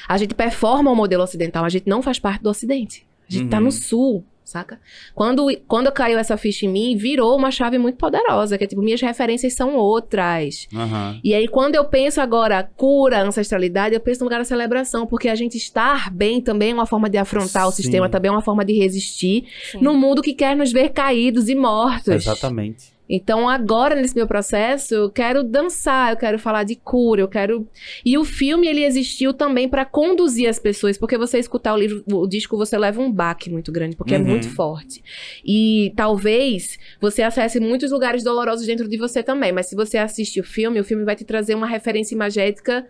A 0.08 0.18
gente 0.18 0.34
performa 0.34 0.90
o 0.92 0.96
modelo 0.96 1.24
ocidental, 1.24 1.64
a 1.64 1.70
gente 1.70 1.88
não 1.88 2.02
faz 2.02 2.18
parte 2.20 2.42
do 2.42 2.50
ocidente. 2.50 3.06
A 3.30 3.34
gente 3.34 3.50
tá 3.50 3.58
Uhum. 3.58 3.66
no 3.66 3.72
sul, 3.72 4.26
saca? 4.52 4.80
Quando, 5.16 5.48
quando 5.68 5.92
caiu 5.92 6.20
essa 6.20 6.36
ficha 6.38 6.66
em 6.66 6.70
mim, 6.70 6.96
virou 6.96 7.38
uma 7.38 7.52
chave 7.52 7.78
muito 7.78 7.98
poderosa, 7.98 8.58
que 8.58 8.64
é 8.64 8.68
tipo, 8.68 8.82
minhas 8.82 9.02
referências 9.02 9.54
são 9.54 9.76
outras. 9.76 10.68
Aham. 10.74 11.20
E 11.24 11.34
aí, 11.34 11.48
quando 11.48 11.76
eu 11.76 11.86
penso 11.86 12.20
agora 12.20 12.64
cura, 12.76 13.24
ancestralidade, 13.24 13.96
eu 13.96 14.02
penso 14.02 14.20
no 14.20 14.26
lugar 14.26 14.40
da 14.40 14.46
celebração, 14.46 15.08
porque 15.08 15.30
a 15.30 15.36
gente 15.36 15.58
estar 15.58 16.12
bem 16.12 16.42
também 16.42 16.72
é 16.72 16.74
uma 16.74 16.86
forma 16.86 17.10
de 17.10 17.18
afrontar 17.18 17.68
o 17.68 17.72
Sim. 17.72 17.84
sistema, 17.84 18.10
também 18.10 18.30
é 18.30 18.32
uma 18.32 18.42
forma 18.42 18.66
de 18.66 18.74
resistir 18.74 19.46
Sim. 19.72 19.80
num 19.82 19.98
mundo 19.98 20.22
que 20.22 20.34
quer 20.34 20.56
nos 20.56 20.72
ver 20.72 20.90
caídos 20.90 21.48
e 21.48 21.56
mortos. 21.56 22.14
Exatamente. 22.14 22.92
Então, 23.14 23.50
agora, 23.50 23.94
nesse 23.94 24.16
meu 24.16 24.26
processo, 24.26 24.94
eu 24.94 25.10
quero 25.12 25.44
dançar, 25.44 26.14
eu 26.14 26.18
quero 26.18 26.40
falar 26.40 26.64
de 26.64 26.78
cura, 26.78 27.20
eu 27.20 27.28
quero. 27.28 27.68
E 28.06 28.18
o 28.18 28.24
filme, 28.24 28.68
ele 28.68 28.86
existiu 28.86 29.34
também 29.34 29.68
para 29.68 29.84
conduzir 29.84 30.48
as 30.48 30.58
pessoas, 30.58 30.98
porque 30.98 31.18
você 31.18 31.38
escutar 31.38 31.74
o 31.74 31.78
livro, 31.78 32.02
o 32.10 32.26
disco, 32.26 32.56
você 32.56 32.78
leva 32.78 33.02
um 33.02 33.12
baque 33.12 33.50
muito 33.50 33.70
grande, 33.70 33.98
porque 33.98 34.16
Uhum. 34.16 34.22
é 34.22 34.24
muito 34.24 34.48
forte. 34.48 35.04
E 35.44 35.92
talvez 35.98 36.80
você 37.02 37.22
acesse 37.22 37.60
muitos 37.60 37.92
lugares 37.92 38.24
dolorosos 38.24 38.66
dentro 38.66 38.88
de 38.88 38.96
você 38.96 39.22
também, 39.22 39.52
mas 39.52 39.66
se 39.66 39.76
você 39.76 39.98
assiste 39.98 40.40
o 40.40 40.44
filme, 40.44 40.80
o 40.80 40.84
filme 40.86 41.04
vai 41.04 41.16
te 41.18 41.26
trazer 41.26 41.54
uma 41.54 41.68
referência 41.68 42.16
imagética 42.16 42.88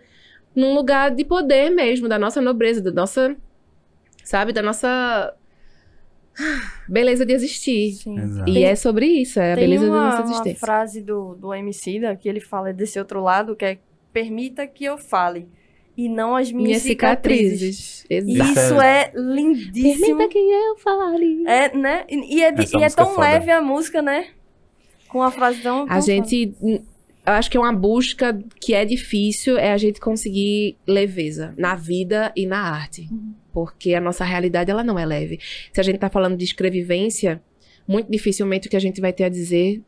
num 0.54 0.72
lugar 0.72 1.10
de 1.10 1.24
poder 1.24 1.70
mesmo, 1.70 2.08
da 2.08 2.18
nossa 2.18 2.40
nobreza, 2.40 2.80
da 2.80 2.92
nossa. 2.92 3.36
Sabe, 4.22 4.52
da 4.52 4.62
nossa. 4.62 5.34
Beleza 6.88 7.24
de 7.26 7.32
existir. 7.32 7.98
E 8.46 8.52
Tem- 8.54 8.64
é 8.64 8.74
sobre 8.74 9.06
isso, 9.06 9.38
é 9.38 9.52
a 9.52 9.56
Tem 9.56 9.64
beleza 9.64 9.86
da 9.86 9.92
uma, 9.92 10.04
nossa 10.06 10.22
uma 10.22 10.30
existência. 10.32 10.60
frase 10.60 11.00
do, 11.02 11.34
do 11.34 11.52
Emicida 11.54 12.14
que 12.16 12.28
ele 12.28 12.40
fala 12.40 12.72
desse 12.72 12.98
outro 12.98 13.22
lado, 13.22 13.54
que 13.54 13.64
é 13.64 13.78
permita 14.12 14.66
que 14.66 14.84
eu 14.84 14.96
fale. 14.98 15.46
e 15.94 16.08
não 16.08 16.34
as 16.34 16.50
minhas, 16.50 16.68
Minhas 16.68 16.82
cicatrizes. 16.84 17.76
cicatrizes. 18.08 18.56
Isso 18.56 18.80
é 18.80 19.12
lindíssimo. 19.14 20.06
Permita 20.18 20.28
que 20.28 20.38
eu 20.38 20.76
fale. 20.78 21.44
É, 21.46 21.76
né? 21.76 22.04
E, 22.08 22.36
e 22.38 22.42
é, 22.42 22.50
de- 22.50 22.62
e 22.76 22.82
é 22.82 22.86
é 22.86 22.88
tão 22.90 23.08
foda. 23.08 23.20
leve 23.20 23.50
a 23.50 23.60
música, 23.60 24.00
né? 24.00 24.28
Com 25.08 25.22
a 25.22 25.30
frase 25.30 25.60
tão. 25.60 25.82
A 25.82 25.86
tão 25.88 26.00
gente. 26.00 26.54
Eu 27.24 27.34
acho 27.34 27.50
que 27.50 27.56
é 27.56 27.60
uma 27.60 27.72
busca 27.72 28.36
que 28.60 28.74
é 28.74 28.84
difícil, 28.84 29.56
é 29.56 29.72
a 29.72 29.78
gente 29.78 30.00
conseguir 30.00 30.76
leveza 30.86 31.54
na 31.56 31.76
vida 31.76 32.32
e 32.36 32.46
na 32.46 32.58
arte. 32.58 33.08
Porque 33.52 33.94
a 33.94 34.00
nossa 34.00 34.24
realidade, 34.24 34.70
ela 34.70 34.82
não 34.82 34.98
é 34.98 35.06
leve. 35.06 35.38
Se 35.72 35.80
a 35.80 35.84
gente 35.84 35.98
tá 35.98 36.10
falando 36.10 36.36
de 36.36 36.44
escrevivência, 36.44 37.40
muito 37.86 38.10
dificilmente 38.10 38.66
o 38.66 38.70
que 38.70 38.76
a 38.76 38.80
gente 38.80 39.00
vai 39.00 39.12
ter 39.12 39.24
a 39.24 39.28
dizer 39.28 39.82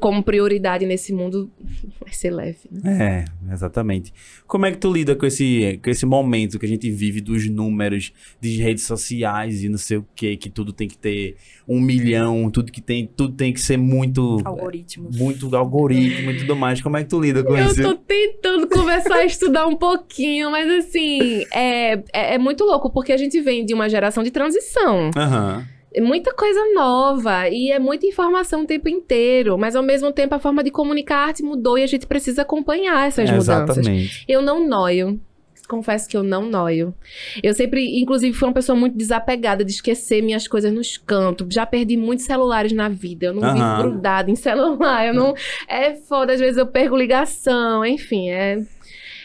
como 0.00 0.22
prioridade 0.22 0.84
nesse 0.84 1.12
mundo 1.14 1.50
vai 2.00 2.12
ser 2.12 2.30
leve. 2.30 2.58
né? 2.70 3.24
É, 3.48 3.52
exatamente. 3.52 4.12
Como 4.46 4.66
é 4.66 4.70
que 4.70 4.76
tu 4.76 4.92
lida 4.92 5.16
com 5.16 5.24
esse, 5.24 5.80
com 5.82 5.88
esse 5.90 6.04
momento 6.04 6.58
que 6.58 6.66
a 6.66 6.68
gente 6.68 6.90
vive 6.90 7.20
dos 7.22 7.48
números, 7.48 8.12
de 8.40 8.56
redes 8.58 8.84
sociais 8.84 9.64
e 9.64 9.68
não 9.68 9.78
sei 9.78 9.96
o 9.96 10.06
que, 10.14 10.36
que 10.36 10.50
tudo 10.50 10.72
tem 10.72 10.86
que 10.86 10.98
ter 10.98 11.36
um 11.66 11.80
milhão, 11.80 12.50
tudo 12.50 12.70
que 12.70 12.80
tem, 12.82 13.06
tudo 13.06 13.34
tem 13.34 13.52
que 13.52 13.60
ser 13.60 13.76
muito, 13.78 14.40
Algoritmos. 14.44 15.16
muito 15.16 15.54
algoritmo 15.56 16.30
e 16.32 16.36
tudo 16.38 16.54
mais. 16.54 16.80
Como 16.82 16.96
é 16.96 17.02
que 17.02 17.08
tu 17.08 17.20
lida 17.20 17.42
com 17.42 17.56
Eu 17.56 17.66
isso? 17.66 17.82
tô 17.82 17.94
tentando 17.94 18.68
começar 18.68 19.16
a 19.16 19.24
estudar 19.24 19.66
um 19.66 19.76
pouquinho, 19.76 20.50
mas 20.50 20.68
assim, 20.70 21.44
é, 21.52 21.92
é, 22.12 22.34
é 22.34 22.38
muito 22.38 22.62
louco, 22.64 22.90
porque 22.90 23.12
a 23.12 23.16
gente 23.16 23.40
vem 23.40 23.64
de 23.64 23.72
uma 23.74 23.88
geração 23.88 24.22
de 24.22 24.30
transição. 24.30 25.10
Aham. 25.16 25.66
É 25.74 25.77
muita 26.00 26.32
coisa 26.34 26.60
nova 26.74 27.48
e 27.48 27.70
é 27.70 27.78
muita 27.78 28.06
informação 28.06 28.62
o 28.62 28.66
tempo 28.66 28.88
inteiro, 28.88 29.56
mas 29.58 29.74
ao 29.76 29.82
mesmo 29.82 30.12
tempo 30.12 30.34
a 30.34 30.38
forma 30.38 30.62
de 30.62 30.70
comunicar 30.70 31.16
a 31.18 31.26
arte 31.26 31.42
mudou 31.42 31.78
e 31.78 31.82
a 31.82 31.86
gente 31.86 32.06
precisa 32.06 32.42
acompanhar 32.42 33.06
essas 33.06 33.28
É, 33.28 33.32
mudanças. 33.32 33.78
Exatamente. 33.78 34.24
Eu 34.28 34.42
não 34.42 34.66
noio. 34.66 35.20
Confesso 35.68 36.08
que 36.08 36.16
eu 36.16 36.22
não 36.22 36.46
noio. 36.48 36.94
Eu 37.42 37.52
sempre, 37.52 38.00
inclusive, 38.00 38.32
fui 38.34 38.48
uma 38.48 38.54
pessoa 38.54 38.74
muito 38.74 38.96
desapegada 38.96 39.62
de 39.62 39.70
esquecer 39.70 40.22
minhas 40.22 40.48
coisas 40.48 40.72
nos 40.72 40.96
cantos. 40.96 41.46
Já 41.54 41.66
perdi 41.66 41.94
muitos 41.94 42.24
celulares 42.24 42.72
na 42.72 42.88
vida. 42.88 43.26
Eu 43.26 43.34
não 43.34 43.42
Aham. 43.44 43.52
vivo 43.76 43.90
grudada 43.90 44.30
em 44.30 44.34
celular. 44.36 45.06
Eu 45.08 45.12
não. 45.12 45.34
É 45.68 45.94
foda, 45.94 46.32
às 46.32 46.40
vezes 46.40 46.56
eu 46.56 46.66
perco 46.66 46.96
ligação. 46.96 47.84
Enfim, 47.84 48.30
é. 48.30 48.62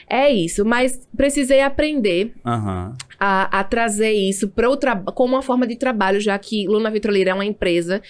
É 0.09 0.31
isso. 0.31 0.63
Mas 0.65 0.99
precisei 1.15 1.61
aprender 1.61 2.33
Aham. 2.45 2.95
a, 3.19 3.59
a 3.59 3.63
trazer 3.63 4.11
isso 4.11 4.51
como 5.15 5.33
uma 5.35 5.41
forma 5.41 5.65
de 5.65 5.75
trabalho, 5.75 6.19
já 6.19 6.37
que 6.37 6.67
Luna 6.67 6.91
Vitrolira 6.91 7.31
é 7.31 7.33
uma 7.33 7.45
empresa 7.45 8.01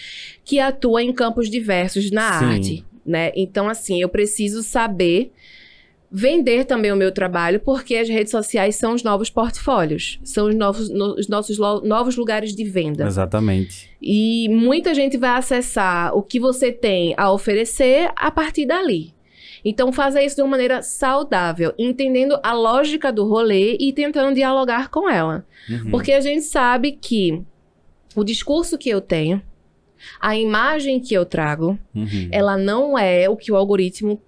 que 0.44 0.60
atua 0.60 1.02
em 1.04 1.14
campos 1.14 1.50
diversos 1.50 2.12
na 2.12 2.40
Sim. 2.40 2.46
arte, 2.46 2.86
né? 3.06 3.32
Então, 3.36 3.70
assim, 3.70 4.02
eu 4.02 4.10
preciso 4.10 4.64
saber 4.64 5.32
vender 6.16 6.66
também 6.66 6.92
o 6.92 6.96
meu 6.96 7.12
trabalho, 7.12 7.60
porque 7.60 7.96
as 7.96 8.08
redes 8.08 8.30
sociais 8.30 8.76
são 8.76 8.94
os 8.94 9.02
novos 9.02 9.32
portfólios, 9.32 10.20
são 10.24 10.48
os 10.48 10.54
novos, 10.56 10.88
no- 10.90 11.16
os 11.16 11.28
nossos 11.28 11.58
lo- 11.58 11.82
novos 11.82 12.16
lugares 12.16 12.56
de 12.56 12.64
venda. 12.64 13.06
Exatamente. 13.06 13.90
E 14.00 14.48
muita 14.50 14.94
gente 14.94 15.18
vai 15.18 15.32
acessar 15.32 16.16
o 16.16 16.22
que 16.22 16.40
você 16.40 16.72
tem 16.72 17.16
a 17.18 17.32
oferecer 17.32 18.12
a 18.16 18.30
partir 18.30 18.66
dali. 18.68 19.13
Então, 19.66 19.92
faça 19.94 20.22
isso 20.22 20.36
de 20.36 20.42
uma 20.42 20.50
maneira 20.52 20.82
saudável, 20.82 21.74
entendendo 21.78 22.38
a 22.44 22.54
lógica 22.54 23.12
do 23.12 23.26
rolê 23.28 23.78
e 23.80 23.94
tentando 23.94 24.36
dialogar 24.36 24.90
com 24.90 25.10
ela. 25.10 25.46
Uhum. 25.70 25.92
Porque 25.92 26.12
a 26.12 26.20
gente 26.20 26.42
sabe 26.42 26.92
que 26.92 27.42
o 28.16 28.24
discurso 28.24 28.78
que 28.78 28.90
eu 28.90 29.00
tenho, 29.00 29.42
a 30.20 30.36
imagem 30.38 31.00
que 31.00 31.14
eu 31.14 31.26
trago, 31.26 31.78
Uhum. 31.96 32.28
ela 32.32 32.58
não 32.58 32.98
é 32.98 33.30
o 33.30 33.38
que 33.38 33.52
o 33.52 33.56
algoritmo 33.56 34.22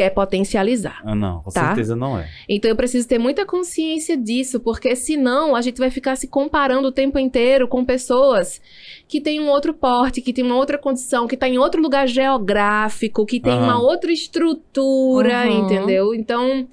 quer 0.00 0.10
potencializar. 0.10 1.00
Ah, 1.04 1.14
não, 1.14 1.42
com 1.42 1.50
Tá. 1.50 1.66
certeza 1.68 1.94
não 1.94 2.18
é. 2.18 2.26
Então 2.48 2.70
eu 2.70 2.76
preciso 2.76 3.06
ter 3.06 3.18
muita 3.18 3.44
consciência 3.44 4.16
disso, 4.16 4.58
porque 4.60 4.96
senão 4.96 5.54
a 5.54 5.60
gente 5.60 5.76
vai 5.78 5.90
ficar 5.90 6.16
se 6.16 6.26
comparando 6.26 6.88
o 6.88 6.92
tempo 6.92 7.18
inteiro 7.18 7.68
com 7.68 7.84
pessoas 7.84 8.60
que 9.06 9.20
têm 9.20 9.40
um 9.40 9.48
outro 9.50 9.74
porte, 9.74 10.22
que 10.22 10.32
têm 10.32 10.44
uma 10.44 10.56
outra 10.56 10.78
condição, 10.78 11.26
que 11.26 11.36
tá 11.36 11.46
em 11.48 11.58
outro 11.58 11.82
lugar 11.82 12.08
geográfico, 12.08 13.26
que 13.26 13.38
tem 13.38 13.52
Aham. 13.52 13.64
uma 13.64 13.80
outra 13.82 14.10
estrutura, 14.10 15.44
Uhum. 15.46 15.58
entendeu? 15.64 16.14
Então 16.14 16.66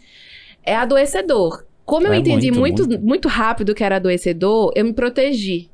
é 0.63 0.75
adoecedor. 0.75 1.65
Como 1.85 2.05
eu 2.07 2.13
É 2.13 2.17
entendi 2.17 2.51
muito, 2.51 2.59
muito, 2.83 2.87
muito. 2.89 3.05
muito 3.05 3.27
rápido 3.27 3.73
que 3.75 3.83
era 3.83 3.95
adoecedor, 3.97 4.71
eu 4.75 4.85
me 4.85 4.93
protegi. 4.93 5.69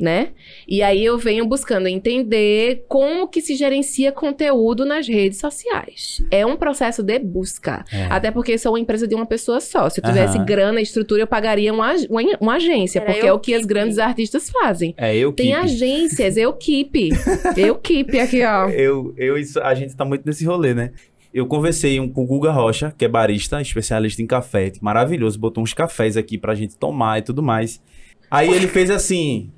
Né? 0.00 0.28
E 0.66 0.82
aí 0.82 1.04
eu 1.04 1.18
venho 1.18 1.44
buscando 1.44 1.86
entender 1.86 2.84
como 2.88 3.28
que 3.28 3.42
se 3.42 3.54
gerencia 3.54 4.10
conteúdo 4.10 4.86
nas 4.86 5.06
redes 5.06 5.38
sociais. 5.38 6.22
É 6.30 6.46
um 6.46 6.56
processo 6.56 7.02
de 7.02 7.18
busca. 7.18 7.84
É. 7.92 8.06
Até 8.06 8.30
porque 8.30 8.56
sou 8.56 8.72
uma 8.72 8.80
empresa 8.80 9.06
de 9.06 9.14
uma 9.14 9.26
pessoa 9.26 9.60
só. 9.60 9.90
Se 9.90 10.00
eu 10.00 10.04
tivesse 10.04 10.38
Aham. 10.38 10.46
grana 10.46 10.80
e 10.80 10.82
estrutura, 10.82 11.22
eu 11.22 11.26
pagaria 11.26 11.70
uma, 11.70 11.90
ag- 11.90 12.06
uma, 12.08 12.22
uma 12.40 12.54
agência, 12.54 12.98
Era 13.00 13.12
porque 13.12 13.26
é 13.26 13.32
o 13.32 13.38
que 13.38 13.52
as 13.52 13.60
keep. 13.60 13.68
grandes 13.68 13.98
artistas 13.98 14.48
fazem. 14.48 14.94
É 14.96 15.14
eu 15.14 15.34
que 15.34 15.42
Tem 15.42 15.52
agências, 15.52 16.38
eu 16.38 16.52
keep. 16.54 17.10
eu 17.58 17.74
keep 17.74 18.18
aqui, 18.18 18.42
ó. 18.42 18.70
eu, 18.70 19.12
eu 19.18 19.36
isso, 19.36 19.60
a 19.60 19.74
gente 19.74 19.94
tá 19.94 20.04
muito 20.06 20.24
nesse 20.24 20.46
rolê, 20.46 20.72
né? 20.72 20.92
Eu 21.32 21.46
conversei 21.46 22.00
um- 22.00 22.08
com 22.08 22.24
o 22.24 22.26
Guga 22.26 22.50
Rocha, 22.52 22.90
que 22.96 23.04
é 23.04 23.08
barista, 23.08 23.60
especialista 23.60 24.22
em 24.22 24.26
café, 24.26 24.72
maravilhoso, 24.80 25.38
botou 25.38 25.62
uns 25.62 25.74
cafés 25.74 26.16
aqui 26.16 26.38
pra 26.38 26.54
gente 26.54 26.76
tomar 26.78 27.18
e 27.18 27.22
tudo 27.22 27.42
mais. 27.42 27.82
Aí 28.30 28.48
ele 28.50 28.66
fez 28.68 28.90
assim, 28.90 29.50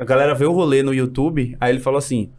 a 0.00 0.04
galera 0.04 0.34
vê 0.34 0.46
o 0.46 0.52
rolê 0.52 0.82
no 0.82 0.94
YouTube, 0.94 1.54
aí 1.60 1.70
ele 1.70 1.78
falou 1.78 1.98
assim: 1.98 2.32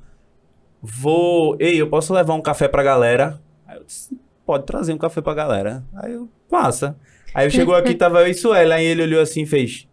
"Vou, 0.82 1.56
ei, 1.60 1.80
eu 1.80 1.88
posso 1.88 2.12
levar 2.12 2.34
um 2.34 2.42
café 2.42 2.68
pra 2.68 2.82
galera?" 2.82 3.40
Aí 3.68 3.78
eu 3.78 3.84
disse: 3.84 4.18
"Pode 4.44 4.66
trazer 4.66 4.92
um 4.94 4.98
café 4.98 5.22
pra 5.22 5.36
galera." 5.36 5.84
Aí 5.96 6.14
eu, 6.14 6.28
passa. 6.50 6.98
Aí 7.36 7.46
eu 7.46 7.52
chegou 7.52 7.76
aqui, 7.76 7.94
tava 7.94 8.22
eu 8.22 8.28
e 8.28 8.34
Suela, 8.34 8.76
aí 8.76 8.86
ele 8.86 9.04
olhou 9.04 9.22
assim 9.22 9.44
e 9.44 9.46
fez: 9.46 9.88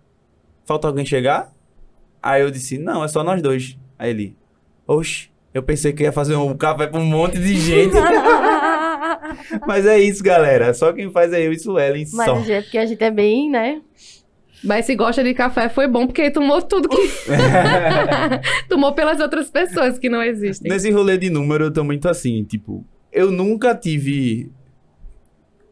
"Falta 0.65 0.89
alguém 0.89 1.05
chegar?" 1.05 1.53
Aí 2.23 2.41
eu 2.41 2.51
disse: 2.51 2.79
"Não, 2.79 3.05
é 3.05 3.09
só 3.09 3.23
nós 3.23 3.43
dois." 3.43 3.79
Aí 3.99 4.09
ele: 4.11 4.35
"Oxe, 4.87 5.29
eu 5.53 5.63
pensei 5.63 5.93
que 5.93 6.05
ia 6.05 6.13
fazer 6.13 6.37
um 6.37 6.57
café 6.57 6.87
pra 6.87 6.99
um 6.99 7.05
monte 7.05 7.39
de 7.39 7.55
gente." 7.55 7.93
Mas 9.67 9.85
é 9.85 9.99
isso, 9.99 10.23
galera. 10.23 10.73
Só 10.73 10.91
quem 10.93 11.11
faz 11.13 11.35
é 11.35 11.47
eu 11.47 11.53
e 11.53 11.59
Suelen 11.59 12.07
Mas 12.15 12.27
só. 12.27 12.39
é 12.51 12.63
porque 12.63 12.79
a 12.79 12.87
gente 12.87 13.05
é 13.05 13.11
bem, 13.11 13.51
né? 13.51 13.83
Mas 14.63 14.87
se 14.87 14.95
gosta 14.97 15.23
de 15.23 15.35
café, 15.35 15.69
foi 15.69 15.87
bom, 15.87 16.07
porque 16.07 16.31
tomou 16.31 16.61
tudo 16.61 16.89
que. 16.89 16.97
tomou 18.69 18.93
pelas 18.93 19.21
outras 19.21 19.51
pessoas 19.51 19.99
que 19.99 20.09
não 20.09 20.23
existem. 20.23 20.71
Nesse 20.71 20.91
rolê 20.91 21.17
de 21.17 21.31
número, 21.31 21.65
eu 21.65 21.71
tô 21.71 21.85
muito 21.85 22.09
assim, 22.09 22.43
tipo, 22.45 22.85
eu 23.13 23.31
nunca 23.31 23.75
tive 23.75 24.51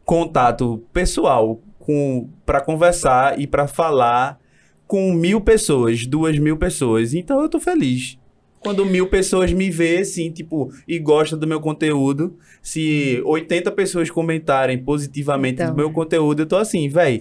contato 0.04 0.82
pessoal 0.92 1.60
com 1.78 2.28
para 2.44 2.60
conversar 2.60 3.40
e 3.40 3.46
pra 3.46 3.66
falar 3.66 4.38
com 4.86 5.12
mil 5.12 5.40
pessoas, 5.40 6.06
duas 6.06 6.38
mil 6.38 6.56
pessoas. 6.56 7.12
Então 7.12 7.40
eu 7.40 7.48
tô 7.48 7.58
feliz. 7.58 8.18
Quando 8.60 8.84
mil 8.84 9.08
pessoas 9.08 9.52
me 9.52 9.70
vê, 9.70 9.98
assim, 9.98 10.30
tipo, 10.30 10.72
e 10.88 10.98
gostam 10.98 11.38
do 11.38 11.46
meu 11.46 11.60
conteúdo, 11.60 12.36
se 12.60 13.22
80 13.24 13.70
pessoas 13.72 14.10
comentarem 14.10 14.78
positivamente 14.78 15.62
Então. 15.62 15.72
do 15.72 15.76
meu 15.76 15.92
conteúdo, 15.92 16.42
eu 16.42 16.46
tô 16.46 16.56
assim, 16.56 16.88
véi. 16.88 17.20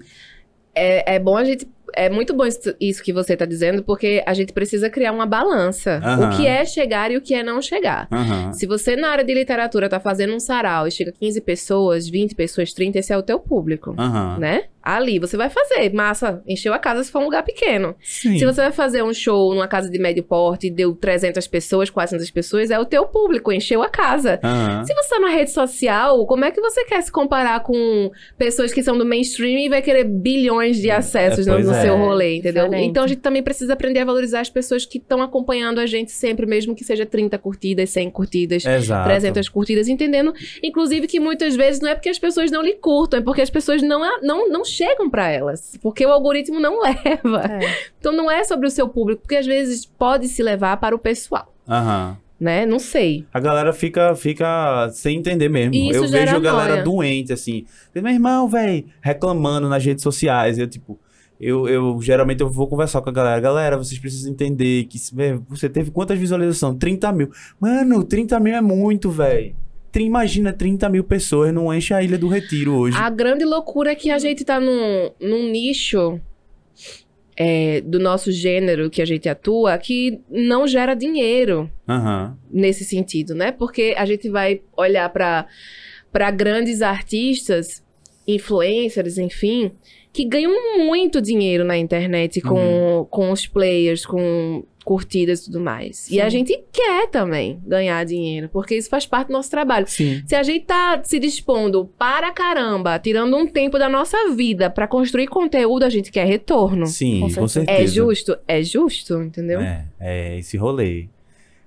É, 0.75 1.15
é 1.15 1.19
bom 1.19 1.37
a 1.37 1.43
gente. 1.43 1.67
É 1.97 2.09
muito 2.09 2.33
bom 2.33 2.43
isso, 2.45 3.01
que 3.01 3.13
você 3.13 3.37
tá 3.37 3.45
dizendo, 3.45 3.81
porque 3.81 4.21
a 4.25 4.33
gente 4.33 4.51
precisa 4.51 4.89
criar 4.89 5.13
uma 5.13 5.25
balança. 5.25 6.01
Aham. 6.03 6.27
O 6.27 6.35
que 6.35 6.45
é 6.45 6.65
chegar 6.65 7.09
e 7.09 7.15
o 7.15 7.21
que 7.21 7.33
é 7.33 7.41
não 7.41 7.61
chegar. 7.61 8.07
Aham. 8.11 8.51
Se 8.51 8.65
você, 8.65 8.97
na 8.97 9.09
área 9.09 9.23
de 9.23 9.33
literatura, 9.33 9.87
tá 9.87 9.97
fazendo 9.97 10.33
um 10.33 10.39
sarau 10.39 10.87
e 10.87 10.91
chega 10.91 11.13
15 11.13 11.39
pessoas, 11.39 12.09
20 12.09 12.35
pessoas, 12.35 12.73
30, 12.73 12.99
esse 12.99 13.13
é 13.13 13.17
o 13.17 13.23
teu 13.23 13.39
público. 13.39 13.95
Aham. 13.97 14.37
Né? 14.37 14.63
Ali 14.85 15.17
você 15.17 15.35
vai 15.35 15.49
fazer. 15.49 15.91
Massa, 15.91 16.43
encheu 16.47 16.73
a 16.73 16.79
casa 16.79 17.03
se 17.03 17.11
for 17.11 17.19
um 17.19 17.25
lugar 17.25 17.43
pequeno. 17.43 17.95
Sim. 18.03 18.37
Se 18.37 18.45
você 18.45 18.61
vai 18.61 18.71
fazer 18.71 19.03
um 19.03 19.13
show 19.13 19.53
numa 19.53 19.67
casa 19.67 19.89
de 19.89 19.97
médio 19.97 20.23
porte 20.23 20.67
e 20.67 20.69
deu 20.69 20.93
300 20.93 21.47
pessoas, 21.47 21.89
400 21.89 22.29
pessoas, 22.29 22.69
é 22.69 22.79
o 22.79 22.85
teu 22.85 23.05
público, 23.05 23.51
encheu 23.51 23.81
a 23.81 23.89
casa. 23.89 24.39
Aham. 24.43 24.85
Se 24.85 24.93
você 24.93 25.09
tá 25.09 25.19
na 25.19 25.29
rede 25.29 25.51
social, 25.51 26.25
como 26.27 26.45
é 26.45 26.51
que 26.51 26.61
você 26.61 26.85
quer 26.85 27.01
se 27.01 27.11
comparar 27.11 27.61
com 27.61 28.11
pessoas 28.37 28.71
que 28.71 28.83
são 28.83 28.97
do 28.97 29.05
mainstream 29.05 29.57
e 29.57 29.69
vai 29.69 29.81
querer 29.81 30.03
bilhões 30.03 30.77
de 30.77 30.91
acessos 30.91 31.47
É, 31.47 31.51
no, 31.51 31.59
no 31.59 31.73
é. 31.73 31.81
seu 31.81 31.97
rolê, 31.97 32.37
entendeu? 32.37 32.65
Diferente. 32.65 32.89
Então 32.89 33.03
a 33.03 33.07
gente 33.07 33.21
também 33.21 33.41
precisa 33.41 33.73
aprender 33.73 34.01
a 34.01 34.05
valorizar 34.05 34.41
as 34.41 34.49
pessoas 34.49 34.85
que 34.85 34.99
estão 34.99 35.21
acompanhando 35.21 35.79
a 35.79 35.85
gente 35.85 36.11
sempre, 36.11 36.45
mesmo 36.45 36.75
que 36.75 36.83
seja 36.83 37.05
30 37.05 37.37
curtidas, 37.39 37.89
100 37.89 38.11
curtidas. 38.11 38.65
Exato. 38.65 39.07
300 39.07 39.49
curtidas, 39.49 39.87
entendendo, 39.87 40.33
inclusive, 40.61 41.07
que 41.07 41.19
muitas 41.19 41.55
vezes 41.55 41.81
não 41.81 41.89
é 41.89 41.95
porque 41.95 42.09
as 42.09 42.19
pessoas 42.19 42.51
não 42.51 42.61
lhe 42.61 42.73
curtam, 42.73 43.19
é 43.19 43.23
porque 43.23 43.41
as 43.41 43.49
pessoas 43.49 43.81
não, 43.81 44.01
não, 44.21 44.49
não 44.49 44.63
chegam 44.75 45.09
pra 45.09 45.29
elas. 45.29 45.77
Porque 45.81 46.05
o 46.05 46.11
algoritmo 46.11 46.59
não 46.59 46.81
leva. 46.83 47.41
É. 47.63 47.75
Então 47.99 48.11
não 48.11 48.29
é 48.29 48.43
sobre 48.43 48.67
o 48.67 48.71
seu 48.71 48.87
público, 48.89 49.21
porque 49.21 49.35
às 49.37 49.45
vezes 49.45 49.85
pode 49.85 50.27
se 50.27 50.41
levar 50.43 50.77
para 50.77 50.95
o 50.95 50.99
pessoal, 50.99 51.53
Aham. 51.67 52.17
né? 52.39 52.65
Não 52.65 52.79
sei. 52.79 53.25
A 53.33 53.39
galera 53.39 53.71
fica, 53.73 54.15
fica 54.15 54.89
sem 54.91 55.17
entender 55.17 55.49
mesmo. 55.49 55.73
Isso 55.73 56.03
eu 56.05 56.07
vejo 56.09 56.35
a 56.35 56.39
galera 56.39 56.83
doente, 56.83 57.31
assim. 57.33 57.65
Meu 57.93 58.07
irmão, 58.07 58.47
velho, 58.47 58.85
reclamando 59.01 59.67
nas 59.69 59.83
redes 59.83 60.03
sociais. 60.03 60.57
Eu, 60.57 60.67
tipo, 60.67 60.99
eu, 61.39 61.67
eu 61.67 61.99
geralmente 62.01 62.41
eu 62.41 62.49
vou 62.49 62.67
conversar 62.67 63.01
com 63.01 63.09
a 63.09 63.13
galera. 63.13 63.39
Galera, 63.41 63.77
vocês 63.77 63.99
precisam 63.99 64.31
entender 64.31 64.85
que 64.85 64.97
se- 64.99 65.13
véi, 65.15 65.39
você 65.49 65.67
teve 65.69 65.91
quantas 65.91 66.17
visualizações? 66.17 66.77
30 66.77 67.11
mil. 67.11 67.29
Mano, 67.59 68.03
30 68.03 68.39
mil 68.39 68.53
é 68.55 68.61
muito, 68.61 69.09
velho. 69.11 69.55
Imagina 70.03 70.51
30 70.51 70.89
mil 70.89 71.03
pessoas, 71.03 71.53
não 71.53 71.73
enche 71.73 71.93
a 71.93 72.01
Ilha 72.01 72.17
do 72.17 72.27
Retiro 72.27 72.73
hoje. 72.75 72.97
A 72.97 73.09
grande 73.09 73.45
loucura 73.45 73.91
é 73.91 73.95
que 73.95 74.09
a 74.09 74.17
gente 74.17 74.43
tá 74.43 74.59
num, 74.59 75.11
num 75.19 75.49
nicho 75.49 76.19
é, 77.37 77.81
do 77.81 77.99
nosso 77.99 78.31
gênero 78.31 78.89
que 78.89 79.01
a 79.01 79.05
gente 79.05 79.27
atua 79.27 79.77
que 79.77 80.21
não 80.29 80.67
gera 80.67 80.93
dinheiro 80.93 81.69
Aham. 81.87 82.37
nesse 82.49 82.85
sentido, 82.85 83.35
né? 83.35 83.51
Porque 83.51 83.93
a 83.97 84.05
gente 84.05 84.29
vai 84.29 84.61
olhar 84.77 85.09
para 85.09 86.31
grandes 86.31 86.81
artistas, 86.81 87.83
influencers, 88.27 89.17
enfim, 89.17 89.71
que 90.13 90.23
ganham 90.23 90.53
muito 90.85 91.21
dinheiro 91.21 91.65
na 91.65 91.77
internet 91.77 92.39
com, 92.39 93.05
com 93.09 93.31
os 93.31 93.45
players, 93.45 94.05
com 94.05 94.63
curtidas 94.85 95.41
e 95.41 95.45
tudo 95.45 95.59
mais. 95.59 96.09
E 96.09 96.21
a 96.21 96.25
Sim. 96.29 96.37
gente 96.37 96.63
quer 96.71 97.09
também 97.09 97.59
ganhar 97.65 98.05
dinheiro, 98.05 98.47
porque 98.53 98.75
isso 98.75 98.87
faz 98.89 99.05
parte 99.05 99.27
do 99.27 99.33
nosso 99.33 99.49
trabalho. 99.49 99.87
Sim. 99.87 100.21
Se 100.27 100.35
a 100.35 100.43
gente 100.43 100.65
tá 100.65 101.01
se 101.03 101.19
dispondo 101.19 101.91
para 101.97 102.31
caramba, 102.31 102.99
tirando 102.99 103.35
um 103.35 103.47
tempo 103.47 103.79
da 103.79 103.89
nossa 103.89 104.29
vida 104.35 104.69
para 104.69 104.87
construir 104.87 105.27
conteúdo, 105.27 105.83
a 105.83 105.89
gente 105.89 106.11
quer 106.11 106.25
retorno. 106.25 106.85
Sim, 106.85 107.21
Com 107.21 107.33
com 107.33 107.47
certeza. 107.47 107.81
É 107.81 107.87
justo? 107.87 108.37
É 108.47 108.63
justo, 108.63 109.21
entendeu? 109.21 109.59
É, 109.59 109.85
é 109.99 110.39
esse 110.39 110.55
rolê. 110.55 111.07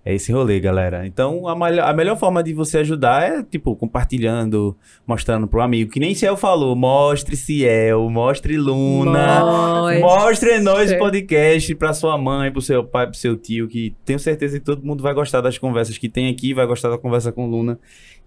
É 0.05 0.15
esse 0.15 0.33
rolê, 0.33 0.59
galera. 0.59 1.07
Então, 1.07 1.47
a, 1.47 1.53
a 1.53 1.93
melhor 1.93 2.17
forma 2.17 2.43
de 2.43 2.55
você 2.55 2.79
ajudar 2.79 3.23
é, 3.23 3.43
tipo, 3.43 3.77
compartilhando, 3.77 4.77
mostrando 5.07 5.47
pro 5.47 5.61
amigo. 5.61 5.91
Que 5.91 6.01
nem 6.01 6.15
Ciel 6.15 6.37
falou, 6.37 6.75
mostre 6.75 7.37
Ciel, 7.37 8.09
mostre 8.09 8.57
Luna. 8.57 9.41
Mostre. 9.41 10.01
Mostre 10.01 10.61
nós 10.61 10.93
o 10.93 10.99
podcast 10.99 11.75
pra 11.75 11.93
sua 11.93 12.17
mãe, 12.17 12.51
pro 12.51 12.63
seu 12.63 12.83
pai, 12.85 13.07
pro 13.07 13.17
seu 13.17 13.37
tio, 13.37 13.69
que 13.69 13.95
tenho 14.05 14.19
certeza 14.19 14.59
que 14.59 14.65
todo 14.65 14.85
mundo 14.85 15.03
vai 15.03 15.13
gostar 15.13 15.41
das 15.41 15.59
conversas 15.59 15.99
que 15.99 16.09
tem 16.09 16.31
aqui, 16.31 16.55
vai 16.55 16.67
gostar 16.67 16.89
da 16.89 16.97
conversa 16.97 17.31
com 17.31 17.47
Luna. 17.47 17.79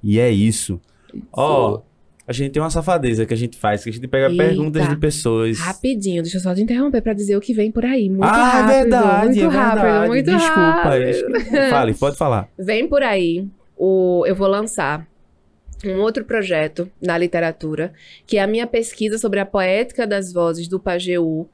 E 0.03 0.19
é 0.19 0.29
isso. 0.29 0.79
Ó, 1.33 1.81
a 2.31 2.33
gente 2.33 2.51
tem 2.51 2.61
uma 2.61 2.69
safadeza 2.69 3.25
que 3.25 3.33
a 3.33 3.37
gente 3.37 3.57
faz, 3.57 3.83
que 3.83 3.89
a 3.89 3.93
gente 3.93 4.07
pega 4.07 4.29
Eita. 4.29 4.43
perguntas 4.43 4.89
de 4.89 4.95
pessoas. 4.95 5.59
Rapidinho, 5.59 6.21
deixa 6.23 6.37
eu 6.37 6.41
só 6.41 6.55
te 6.55 6.61
interromper 6.61 7.01
pra 7.01 7.13
dizer 7.13 7.35
o 7.35 7.41
que 7.41 7.53
vem 7.53 7.71
por 7.71 7.85
aí. 7.85 8.09
Muito 8.09 8.23
ah, 8.23 8.27
rápido. 8.27 8.71
é 8.71 8.79
verdade, 8.81 9.25
muito 9.25 9.39
é 9.39 9.57
rápido, 9.57 9.81
verdade. 9.81 10.07
muito 10.07 10.25
Desculpa. 10.25 10.61
rápido. 10.61 11.69
Fale, 11.69 11.93
pode 11.93 12.17
falar. 12.17 12.49
Vem 12.57 12.87
por 12.87 13.03
aí, 13.03 13.47
o, 13.77 14.23
eu 14.25 14.35
vou 14.35 14.47
lançar 14.47 15.07
um 15.85 15.99
outro 15.99 16.23
projeto 16.23 16.89
na 17.01 17.17
literatura, 17.17 17.93
que 18.25 18.37
é 18.37 18.41
a 18.41 18.47
minha 18.47 18.67
pesquisa 18.67 19.17
sobre 19.17 19.39
a 19.39 19.45
poética 19.45 20.05
das 20.05 20.31
vozes 20.31 20.67
do 20.67 20.79
Pajeú, 20.79 21.49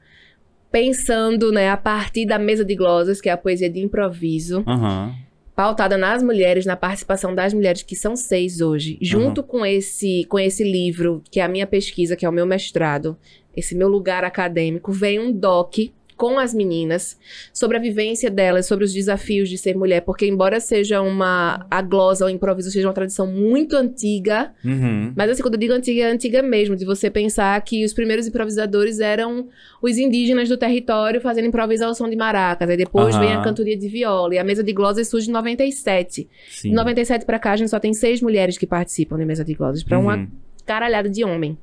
pensando 0.70 1.50
né, 1.50 1.70
a 1.70 1.76
partir 1.76 2.26
da 2.26 2.38
mesa 2.38 2.64
de 2.64 2.74
glosas, 2.76 3.20
que 3.20 3.28
é 3.28 3.32
a 3.32 3.36
poesia 3.36 3.70
de 3.70 3.80
improviso, 3.80 4.62
Aham. 4.66 5.14
Pautada 5.58 5.98
nas 5.98 6.22
mulheres, 6.22 6.64
na 6.64 6.76
participação 6.76 7.34
das 7.34 7.52
mulheres, 7.52 7.82
que 7.82 7.96
são 7.96 8.14
seis 8.14 8.60
hoje, 8.60 8.96
junto 9.02 9.42
com 9.42 9.66
esse, 9.66 10.24
com 10.28 10.38
esse 10.38 10.62
livro, 10.62 11.20
que 11.32 11.40
é 11.40 11.42
a 11.42 11.48
minha 11.48 11.66
pesquisa, 11.66 12.14
que 12.14 12.24
é 12.24 12.28
o 12.28 12.32
meu 12.32 12.46
mestrado, 12.46 13.16
esse 13.56 13.74
meu 13.74 13.88
lugar 13.88 14.22
acadêmico, 14.22 14.92
vem 14.92 15.18
um 15.18 15.32
doc 15.32 15.78
com 16.18 16.38
as 16.38 16.52
meninas 16.52 17.16
sobre 17.54 17.76
a 17.78 17.80
vivência 17.80 18.28
delas, 18.30 18.66
sobre 18.66 18.84
os 18.84 18.92
desafios 18.92 19.48
de 19.48 19.56
ser 19.56 19.74
mulher, 19.76 20.00
porque 20.02 20.26
embora 20.26 20.58
seja 20.60 21.00
uma 21.00 21.64
a 21.70 21.80
glosa, 21.80 22.26
o 22.26 22.28
improviso 22.28 22.70
seja 22.70 22.86
uma 22.88 22.92
tradição 22.92 23.26
muito 23.26 23.74
antiga, 23.76 24.52
Uhum. 24.64 25.12
mas 25.16 25.30
assim, 25.30 25.40
quando 25.42 25.54
eu 25.54 25.60
digo 25.60 25.72
antiga, 25.72 26.02
é 26.02 26.10
antiga 26.10 26.42
mesmo, 26.42 26.74
de 26.76 26.84
você 26.84 27.08
pensar 27.08 27.58
que 27.62 27.84
os 27.84 27.94
primeiros 27.94 28.26
improvisadores 28.26 28.98
eram 29.00 29.48
os 29.80 29.96
indígenas 29.96 30.48
do 30.48 30.56
território 30.58 31.20
fazendo 31.20 31.48
som 31.94 32.08
de 32.10 32.16
maracas. 32.16 32.68
Aí 32.68 32.76
depois 32.76 33.14
Aham. 33.14 33.24
vem 33.24 33.32
a 33.34 33.40
cantoria 33.42 33.76
de 33.76 33.88
viola. 33.88 34.34
E 34.34 34.38
a 34.38 34.44
mesa 34.44 34.62
de 34.64 34.72
glosas 34.72 35.06
surge 35.06 35.28
em 35.30 35.32
97. 35.32 36.28
Sim. 36.50 36.70
De 36.70 36.74
97 36.74 37.24
pra 37.24 37.38
cá, 37.38 37.52
a 37.52 37.56
gente 37.56 37.70
só 37.70 37.78
tem 37.78 37.94
seis 37.94 38.20
mulheres 38.20 38.58
que 38.58 38.66
participam 38.66 39.16
da 39.16 39.24
mesa 39.24 39.44
de 39.44 39.54
glosas, 39.54 39.84
pra 39.84 39.98
uma 39.98 40.16
Uhum. 40.16 40.28
caralhada 40.66 41.08
de 41.08 41.22
homem 41.24 41.56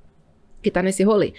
que 0.62 0.72
tá 0.72 0.82
nesse 0.82 1.04
rolê. 1.04 1.34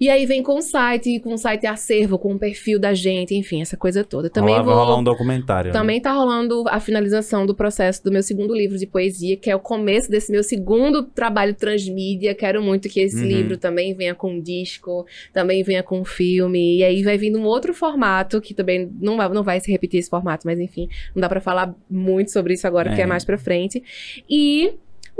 E 0.00 0.08
aí 0.08 0.26
vem 0.26 0.42
com 0.42 0.56
o 0.56 0.62
site, 0.62 1.20
com 1.20 1.34
o 1.34 1.38
site 1.38 1.66
acervo, 1.66 2.18
com 2.18 2.34
o 2.34 2.38
perfil 2.38 2.78
da 2.78 2.92
gente, 2.94 3.34
enfim, 3.34 3.60
essa 3.62 3.76
coisa 3.76 4.02
toda. 4.04 4.28
Também 4.30 4.54
Rola- 4.54 4.64
vou. 4.64 4.74
Vai 4.74 4.84
rolar 4.84 4.98
um 4.98 5.04
documentário. 5.04 5.72
né? 5.72 5.78
Também 5.78 6.00
tá 6.00 6.12
rolando 6.12 6.64
a 6.68 6.80
finalização 6.80 7.46
do 7.46 7.54
processo 7.54 8.02
do 8.04 8.10
meu 8.10 8.22
segundo 8.22 8.54
livro 8.54 8.76
de 8.78 8.86
poesia, 8.86 9.36
que 9.36 9.50
é 9.50 9.56
o 9.56 9.60
começo 9.60 10.10
desse 10.10 10.30
meu 10.32 10.42
segundo 10.42 11.02
trabalho 11.04 11.54
transmídia. 11.54 12.34
Quero 12.34 12.62
muito 12.62 12.88
que 12.88 13.00
esse 13.00 13.16
Uhum. 13.20 13.26
livro 13.28 13.56
também 13.56 13.94
venha 13.94 14.14
com 14.14 14.40
disco, 14.40 15.06
também 15.32 15.62
venha 15.62 15.82
com 15.82 16.04
filme. 16.04 16.78
E 16.78 16.84
aí 16.84 17.02
vai 17.02 17.16
vindo 17.18 17.38
um 17.38 17.44
outro 17.44 17.72
formato, 17.74 18.40
que 18.40 18.54
também 18.54 18.90
não 19.00 19.16
vai, 19.16 19.28
não 19.28 19.42
vai 19.42 19.60
se 19.60 19.70
repetir 19.70 20.00
esse 20.00 20.10
formato, 20.10 20.46
mas 20.46 20.58
enfim, 20.58 20.88
não 21.14 21.20
dá 21.20 21.28
pra 21.28 21.40
falar 21.40 21.74
muito 21.90 22.30
sobre 22.30 22.54
isso 22.54 22.66
agora, 22.66 22.88
porque 22.90 23.00
É. 23.00 23.04
é 23.04 23.06
mais 23.06 23.24
pra 23.24 23.38
frente. 23.38 23.82
E 24.28 24.72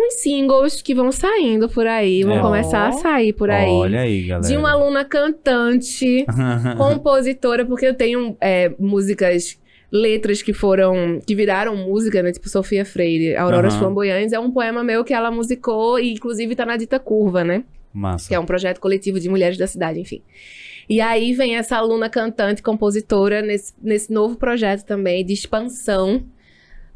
uns 0.07 0.15
singles 0.15 0.83
que 0.83 0.95
vão 0.95 1.11
saindo 1.13 1.69
por 1.69 1.87
aí, 1.87 2.23
vão 2.25 2.39
É. 2.39 2.41
começar 2.41 2.89
a 2.89 2.93
sair 2.93 3.33
por 3.33 3.51
aí. 3.51 3.69
Olha 3.71 4.01
aí, 4.01 4.23
galera. 4.25 4.49
De 4.49 4.57
uma 4.57 4.73
aluna 4.73 5.05
cantante 5.05 6.25
compositora, 6.77 7.65
porque 7.65 7.87
eu 7.87 7.95
tenho 7.95 8.37
é, 8.41 8.73
músicas, 8.79 9.59
letras 9.91 10.43
que 10.43 10.53
foram, 10.53 11.21
que 11.27 11.35
viraram 11.35 11.77
música, 11.77 12.23
né? 12.23 12.33
Tipo 12.33 12.49
Sofia 12.49 12.85
Freire, 12.85 13.37
Auroras 13.37 13.75
Aham. 13.75 13.83
Flamboyantes, 13.83 14.33
é 14.33 14.39
um 14.41 14.51
poema 14.51 14.83
meu 14.83 15.05
que 15.05 15.13
ela 15.13 15.31
musicou 15.31 15.99
e 15.99 16.13
inclusive 16.13 16.55
tá 16.57 16.65
na 16.65 16.77
Dita 16.77 16.99
Curva, 16.99 17.45
né? 17.45 17.65
Massa. 17.93 18.29
Que 18.29 18.35
é 18.35 18.41
um 18.41 18.47
projeto 18.47 18.81
coletivo 18.81 19.21
de 19.21 19.29
mulheres 19.29 19.59
da 19.59 19.67
cidade, 19.67 20.01
enfim. 20.01 20.23
E 20.89 21.01
aí 21.01 21.33
vem 21.35 21.57
essa 21.57 21.77
aluna 21.77 22.09
cantante, 22.09 22.63
compositora, 22.63 23.43
nesse, 23.43 23.73
nesse 23.83 24.13
novo 24.13 24.37
projeto 24.37 24.85
também 24.85 25.25
de 25.25 25.33
expansão 25.35 26.25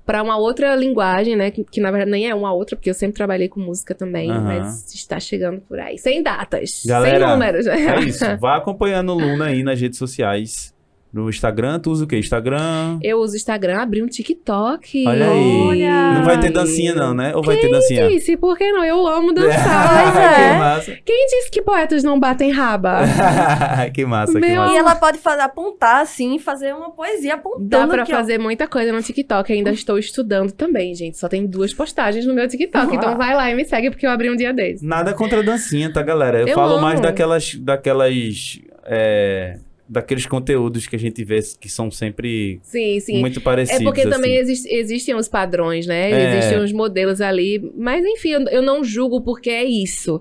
para 0.07 0.23
uma 0.23 0.39
outra 0.39 0.75
linguagem, 0.77 1.35
né? 1.35 1.51
Que, 1.51 1.65
que, 1.65 1.81
na 1.81 1.91
verdade 1.91 2.13
nem 2.13 2.29
é 2.31 2.35
uma 2.35 2.53
outra, 2.53 2.77
porque 2.77 2.89
eu 2.89 2.95
sempre 2.95 3.17
trabalhei 3.17 3.49
com 3.49 3.59
música 3.59 3.93
também, 3.93 4.31
Aham. 4.31 4.41
mas 4.43 4.95
está 4.95 5.19
chegando 5.19 5.61
por 5.61 5.81
aí. 5.81 5.99
Sem 5.99 6.23
datas, 6.23 6.85
Galera, 6.87 7.19
sem 7.19 7.29
números. 7.29 7.67
É 7.67 8.01
isso. 8.01 8.25
Vá 8.39 8.57
acompanhando 8.57 9.13
o 9.13 9.19
Luna 9.19 9.47
aí 9.47 9.65
nas 9.65 9.81
redes 9.81 9.99
sociais. 9.99 10.76
No 11.13 11.31
Instagram, 11.31 11.79
tu 11.79 11.91
usa 11.91 12.05
o 12.05 12.07
quê? 12.07 12.19
Instagram. 12.19 12.99
Eu 13.03 13.19
uso 13.21 13.33
o 13.35 13.37
Instagram, 13.37 13.79
abri 13.81 14.03
um 14.03 14.07
TikTok. 14.07 15.07
Olha 15.07 15.31
aí. 15.31 15.61
Olha. 15.67 16.13
Não 16.13 16.25
vai 16.25 16.39
ter 16.39 16.51
dancinha, 16.51 16.95
não, 16.95 17.15
né? 17.15 17.35
Ou 17.35 17.43
vai 17.43 17.57
ter 17.57 17.71
dancinha? 17.71 18.07
Disse, 18.09 18.37
por 18.37 18.59
que 18.59 18.71
não? 18.71 18.85
Eu 18.85 19.07
amo 19.07 19.33
dançar. 19.35 20.17
é. 20.17 20.53
que 20.53 20.59
massa. 20.59 20.99
Quem 21.05 21.27
disse 21.27 21.51
que 21.51 21.63
poetas 21.63 22.03
não 22.05 22.21
batem 22.21 22.51
raba? 22.51 23.01
que 23.95 24.05
massa, 24.05 24.35
que 24.35 24.41
Meu 24.41 24.61
massa. 24.61 24.75
E 24.75 24.77
ela 24.77 24.95
pode 24.95 25.17
fazer, 25.19 25.41
apontar 25.43 26.03
assim, 26.03 26.39
fazer 26.39 26.75
uma 26.75 26.91
poesia 26.91 27.35
apontando 27.35 27.67
Dá 27.69 27.87
pra 27.87 28.03
aqui, 28.03 28.13
ó. 28.13 28.17
fazer 28.17 28.39
muita 28.39 28.67
coisa 28.67 28.93
no 28.93 29.01
TikTok. 29.03 29.51
Ainda 29.53 29.71
estou 29.71 29.99
estudando 29.99 30.53
também, 30.53 30.95
gente. 30.95 31.17
Só 31.19 31.29
tem 31.29 31.47
duas 31.47 31.73
postagens 31.73 32.27
no 32.27 32.35
meu 32.35 32.47
TikTok. 32.47 32.95
Então 32.95 33.17
vai 33.17 33.35
lá 33.35 33.51
e 33.51 33.55
me 33.55 33.65
segue, 33.65 33.91
porque 33.91 34.07
eu 34.07 34.11
abri 34.11 34.29
um 34.31 34.37
dia 34.37 34.53
desses. 34.53 34.83
Nada 34.83 35.15
contra 35.15 35.39
a 35.39 35.43
dancinha, 35.43 35.91
tá, 35.91 36.03
galera? 36.03 36.41
Eu, 36.41 36.49
Eu 36.49 36.55
falo 36.55 36.73
amo. 36.75 36.83
mais 36.83 37.01
daquelas. 37.01 37.55
daquelas 37.55 38.61
é, 38.85 39.59
daqueles 39.89 40.27
conteúdos 40.27 40.87
que 40.87 40.97
a 40.97 40.99
gente 40.99 41.23
vê 41.25 41.41
que 41.61 41.69
são 41.69 41.91
sempre 41.91 42.59
Sim, 42.63 42.99
sim. 43.01 43.21
muito 43.21 43.41
parecidos. 43.41 43.81
É 43.81 43.85
porque 43.85 44.03
também 44.09 44.39
assim. 44.39 44.53
exis- 44.53 44.67
existem 44.67 45.15
os 45.15 45.29
padrões, 45.29 45.87
né? 45.87 46.11
É. 46.11 46.39
Existem 46.39 46.59
os 46.59 46.73
modelos 46.73 47.21
ali. 47.21 47.71
Mas, 47.77 48.05
enfim, 48.05 48.31
eu, 48.31 48.41
eu 48.49 48.63
não 48.63 48.83
julgo 48.83 49.21
porque 49.21 49.51
é 49.51 49.65
isso. 49.65 50.21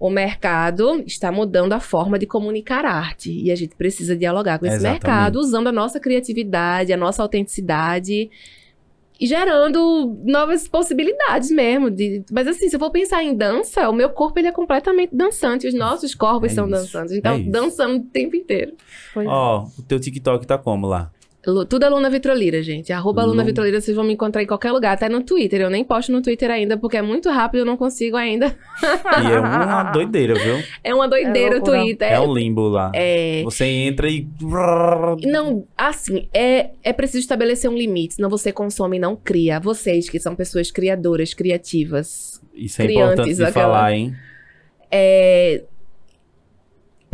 O 0.00 0.10
mercado 0.10 1.02
está 1.06 1.30
mudando 1.30 1.72
a 1.72 1.80
forma 1.80 2.18
de 2.18 2.26
comunicar 2.26 2.84
arte. 2.84 3.30
E 3.30 3.50
a 3.50 3.54
gente 3.54 3.76
precisa 3.76 4.16
dialogar 4.16 4.58
com 4.58 4.66
esse 4.66 4.76
Exatamente. 4.76 5.02
mercado 5.04 5.36
usando 5.38 5.68
a 5.68 5.72
nossa 5.72 6.00
criatividade, 6.00 6.92
a 6.92 6.96
nossa 6.96 7.22
autenticidade. 7.22 8.28
E 9.20 9.26
gerando 9.26 10.18
novas 10.24 10.66
possibilidades 10.66 11.50
mesmo. 11.50 11.90
De... 11.90 12.24
Mas 12.30 12.48
assim, 12.48 12.68
se 12.68 12.74
eu 12.74 12.80
for 12.80 12.90
pensar 12.90 13.22
em 13.22 13.34
dança, 13.34 13.88
o 13.88 13.92
meu 13.92 14.10
corpo 14.10 14.38
ele 14.38 14.48
é 14.48 14.52
completamente 14.52 15.14
dançante. 15.14 15.68
Os 15.68 15.74
nossos 15.74 16.14
corpos 16.14 16.52
É 16.52 16.54
são 16.54 16.66
isso, 16.66 16.74
dançantes. 16.74 17.12
Então, 17.12 17.34
é 17.34 17.42
dançando 17.42 17.96
o 17.96 18.00
tempo 18.00 18.34
inteiro. 18.34 18.74
Ó, 19.16 19.66
o 19.78 19.82
teu 19.82 20.00
TikTok 20.00 20.46
tá 20.46 20.58
como 20.58 20.86
lá? 20.86 21.12
Tudo 21.44 21.84
é 21.84 21.88
Luna 21.88 22.08
Vitrolira, 22.08 22.62
gente. 22.62 22.92
Arroba 22.92 23.22
Lu- 23.22 23.30
Luna 23.30 23.44
Vitrolira, 23.44 23.80
vocês 23.80 23.94
vão 23.94 24.04
me 24.04 24.14
encontrar 24.14 24.42
em 24.42 24.46
qualquer 24.46 24.72
lugar, 24.72 24.92
até 24.94 25.08
no 25.08 25.22
Twitter. 25.22 25.60
Eu 25.60 25.68
nem 25.70 25.84
posto 25.84 26.10
no 26.10 26.22
Twitter 26.22 26.50
ainda, 26.50 26.76
porque 26.76 26.96
é 26.96 27.02
muito 27.02 27.28
rápido, 27.30 27.60
eu 27.60 27.64
não 27.66 27.76
consigo 27.76 28.16
ainda. 28.16 28.56
E 28.82 29.32
é 29.32 29.38
uma 29.40 29.84
doideira, 29.92 30.34
viu? 30.34 30.62
É 30.82 30.94
uma 30.94 31.06
doideira 31.08 31.56
É 31.56 31.58
o. 31.58 31.62
Twitter. 31.62 32.12
É 32.12 32.20
um 32.20 32.32
limbo 32.34 32.68
lá. 32.68 32.90
É- 32.94 33.42
Você 33.44 33.64
entra 33.66 34.08
e. 34.08 34.26
Não, 35.26 35.66
assim, 35.76 36.28
é, 36.32 36.70
é 36.82 36.92
preciso 36.92 37.18
estabelecer 37.20 37.70
um 37.70 37.74
limite, 37.76 38.14
senão 38.14 38.30
você 38.30 38.50
consome 38.52 38.96
e 38.96 39.00
não 39.00 39.14
cria. 39.16 39.60
Vocês, 39.60 40.08
que 40.08 40.18
são 40.18 40.34
pessoas 40.34 40.70
criadoras, 40.70 41.34
criativas, 41.34 42.40
Isso 42.54 42.80
é 42.80 42.86
Criantes, 42.86 43.12
importante 43.12 43.36
de 43.36 43.44
aquela- 43.44 43.64
falar, 43.74 43.92
hein? 43.92 44.14
é, 44.90 45.62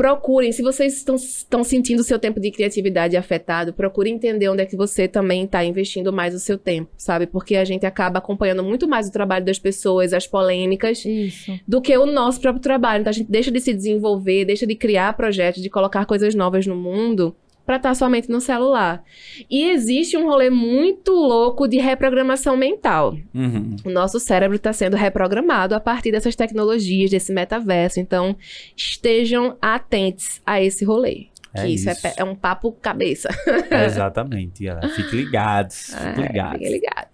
procurem, 0.01 0.51
se 0.51 0.63
vocês 0.63 0.97
estão, 0.97 1.15
estão 1.17 1.63
sentindo 1.63 2.01
o 2.01 2.03
seu 2.03 2.19
tempo 2.19 2.41
de 2.41 2.51
criatividade 2.51 3.19
afetado, 3.19 3.71
procurem 3.71 4.15
entender 4.15 4.49
onde 4.49 4.63
é 4.63 4.65
que 4.65 4.75
você 4.75 5.07
também 5.07 5.45
está 5.45 5.63
investindo 5.63 6.11
mais 6.11 6.35
o 6.35 6.39
seu 6.39 6.57
tempo, 6.57 6.91
sabe? 6.97 7.27
Porque 7.27 7.55
a 7.55 7.67
gente 7.67 7.85
acaba 7.85 8.17
acompanhando 8.17 8.65
muito 8.65 8.89
mais 8.89 9.09
o 9.09 9.13
trabalho 9.13 9.45
das 9.45 9.59
pessoas, 9.59 10.15
as 10.15 10.27
polêmicas, 10.27 11.05
Isso. 11.05 11.53
do 11.69 11.83
que 11.83 11.95
o 11.99 12.07
nosso 12.07 12.41
próprio 12.41 12.63
trabalho. 12.63 13.03
Então 13.03 13.11
a 13.11 13.13
gente 13.13 13.31
deixa 13.31 13.51
de 13.51 13.61
se 13.61 13.75
desenvolver, 13.75 14.47
deixa 14.47 14.67
de 14.67 14.75
criar 14.75 15.13
projetos, 15.13 15.63
de 15.63 15.69
colocar 15.69 16.07
coisas 16.07 16.35
novas 16.35 16.67
no 16.67 16.77
mundo 16.77 17.37
pra 17.71 17.77
estar 17.77 17.95
somente 17.95 18.29
no 18.29 18.41
celular. 18.41 19.05
E 19.49 19.71
existe 19.71 20.17
um 20.17 20.25
rolê 20.27 20.51
muito 20.51 21.13
louco 21.13 21.69
de 21.69 21.77
reprogramação 21.79 22.57
mental. 22.57 23.17
Uhum. 23.33 23.77
O 23.85 23.91
nosso 23.91 24.19
cérebro 24.19 24.57
está 24.57 24.73
sendo 24.73 24.97
reprogramado 24.97 25.73
a 25.73 25.79
partir 25.79 26.11
dessas 26.11 26.35
tecnologias, 26.35 27.13
desse 27.13 27.33
metaverso. 27.33 28.01
Então, 28.01 28.37
estejam 28.77 29.57
atentos 29.63 30.41
a 30.45 30.61
esse 30.61 30.85
rolê. 30.85 31.29
É 31.55 31.63
que 31.63 31.69
isso, 31.75 31.89
é 31.89 31.93
isso. 31.93 32.03
pe- 32.03 32.15
É, 32.17 32.25
um 32.25 32.35
papo 32.35 32.73
cabeça. 32.73 33.29
Exatamente, 33.87 34.65
galera. 34.65 34.89
Fiquem 34.89 35.21
ligados. 35.21 35.95
Fiquem 35.95 36.25
É, 36.25 36.27
ligados. 36.27 36.59
fiquem 36.59 36.73
ligados. 36.73 37.11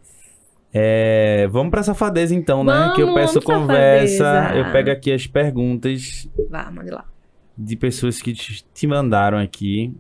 É, 0.73 1.47
vamos 1.51 1.70
pra 1.70 1.83
safadeza 1.83 2.35
então, 2.35 2.65
né? 2.65 2.93
que 2.95 3.03
eu 3.03 3.07
Vamos, 3.09 3.20
peço 3.20 3.41
vamos, 3.41 3.45
conversa. 3.66 4.24
safadeza. 4.24 4.59
Eu 4.59 4.73
pego 4.73 4.91
aqui 4.91 5.12
as 5.12 5.27
perguntas 5.27 6.28
Vá, 6.51 6.70
mande 6.70 6.91
lá. 6.91 7.05
de 7.57 7.77
pessoas 7.77 8.20
que 8.23 8.33
te 8.35 8.62
te 8.74 8.87
mandaram 8.87 9.39
aqui. 9.39 9.95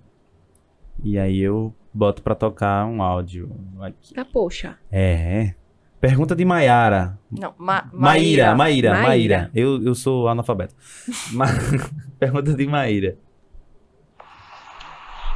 E 1.08 1.16
aí 1.20 1.38
eu 1.40 1.72
boto 1.94 2.20
pra 2.20 2.34
tocar 2.34 2.84
um 2.84 3.00
áudio 3.00 3.48
aqui. 3.80 4.12
Tá, 4.12 4.24
poxa. 4.24 4.76
É. 4.90 5.54
Pergunta 6.00 6.34
de 6.34 6.44
Maiara. 6.44 7.16
Não, 7.30 7.54
Ma 7.56 7.88
Maíra, 7.92 8.56
Maíra, 8.56 8.90
Maíra. 8.90 9.06
Maíra. 9.08 9.50
Eu, 9.54 9.80
eu 9.84 9.94
sou 9.94 10.26
analfabeto. 10.26 10.74
Ma- 11.32 11.46
Pergunta 12.18 12.52
de 12.54 12.66
Maíra. 12.66 13.16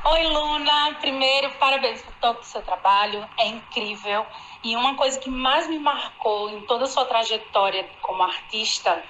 Oi, 0.04 0.26
Luna. 0.26 0.96
Primeiro, 1.00 1.50
parabéns 1.60 2.02
por 2.02 2.14
todo 2.14 2.40
o 2.40 2.44
seu 2.44 2.62
trabalho. 2.62 3.24
É 3.38 3.46
incrível. 3.46 4.26
E 4.64 4.74
uma 4.74 4.96
coisa 4.96 5.20
que 5.20 5.30
mais 5.30 5.68
me 5.68 5.78
marcou 5.78 6.50
em 6.50 6.66
toda 6.66 6.82
a 6.82 6.88
sua 6.88 7.04
trajetória 7.04 7.86
como 8.02 8.24
artista 8.24 9.00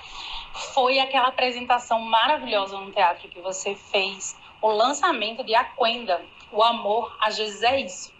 foi 0.74 0.99
aquela 0.99 1.28
apresentação 1.28 2.01
maravilhosa 2.01 2.78
no 2.78 2.91
teatro 2.93 3.28
que 3.31 3.41
você 3.41 3.74
fez, 3.74 4.37
o 4.61 4.70
lançamento 4.70 5.43
de 5.43 5.55
Aquenda, 5.55 6.20
O 6.52 6.62
Amor 6.62 7.16
às 7.20 7.39
vezes 7.39 7.62
é 7.62 7.81
isso. 7.81 8.12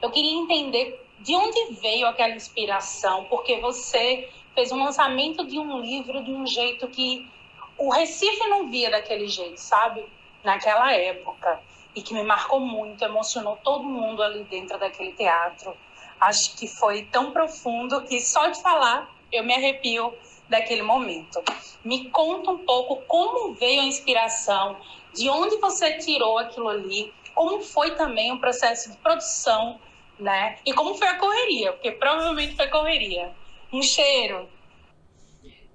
Eu 0.00 0.10
queria 0.10 0.38
entender 0.38 1.04
de 1.20 1.34
onde 1.34 1.74
veio 1.80 2.06
aquela 2.06 2.34
inspiração, 2.34 3.24
porque 3.24 3.60
você 3.60 4.28
fez 4.54 4.70
um 4.70 4.82
lançamento 4.82 5.44
de 5.46 5.58
um 5.58 5.80
livro 5.80 6.22
de 6.22 6.32
um 6.32 6.46
jeito 6.46 6.86
que 6.88 7.28
o 7.76 7.90
Recife 7.90 8.46
não 8.48 8.68
via 8.68 8.90
daquele 8.90 9.28
jeito, 9.28 9.58
sabe? 9.58 10.04
Naquela 10.44 10.92
época 10.92 11.60
e 11.94 12.02
que 12.02 12.14
me 12.14 12.22
marcou 12.22 12.60
muito, 12.60 13.02
emocionou 13.04 13.56
todo 13.56 13.82
mundo 13.82 14.22
ali 14.22 14.44
dentro 14.44 14.78
daquele 14.78 15.12
teatro. 15.12 15.76
Acho 16.20 16.56
que 16.56 16.68
foi 16.68 17.02
tão 17.04 17.32
profundo 17.32 18.02
que 18.02 18.20
só 18.20 18.48
de 18.48 18.62
falar 18.62 19.10
eu 19.32 19.44
me 19.44 19.52
arrepio 19.52 20.14
daquele 20.48 20.82
momento. 20.82 21.42
Me 21.84 22.08
conta 22.10 22.50
um 22.50 22.58
pouco 22.58 23.02
como 23.06 23.52
veio 23.54 23.82
a 23.82 23.84
inspiração, 23.84 24.76
de 25.12 25.28
onde 25.28 25.56
você 25.56 25.98
tirou 25.98 26.38
aquilo 26.38 26.68
ali, 26.68 27.12
como 27.38 27.60
foi 27.62 27.92
também 27.92 28.32
o 28.32 28.40
processo 28.40 28.90
de 28.90 28.96
produção, 28.96 29.78
né? 30.18 30.56
E 30.66 30.72
como 30.72 30.96
foi 30.96 31.06
a 31.06 31.14
correria, 31.14 31.72
porque 31.72 31.92
provavelmente 31.92 32.56
foi 32.56 32.66
correria. 32.66 33.30
Um 33.72 33.80
cheiro. 33.80 34.48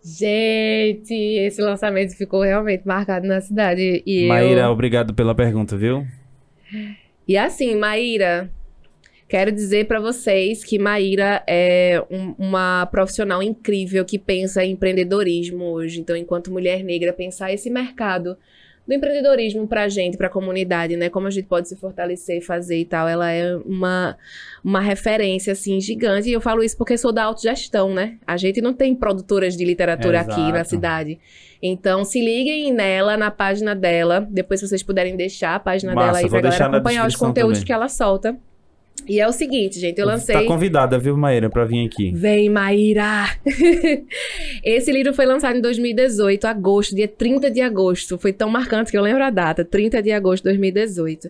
Gente, 0.04 1.14
esse 1.14 1.62
lançamento 1.62 2.18
ficou 2.18 2.42
realmente 2.42 2.86
marcado 2.86 3.26
na 3.26 3.40
cidade. 3.40 4.04
E 4.06 4.28
Maíra, 4.28 4.64
eu... 4.64 4.72
obrigado 4.72 5.14
pela 5.14 5.34
pergunta, 5.34 5.78
viu? 5.78 6.06
E 7.26 7.38
assim, 7.38 7.76
Maíra, 7.76 8.52
quero 9.30 9.50
dizer 9.50 9.88
pra 9.88 10.02
vocês 10.02 10.66
que 10.66 10.78
Maíra 10.78 11.42
é 11.48 12.04
um- 12.12 12.36
uma 12.38 12.86
profissional 12.88 13.42
incrível 13.42 14.04
que 14.04 14.20
pensa 14.20 14.66
em 14.66 14.72
empreendedorismo 14.72 15.64
hoje. 15.64 16.02
Então, 16.02 16.18
enquanto 16.18 16.52
mulher 16.52 16.84
negra, 16.84 17.14
pensar 17.14 17.54
esse 17.54 17.70
mercado 17.70 18.38
do 18.88 18.94
empreendedorismo 18.94 19.66
pra 19.68 19.88
gente, 19.88 20.18
pra 20.18 20.28
comunidade, 20.30 20.98
né? 20.98 21.10
Como 21.10 21.26
a 21.26 21.30
gente 21.30 21.48
pode 21.48 21.70
se 21.70 21.76
fortalecer, 21.76 22.42
fazer 22.46 22.80
e 22.80 22.86
tal. 22.86 23.08
Ela 23.08 23.32
é 23.32 23.56
uma, 23.66 24.18
uma 24.64 24.82
referência, 24.82 25.54
assim, 25.54 25.80
gigante. 25.80 26.30
E 26.30 26.34
eu 26.34 26.42
falo 26.42 26.64
isso 26.64 26.78
porque 26.78 26.98
sou 26.98 27.12
da 27.12 27.24
autogestão, 27.24 27.94
né? 27.94 28.18
A 28.28 28.36
gente 28.36 28.62
não 28.62 28.74
tem 28.74 28.94
produtoras 28.94 29.56
de 29.56 29.64
literatura 29.64 30.20
aqui 30.20 30.42
na 30.42 30.50
Exato. 30.50 30.70
cidade. 30.70 31.20
Então, 31.62 32.04
se 32.04 32.20
liguem 32.20 32.74
nela, 32.74 33.16
na 33.16 33.32
página 33.32 33.74
dela. 33.74 34.28
Depois, 34.30 34.60
se 34.60 34.68
vocês 34.68 34.84
puderem 34.84 35.16
deixar 35.16 35.56
a 35.56 35.60
página 35.60 35.96
Massa, 35.96 36.08
dela 36.08 36.18
aí 36.20 36.30
pra 36.30 36.42
galera 36.42 36.66
acompanhar 36.68 37.08
os 37.08 37.16
conteúdos 37.16 37.60
também. 37.60 37.66
que 37.68 37.72
ela 37.72 37.88
solta. 37.88 38.38
E 39.08 39.20
é 39.20 39.28
o 39.28 39.32
seguinte, 39.32 39.80
gente, 39.80 40.00
eu 40.00 40.06
lancei. 40.08 40.34
Tá 40.36 40.44
convidada, 40.46 40.98
viu, 40.98 41.16
Maíra, 41.18 41.50
pra 41.50 41.66
vir 41.66 41.86
aqui. 41.86 42.12
Vem, 42.14 42.50
Maíra! 42.50 43.26
Esse 44.64 44.92
livro 44.92 45.14
foi 45.14 45.26
lançado 45.26 45.58
em 45.58 45.62
2018, 45.62 46.46
agosto, 46.46 46.96
dia 46.96 47.08
30 47.08 47.50
de 47.52 47.62
agosto. 47.62 48.18
Foi 48.18 48.32
tão 48.34 48.50
marcante 48.50 48.92
que 48.92 48.98
eu 48.98 49.02
lembro 49.02 49.24
a 49.24 49.30
data, 49.30 49.64
30 49.66 50.02
de 50.02 50.12
agosto 50.12 50.44
de 50.44 50.50
2018. 50.50 51.30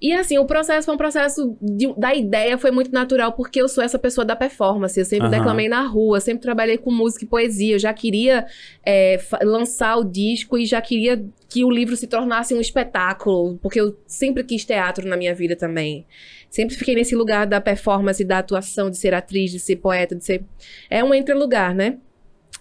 E 0.00 0.12
assim, 0.12 0.38
o 0.38 0.44
processo 0.44 0.86
foi 0.86 0.94
um 0.94 0.98
processo 0.98 1.56
de- 1.60 1.94
da 1.98 2.14
ideia, 2.14 2.58
foi 2.58 2.70
muito 2.70 2.92
natural, 2.92 3.32
porque 3.32 3.60
eu 3.60 3.68
sou 3.68 3.82
essa 3.82 3.98
pessoa 3.98 4.24
da 4.24 4.36
performance. 4.36 4.98
Eu 4.98 5.04
sempre 5.04 5.26
Aham. 5.28 5.36
declamei 5.38 5.68
na 5.68 5.86
rua, 5.86 6.20
sempre 6.20 6.42
trabalhei 6.42 6.78
com 6.78 6.90
música 6.90 7.24
e 7.24 7.28
poesia. 7.28 7.74
Eu 7.74 7.78
já 7.78 7.92
queria 7.92 8.46
é, 8.84 9.18
lançar 9.42 9.96
o 9.96 10.04
disco 10.04 10.56
e 10.58 10.64
já 10.66 10.80
queria 10.80 11.24
que 11.48 11.64
o 11.64 11.70
livro 11.70 11.96
se 11.96 12.06
tornasse 12.06 12.54
um 12.54 12.60
espetáculo, 12.60 13.58
porque 13.58 13.80
eu 13.80 13.96
sempre 14.06 14.42
quis 14.42 14.64
teatro 14.64 15.06
na 15.06 15.16
minha 15.16 15.34
vida 15.34 15.54
também. 15.54 16.06
Sempre 16.50 16.76
fiquei 16.76 16.94
nesse 16.94 17.14
lugar 17.14 17.46
da 17.46 17.60
performance, 17.60 18.24
da 18.24 18.38
atuação, 18.38 18.90
de 18.90 18.96
ser 18.96 19.14
atriz, 19.14 19.50
de 19.50 19.58
ser 19.58 19.76
poeta, 19.76 20.14
de 20.14 20.24
ser. 20.24 20.44
É 20.90 21.04
um 21.04 21.14
entre-lugar, 21.14 21.74
né? 21.74 21.98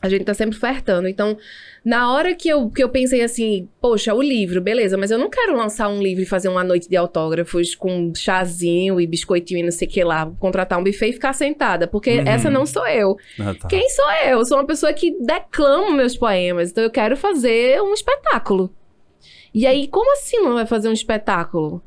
A 0.05 0.09
gente 0.09 0.23
tá 0.25 0.33
sempre 0.33 0.55
ofertando. 0.55 1.07
Então, 1.07 1.37
na 1.83 2.11
hora 2.11 2.33
que 2.33 2.47
eu, 2.49 2.69
que 2.69 2.83
eu 2.83 2.89
pensei 2.89 3.21
assim, 3.21 3.67
poxa, 3.81 4.13
o 4.13 4.21
livro, 4.21 4.61
beleza, 4.61 4.97
mas 4.97 5.11
eu 5.11 5.17
não 5.17 5.29
quero 5.29 5.55
lançar 5.55 5.87
um 5.87 6.01
livro 6.01 6.23
e 6.23 6.25
fazer 6.25 6.47
uma 6.49 6.63
noite 6.63 6.87
de 6.89 6.95
autógrafos 6.95 7.75
com 7.75 8.13
chazinho 8.15 8.99
e 8.99 9.05
biscoitinho 9.07 9.59
e 9.59 9.63
não 9.63 9.71
sei 9.71 9.87
o 9.87 9.91
que 9.91 10.03
lá, 10.03 10.31
contratar 10.39 10.79
um 10.79 10.83
buffet 10.83 11.09
e 11.09 11.13
ficar 11.13 11.33
sentada, 11.33 11.87
porque 11.87 12.19
Uhum. 12.19 12.27
essa 12.27 12.49
não 12.49 12.65
sou 12.65 12.87
eu. 12.87 13.15
Ah, 13.39 13.53
tá. 13.53 13.67
Quem 13.67 13.89
sou 13.89 14.11
eu? 14.25 14.39
Eu 14.39 14.45
sou 14.45 14.57
uma 14.57 14.65
pessoa 14.65 14.91
que 14.93 15.11
declamo 15.19 15.91
meus 15.91 16.17
poemas, 16.17 16.71
então 16.71 16.83
eu 16.83 16.91
quero 16.91 17.15
fazer 17.17 17.81
um 17.81 17.93
espetáculo. 17.93 18.73
E 19.53 19.65
aí, 19.65 19.87
como 19.87 20.11
assim 20.13 20.37
não 20.39 20.53
vai 20.53 20.65
fazer 20.65 20.89
um 20.89 20.93
espetáculo? 20.93 21.81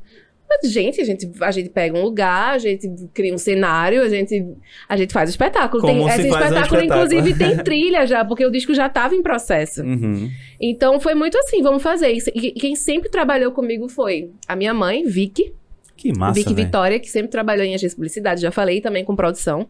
Mas, 0.49 0.71
gente, 0.71 0.99
a 0.99 1.03
gente, 1.03 1.29
a 1.41 1.51
gente 1.51 1.69
pega 1.69 1.95
um 1.95 2.01
lugar, 2.01 2.55
a 2.55 2.57
gente 2.57 2.89
cria 3.13 3.33
um 3.33 3.37
cenário, 3.37 4.01
a 4.01 4.09
gente, 4.09 4.43
a 4.87 4.97
gente 4.97 5.13
faz 5.13 5.29
o 5.29 5.31
espetáculo. 5.31 5.81
Como 5.81 6.07
tem, 6.07 6.11
se 6.11 6.21
esse 6.21 6.29
faz 6.29 6.51
um 6.51 6.55
espetáculo, 6.55 6.81
espetáculo. 6.81 7.05
inclusive, 7.05 7.37
tem 7.37 7.57
trilha 7.63 8.07
já, 8.07 8.25
porque 8.25 8.43
o 8.43 8.49
disco 8.49 8.73
já 8.73 8.87
estava 8.87 9.13
em 9.13 9.21
processo. 9.21 9.83
Uhum. 9.83 10.27
Então 10.59 10.99
foi 10.99 11.13
muito 11.13 11.37
assim, 11.37 11.61
vamos 11.61 11.83
fazer 11.83 12.09
isso. 12.09 12.31
E 12.33 12.51
quem 12.53 12.75
sempre 12.75 13.09
trabalhou 13.09 13.51
comigo 13.51 13.87
foi 13.87 14.31
a 14.47 14.55
minha 14.55 14.73
mãe, 14.73 15.05
Vicky, 15.05 15.53
Que 15.95 16.17
massa, 16.17 16.33
Vicky 16.33 16.55
velho. 16.55 16.65
Vitória, 16.65 16.99
que 16.99 17.09
sempre 17.11 17.29
trabalhou 17.29 17.63
em 17.63 17.75
agência 17.75 17.89
de 17.89 17.95
publicidade, 17.95 18.41
já 18.41 18.51
falei 18.51 18.81
também 18.81 19.05
com 19.05 19.15
produção. 19.15 19.69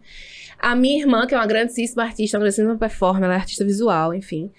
A 0.57 0.76
minha 0.76 0.99
irmã, 1.01 1.27
que 1.27 1.34
é 1.34 1.38
uma 1.38 1.47
grandíssima 1.47 2.03
artista, 2.03 2.38
uma 2.38 2.43
grandíssima 2.43 2.77
performer, 2.77 3.26
ela 3.26 3.34
é 3.34 3.38
artista 3.38 3.65
visual, 3.65 4.14
enfim. 4.14 4.49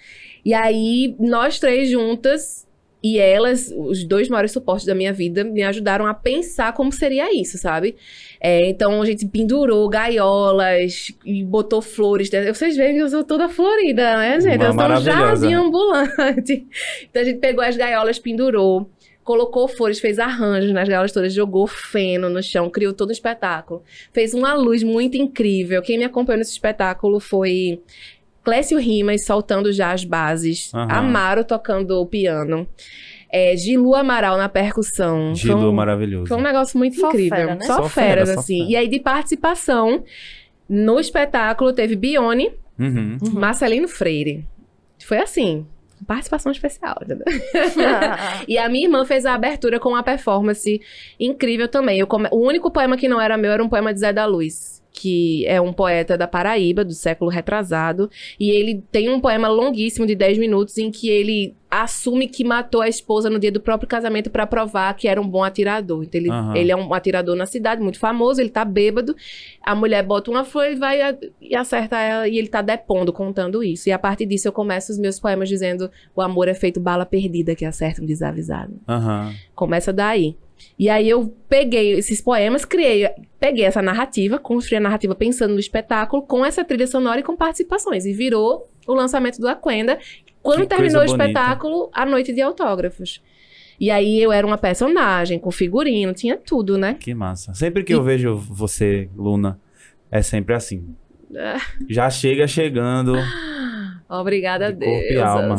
E 0.44 0.52
aí, 0.52 1.14
nós 1.18 1.58
três 1.58 1.90
juntas, 1.90 2.66
e 3.02 3.18
elas, 3.18 3.72
os 3.76 4.04
dois 4.04 4.28
maiores 4.28 4.52
suportes 4.52 4.86
da 4.86 4.94
minha 4.94 5.12
vida, 5.12 5.42
me 5.42 5.62
ajudaram 5.62 6.06
a 6.06 6.12
pensar 6.12 6.72
como 6.74 6.92
seria 6.92 7.34
isso, 7.34 7.56
sabe? 7.56 7.96
É, 8.40 8.68
então, 8.68 9.00
a 9.00 9.06
gente 9.06 9.26
pendurou 9.26 9.88
gaiolas 9.88 11.12
e 11.24 11.42
botou 11.42 11.80
flores. 11.80 12.30
Vocês 12.48 12.76
veem 12.76 12.94
que 12.94 13.02
eu 13.02 13.08
sou 13.08 13.24
toda 13.24 13.48
florida, 13.48 14.16
né, 14.18 14.40
gente? 14.40 14.56
Uma 14.56 14.66
eu 14.66 14.72
sou 14.72 14.84
um 14.84 15.00
jardim 15.00 15.54
ambulante. 15.54 16.66
Então, 17.08 17.22
a 17.22 17.24
gente 17.24 17.38
pegou 17.38 17.64
as 17.64 17.76
gaiolas, 17.76 18.18
pendurou 18.18 18.90
colocou 19.22 19.68
flores, 19.68 20.00
fez 20.00 20.18
arranjos 20.18 20.72
nas 20.72 20.88
gaiolas 20.88 21.12
todas, 21.12 21.32
jogou 21.32 21.64
feno 21.66 22.28
no 22.28 22.42
chão, 22.42 22.68
criou 22.68 22.92
todo 22.92 23.10
um 23.10 23.12
espetáculo. 23.12 23.82
Fez 24.12 24.34
uma 24.34 24.54
luz 24.54 24.82
muito 24.82 25.16
incrível. 25.16 25.80
Quem 25.82 25.98
me 25.98 26.04
acompanhou 26.04 26.38
nesse 26.38 26.50
espetáculo 26.50 27.20
foi 27.20 27.80
Clécio 28.42 28.78
Rimas 28.78 29.24
soltando 29.24 29.72
já 29.72 29.92
as 29.92 30.04
bases, 30.04 30.72
Aham. 30.74 30.88
Amaro 30.90 31.44
tocando 31.44 32.00
o 32.00 32.06
piano, 32.06 32.66
é, 33.30 33.56
Gilu 33.56 33.94
Amaral 33.94 34.36
na 34.38 34.48
percussão. 34.48 35.28
Foi 35.36 35.50
Gilu 35.50 35.70
um- 35.70 35.72
maravilhoso. 35.72 36.26
foi 36.28 36.36
um 36.36 36.42
negócio 36.42 36.78
muito 36.78 36.96
Só 36.98 37.08
incrível. 37.08 37.36
fera, 37.36 37.54
né? 37.54 37.64
Só, 37.66 37.76
Só 37.76 37.88
fera, 37.88 38.06
feras, 38.08 38.28
só 38.30 38.40
assim. 38.40 38.58
fera. 38.60 38.70
E 38.70 38.76
aí, 38.76 38.88
de 38.88 38.98
participação, 39.00 40.02
no 40.68 40.98
espetáculo 40.98 41.72
teve 41.72 41.94
Bione, 41.96 42.50
Uhum. 42.78 43.18
Marcelino 43.34 43.86
Freire. 43.86 44.46
Foi 45.04 45.18
assim, 45.18 45.66
participação 46.06 46.50
especial, 46.50 46.96
entendeu? 47.02 47.24
E 48.48 48.56
a 48.56 48.68
minha 48.70 48.86
irmã 48.86 49.04
fez 49.04 49.26
a 49.26 49.34
abertura 49.34 49.78
com 49.78 49.90
uma 49.90 50.02
performance 50.02 50.80
incrível 51.18 51.68
também. 51.68 51.98
Eu 51.98 52.06
come- 52.06 52.28
O 52.32 52.38
único 52.46 52.70
poema 52.70 52.96
que 52.96 53.06
não 53.08 53.20
era 53.20 53.36
meu 53.36 53.50
era 53.52 53.62
um 53.62 53.68
poema 53.68 53.92
de 53.92 54.00
Zé 54.00 54.12
da 54.12 54.24
Luz, 54.26 54.79
que 55.00 55.46
é 55.46 55.58
um 55.60 55.72
poeta 55.72 56.18
da 56.18 56.28
Paraíba, 56.28 56.84
do 56.84 56.92
século 56.92 57.30
retrasado. 57.30 58.10
E 58.38 58.50
ele 58.50 58.82
tem 58.92 59.08
um 59.08 59.18
poema 59.20 59.48
longuíssimo 59.48 60.06
de 60.06 60.14
10 60.14 60.36
minutos 60.36 60.76
em 60.76 60.90
que 60.90 61.08
ele 61.08 61.54
assume 61.70 62.26
que 62.26 62.42
matou 62.44 62.82
a 62.82 62.88
esposa 62.88 63.30
no 63.30 63.38
dia 63.38 63.52
do 63.52 63.60
próprio 63.60 63.88
casamento 63.88 64.28
pra 64.28 64.44
provar 64.46 64.92
que 64.94 65.06
era 65.06 65.20
um 65.20 65.26
bom 65.26 65.42
atirador. 65.44 66.02
Então, 66.02 66.20
ele, 66.20 66.28
Aham. 66.30 66.56
ele 66.56 66.72
é 66.72 66.76
um 66.76 66.92
atirador 66.92 67.36
na 67.36 67.46
cidade, 67.46 67.80
muito 67.80 67.98
famoso, 67.98 68.40
ele 68.40 68.50
tá 68.50 68.64
bêbado. 68.64 69.14
A 69.62 69.74
mulher 69.74 70.02
bota 70.02 70.30
uma 70.30 70.44
flor, 70.44 70.66
ele 70.66 70.76
vai 70.76 71.00
a- 71.00 71.16
e 71.40 71.54
acerta 71.54 71.98
ela 71.98 72.28
e 72.28 72.36
ele 72.36 72.48
tá 72.48 72.60
depondo, 72.60 73.12
contando 73.12 73.62
isso. 73.62 73.88
E 73.88 73.92
a 73.92 73.98
partir 73.98 74.26
disso 74.26 74.48
eu 74.48 74.52
começo 74.52 74.90
os 74.92 74.98
meus 74.98 75.18
poemas 75.20 75.48
dizendo: 75.48 75.88
o 76.14 76.20
amor 76.20 76.48
é 76.48 76.54
feito 76.54 76.80
bala 76.80 77.06
perdida 77.06 77.54
que 77.54 77.64
acerta 77.64 78.02
um 78.02 78.06
desavisado. 78.06 78.74
Aham. 78.88 79.32
Começa 79.54 79.92
daí. 79.92 80.36
E 80.78 80.88
aí 80.88 81.08
eu 81.08 81.34
peguei 81.48 81.92
esses 81.92 82.20
poemas, 82.20 82.64
criei, 82.64 83.08
peguei 83.38 83.64
essa 83.64 83.82
narrativa, 83.82 84.38
construí 84.38 84.76
a 84.76 84.80
narrativa 84.80 85.14
pensando 85.14 85.54
no 85.54 85.60
espetáculo, 85.60 86.22
com 86.22 86.44
essa 86.44 86.64
trilha 86.64 86.86
sonora 86.86 87.20
e 87.20 87.22
com 87.22 87.36
participações. 87.36 88.06
E 88.06 88.12
virou 88.12 88.68
o 88.86 88.94
lançamento 88.94 89.38
do 89.40 89.48
Aquenda. 89.48 89.98
Quando 90.42 90.62
Que 90.62 90.68
terminou 90.68 91.02
o 91.02 91.06
coisa 91.06 91.16
bonita. 91.16 91.40
espetáculo, 91.40 91.90
a 91.92 92.06
noite 92.06 92.32
de 92.32 92.40
autógrafos. 92.40 93.20
E 93.78 93.90
aí 93.90 94.20
eu 94.20 94.30
era 94.32 94.46
uma 94.46 94.58
personagem, 94.58 95.38
com 95.38 95.50
figurino, 95.50 96.12
tinha 96.12 96.36
tudo, 96.36 96.76
né? 96.76 96.96
Que 97.00 97.14
massa. 97.14 97.54
Sempre 97.54 97.82
que 97.82 97.94
eu 97.94 98.02
vejo 98.02 98.36
você, 98.36 99.08
Luna, 99.16 99.58
é 100.10 100.20
sempre 100.22 100.54
assim. 100.54 100.94
Ah. 101.36 101.60
Já 101.88 102.10
chega 102.10 102.46
chegando. 102.46 103.14
Obrigada 104.08 104.72
De 104.72 104.84
a 104.84 104.88
corpo 104.88 105.04
e 105.04 105.08
Deus. 105.14 105.22
alma. 105.24 105.56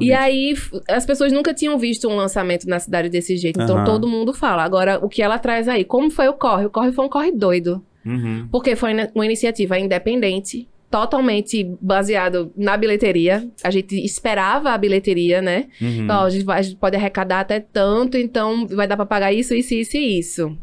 E 0.00 0.12
aí, 0.12 0.54
as 0.88 1.04
pessoas 1.06 1.32
nunca 1.32 1.52
tinham 1.54 1.78
visto 1.78 2.08
um 2.08 2.16
lançamento 2.16 2.66
na 2.68 2.78
cidade 2.78 3.08
desse 3.08 3.36
jeito, 3.36 3.60
então 3.60 3.76
Aham. 3.76 3.84
todo 3.84 4.08
mundo 4.08 4.32
fala. 4.32 4.62
Agora, 4.62 4.98
o 5.04 5.08
que 5.08 5.22
ela 5.22 5.38
traz 5.38 5.68
aí? 5.68 5.84
Como 5.84 6.10
foi 6.10 6.28
o 6.28 6.32
corre? 6.34 6.66
O 6.66 6.70
corre 6.70 6.92
foi 6.92 7.04
um 7.04 7.08
corre 7.08 7.32
doido. 7.32 7.82
Uhum. 8.04 8.48
Porque 8.50 8.74
foi 8.76 8.92
uma 9.14 9.24
iniciativa 9.26 9.78
independente, 9.78 10.66
totalmente 10.90 11.64
baseado 11.80 12.52
na 12.56 12.76
bilheteria. 12.76 13.48
A 13.62 13.70
gente 13.70 13.94
esperava 14.04 14.70
a 14.70 14.78
bilheteria, 14.78 15.40
né? 15.40 15.66
Uhum. 15.80 16.06
Ó, 16.10 16.24
a, 16.24 16.30
gente 16.30 16.44
vai- 16.44 16.58
a 16.58 16.62
gente 16.62 16.76
pode 16.76 16.96
arrecadar 16.96 17.40
até 17.40 17.60
tanto, 17.60 18.16
então 18.16 18.66
vai 18.66 18.86
dar 18.88 18.96
pra 18.96 19.06
pagar 19.06 19.32
isso, 19.32 19.54
isso, 19.54 19.72
isso 19.74 19.96
e 19.96 20.18
isso. 20.18 20.56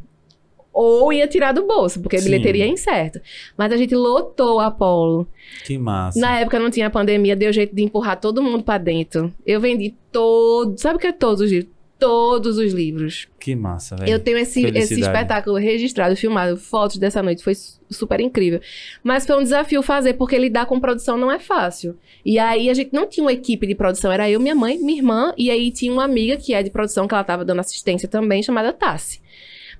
Ou 0.80 1.12
ia 1.12 1.28
tirar 1.28 1.54
do 1.54 1.66
bolso, 1.66 2.00
porque 2.00 2.18
a 2.18 2.20
Sim. 2.20 2.26
bilheteria 2.26 2.66
é 2.66 2.68
incerta. 2.68 3.20
Mas 3.58 3.72
a 3.74 3.78
gente 3.78 3.96
lotou 3.96 4.58
o 4.58 4.60
Apolo. 4.60 5.28
Que 5.66 5.76
massa. 5.76 6.20
Na 6.20 6.40
época 6.40 6.60
não 6.60 6.70
tinha 6.70 6.88
pandemia, 6.88 7.36
deu 7.36 7.52
jeito 7.52 7.76
de 7.76 7.82
empurrar 7.84 8.20
todo 8.22 8.44
mundo 8.44 8.64
pra 8.64 8.78
dentro. 8.78 9.34
Eu 9.46 9.60
vendi 9.60 9.96
todo. 10.12 10.78
Sabe 10.78 10.98
o 10.98 11.00
que 11.00 11.08
é 11.08 11.12
todos 11.12 11.42
os 11.42 11.52
livros? 11.52 11.72
Todos 12.00 12.60
os 12.60 12.74
livros. 12.74 13.28
Que 13.40 13.56
massa, 13.56 13.96
velho. 13.96 14.12
Eu 14.12 14.20
tenho 14.20 14.38
esse, 14.38 14.64
esse 14.68 15.00
espetáculo 15.00 15.56
registrado, 15.58 16.16
filmado, 16.16 16.56
fotos 16.56 16.98
dessa 16.98 17.24
noite, 17.24 17.44
foi 17.44 17.56
su- 17.56 17.80
super 17.90 18.20
incrível. 18.20 18.62
Mas 19.04 19.26
foi 19.26 19.36
um 19.36 19.42
desafio 19.42 19.82
fazer, 19.82 20.14
porque 20.14 20.38
lidar 20.38 20.68
com 20.68 20.80
produção 20.80 21.18
não 21.18 21.32
é 21.32 21.40
fácil. 21.40 21.98
E 22.24 22.38
aí 22.38 22.70
a 22.70 22.74
gente 22.76 22.92
não 22.94 23.08
tinha 23.08 23.24
uma 23.24 23.34
equipe 23.34 23.66
de 23.66 23.74
produção, 23.74 24.12
era 24.12 24.30
eu, 24.30 24.40
minha 24.40 24.54
mãe, 24.54 24.78
minha 24.78 25.00
irmã, 25.00 25.34
e 25.36 25.50
aí 25.50 25.72
tinha 25.72 25.92
uma 25.92 26.04
amiga 26.04 26.38
que 26.38 26.54
é 26.54 26.62
de 26.62 26.70
produção, 26.70 27.08
que 27.08 27.16
ela 27.16 27.24
tava 27.24 27.44
dando 27.44 27.62
assistência 27.62 28.08
também, 28.08 28.44
chamada 28.44 28.72
Tassi. 28.72 29.20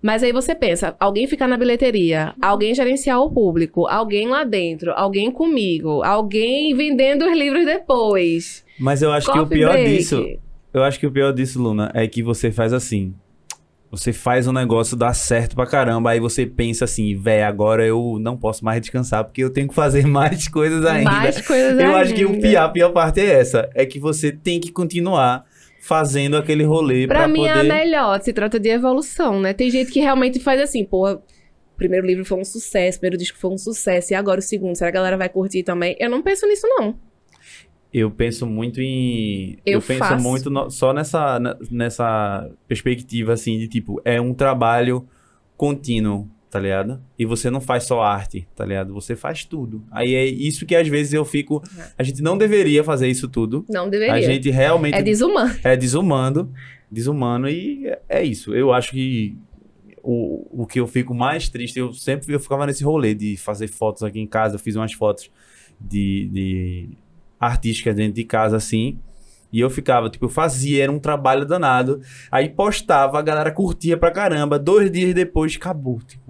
Mas 0.02 0.24
aí 0.24 0.32
você 0.32 0.54
pensa, 0.54 0.96
alguém 1.00 1.28
ficar 1.28 1.48
na 1.48 1.58
bilheteria, 1.58 2.34
alguém 2.42 2.74
gerenciar 2.74 3.20
o 3.22 3.32
público, 3.32 3.88
alguém 3.88 4.28
lá 4.28 4.44
dentro, 4.44 4.92
alguém 4.94 5.32
comigo, 5.32 6.04
alguém 6.04 6.76
vendendo 6.76 7.26
os 7.26 7.38
livros 7.38 7.66
depois. 7.66 8.64
Mas 8.80 9.02
eu 9.02 9.12
acho 9.12 9.32
que 9.32 9.38
o 9.38 9.44
Coffee 9.44 9.58
pior 9.60 9.74
break. 9.74 9.98
disso, 9.98 10.26
eu 10.74 10.84
acho 10.84 11.00
que 11.00 11.08
o 11.08 11.12
pior 11.12 11.34
disso, 11.34 11.62
Luna, 11.62 11.92
é 11.94 12.08
que 12.08 12.22
você 12.22 12.52
faz 12.52 12.74
assim. 12.74 13.14
Você 13.90 14.12
faz 14.12 14.48
um 14.48 14.52
negócio 14.52 14.98
dar 14.98 15.14
certo 15.14 15.56
pra 15.56 15.66
caramba, 15.66 16.12
aí 16.12 16.20
você 16.20 16.46
pensa 16.46 16.84
assim, 16.84 17.16
véi, 17.16 17.42
agora 17.42 17.86
eu 17.86 18.18
não 18.20 18.36
posso 18.36 18.64
mais 18.66 18.82
descansar 18.82 19.24
porque 19.24 19.42
eu 19.42 19.50
tenho 19.50 19.70
que 19.70 19.74
fazer 19.74 20.06
mais 20.08 20.48
coisas 20.48 20.86
ainda. 20.86 21.10
Mais 21.10 21.42
coisas 21.42 21.80
eu 21.80 21.96
acho 21.96 22.14
que 22.14 22.26
o 22.26 22.30
ainda. 22.30 22.42
pior, 22.42 22.64
a 22.64 22.70
pior 22.70 22.90
parte 22.92 23.22
é 23.22 23.26
essa, 23.26 23.70
é 23.74 23.86
que 23.86 23.98
você 23.98 24.32
tem 24.32 24.60
que 24.60 24.72
continuar 24.72 25.46
fazendo 25.88 26.36
aquele 26.36 26.64
rolê 26.66 27.08
pra, 27.08 27.20
Pra 27.20 27.28
mim 27.30 27.46
é 27.46 27.52
a 27.52 27.56
poder 27.58 27.68
melhor, 27.74 28.22
se 28.22 28.34
trata 28.34 28.60
de 28.60 28.68
evolução, 28.70 29.40
né? 29.40 29.54
Tem 29.54 29.72
gente 29.72 29.90
que 29.90 30.02
realmente 30.02 30.38
faz 30.40 30.60
assim, 30.60 30.84
pô, 30.84 31.10
o 31.14 31.22
primeiro 31.78 32.06
livro 32.06 32.26
foi 32.26 32.38
um 32.38 32.44
sucesso, 32.44 32.98
o 32.98 33.00
primeiro 33.00 33.18
disco 33.18 33.38
foi 33.38 33.50
um 33.52 33.58
sucesso, 33.58 34.12
e 34.12 34.16
agora 34.16 34.40
o 34.40 34.44
segundo, 34.44 34.76
será 34.76 34.92
que 34.92 34.98
a 34.98 35.00
galera 35.00 35.16
vai 35.18 35.30
curtir 35.30 35.64
também? 35.64 35.96
Eu 35.98 36.10
não 36.10 36.22
penso 36.22 36.46
nisso, 36.46 36.68
não. 36.68 36.96
Eu 37.94 38.12
penso 38.12 38.46
muito 38.46 38.82
em. 38.82 39.58
Eu 39.66 39.82
penso 39.82 40.00
faço. 40.00 40.22
muito 40.22 40.50
no- 40.50 40.70
só 40.70 40.92
nessa, 40.94 41.40
nessa 41.72 42.50
perspectiva, 42.68 43.32
assim, 43.32 43.58
de 43.58 43.70
tipo, 43.70 44.02
é 44.04 44.20
um 44.20 44.34
trabalho 44.34 45.08
contínuo, 45.56 46.28
tá 46.58 46.62
ligado? 46.62 47.00
E 47.20 47.24
você 47.26 47.52
não 47.52 47.62
faz 47.62 47.84
só 47.84 48.02
arte, 48.02 48.48
tá 48.56 48.66
ligado? 48.66 48.92
Você 48.96 49.16
faz 49.16 49.46
tudo. 49.46 49.84
Aí 49.92 50.16
é 50.16 50.26
isso 50.26 50.66
que 50.66 50.76
às 50.76 50.88
vezes 50.88 51.14
eu 51.14 51.24
fico. 51.24 51.62
A 51.96 52.02
gente 52.02 52.22
não 52.24 52.36
deveria 52.36 52.84
fazer 52.84 53.08
isso 53.08 53.28
tudo. 53.28 53.64
Não 53.70 53.88
deveria. 53.88 54.16
A 54.16 54.22
gente 54.22 54.50
realmente 54.50 54.96
É 54.96 55.02
desumano. 55.04 55.56
é 55.64 55.78
desumano, 55.78 56.52
desumano 56.92 57.48
e 57.48 57.86
é- 57.88 58.00
é 58.10 58.24
isso. 58.24 58.56
Eu 58.56 58.74
acho 58.74 58.92
que 58.92 59.38
o, 60.02 60.64
o 60.64 60.66
que 60.66 60.80
eu 60.80 60.88
fico 60.88 61.14
mais 61.14 61.48
triste, 61.48 61.78
eu 61.78 61.94
sempre 61.94 62.34
eu 62.34 62.40
ficava 62.40 62.66
nesse 62.66 62.84
rolê 62.84 63.14
de 63.14 63.38
fazer 63.38 63.68
fotos 63.68 64.02
aqui 64.02 64.20
em 64.20 64.26
casa, 64.28 64.56
eu 64.56 64.60
fiz 64.60 64.76
umas 64.76 64.94
fotos 64.94 65.30
de, 65.80 66.28
de 66.32 66.90
artísticas 67.40 67.96
dentro 67.96 68.14
de 68.14 68.24
casa 68.24 68.58
assim, 68.58 68.98
e 69.54 69.60
eu 69.60 69.70
ficava, 69.70 70.10
tipo, 70.10 70.26
eu 70.26 70.30
fazia, 70.30 70.84
era 70.84 70.92
um 70.92 71.00
trabalho 71.00 71.46
danado, 71.46 72.02
aí 72.32 72.50
postava, 72.50 73.18
a 73.18 73.22
galera 73.22 73.52
curtia 73.52 73.96
pra 73.96 74.12
caramba, 74.12 74.58
dois 74.60 74.92
dias 74.92 75.14
depois 75.14 75.56
acabou, 75.56 76.00
tipo. 76.02 76.27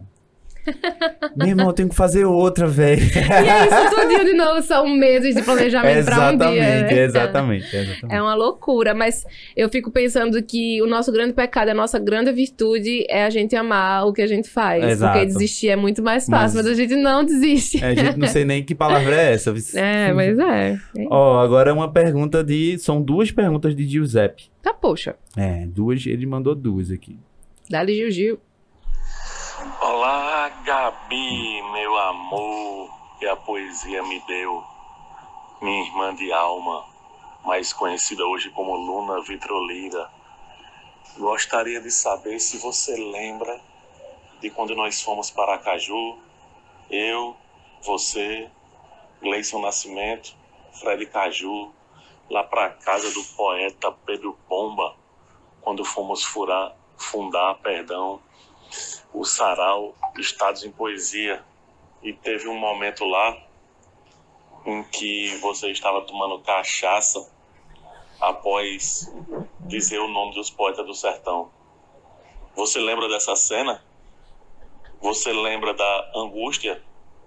Meu 1.35 1.47
irmão, 1.47 1.67
eu 1.67 1.73
tenho 1.73 1.89
que 1.89 1.95
fazer 1.95 2.25
outra, 2.25 2.67
velho. 2.67 3.01
E 3.01 3.49
é 3.49 3.65
isso 3.65 3.95
tudinho 3.95 4.25
de 4.25 4.33
novo, 4.33 4.61
são 4.61 4.87
meses 4.89 5.35
de 5.35 5.41
planejamento 5.41 6.05
pra 6.05 6.31
um 6.31 6.37
dia. 6.37 6.47
exatamente, 6.47 6.93
né? 6.93 7.03
exatamente, 7.03 7.75
exatamente. 7.75 8.15
É 8.15 8.21
uma 8.21 8.35
loucura, 8.35 8.93
mas 8.93 9.25
eu 9.55 9.69
fico 9.69 9.91
pensando 9.91 10.41
que 10.43 10.81
o 10.81 10.87
nosso 10.87 11.11
grande 11.11 11.33
pecado, 11.33 11.69
a 11.69 11.73
nossa 11.73 11.99
grande 11.99 12.31
virtude 12.31 13.05
é 13.09 13.23
a 13.23 13.29
gente 13.29 13.55
amar 13.55 14.05
o 14.07 14.13
que 14.13 14.21
a 14.21 14.27
gente 14.27 14.49
faz. 14.49 14.83
Exato. 14.83 15.13
Porque 15.13 15.25
desistir 15.27 15.69
é 15.69 15.75
muito 15.75 16.01
mais 16.01 16.25
fácil, 16.25 16.57
Mas- 16.57 16.65
mas, 16.65 16.67
a 16.67 16.73
gente 16.73 16.95
não 16.95 17.23
desiste. 17.23 17.83
É, 17.83 17.87
a 17.87 17.95
gente 17.95 18.17
não 18.17 18.27
sei 18.27 18.43
nem 18.45 18.63
que 18.63 18.73
palavra 18.75 19.15
é 19.15 19.33
essa. 19.33 19.53
É, 19.77 20.13
mas 20.13 20.37
é. 20.39 20.77
Ó, 21.09 21.39
agora 21.39 21.69
é 21.69 21.73
uma 21.73 21.91
pergunta 21.91 22.43
de. 22.43 22.77
São 22.79 23.01
duas 23.01 23.31
perguntas 23.31 23.75
de 23.75 23.87
Giuseppe. 23.87 24.45
Tá, 24.61 24.73
poxa. 24.73 25.15
É, 25.35 25.65
duas, 25.67 26.05
ele 26.05 26.25
mandou 26.25 26.53
duas 26.55 26.91
aqui. 26.91 27.17
Dá-lhe 27.69 27.93
Gil 27.95 28.11
Gil. 28.11 28.39
Olá, 29.79 30.49
Gabi, 30.63 31.61
meu 31.61 31.97
amor, 31.99 32.89
que 33.19 33.27
a 33.27 33.35
poesia 33.35 34.01
me 34.01 34.19
deu. 34.21 34.63
Minha 35.61 35.85
irmã 35.85 36.15
de 36.15 36.33
alma, 36.33 36.83
mais 37.45 37.71
conhecida 37.73 38.25
hoje 38.25 38.49
como 38.49 38.75
Luna 38.75 39.21
Vitrolira. 39.21 40.09
Gostaria 41.15 41.79
de 41.79 41.91
saber 41.91 42.39
se 42.39 42.57
você 42.57 42.95
lembra 42.95 43.61
de 44.41 44.49
quando 44.49 44.75
nós 44.75 44.99
fomos 45.03 45.29
para 45.29 45.53
Acaju, 45.53 46.17
eu, 46.89 47.37
você, 47.83 48.49
Gleison 49.21 49.61
Nascimento, 49.61 50.35
Fred 50.73 51.05
Caju, 51.05 51.71
lá 52.31 52.43
para 52.43 52.65
a 52.65 52.69
casa 52.71 53.11
do 53.11 53.23
poeta 53.35 53.91
Pedro 54.07 54.35
Pomba, 54.49 54.95
quando 55.61 55.85
fomos 55.85 56.23
furar, 56.23 56.75
fundar, 56.97 57.59
perdão, 57.59 58.19
o 59.13 59.23
Sarau 59.23 59.95
Estados 60.17 60.63
em 60.63 60.71
Poesia 60.71 61.43
e 62.01 62.13
teve 62.13 62.47
um 62.47 62.57
momento 62.57 63.05
lá 63.05 63.37
em 64.65 64.83
que 64.83 65.35
você 65.37 65.71
estava 65.71 66.01
tomando 66.01 66.39
cachaça 66.39 67.31
após 68.19 69.11
dizer 69.61 69.99
o 69.99 70.07
nome 70.07 70.33
dos 70.33 70.49
poetas 70.49 70.85
do 70.85 70.93
sertão. 70.93 71.51
Você 72.55 72.79
lembra 72.79 73.07
dessa 73.07 73.35
cena? 73.35 73.83
Você 75.01 75.31
lembra 75.31 75.73
da 75.73 76.11
angústia 76.15 76.81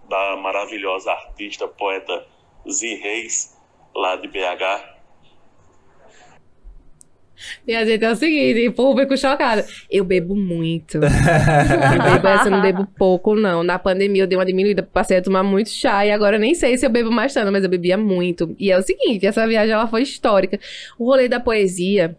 da 0.08 0.36
maravilhosa 0.36 1.12
artista 1.12 1.68
poeta 1.68 2.26
Zi 2.68 2.96
Reis, 2.96 3.56
lá 3.94 4.16
de 4.16 4.26
BH? 4.26 4.99
E 7.66 7.74
a 7.74 7.84
gente 7.84 8.04
é 8.04 8.10
o 8.10 8.16
seguinte, 8.16 8.70
público 8.70 9.16
chocado. 9.16 9.64
Eu 9.90 10.04
bebo 10.04 10.34
muito. 10.34 10.98
Eu 11.00 12.12
bebo 12.12 12.28
essa, 12.28 12.46
eu 12.46 12.50
não 12.50 12.62
bebo 12.62 12.86
pouco, 12.96 13.34
não. 13.34 13.62
Na 13.62 13.78
pandemia 13.78 14.22
eu 14.22 14.26
dei 14.26 14.38
uma 14.38 14.44
diminuída, 14.44 14.82
passei 14.82 15.18
a 15.18 15.22
tomar 15.22 15.42
muito 15.42 15.70
chá 15.70 16.04
e 16.04 16.10
agora 16.10 16.36
eu 16.36 16.40
nem 16.40 16.54
sei 16.54 16.76
se 16.76 16.86
eu 16.86 16.90
bebo 16.90 17.10
mais 17.10 17.32
tanto, 17.34 17.50
mas 17.52 17.64
eu 17.64 17.70
bebia 17.70 17.96
muito. 17.96 18.54
E 18.58 18.70
é 18.70 18.78
o 18.78 18.82
seguinte, 18.82 19.26
essa 19.26 19.46
viagem 19.46 19.72
ela 19.72 19.86
foi 19.86 20.02
histórica. 20.02 20.58
O 20.98 21.04
rolê 21.06 21.28
da 21.28 21.40
poesia, 21.40 22.16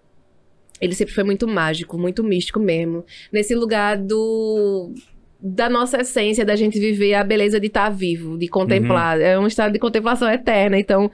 ele 0.80 0.94
sempre 0.96 1.14
foi 1.14 1.24
muito 1.24 1.48
mágico, 1.48 1.98
muito 1.98 2.24
místico 2.24 2.60
mesmo. 2.60 3.06
Nesse 3.32 3.56
lugar 3.56 3.98
do 3.98 4.94
da 5.42 5.68
nossa 5.68 6.02
essência, 6.02 6.46
da 6.46 6.56
gente 6.56 6.80
viver 6.80 7.16
a 7.16 7.24
beleza 7.24 7.60
de 7.60 7.68
estar 7.68 7.90
vivo, 7.90 8.38
de 8.38 8.48
contemplar. 8.48 9.20
É 9.20 9.40
um 9.40 9.48
estado 9.48 9.74
de 9.74 9.80
contemplação 9.80 10.30
eterna. 10.30 10.78
Então, 10.80 11.10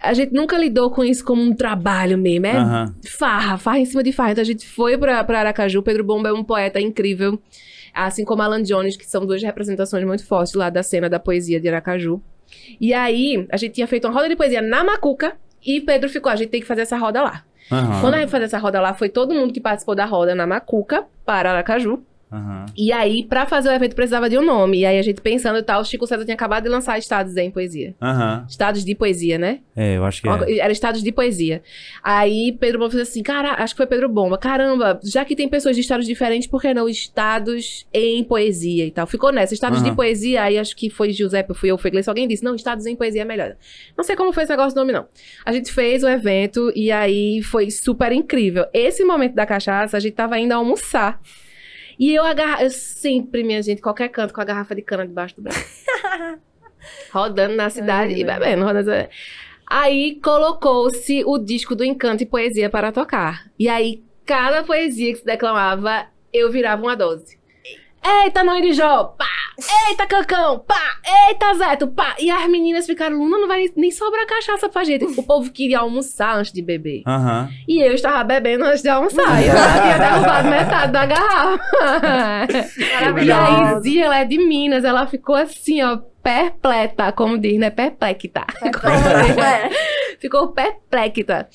a 0.00 0.14
gente 0.14 0.32
nunca 0.32 0.56
lidou 0.58 0.90
com 0.90 1.04
isso 1.04 1.24
como 1.24 1.42
um 1.42 1.54
trabalho 1.54 2.16
mesmo. 2.18 2.46
É 2.46 2.56
Aham. 2.56 2.94
farra, 3.08 3.58
farra 3.58 3.78
em 3.78 3.84
cima 3.84 4.02
de 4.02 4.12
farra. 4.12 4.32
Então 4.32 4.42
a 4.42 4.46
gente 4.46 4.66
foi 4.66 4.96
pra, 4.96 5.22
pra 5.24 5.40
Aracaju. 5.40 5.82
Pedro 5.82 6.04
Bomba 6.04 6.28
é 6.28 6.32
um 6.32 6.44
poeta 6.44 6.80
incrível. 6.80 7.40
Assim 7.94 8.24
como 8.24 8.42
Alan 8.42 8.62
Jones, 8.62 8.96
que 8.96 9.06
são 9.06 9.24
duas 9.24 9.42
representações 9.42 10.04
muito 10.04 10.26
fortes 10.26 10.54
lá 10.54 10.68
da 10.68 10.82
cena 10.82 11.08
da 11.08 11.18
poesia 11.18 11.58
de 11.58 11.68
Aracaju. 11.68 12.20
E 12.80 12.92
aí, 12.92 13.46
a 13.50 13.56
gente 13.56 13.72
tinha 13.72 13.86
feito 13.86 14.06
uma 14.06 14.14
roda 14.14 14.28
de 14.28 14.36
poesia 14.36 14.60
na 14.60 14.84
Macuca. 14.84 15.34
E 15.64 15.80
Pedro 15.80 16.08
ficou, 16.08 16.30
a 16.30 16.36
gente 16.36 16.50
tem 16.50 16.60
que 16.60 16.66
fazer 16.66 16.82
essa 16.82 16.96
roda 16.96 17.22
lá. 17.22 17.42
Aham. 17.72 18.00
Quando 18.00 18.14
a 18.14 18.18
gente 18.20 18.30
fazer 18.30 18.44
essa 18.44 18.58
roda 18.58 18.80
lá, 18.80 18.94
foi 18.94 19.08
todo 19.08 19.34
mundo 19.34 19.52
que 19.52 19.60
participou 19.60 19.94
da 19.94 20.04
roda 20.04 20.34
na 20.34 20.46
Macuca 20.46 21.04
para 21.24 21.50
Aracaju. 21.50 22.02
Aham. 22.32 22.66
E 22.76 22.92
aí, 22.92 23.24
pra 23.24 23.46
fazer 23.46 23.68
o 23.68 23.72
evento, 23.72 23.94
precisava 23.94 24.28
de 24.28 24.36
um 24.36 24.44
nome. 24.44 24.80
E 24.80 24.86
aí, 24.86 24.98
a 24.98 25.02
gente 25.02 25.20
pensando 25.20 25.58
e 25.58 25.62
tal, 25.62 25.80
o 25.80 25.84
Chico 25.84 26.06
César 26.06 26.24
tinha 26.24 26.34
acabado 26.34 26.64
de 26.64 26.68
lançar 26.68 26.98
Estados 26.98 27.36
em 27.36 27.50
Poesia. 27.50 27.94
Aham. 28.02 28.44
Estados 28.48 28.84
de 28.84 28.94
Poesia, 28.94 29.38
né? 29.38 29.60
É, 29.76 29.96
eu 29.96 30.04
acho 30.04 30.22
que 30.22 30.28
é. 30.28 30.58
Era 30.58 30.72
estados 30.72 31.02
de 31.02 31.12
poesia. 31.12 31.62
Aí 32.02 32.56
Pedro 32.58 32.78
Bomba 32.78 32.90
fez 32.90 33.08
assim, 33.08 33.22
cara, 33.22 33.62
acho 33.62 33.74
que 33.74 33.76
foi 33.76 33.86
Pedro 33.86 34.08
Bomba. 34.08 34.38
Caramba, 34.38 34.98
já 35.04 35.24
que 35.24 35.36
tem 35.36 35.48
pessoas 35.48 35.76
de 35.76 35.82
estados 35.82 36.06
diferentes, 36.06 36.48
por 36.48 36.62
que 36.62 36.72
não 36.72 36.88
estados 36.88 37.86
em 37.92 38.24
poesia 38.24 38.86
e 38.86 38.90
tal? 38.90 39.06
Ficou 39.06 39.30
nessa, 39.30 39.52
estados 39.52 39.80
Aham. 39.80 39.90
de 39.90 39.94
poesia, 39.96 40.42
aí 40.42 40.58
acho 40.58 40.74
que 40.74 40.88
foi 40.88 41.10
Giuseppe, 41.10 41.52
fui 41.54 41.70
eu, 41.70 41.76
foi 41.76 41.90
Gleice, 41.90 42.08
alguém 42.08 42.26
disse, 42.26 42.42
não, 42.42 42.54
estados 42.54 42.86
em 42.86 42.96
poesia 42.96 43.22
é 43.22 43.24
melhor. 43.24 43.54
Não 43.96 44.02
sei 44.02 44.16
como 44.16 44.32
foi 44.32 44.44
esse 44.44 44.52
negócio 44.52 44.74
do 44.74 44.78
nome, 44.80 44.92
não. 44.92 45.06
A 45.44 45.52
gente 45.52 45.70
fez 45.70 46.02
o 46.02 46.08
evento 46.08 46.72
e 46.74 46.90
aí 46.90 47.42
foi 47.42 47.70
super 47.70 48.12
incrível. 48.12 48.66
Esse 48.72 49.04
momento 49.04 49.34
da 49.34 49.44
cachaça, 49.44 49.96
a 49.96 50.00
gente 50.00 50.14
tava 50.14 50.38
indo 50.38 50.52
almoçar. 50.52 51.20
E 51.98 52.14
eu 52.14 52.24
agarra, 52.24 52.62
eu 52.62 52.70
sempre, 52.70 53.42
minha 53.42 53.62
gente, 53.62 53.80
qualquer 53.80 54.08
canto 54.08 54.34
com 54.34 54.40
a 54.40 54.44
garrafa 54.44 54.74
de 54.74 54.82
cana 54.82 55.06
debaixo 55.06 55.36
do 55.36 55.42
braço. 55.42 55.84
rodando 57.10 57.54
na 57.56 57.70
cidade 57.70 58.14
Ai, 58.14 58.20
e 58.20 58.24
bebendo, 58.24 58.64
rodando. 58.64 58.90
Aí 59.66 60.20
colocou-se 60.22 61.24
o 61.24 61.38
disco 61.38 61.74
do 61.74 61.84
Encanto 61.84 62.22
e 62.22 62.26
Poesia 62.26 62.70
para 62.70 62.92
tocar. 62.92 63.50
E 63.58 63.68
aí, 63.68 64.02
cada 64.24 64.62
poesia 64.62 65.12
que 65.12 65.18
se 65.18 65.24
declamava, 65.24 66.06
eu 66.32 66.50
virava 66.50 66.82
uma 66.82 66.96
dose. 66.96 67.38
Eita, 68.04 68.44
Mãe 68.44 68.62
de 68.62 68.72
Jó, 68.72 69.04
pá! 69.04 69.35
Eita, 69.88 70.06
Cacão, 70.06 70.58
pá! 70.58 70.98
Eita, 71.28 71.54
Zeto, 71.54 71.88
pá! 71.88 72.14
E 72.18 72.30
as 72.30 72.48
meninas 72.48 72.84
ficaram, 72.86 73.16
Luna, 73.16 73.38
não 73.38 73.48
vai 73.48 73.70
nem 73.74 73.90
sobrar 73.90 74.26
cachaça 74.26 74.68
pra 74.68 74.84
gente. 74.84 75.04
O 75.04 75.22
povo 75.22 75.50
queria 75.50 75.78
almoçar 75.78 76.36
antes 76.36 76.52
de 76.52 76.60
beber. 76.60 77.02
Aham. 77.06 77.48
E 77.66 77.80
eu 77.80 77.94
estava 77.94 78.22
bebendo 78.22 78.64
antes 78.64 78.82
de 78.82 78.88
almoçar. 78.88 79.42
E 79.42 79.46
eu 79.46 79.52
já 79.56 79.82
tinha 79.82 79.98
derrubado 80.10 80.48
metade 80.48 80.92
da 80.92 81.06
garrafa. 81.06 82.46
e 83.24 83.32
a. 83.32 83.78
Izzy, 83.78 83.98
ela 84.00 84.18
é 84.18 84.24
de 84.24 84.38
Minas. 84.38 84.84
Ela 84.84 85.06
ficou 85.06 85.34
assim, 85.34 85.82
ó, 85.82 85.98
perpleta, 86.22 87.12
como 87.12 87.38
diz, 87.38 87.58
né? 87.58 87.70
Perplecta. 87.70 88.44
É. 88.62 89.70
ficou 90.20 90.48
perplecta. 90.48 91.48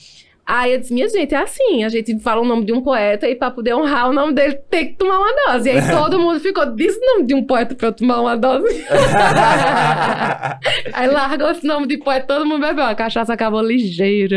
Aí 0.54 0.74
eu 0.74 0.80
disse, 0.80 0.94
minha 0.94 1.08
gente, 1.08 1.34
é 1.34 1.38
assim, 1.38 1.86
a 1.86 1.88
gente 1.88 2.20
fala 2.20 2.42
o 2.42 2.46
nome 2.46 2.66
de 2.66 2.74
um 2.74 2.82
poeta 2.82 3.26
e 3.26 3.36
pra 3.36 3.50
poder 3.50 3.74
honrar 3.74 4.10
o 4.10 4.14
nome 4.14 4.34
dele 4.34 4.56
tem 4.70 4.88
que 4.88 4.96
tomar 4.96 5.18
uma 5.20 5.32
dose. 5.48 5.70
E 5.70 5.72
aí 5.72 5.80
todo 5.90 6.20
mundo 6.20 6.42
ficou, 6.42 6.66
diz 6.76 6.94
o 6.94 7.00
nome 7.00 7.26
de 7.26 7.34
um 7.34 7.42
poeta 7.46 7.74
pra 7.74 7.88
eu 7.88 7.94
tomar 7.94 8.20
uma 8.20 8.36
dose. 8.36 8.84
aí 10.92 11.08
largou 11.08 11.52
esse 11.52 11.66
nome 11.66 11.88
de 11.88 11.98
poeta, 12.00 12.28
todo 12.28 12.46
mundo 12.46 12.68
bebeu. 12.68 12.84
A 12.84 12.94
cachaça 12.94 13.32
acabou 13.34 13.62
ligeira. 13.62 14.36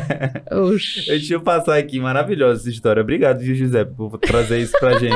Oxi. 0.50 1.06
Deixa 1.06 1.34
eu 1.34 1.42
passar 1.42 1.76
aqui, 1.76 2.00
maravilhosa 2.00 2.62
essa 2.62 2.70
história. 2.70 3.02
Obrigado, 3.02 3.42
Giuseppe, 3.44 3.92
por 3.94 4.16
trazer 4.18 4.60
isso 4.60 4.72
pra 4.80 4.98
gente. 4.98 5.14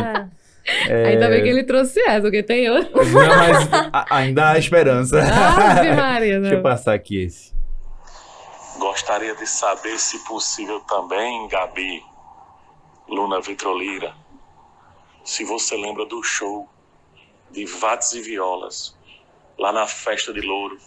É. 0.90 1.06
Ainda 1.08 1.28
bem 1.28 1.42
que 1.42 1.48
ele 1.48 1.64
trouxe 1.64 1.98
essa, 2.00 2.20
porque 2.20 2.42
tem 2.42 2.68
outra. 2.70 3.02
Não, 3.02 3.36
mas 3.36 3.72
a- 3.72 4.04
ainda 4.10 4.50
há 4.50 4.58
esperança. 4.58 5.20
Ave 5.22 5.92
Maria, 5.92 6.38
Deixa 6.40 6.56
eu 6.56 6.60
passar 6.62 6.92
aqui 6.92 7.22
esse. 7.22 7.53
Gostaria 8.78 9.34
de 9.34 9.46
saber, 9.46 9.98
se 9.98 10.18
possível 10.20 10.80
também, 10.80 11.46
Gabi, 11.48 12.05
Luna 13.09 13.40
Vitrolira, 13.40 14.14
se 15.24 15.44
você 15.44 15.76
lembra 15.76 16.05
do 16.06 16.22
show 16.22 16.68
de 17.51 17.64
Vates 17.66 18.12
e 18.12 18.20
Violas, 18.20 18.96
lá 19.59 19.72
na 19.72 19.86
festa 19.86 20.32
de 20.32 20.40
Louro, 20.40 20.78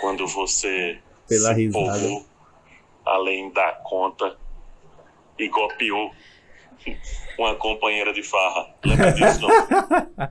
quando 0.00 0.26
você 0.26 1.00
Pela 1.28 1.54
se 1.54 1.60
risada. 1.62 1.98
empolgou 1.98 2.26
além 3.04 3.50
da 3.52 3.72
conta 3.84 4.36
e 5.38 5.48
golpeou 5.48 6.12
uma 7.38 7.54
companheira 7.56 8.12
de 8.12 8.22
farra. 8.22 8.74
Lembra 8.84 9.12
disso, 9.12 9.40
não? 9.42 9.48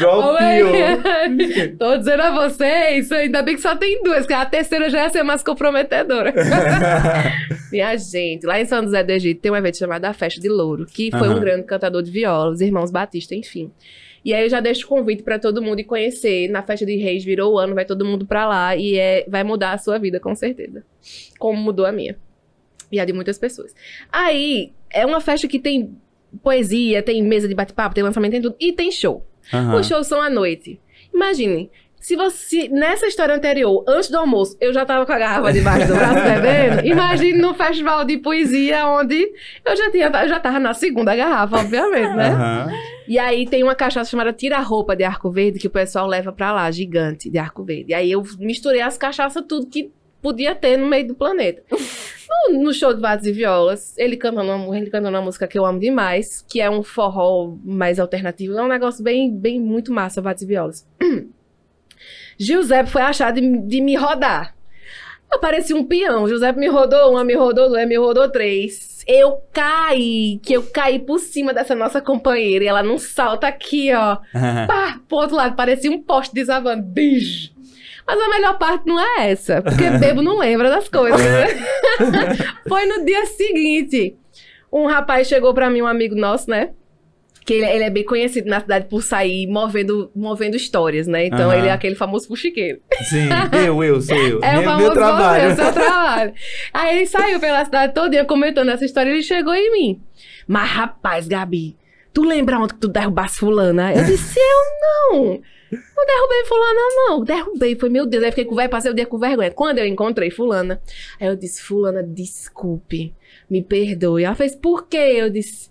Golpeou. 0.00 0.72
Tô 1.78 1.96
dizendo 1.98 2.22
a 2.22 2.48
vocês, 2.48 3.12
ainda 3.12 3.42
bem 3.42 3.54
que 3.56 3.60
só 3.60 3.76
tem 3.76 4.02
duas, 4.02 4.26
que 4.26 4.32
a 4.32 4.46
terceira 4.46 4.88
já 4.88 5.04
ia 5.04 5.10
ser 5.10 5.22
mais 5.22 5.42
comprometedora. 5.42 6.32
Minha 7.70 7.96
gente, 7.96 8.46
lá 8.46 8.60
em 8.60 8.64
São 8.64 8.82
José 8.82 9.02
do 9.02 9.10
Egito 9.10 9.40
tem 9.40 9.52
um 9.52 9.56
evento 9.56 9.78
chamado 9.78 10.04
A 10.04 10.12
Festa 10.12 10.40
de 10.40 10.48
Louro, 10.48 10.86
que 10.86 11.10
foi 11.10 11.28
Aham. 11.28 11.36
um 11.36 11.40
grande 11.40 11.64
cantador 11.64 12.02
de 12.02 12.10
viola, 12.10 12.50
os 12.50 12.60
irmãos 12.60 12.90
Batista, 12.90 13.34
enfim. 13.34 13.70
E 14.24 14.34
aí 14.34 14.42
eu 14.42 14.48
já 14.48 14.58
deixo 14.58 14.86
o 14.86 14.88
convite 14.88 15.22
pra 15.22 15.38
todo 15.38 15.62
mundo 15.62 15.78
ir 15.78 15.84
conhecer. 15.84 16.48
Na 16.48 16.60
festa 16.60 16.84
de 16.84 16.96
Reis 16.96 17.24
virou 17.24 17.54
o 17.54 17.58
ano, 17.58 17.76
vai 17.76 17.84
todo 17.84 18.04
mundo 18.04 18.26
pra 18.26 18.44
lá 18.48 18.74
e 18.74 18.98
é, 18.98 19.24
vai 19.28 19.44
mudar 19.44 19.72
a 19.72 19.78
sua 19.78 19.98
vida, 19.98 20.18
com 20.18 20.34
certeza. 20.34 20.84
Como 21.38 21.56
mudou 21.60 21.86
a 21.86 21.92
minha. 21.92 22.16
E 22.90 22.98
a 22.98 23.04
de 23.04 23.12
muitas 23.12 23.38
pessoas. 23.38 23.72
Aí, 24.10 24.72
é 24.96 25.06
uma 25.06 25.20
festa 25.20 25.46
que 25.46 25.58
tem 25.58 25.96
poesia, 26.42 27.02
tem 27.02 27.22
mesa 27.22 27.46
de 27.46 27.54
bate-papo, 27.54 27.94
tem 27.94 28.04
lançamento, 28.04 28.32
tem 28.32 28.42
tudo. 28.42 28.56
E 28.58 28.72
tem 28.72 28.90
show. 28.90 29.26
Aham. 29.52 29.76
Os 29.78 29.86
shows 29.86 30.06
são 30.06 30.20
à 30.20 30.28
noite. 30.28 30.80
Imagine, 31.14 31.70
se 32.00 32.14
você, 32.14 32.68
nessa 32.68 33.06
história 33.06 33.34
anterior, 33.34 33.84
antes 33.88 34.10
do 34.10 34.18
almoço, 34.18 34.56
eu 34.60 34.72
já 34.72 34.84
tava 34.84 35.04
com 35.04 35.12
a 35.12 35.18
garrafa 35.18 35.52
debaixo 35.52 35.88
do 35.88 35.94
braço 35.96 36.22
bebendo, 36.22 36.86
imagine 36.86 37.38
num 37.38 37.54
festival 37.54 38.04
de 38.04 38.18
poesia 38.18 38.86
onde 38.86 39.28
eu 39.64 39.76
já 39.76 39.90
tinha, 39.90 40.06
eu 40.06 40.28
já 40.28 40.38
tava 40.38 40.60
na 40.60 40.72
segunda 40.72 41.16
garrafa, 41.16 41.58
obviamente, 41.58 42.14
né? 42.14 42.28
Aham. 42.30 42.72
E 43.08 43.18
aí 43.18 43.46
tem 43.46 43.62
uma 43.62 43.74
cachaça 43.74 44.10
chamada 44.10 44.32
Tira-Roupa 44.32 44.94
de 44.96 45.04
Arco 45.04 45.30
Verde 45.30 45.58
que 45.58 45.68
o 45.68 45.70
pessoal 45.70 46.06
leva 46.06 46.32
pra 46.32 46.52
lá, 46.52 46.70
gigante 46.70 47.30
de 47.30 47.38
Arco 47.38 47.64
Verde. 47.64 47.92
E 47.92 47.94
aí 47.94 48.12
eu 48.12 48.22
misturei 48.38 48.82
as 48.82 48.98
cachaças, 48.98 49.44
tudo 49.48 49.66
que 49.66 49.92
podia 50.20 50.54
ter 50.54 50.76
no 50.76 50.86
meio 50.86 51.06
do 51.06 51.14
planeta. 51.14 51.62
No, 52.48 52.62
no 52.64 52.72
show 52.72 52.92
de 52.92 53.00
Vatos 53.00 53.26
e 53.26 53.32
Violas, 53.32 53.96
ele 53.96 54.16
cantando, 54.16 54.50
uma, 54.50 54.76
ele 54.76 54.90
cantando 54.90 55.16
uma 55.16 55.24
música 55.24 55.46
que 55.46 55.58
eu 55.58 55.64
amo 55.64 55.78
demais, 55.78 56.44
que 56.48 56.60
é 56.60 56.70
um 56.70 56.82
forró 56.82 57.56
mais 57.64 57.98
alternativo. 57.98 58.56
É 58.58 58.62
um 58.62 58.68
negócio 58.68 59.02
bem, 59.02 59.34
bem 59.34 59.60
muito 59.60 59.92
massa, 59.92 60.20
Vatos 60.20 60.42
e 60.42 60.46
Violas. 60.46 60.86
Giuseppe 62.38 62.90
foi 62.90 63.02
achar 63.02 63.32
de, 63.32 63.40
de 63.40 63.80
me 63.80 63.96
rodar. 63.96 64.54
Eu 65.32 65.76
um 65.76 65.84
peão. 65.84 66.28
Giuseppe 66.28 66.58
me 66.58 66.68
rodou 66.68 67.12
uma, 67.12 67.24
me 67.24 67.34
rodou 67.34 67.68
duas, 67.68 67.86
me 67.86 67.96
rodou 67.96 68.30
três. 68.30 69.04
Eu 69.06 69.40
caí, 69.52 70.40
que 70.42 70.52
eu 70.52 70.62
caí 70.62 70.98
por 70.98 71.18
cima 71.18 71.52
dessa 71.52 71.74
nossa 71.74 72.00
companheira. 72.00 72.64
E 72.64 72.68
ela 72.68 72.82
num 72.82 72.98
salto 72.98 73.44
aqui, 73.44 73.92
ó. 73.92 74.16
Pá, 74.66 75.00
pro 75.08 75.18
outro 75.18 75.36
lado, 75.36 75.56
parecia 75.56 75.90
um 75.90 76.02
poste 76.02 76.34
desabando. 76.34 76.82
Bicho. 76.82 77.55
Mas 78.06 78.20
a 78.20 78.28
melhor 78.28 78.56
parte 78.56 78.86
não 78.86 79.00
é 79.00 79.30
essa, 79.30 79.60
porque 79.60 79.90
bebo 79.98 80.22
não 80.22 80.38
lembra 80.38 80.70
das 80.70 80.88
coisas. 80.88 81.20
né? 81.20 81.46
Foi 82.68 82.86
no 82.86 83.04
dia 83.04 83.26
seguinte. 83.26 84.16
Um 84.72 84.86
rapaz 84.86 85.26
chegou 85.26 85.52
pra 85.52 85.68
mim, 85.68 85.82
um 85.82 85.86
amigo 85.86 86.14
nosso, 86.14 86.48
né? 86.48 86.70
Que 87.44 87.54
ele, 87.54 87.66
ele 87.66 87.84
é 87.84 87.90
bem 87.90 88.04
conhecido 88.04 88.48
na 88.48 88.60
cidade 88.60 88.86
por 88.88 89.02
sair 89.02 89.46
movendo, 89.46 90.10
movendo 90.14 90.56
histórias, 90.56 91.06
né? 91.06 91.26
Então 91.26 91.48
Aham. 91.50 91.58
ele 91.58 91.68
é 91.68 91.72
aquele 91.72 91.94
famoso 91.94 92.26
fuxiqueiro. 92.26 92.80
Sim, 93.02 93.28
eu, 93.64 93.82
eu, 93.82 94.00
sou 94.00 94.16
eu. 94.16 94.40
É 94.42 94.50
o 94.50 94.60
meu, 94.60 94.64
famoso 94.64 94.84
meu 94.84 94.92
trabalho. 94.92 95.54
Você, 95.54 95.62
o 95.62 95.64
seu 95.64 95.72
trabalho. 95.72 96.34
Aí 96.74 96.96
ele 96.96 97.06
saiu 97.06 97.38
pela 97.40 97.64
cidade 97.64 97.94
toda 97.94 98.24
comentando 98.24 98.68
essa 98.70 98.84
história 98.84 99.10
ele 99.10 99.22
chegou 99.22 99.54
em 99.54 99.72
mim. 99.72 100.02
Mas 100.46 100.68
rapaz, 100.68 101.28
Gabi, 101.28 101.76
tu 102.16 102.22
lembra 102.22 102.58
onde 102.58 102.72
que 102.72 102.80
tu 102.80 102.88
derrubasse 102.88 103.38
fulana? 103.38 103.92
Eu 103.94 104.02
disse, 104.02 104.40
eu 104.40 105.12
não. 105.12 105.42
Não 105.70 106.06
derrubei 106.06 106.44
fulana, 106.46 106.80
não. 106.96 107.22
Derrubei. 107.22 107.76
Foi, 107.78 107.90
meu 107.90 108.06
Deus. 108.06 108.24
Aí 108.24 108.30
fiquei 108.30 108.46
com 108.46 108.54
vergonha, 108.54 108.70
passei 108.70 108.90
o 108.90 108.94
dia 108.94 109.04
com 109.04 109.18
vergonha. 109.18 109.50
Quando 109.50 109.80
eu 109.80 109.86
encontrei 109.86 110.30
fulana, 110.30 110.80
aí 111.20 111.26
eu 111.26 111.36
disse, 111.36 111.60
fulana, 111.60 112.02
desculpe, 112.02 113.14
me 113.50 113.62
perdoe. 113.62 114.24
Ela 114.24 114.34
fez, 114.34 114.56
por 114.56 114.86
quê? 114.86 114.96
Eu 114.96 115.28
disse... 115.28 115.70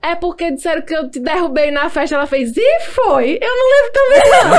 É 0.00 0.14
porque 0.14 0.52
disseram 0.52 0.82
que 0.82 0.94
eu 0.94 1.10
te 1.10 1.18
derrubei 1.18 1.70
na 1.70 1.90
festa. 1.90 2.14
Ela 2.14 2.26
fez, 2.26 2.56
e 2.56 2.80
foi? 2.80 3.38
Eu 3.42 3.56
não 3.56 3.70
lembro 3.72 3.92
também, 3.92 4.22
não. 4.30 4.58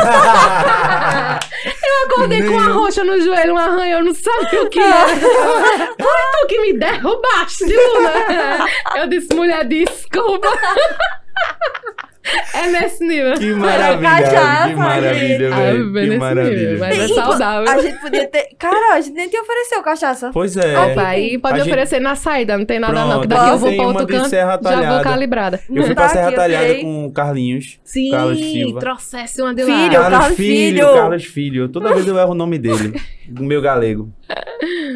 eu 1.87 2.05
acordei 2.05 2.43
com 2.43 2.53
uma 2.53 2.67
roxa 2.73 3.03
no 3.03 3.21
joelho, 3.21 3.53
um 3.53 3.57
arranhão, 3.57 3.99
eu 3.99 4.05
não 4.05 4.13
sabia 4.13 4.63
o 4.63 4.69
que 4.69 4.79
era. 4.79 5.07
Foi 5.97 6.21
tu 6.41 6.47
que 6.47 6.59
me 6.59 6.73
derrubaste, 6.73 7.65
Luna. 7.65 8.67
Eu 8.97 9.07
disse, 9.07 9.33
mulher, 9.33 9.65
desculpa. 9.65 10.49
É 12.53 12.67
nesse 12.67 13.03
nível. 13.07 13.33
Que 13.35 13.53
maravilha, 13.53 14.09
cachaça, 14.09 14.67
que 14.69 14.75
maravilha, 14.75 15.49
velho. 15.55 15.93
Que 15.93 15.99
nesse 16.01 16.17
maravilha. 16.17 16.57
nível, 16.71 16.79
mas 16.79 16.99
é 16.99 17.07
saudável. 17.07 17.71
A 17.71 17.81
gente 17.81 18.01
podia 18.01 18.27
ter. 18.27 18.49
Cara, 18.59 18.93
a 18.95 19.01
gente 19.01 19.15
nem 19.15 19.29
te 19.29 19.37
ofereceu 19.39 19.81
cachaça. 19.81 20.29
Pois 20.33 20.57
é. 20.57 20.77
Opa, 20.77 21.01
aí 21.07 21.37
pode 21.37 21.59
gente- 21.59 21.67
oferecer 21.67 21.99
na 22.01 22.15
saída, 22.15 22.57
não 22.57 22.65
tem 22.65 22.77
nada 22.79 22.93
não. 22.93 23.07
Pronto, 23.09 23.21
Que 23.21 23.27
daqui 23.29 23.49
eu 23.49 23.57
vou 23.57 23.73
pra 23.75 23.85
outro 23.87 24.07
canto, 24.07 24.29
Serra 24.29 24.59
já 24.61 24.93
vou 24.93 25.01
calibrada. 25.03 25.59
Eu 25.69 25.83
fui 25.83 25.95
Tá 25.95 26.01
pra 26.01 26.09
Serra 26.09 26.27
aqui, 26.27 26.35
Talhada 26.35 26.65
tirei. 26.67 26.81
com 26.83 27.05
o 27.05 27.11
Carlinhos. 27.11 27.79
Sim, 27.85 28.11
Carlos 28.11 28.37
Silva. 28.39 28.79
trouxesse 28.79 29.41
uma 29.41 29.55
de 29.55 29.63
Filho, 29.63 29.77
lá. 29.77 29.89
Carlos 29.89 30.19
Carlos 30.19 30.37
Filho, 30.37 30.75
Filho. 30.85 30.93
Carlos 30.93 31.25
Filho. 31.25 31.69
Toda 31.69 31.93
vez 31.93 32.05
eu 32.07 32.17
erro 32.17 32.31
o 32.31 32.35
nome 32.35 32.57
dele, 32.59 33.01
do 33.29 33.43
meu 33.43 33.61
galego. 33.61 34.09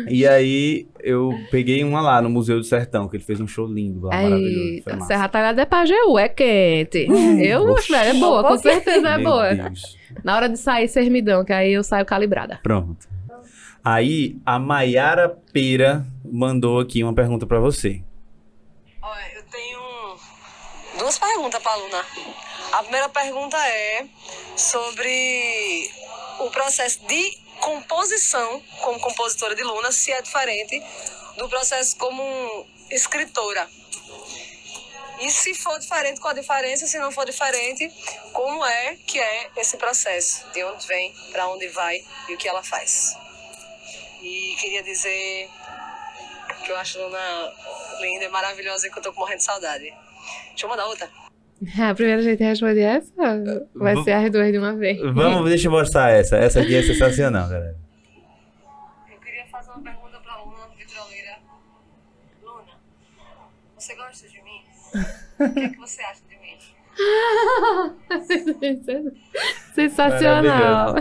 E 0.10 0.28
aí 0.28 0.86
eu 1.04 1.38
peguei 1.52 1.84
uma 1.84 2.02
lá 2.02 2.22
no 2.22 2.30
Museu 2.30 2.58
do 2.58 2.64
Sertão, 2.64 3.08
que 3.10 3.18
ele 3.18 3.24
fez 3.24 3.40
um 3.42 3.48
show 3.48 3.68
lindo 3.68 4.08
lá, 4.08 4.16
maravilhoso. 4.16 4.84
Foi 4.84 4.94
Aí, 4.94 5.00
massa. 5.00 5.08
Serra 5.14 5.28
Talhada 5.30 5.62
é 5.62 5.66
Pajeú, 5.66 6.18
é 6.18 6.30
quente. 6.30 7.08
eu, 7.44 7.62
oxi. 7.72 7.92
velho, 7.92 8.18
é 8.18 8.20
boa, 8.20 8.44
com 8.44 8.58
certeza 8.58 9.10
é 9.10 9.18
Meu 9.18 9.30
boa. 9.30 9.54
Deus. 9.54 9.98
Na 10.24 10.36
hora 10.36 10.48
de 10.48 10.58
sair, 10.58 10.88
sermidão, 10.88 11.44
que 11.44 11.52
aí 11.52 11.74
eu 11.74 11.84
saio 11.84 12.06
calibrada. 12.06 12.60
Pronto. 12.64 13.08
Aí 13.84 14.38
a 14.46 14.58
Maiara 14.58 15.28
Pera 15.52 16.06
mandou 16.24 16.80
aqui 16.80 17.04
uma 17.04 17.14
pergunta 17.14 17.46
pra 17.46 17.60
você. 17.60 18.02
Olha, 19.02 19.22
eu 19.36 19.44
tenho 19.52 19.80
duas 21.00 21.20
perguntas 21.20 21.62
para 21.62 21.74
a 21.74 21.76
Luna. 21.76 22.02
A 22.72 22.82
primeira 22.84 23.10
pergunta 23.10 23.58
é 23.58 24.06
sobre 24.56 25.90
o 26.40 26.50
processo 26.50 27.06
de 27.08 27.43
composição 27.64 28.62
como 28.82 29.00
compositora 29.00 29.56
de 29.56 29.64
Luna, 29.64 29.90
se 29.90 30.12
é 30.12 30.22
diferente 30.22 30.84
do 31.38 31.48
processo 31.48 31.96
como 31.96 32.68
escritora. 32.92 33.70
E 35.22 35.32
se 35.32 35.54
for 35.54 35.80
diferente, 35.80 36.20
qual 36.20 36.32
a 36.32 36.40
diferença? 36.40 36.86
Se 36.86 37.00
não 37.00 37.10
for 37.10 37.26
diferente, 37.26 37.90
como 38.34 38.66
é 38.66 38.98
que 39.08 39.18
é 39.18 39.52
esse 39.56 39.78
processo? 39.78 40.46
De 40.52 40.62
onde 40.66 40.86
vem, 40.86 41.16
para 41.32 41.48
onde 41.48 41.70
vai 41.70 42.04
e 42.28 42.34
o 42.34 42.38
que 42.38 42.50
ela 42.50 42.62
faz? 42.62 43.16
E 44.22 44.56
queria 44.60 44.84
dizer 44.84 45.50
que 46.66 46.72
eu 46.72 46.78
acho 46.78 47.00
Luna 47.00 47.54
linda 48.02 48.26
e 48.26 48.30
maravilhosa 48.30 48.88
e 48.88 48.92
que 48.92 48.98
eu 48.98 49.04
tô 49.04 49.14
morrendo 49.14 49.38
de 49.38 49.46
saudade. 49.46 49.94
Deixa 50.50 50.66
eu 50.66 50.70
mandar 50.70 50.86
outra. 50.88 51.10
A 51.80 51.96
primeira 51.96 52.22
gente 52.22 52.44
a 52.44 52.48
responder 52.48 52.82
essa? 52.82 53.12
Vai 53.74 53.96
ser 54.04 54.12
as 54.12 54.30
duas 54.32 54.52
de 54.52 54.58
uma 54.58 54.76
vez. 54.76 55.00
Vamos, 55.14 55.48
deixa 55.50 55.68
eu 55.68 55.72
mostrar 55.72 56.12
essa. 56.12 56.36
Essa 56.38 56.60
aqui 56.62 56.76
é 56.76 56.84
sensacional, 56.84 57.48
galera. 57.48 57.78
Eu 59.12 59.20
queria 59.20 59.46
fazer 59.48 59.72
uma 59.72 59.82
pergunta 59.82 60.20
pra 60.20 60.44
Luna 60.44 60.68
Vitroleira. 60.78 61.38
Luna, 62.44 62.74
você 63.78 63.96
gosta 63.96 64.28
de 64.28 64.42
mim? 64.44 64.62
O 65.40 65.52
que, 65.52 65.60
é 65.62 65.70
que 65.70 65.78
você 65.78 66.00
acha 66.04 66.22
de 66.30 66.38
mim? 66.38 66.56
Sensacional. 69.74 70.96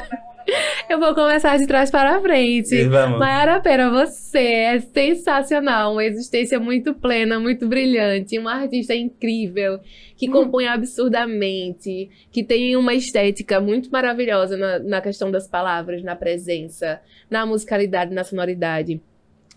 Eu 0.89 0.99
vou 0.99 1.15
começar 1.15 1.57
de 1.57 1.67
trás 1.67 1.91
para 1.91 2.21
frente. 2.21 2.85
Mayara 2.85 3.61
Pera, 3.61 3.91
você 3.91 4.39
é 4.39 4.81
sensacional, 4.81 5.93
uma 5.93 6.05
existência 6.05 6.59
muito 6.59 6.95
plena, 6.95 7.39
muito 7.39 7.69
brilhante, 7.69 8.39
uma 8.39 8.55
artista 8.55 8.95
incrível, 8.95 9.79
que 10.17 10.29
compõe 10.29 10.67
absurdamente, 10.67 12.11
que 12.31 12.43
tem 12.43 12.77
uma 12.77 12.93
estética 12.95 13.61
muito 13.61 13.91
maravilhosa 13.91 14.57
na, 14.57 14.79
na 14.81 15.01
questão 15.01 15.31
das 15.31 15.47
palavras, 15.47 16.03
na 16.03 16.17
presença, 16.17 17.01
na 17.31 17.47
musicalidade, 17.47 18.13
na 18.13 18.25
sonoridade. 18.25 19.01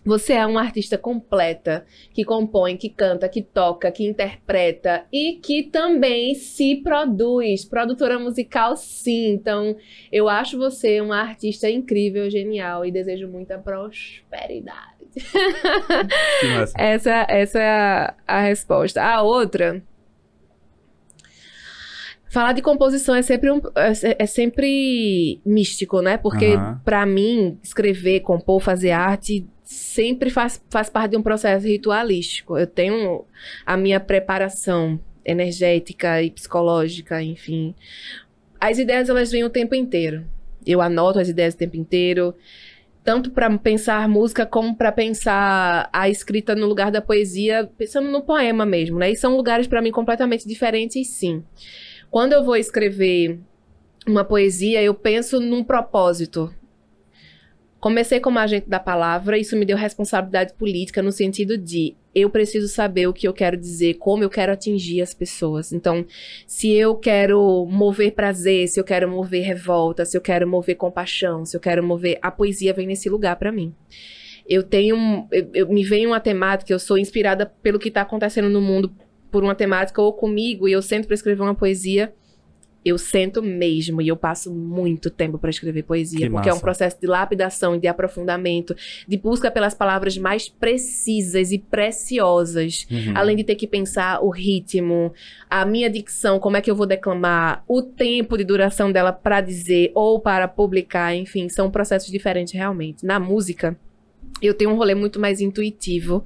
Você 0.06 0.34
é 0.34 0.46
uma 0.46 0.60
artista 0.60 0.96
completa, 0.96 1.84
que 2.14 2.24
compõe, 2.24 2.76
que 2.76 2.88
canta, 2.88 3.28
que 3.28 3.42
toca, 3.42 3.90
que 3.90 4.06
interpreta 4.06 5.04
e 5.12 5.40
que 5.42 5.64
também 5.64 6.36
se 6.36 6.76
produz. 6.76 7.64
Produtora 7.64 8.16
musical, 8.16 8.76
sim. 8.76 9.32
Então, 9.32 9.76
eu 10.12 10.28
acho 10.28 10.56
você 10.56 11.00
uma 11.00 11.20
artista 11.20 11.68
incrível, 11.68 12.30
genial 12.30 12.86
e 12.86 12.92
desejo 12.92 13.26
muita 13.26 13.58
prosperidade. 13.58 14.94
Essa, 16.76 17.26
essa 17.28 17.58
é 17.58 17.70
a, 17.70 18.14
a 18.26 18.40
resposta. 18.40 19.02
A 19.02 19.22
outra. 19.22 19.82
Falar 22.36 22.52
de 22.52 22.60
composição 22.60 23.14
é 23.14 23.22
sempre, 23.22 23.50
um, 23.50 23.62
é, 23.74 24.16
é 24.18 24.26
sempre 24.26 25.40
místico, 25.42 26.02
né? 26.02 26.18
Porque, 26.18 26.56
Aham. 26.56 26.82
pra 26.84 27.06
mim, 27.06 27.58
escrever, 27.62 28.20
compor, 28.20 28.60
fazer 28.60 28.90
arte 28.90 29.46
sempre 29.64 30.28
faz, 30.28 30.62
faz 30.68 30.90
parte 30.90 31.12
de 31.12 31.16
um 31.16 31.22
processo 31.22 31.66
ritualístico. 31.66 32.58
Eu 32.58 32.66
tenho 32.66 33.24
a 33.64 33.74
minha 33.74 33.98
preparação 33.98 35.00
energética 35.24 36.22
e 36.22 36.30
psicológica, 36.30 37.22
enfim. 37.22 37.74
As 38.60 38.78
ideias, 38.78 39.08
elas 39.08 39.32
vêm 39.32 39.42
o 39.42 39.48
tempo 39.48 39.74
inteiro. 39.74 40.22
Eu 40.66 40.82
anoto 40.82 41.18
as 41.18 41.30
ideias 41.30 41.54
o 41.54 41.56
tempo 41.56 41.78
inteiro 41.78 42.34
tanto 43.02 43.30
para 43.30 43.48
pensar 43.56 44.06
música 44.08 44.44
como 44.44 44.76
para 44.76 44.90
pensar 44.90 45.88
a 45.92 46.08
escrita 46.10 46.56
no 46.56 46.66
lugar 46.66 46.90
da 46.90 47.00
poesia, 47.00 47.70
pensando 47.78 48.10
no 48.10 48.20
poema 48.20 48.66
mesmo, 48.66 48.98
né? 48.98 49.12
E 49.12 49.16
são 49.16 49.36
lugares 49.36 49.68
para 49.68 49.80
mim 49.80 49.92
completamente 49.92 50.46
diferentes, 50.46 51.10
sim. 51.10 51.44
Quando 52.10 52.32
eu 52.32 52.44
vou 52.44 52.56
escrever 52.56 53.38
uma 54.06 54.24
poesia, 54.24 54.82
eu 54.82 54.94
penso 54.94 55.40
num 55.40 55.64
propósito. 55.64 56.52
Comecei 57.78 58.18
como 58.18 58.38
agente 58.38 58.68
da 58.68 58.80
palavra, 58.80 59.38
isso 59.38 59.56
me 59.56 59.64
deu 59.64 59.76
responsabilidade 59.76 60.54
política 60.54 61.02
no 61.02 61.12
sentido 61.12 61.56
de 61.58 61.94
eu 62.14 62.30
preciso 62.30 62.66
saber 62.68 63.06
o 63.06 63.12
que 63.12 63.28
eu 63.28 63.34
quero 63.34 63.56
dizer, 63.56 63.94
como 63.94 64.24
eu 64.24 64.30
quero 64.30 64.50
atingir 64.50 65.02
as 65.02 65.12
pessoas. 65.12 65.72
Então, 65.72 66.04
se 66.46 66.72
eu 66.72 66.96
quero 66.96 67.66
mover 67.66 68.12
prazer, 68.12 68.66
se 68.68 68.80
eu 68.80 68.84
quero 68.84 69.08
mover 69.08 69.44
revolta, 69.44 70.04
se 70.06 70.16
eu 70.16 70.20
quero 70.22 70.48
mover 70.48 70.76
compaixão, 70.76 71.44
se 71.44 71.54
eu 71.56 71.60
quero 71.60 71.84
mover. 71.84 72.18
A 72.22 72.30
poesia 72.30 72.72
vem 72.72 72.86
nesse 72.86 73.10
lugar 73.10 73.36
pra 73.36 73.52
mim. 73.52 73.74
Eu 74.48 74.62
tenho. 74.62 75.28
Eu, 75.30 75.50
eu- 75.52 75.68
me 75.68 75.84
vem 75.84 76.06
uma 76.06 76.18
temática, 76.18 76.72
eu 76.72 76.78
sou 76.78 76.96
inspirada 76.96 77.44
pelo 77.62 77.78
que 77.78 77.90
tá 77.90 78.00
acontecendo 78.00 78.48
no 78.48 78.62
mundo 78.62 78.90
por 79.30 79.42
uma 79.42 79.54
temática 79.54 80.00
ou 80.00 80.12
comigo, 80.12 80.68
e 80.68 80.72
eu 80.72 80.82
sento 80.82 81.06
pra 81.06 81.14
escrever 81.14 81.42
uma 81.42 81.54
poesia. 81.54 82.12
Eu 82.84 82.98
sento 82.98 83.42
mesmo 83.42 84.00
e 84.00 84.06
eu 84.06 84.16
passo 84.16 84.54
muito 84.54 85.10
tempo 85.10 85.38
pra 85.38 85.50
escrever 85.50 85.82
poesia, 85.82 86.20
Que 86.26 86.30
porque 86.30 86.48
é 86.48 86.52
um 86.52 86.54
massa. 86.54 86.62
processo 86.62 87.00
de 87.00 87.08
lapidação 87.08 87.74
e 87.74 87.80
de 87.80 87.88
aprofundamento, 87.88 88.76
de 89.08 89.16
busca 89.16 89.50
pelas 89.50 89.74
palavras 89.74 90.16
mais 90.16 90.48
precisas 90.48 91.50
e 91.50 91.58
preciosas. 91.58 92.86
Uhum. 92.88 93.12
Além 93.16 93.34
de 93.36 93.42
ter 93.42 93.56
que 93.56 93.66
pensar 93.66 94.22
o 94.22 94.30
ritmo, 94.30 95.12
a 95.50 95.64
minha 95.66 95.90
dicção, 95.90 96.38
como 96.38 96.56
é 96.58 96.60
que 96.60 96.70
eu 96.70 96.76
vou 96.76 96.86
declamar, 96.86 97.64
o 97.66 97.82
tempo 97.82 98.38
de 98.38 98.44
duração 98.44 98.92
dela 98.92 99.12
para 99.12 99.40
dizer 99.40 99.90
ou 99.92 100.20
para 100.20 100.46
publicar, 100.46 101.12
enfim, 101.12 101.48
são 101.48 101.68
processos 101.68 102.08
diferentes 102.08 102.52
realmente. 102.54 103.04
Na 103.04 103.18
música, 103.18 103.76
eu 104.40 104.54
tenho 104.54 104.70
um 104.70 104.76
rolê 104.76 104.94
muito 104.94 105.18
mais 105.18 105.40
intuitivo. 105.40 106.24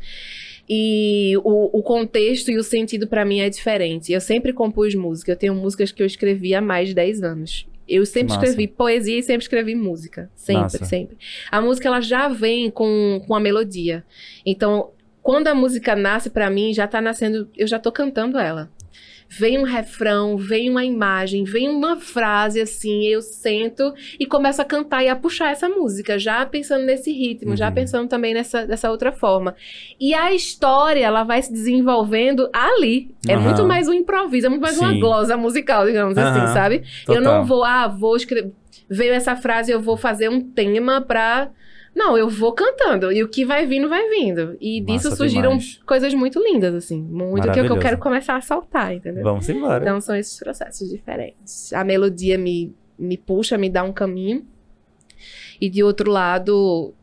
E 0.72 1.36
o, 1.38 1.80
o 1.80 1.82
contexto 1.82 2.48
e 2.48 2.56
o 2.56 2.62
sentido 2.62 3.08
para 3.08 3.24
mim 3.24 3.40
é 3.40 3.50
diferente. 3.50 4.12
Eu 4.12 4.20
sempre 4.20 4.52
compus 4.52 4.94
música. 4.94 5.32
Eu 5.32 5.36
tenho 5.36 5.52
músicas 5.52 5.90
que 5.90 6.00
eu 6.00 6.06
escrevi 6.06 6.54
há 6.54 6.60
mais 6.60 6.90
de 6.90 6.94
10 6.94 7.24
anos. 7.24 7.66
Eu 7.88 8.06
sempre 8.06 8.34
Massa. 8.34 8.46
escrevi 8.46 8.68
poesia 8.68 9.18
e 9.18 9.22
sempre 9.24 9.42
escrevi 9.42 9.74
música. 9.74 10.30
Sempre, 10.36 10.62
Massa. 10.62 10.84
sempre. 10.84 11.18
A 11.50 11.60
música 11.60 11.88
ela 11.88 12.00
já 12.00 12.28
vem 12.28 12.70
com, 12.70 13.20
com 13.26 13.34
a 13.34 13.40
melodia. 13.40 14.04
Então, 14.46 14.90
quando 15.20 15.48
a 15.48 15.56
música 15.56 15.96
nasce 15.96 16.30
pra 16.30 16.48
mim, 16.48 16.72
já 16.72 16.86
tá 16.86 17.00
nascendo, 17.00 17.48
eu 17.56 17.66
já 17.66 17.80
tô 17.80 17.90
cantando 17.90 18.38
ela. 18.38 18.70
Vem 19.38 19.58
um 19.58 19.62
refrão, 19.62 20.36
vem 20.36 20.68
uma 20.68 20.84
imagem, 20.84 21.44
vem 21.44 21.68
uma 21.68 21.96
frase 21.96 22.60
assim, 22.60 23.06
eu 23.06 23.22
sento 23.22 23.94
e 24.18 24.26
começo 24.26 24.60
a 24.60 24.64
cantar 24.64 25.04
e 25.04 25.08
a 25.08 25.14
puxar 25.14 25.52
essa 25.52 25.68
música, 25.68 26.18
já 26.18 26.44
pensando 26.44 26.84
nesse 26.84 27.12
ritmo, 27.12 27.54
já 27.56 27.68
Uhum. 27.68 27.74
pensando 27.74 28.08
também 28.08 28.34
nessa 28.34 28.66
dessa 28.66 28.90
outra 28.90 29.12
forma. 29.12 29.54
E 30.00 30.12
a 30.14 30.34
história, 30.34 31.04
ela 31.06 31.22
vai 31.22 31.40
se 31.42 31.52
desenvolvendo 31.52 32.50
ali. 32.52 33.14
É 33.28 33.34
Aham. 33.34 33.42
muito 33.44 33.64
mais 33.66 33.86
um 33.88 33.92
improviso, 33.92 34.46
é 34.46 34.48
muito 34.50 34.62
mais 34.62 34.76
uma 34.78 34.92
Sim. 34.92 34.98
glosa 34.98 35.36
musical, 35.36 35.86
digamos 35.86 36.18
Aham. 36.18 36.28
assim, 36.28 36.52
sabe? 36.52 36.82
Total. 37.06 37.14
Eu 37.16 37.22
não 37.22 37.44
vou, 37.44 37.62
ah, 37.62 37.86
vou 37.86 38.16
escrever. 38.16 38.52
Veio 38.88 39.12
essa 39.12 39.36
frase, 39.36 39.70
eu 39.70 39.80
vou 39.80 39.96
fazer 39.96 40.28
um 40.28 40.40
tema 40.40 41.00
pra. 41.00 41.50
Não, 41.94 42.16
eu 42.16 42.28
vou 42.28 42.52
cantando. 42.52 43.10
E 43.10 43.22
o 43.22 43.28
que 43.28 43.44
vai 43.44 43.66
vindo, 43.66 43.88
vai 43.88 44.08
vindo. 44.08 44.56
E 44.60 44.80
disso 44.80 45.06
Massa 45.06 45.16
surgiram 45.16 45.50
demais. 45.50 45.80
coisas 45.84 46.14
muito 46.14 46.40
lindas, 46.40 46.74
assim. 46.74 47.02
Muito 47.02 47.50
que 47.50 47.58
é 47.58 47.62
o 47.62 47.66
que 47.66 47.72
eu 47.72 47.78
quero 47.78 47.98
começar 47.98 48.36
a 48.36 48.40
soltar, 48.40 48.94
entendeu? 48.94 49.24
Vamos 49.24 49.48
embora. 49.48 49.82
Então 49.82 50.00
são 50.00 50.14
esses 50.14 50.38
processos 50.38 50.88
diferentes. 50.88 51.72
A 51.72 51.82
melodia 51.82 52.38
me, 52.38 52.74
me 52.98 53.16
puxa, 53.16 53.58
me 53.58 53.68
dá 53.68 53.82
um 53.82 53.92
caminho. 53.92 54.46
E 55.60 55.68
de 55.68 55.82
outro 55.82 56.10
lado, 56.10 56.94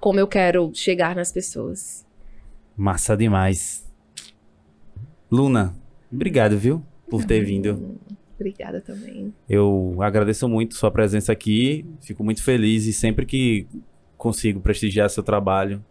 como 0.00 0.18
eu 0.18 0.26
quero 0.26 0.70
chegar 0.74 1.14
nas 1.14 1.30
pessoas. 1.30 2.06
Massa 2.76 3.16
demais. 3.16 3.86
Luna, 5.30 5.76
obrigado, 6.10 6.56
viu? 6.56 6.82
Por 7.10 7.24
ter 7.24 7.44
vindo. 7.44 7.98
Obrigada 8.34 8.80
também. 8.80 9.34
Eu 9.48 9.96
agradeço 10.00 10.48
muito 10.48 10.74
sua 10.76 10.90
presença 10.90 11.32
aqui. 11.32 11.84
Fico 12.00 12.24
muito 12.24 12.42
feliz 12.42 12.86
e 12.86 12.92
sempre 12.92 13.26
que 13.26 13.66
consigo 14.18 14.60
prestigiar 14.60 15.08
seu 15.08 15.22
trabalho. 15.22 15.82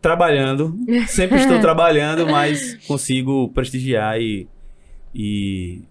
Trabalhando. 0.00 0.78
Sempre 1.08 1.38
estou 1.38 1.58
trabalhando, 1.60 2.26
mas 2.28 2.76
consigo 2.86 3.48
prestigiar 3.48 4.20
e, 4.20 4.46
e, 5.14 5.82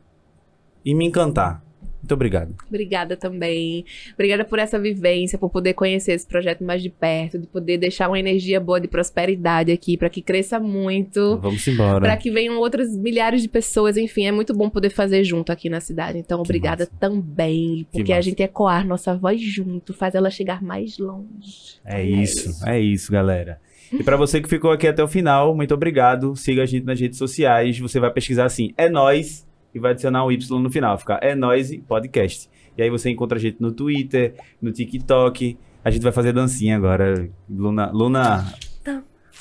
e 0.85 0.95
me 0.95 1.05
encantar. 1.05 1.61
Muito 2.09 2.15
obrigado. 2.15 2.55
Obrigada 2.67 3.15
também. 3.15 3.85
Obrigada 4.15 4.43
por 4.43 4.57
essa 4.57 4.79
vivência, 4.79 5.37
por 5.37 5.51
poder 5.51 5.75
conhecer 5.75 6.13
esse 6.13 6.25
projeto 6.25 6.63
mais 6.63 6.81
de 6.81 6.89
perto, 6.89 7.37
de 7.37 7.45
poder 7.45 7.77
deixar 7.77 8.07
uma 8.07 8.19
energia 8.19 8.59
boa 8.59 8.81
de 8.81 8.87
prosperidade 8.87 9.71
aqui, 9.71 9.95
para 9.95 10.09
que 10.09 10.19
cresça 10.19 10.59
muito. 10.59 11.37
Vamos 11.37 11.67
embora. 11.67 12.01
Para 12.01 12.17
que 12.17 12.31
venham 12.31 12.57
outras 12.57 12.97
milhares 12.97 13.43
de 13.43 13.47
pessoas, 13.47 13.95
enfim, 13.95 14.25
é 14.25 14.31
muito 14.31 14.55
bom 14.55 14.71
poder 14.71 14.89
fazer 14.89 15.23
junto 15.23 15.51
aqui 15.51 15.69
na 15.69 15.79
cidade. 15.79 16.17
Então, 16.17 16.41
obrigada 16.41 16.87
também, 16.99 17.85
porque 17.91 18.11
a 18.11 18.21
gente 18.21 18.41
ecoar 18.41 18.87
nossa 18.87 19.15
voz 19.15 19.39
junto, 19.39 19.93
faz 19.93 20.15
ela 20.15 20.31
chegar 20.31 20.63
mais 20.63 20.97
longe. 20.97 21.77
É 21.85 22.03
isso, 22.03 22.67
é 22.67 22.79
isso, 22.79 23.11
galera. 23.11 23.59
E 23.91 24.03
pra 24.03 24.17
você 24.17 24.41
que 24.41 24.49
ficou 24.49 24.71
aqui 24.71 24.87
até 24.87 25.03
o 25.03 25.07
final, 25.07 25.55
muito 25.55 25.75
obrigado. 25.75 26.35
Siga 26.35 26.63
a 26.63 26.65
gente 26.65 26.85
nas 26.85 26.99
redes 26.99 27.19
sociais. 27.19 27.77
Você 27.77 27.99
vai 27.99 28.11
pesquisar 28.11 28.45
assim, 28.45 28.73
é 28.77 28.89
nós 28.89 29.47
e 29.73 29.79
vai 29.79 29.91
adicionar 29.91 30.25
um 30.25 30.31
Y 30.31 30.59
no 30.59 30.69
final, 30.69 30.97
ficar 30.97 31.19
é 31.21 31.35
nós 31.35 31.71
podcast. 31.87 32.49
E 32.77 32.81
aí 32.81 32.89
você 32.89 33.09
encontra 33.09 33.37
a 33.37 33.41
gente 33.41 33.57
no 33.59 33.71
Twitter, 33.71 34.33
no 34.61 34.71
TikTok. 34.71 35.57
A 35.83 35.91
gente 35.91 36.01
vai 36.01 36.11
fazer 36.11 36.33
dancinha 36.33 36.77
agora. 36.77 37.29
Luna, 37.49 37.91
Luna. 37.91 38.53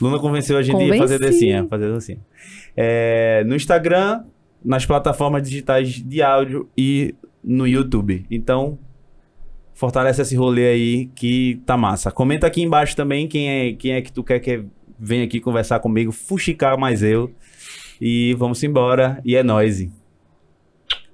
Luna 0.00 0.18
convenceu 0.18 0.56
a 0.56 0.62
gente 0.62 0.92
a 0.92 0.96
fazer 0.96 1.18
dancinha, 1.18 1.66
fazer 1.68 1.88
dancinha. 1.88 2.18
É, 2.76 3.42
no 3.44 3.54
Instagram, 3.54 4.24
nas 4.64 4.86
plataformas 4.86 5.42
digitais 5.42 5.88
de 5.88 6.22
áudio 6.22 6.68
e 6.76 7.14
no 7.42 7.66
YouTube. 7.66 8.24
Então, 8.30 8.78
fortalece 9.74 10.22
esse 10.22 10.36
rolê 10.36 10.68
aí 10.68 11.06
que 11.14 11.60
tá 11.64 11.76
massa. 11.76 12.10
Comenta 12.10 12.46
aqui 12.46 12.62
embaixo 12.62 12.96
também 12.96 13.28
quem 13.28 13.48
é, 13.48 13.72
quem 13.72 13.92
é 13.92 14.02
que 14.02 14.12
tu 14.12 14.22
quer 14.22 14.40
que 14.40 14.64
venha 14.98 15.24
aqui 15.24 15.40
conversar 15.40 15.80
comigo, 15.80 16.10
fuxicar 16.10 16.76
mais 16.78 17.02
eu. 17.02 17.32
E 18.00 18.34
vamos 18.34 18.62
embora. 18.62 19.20
E 19.24 19.36
é 19.36 19.42
nóis. 19.42 19.88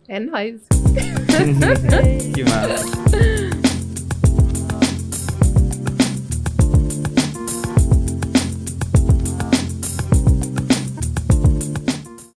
É 0.08 0.20
nóis. 0.20 0.60
que 2.34 2.44
massa. 2.44 3.43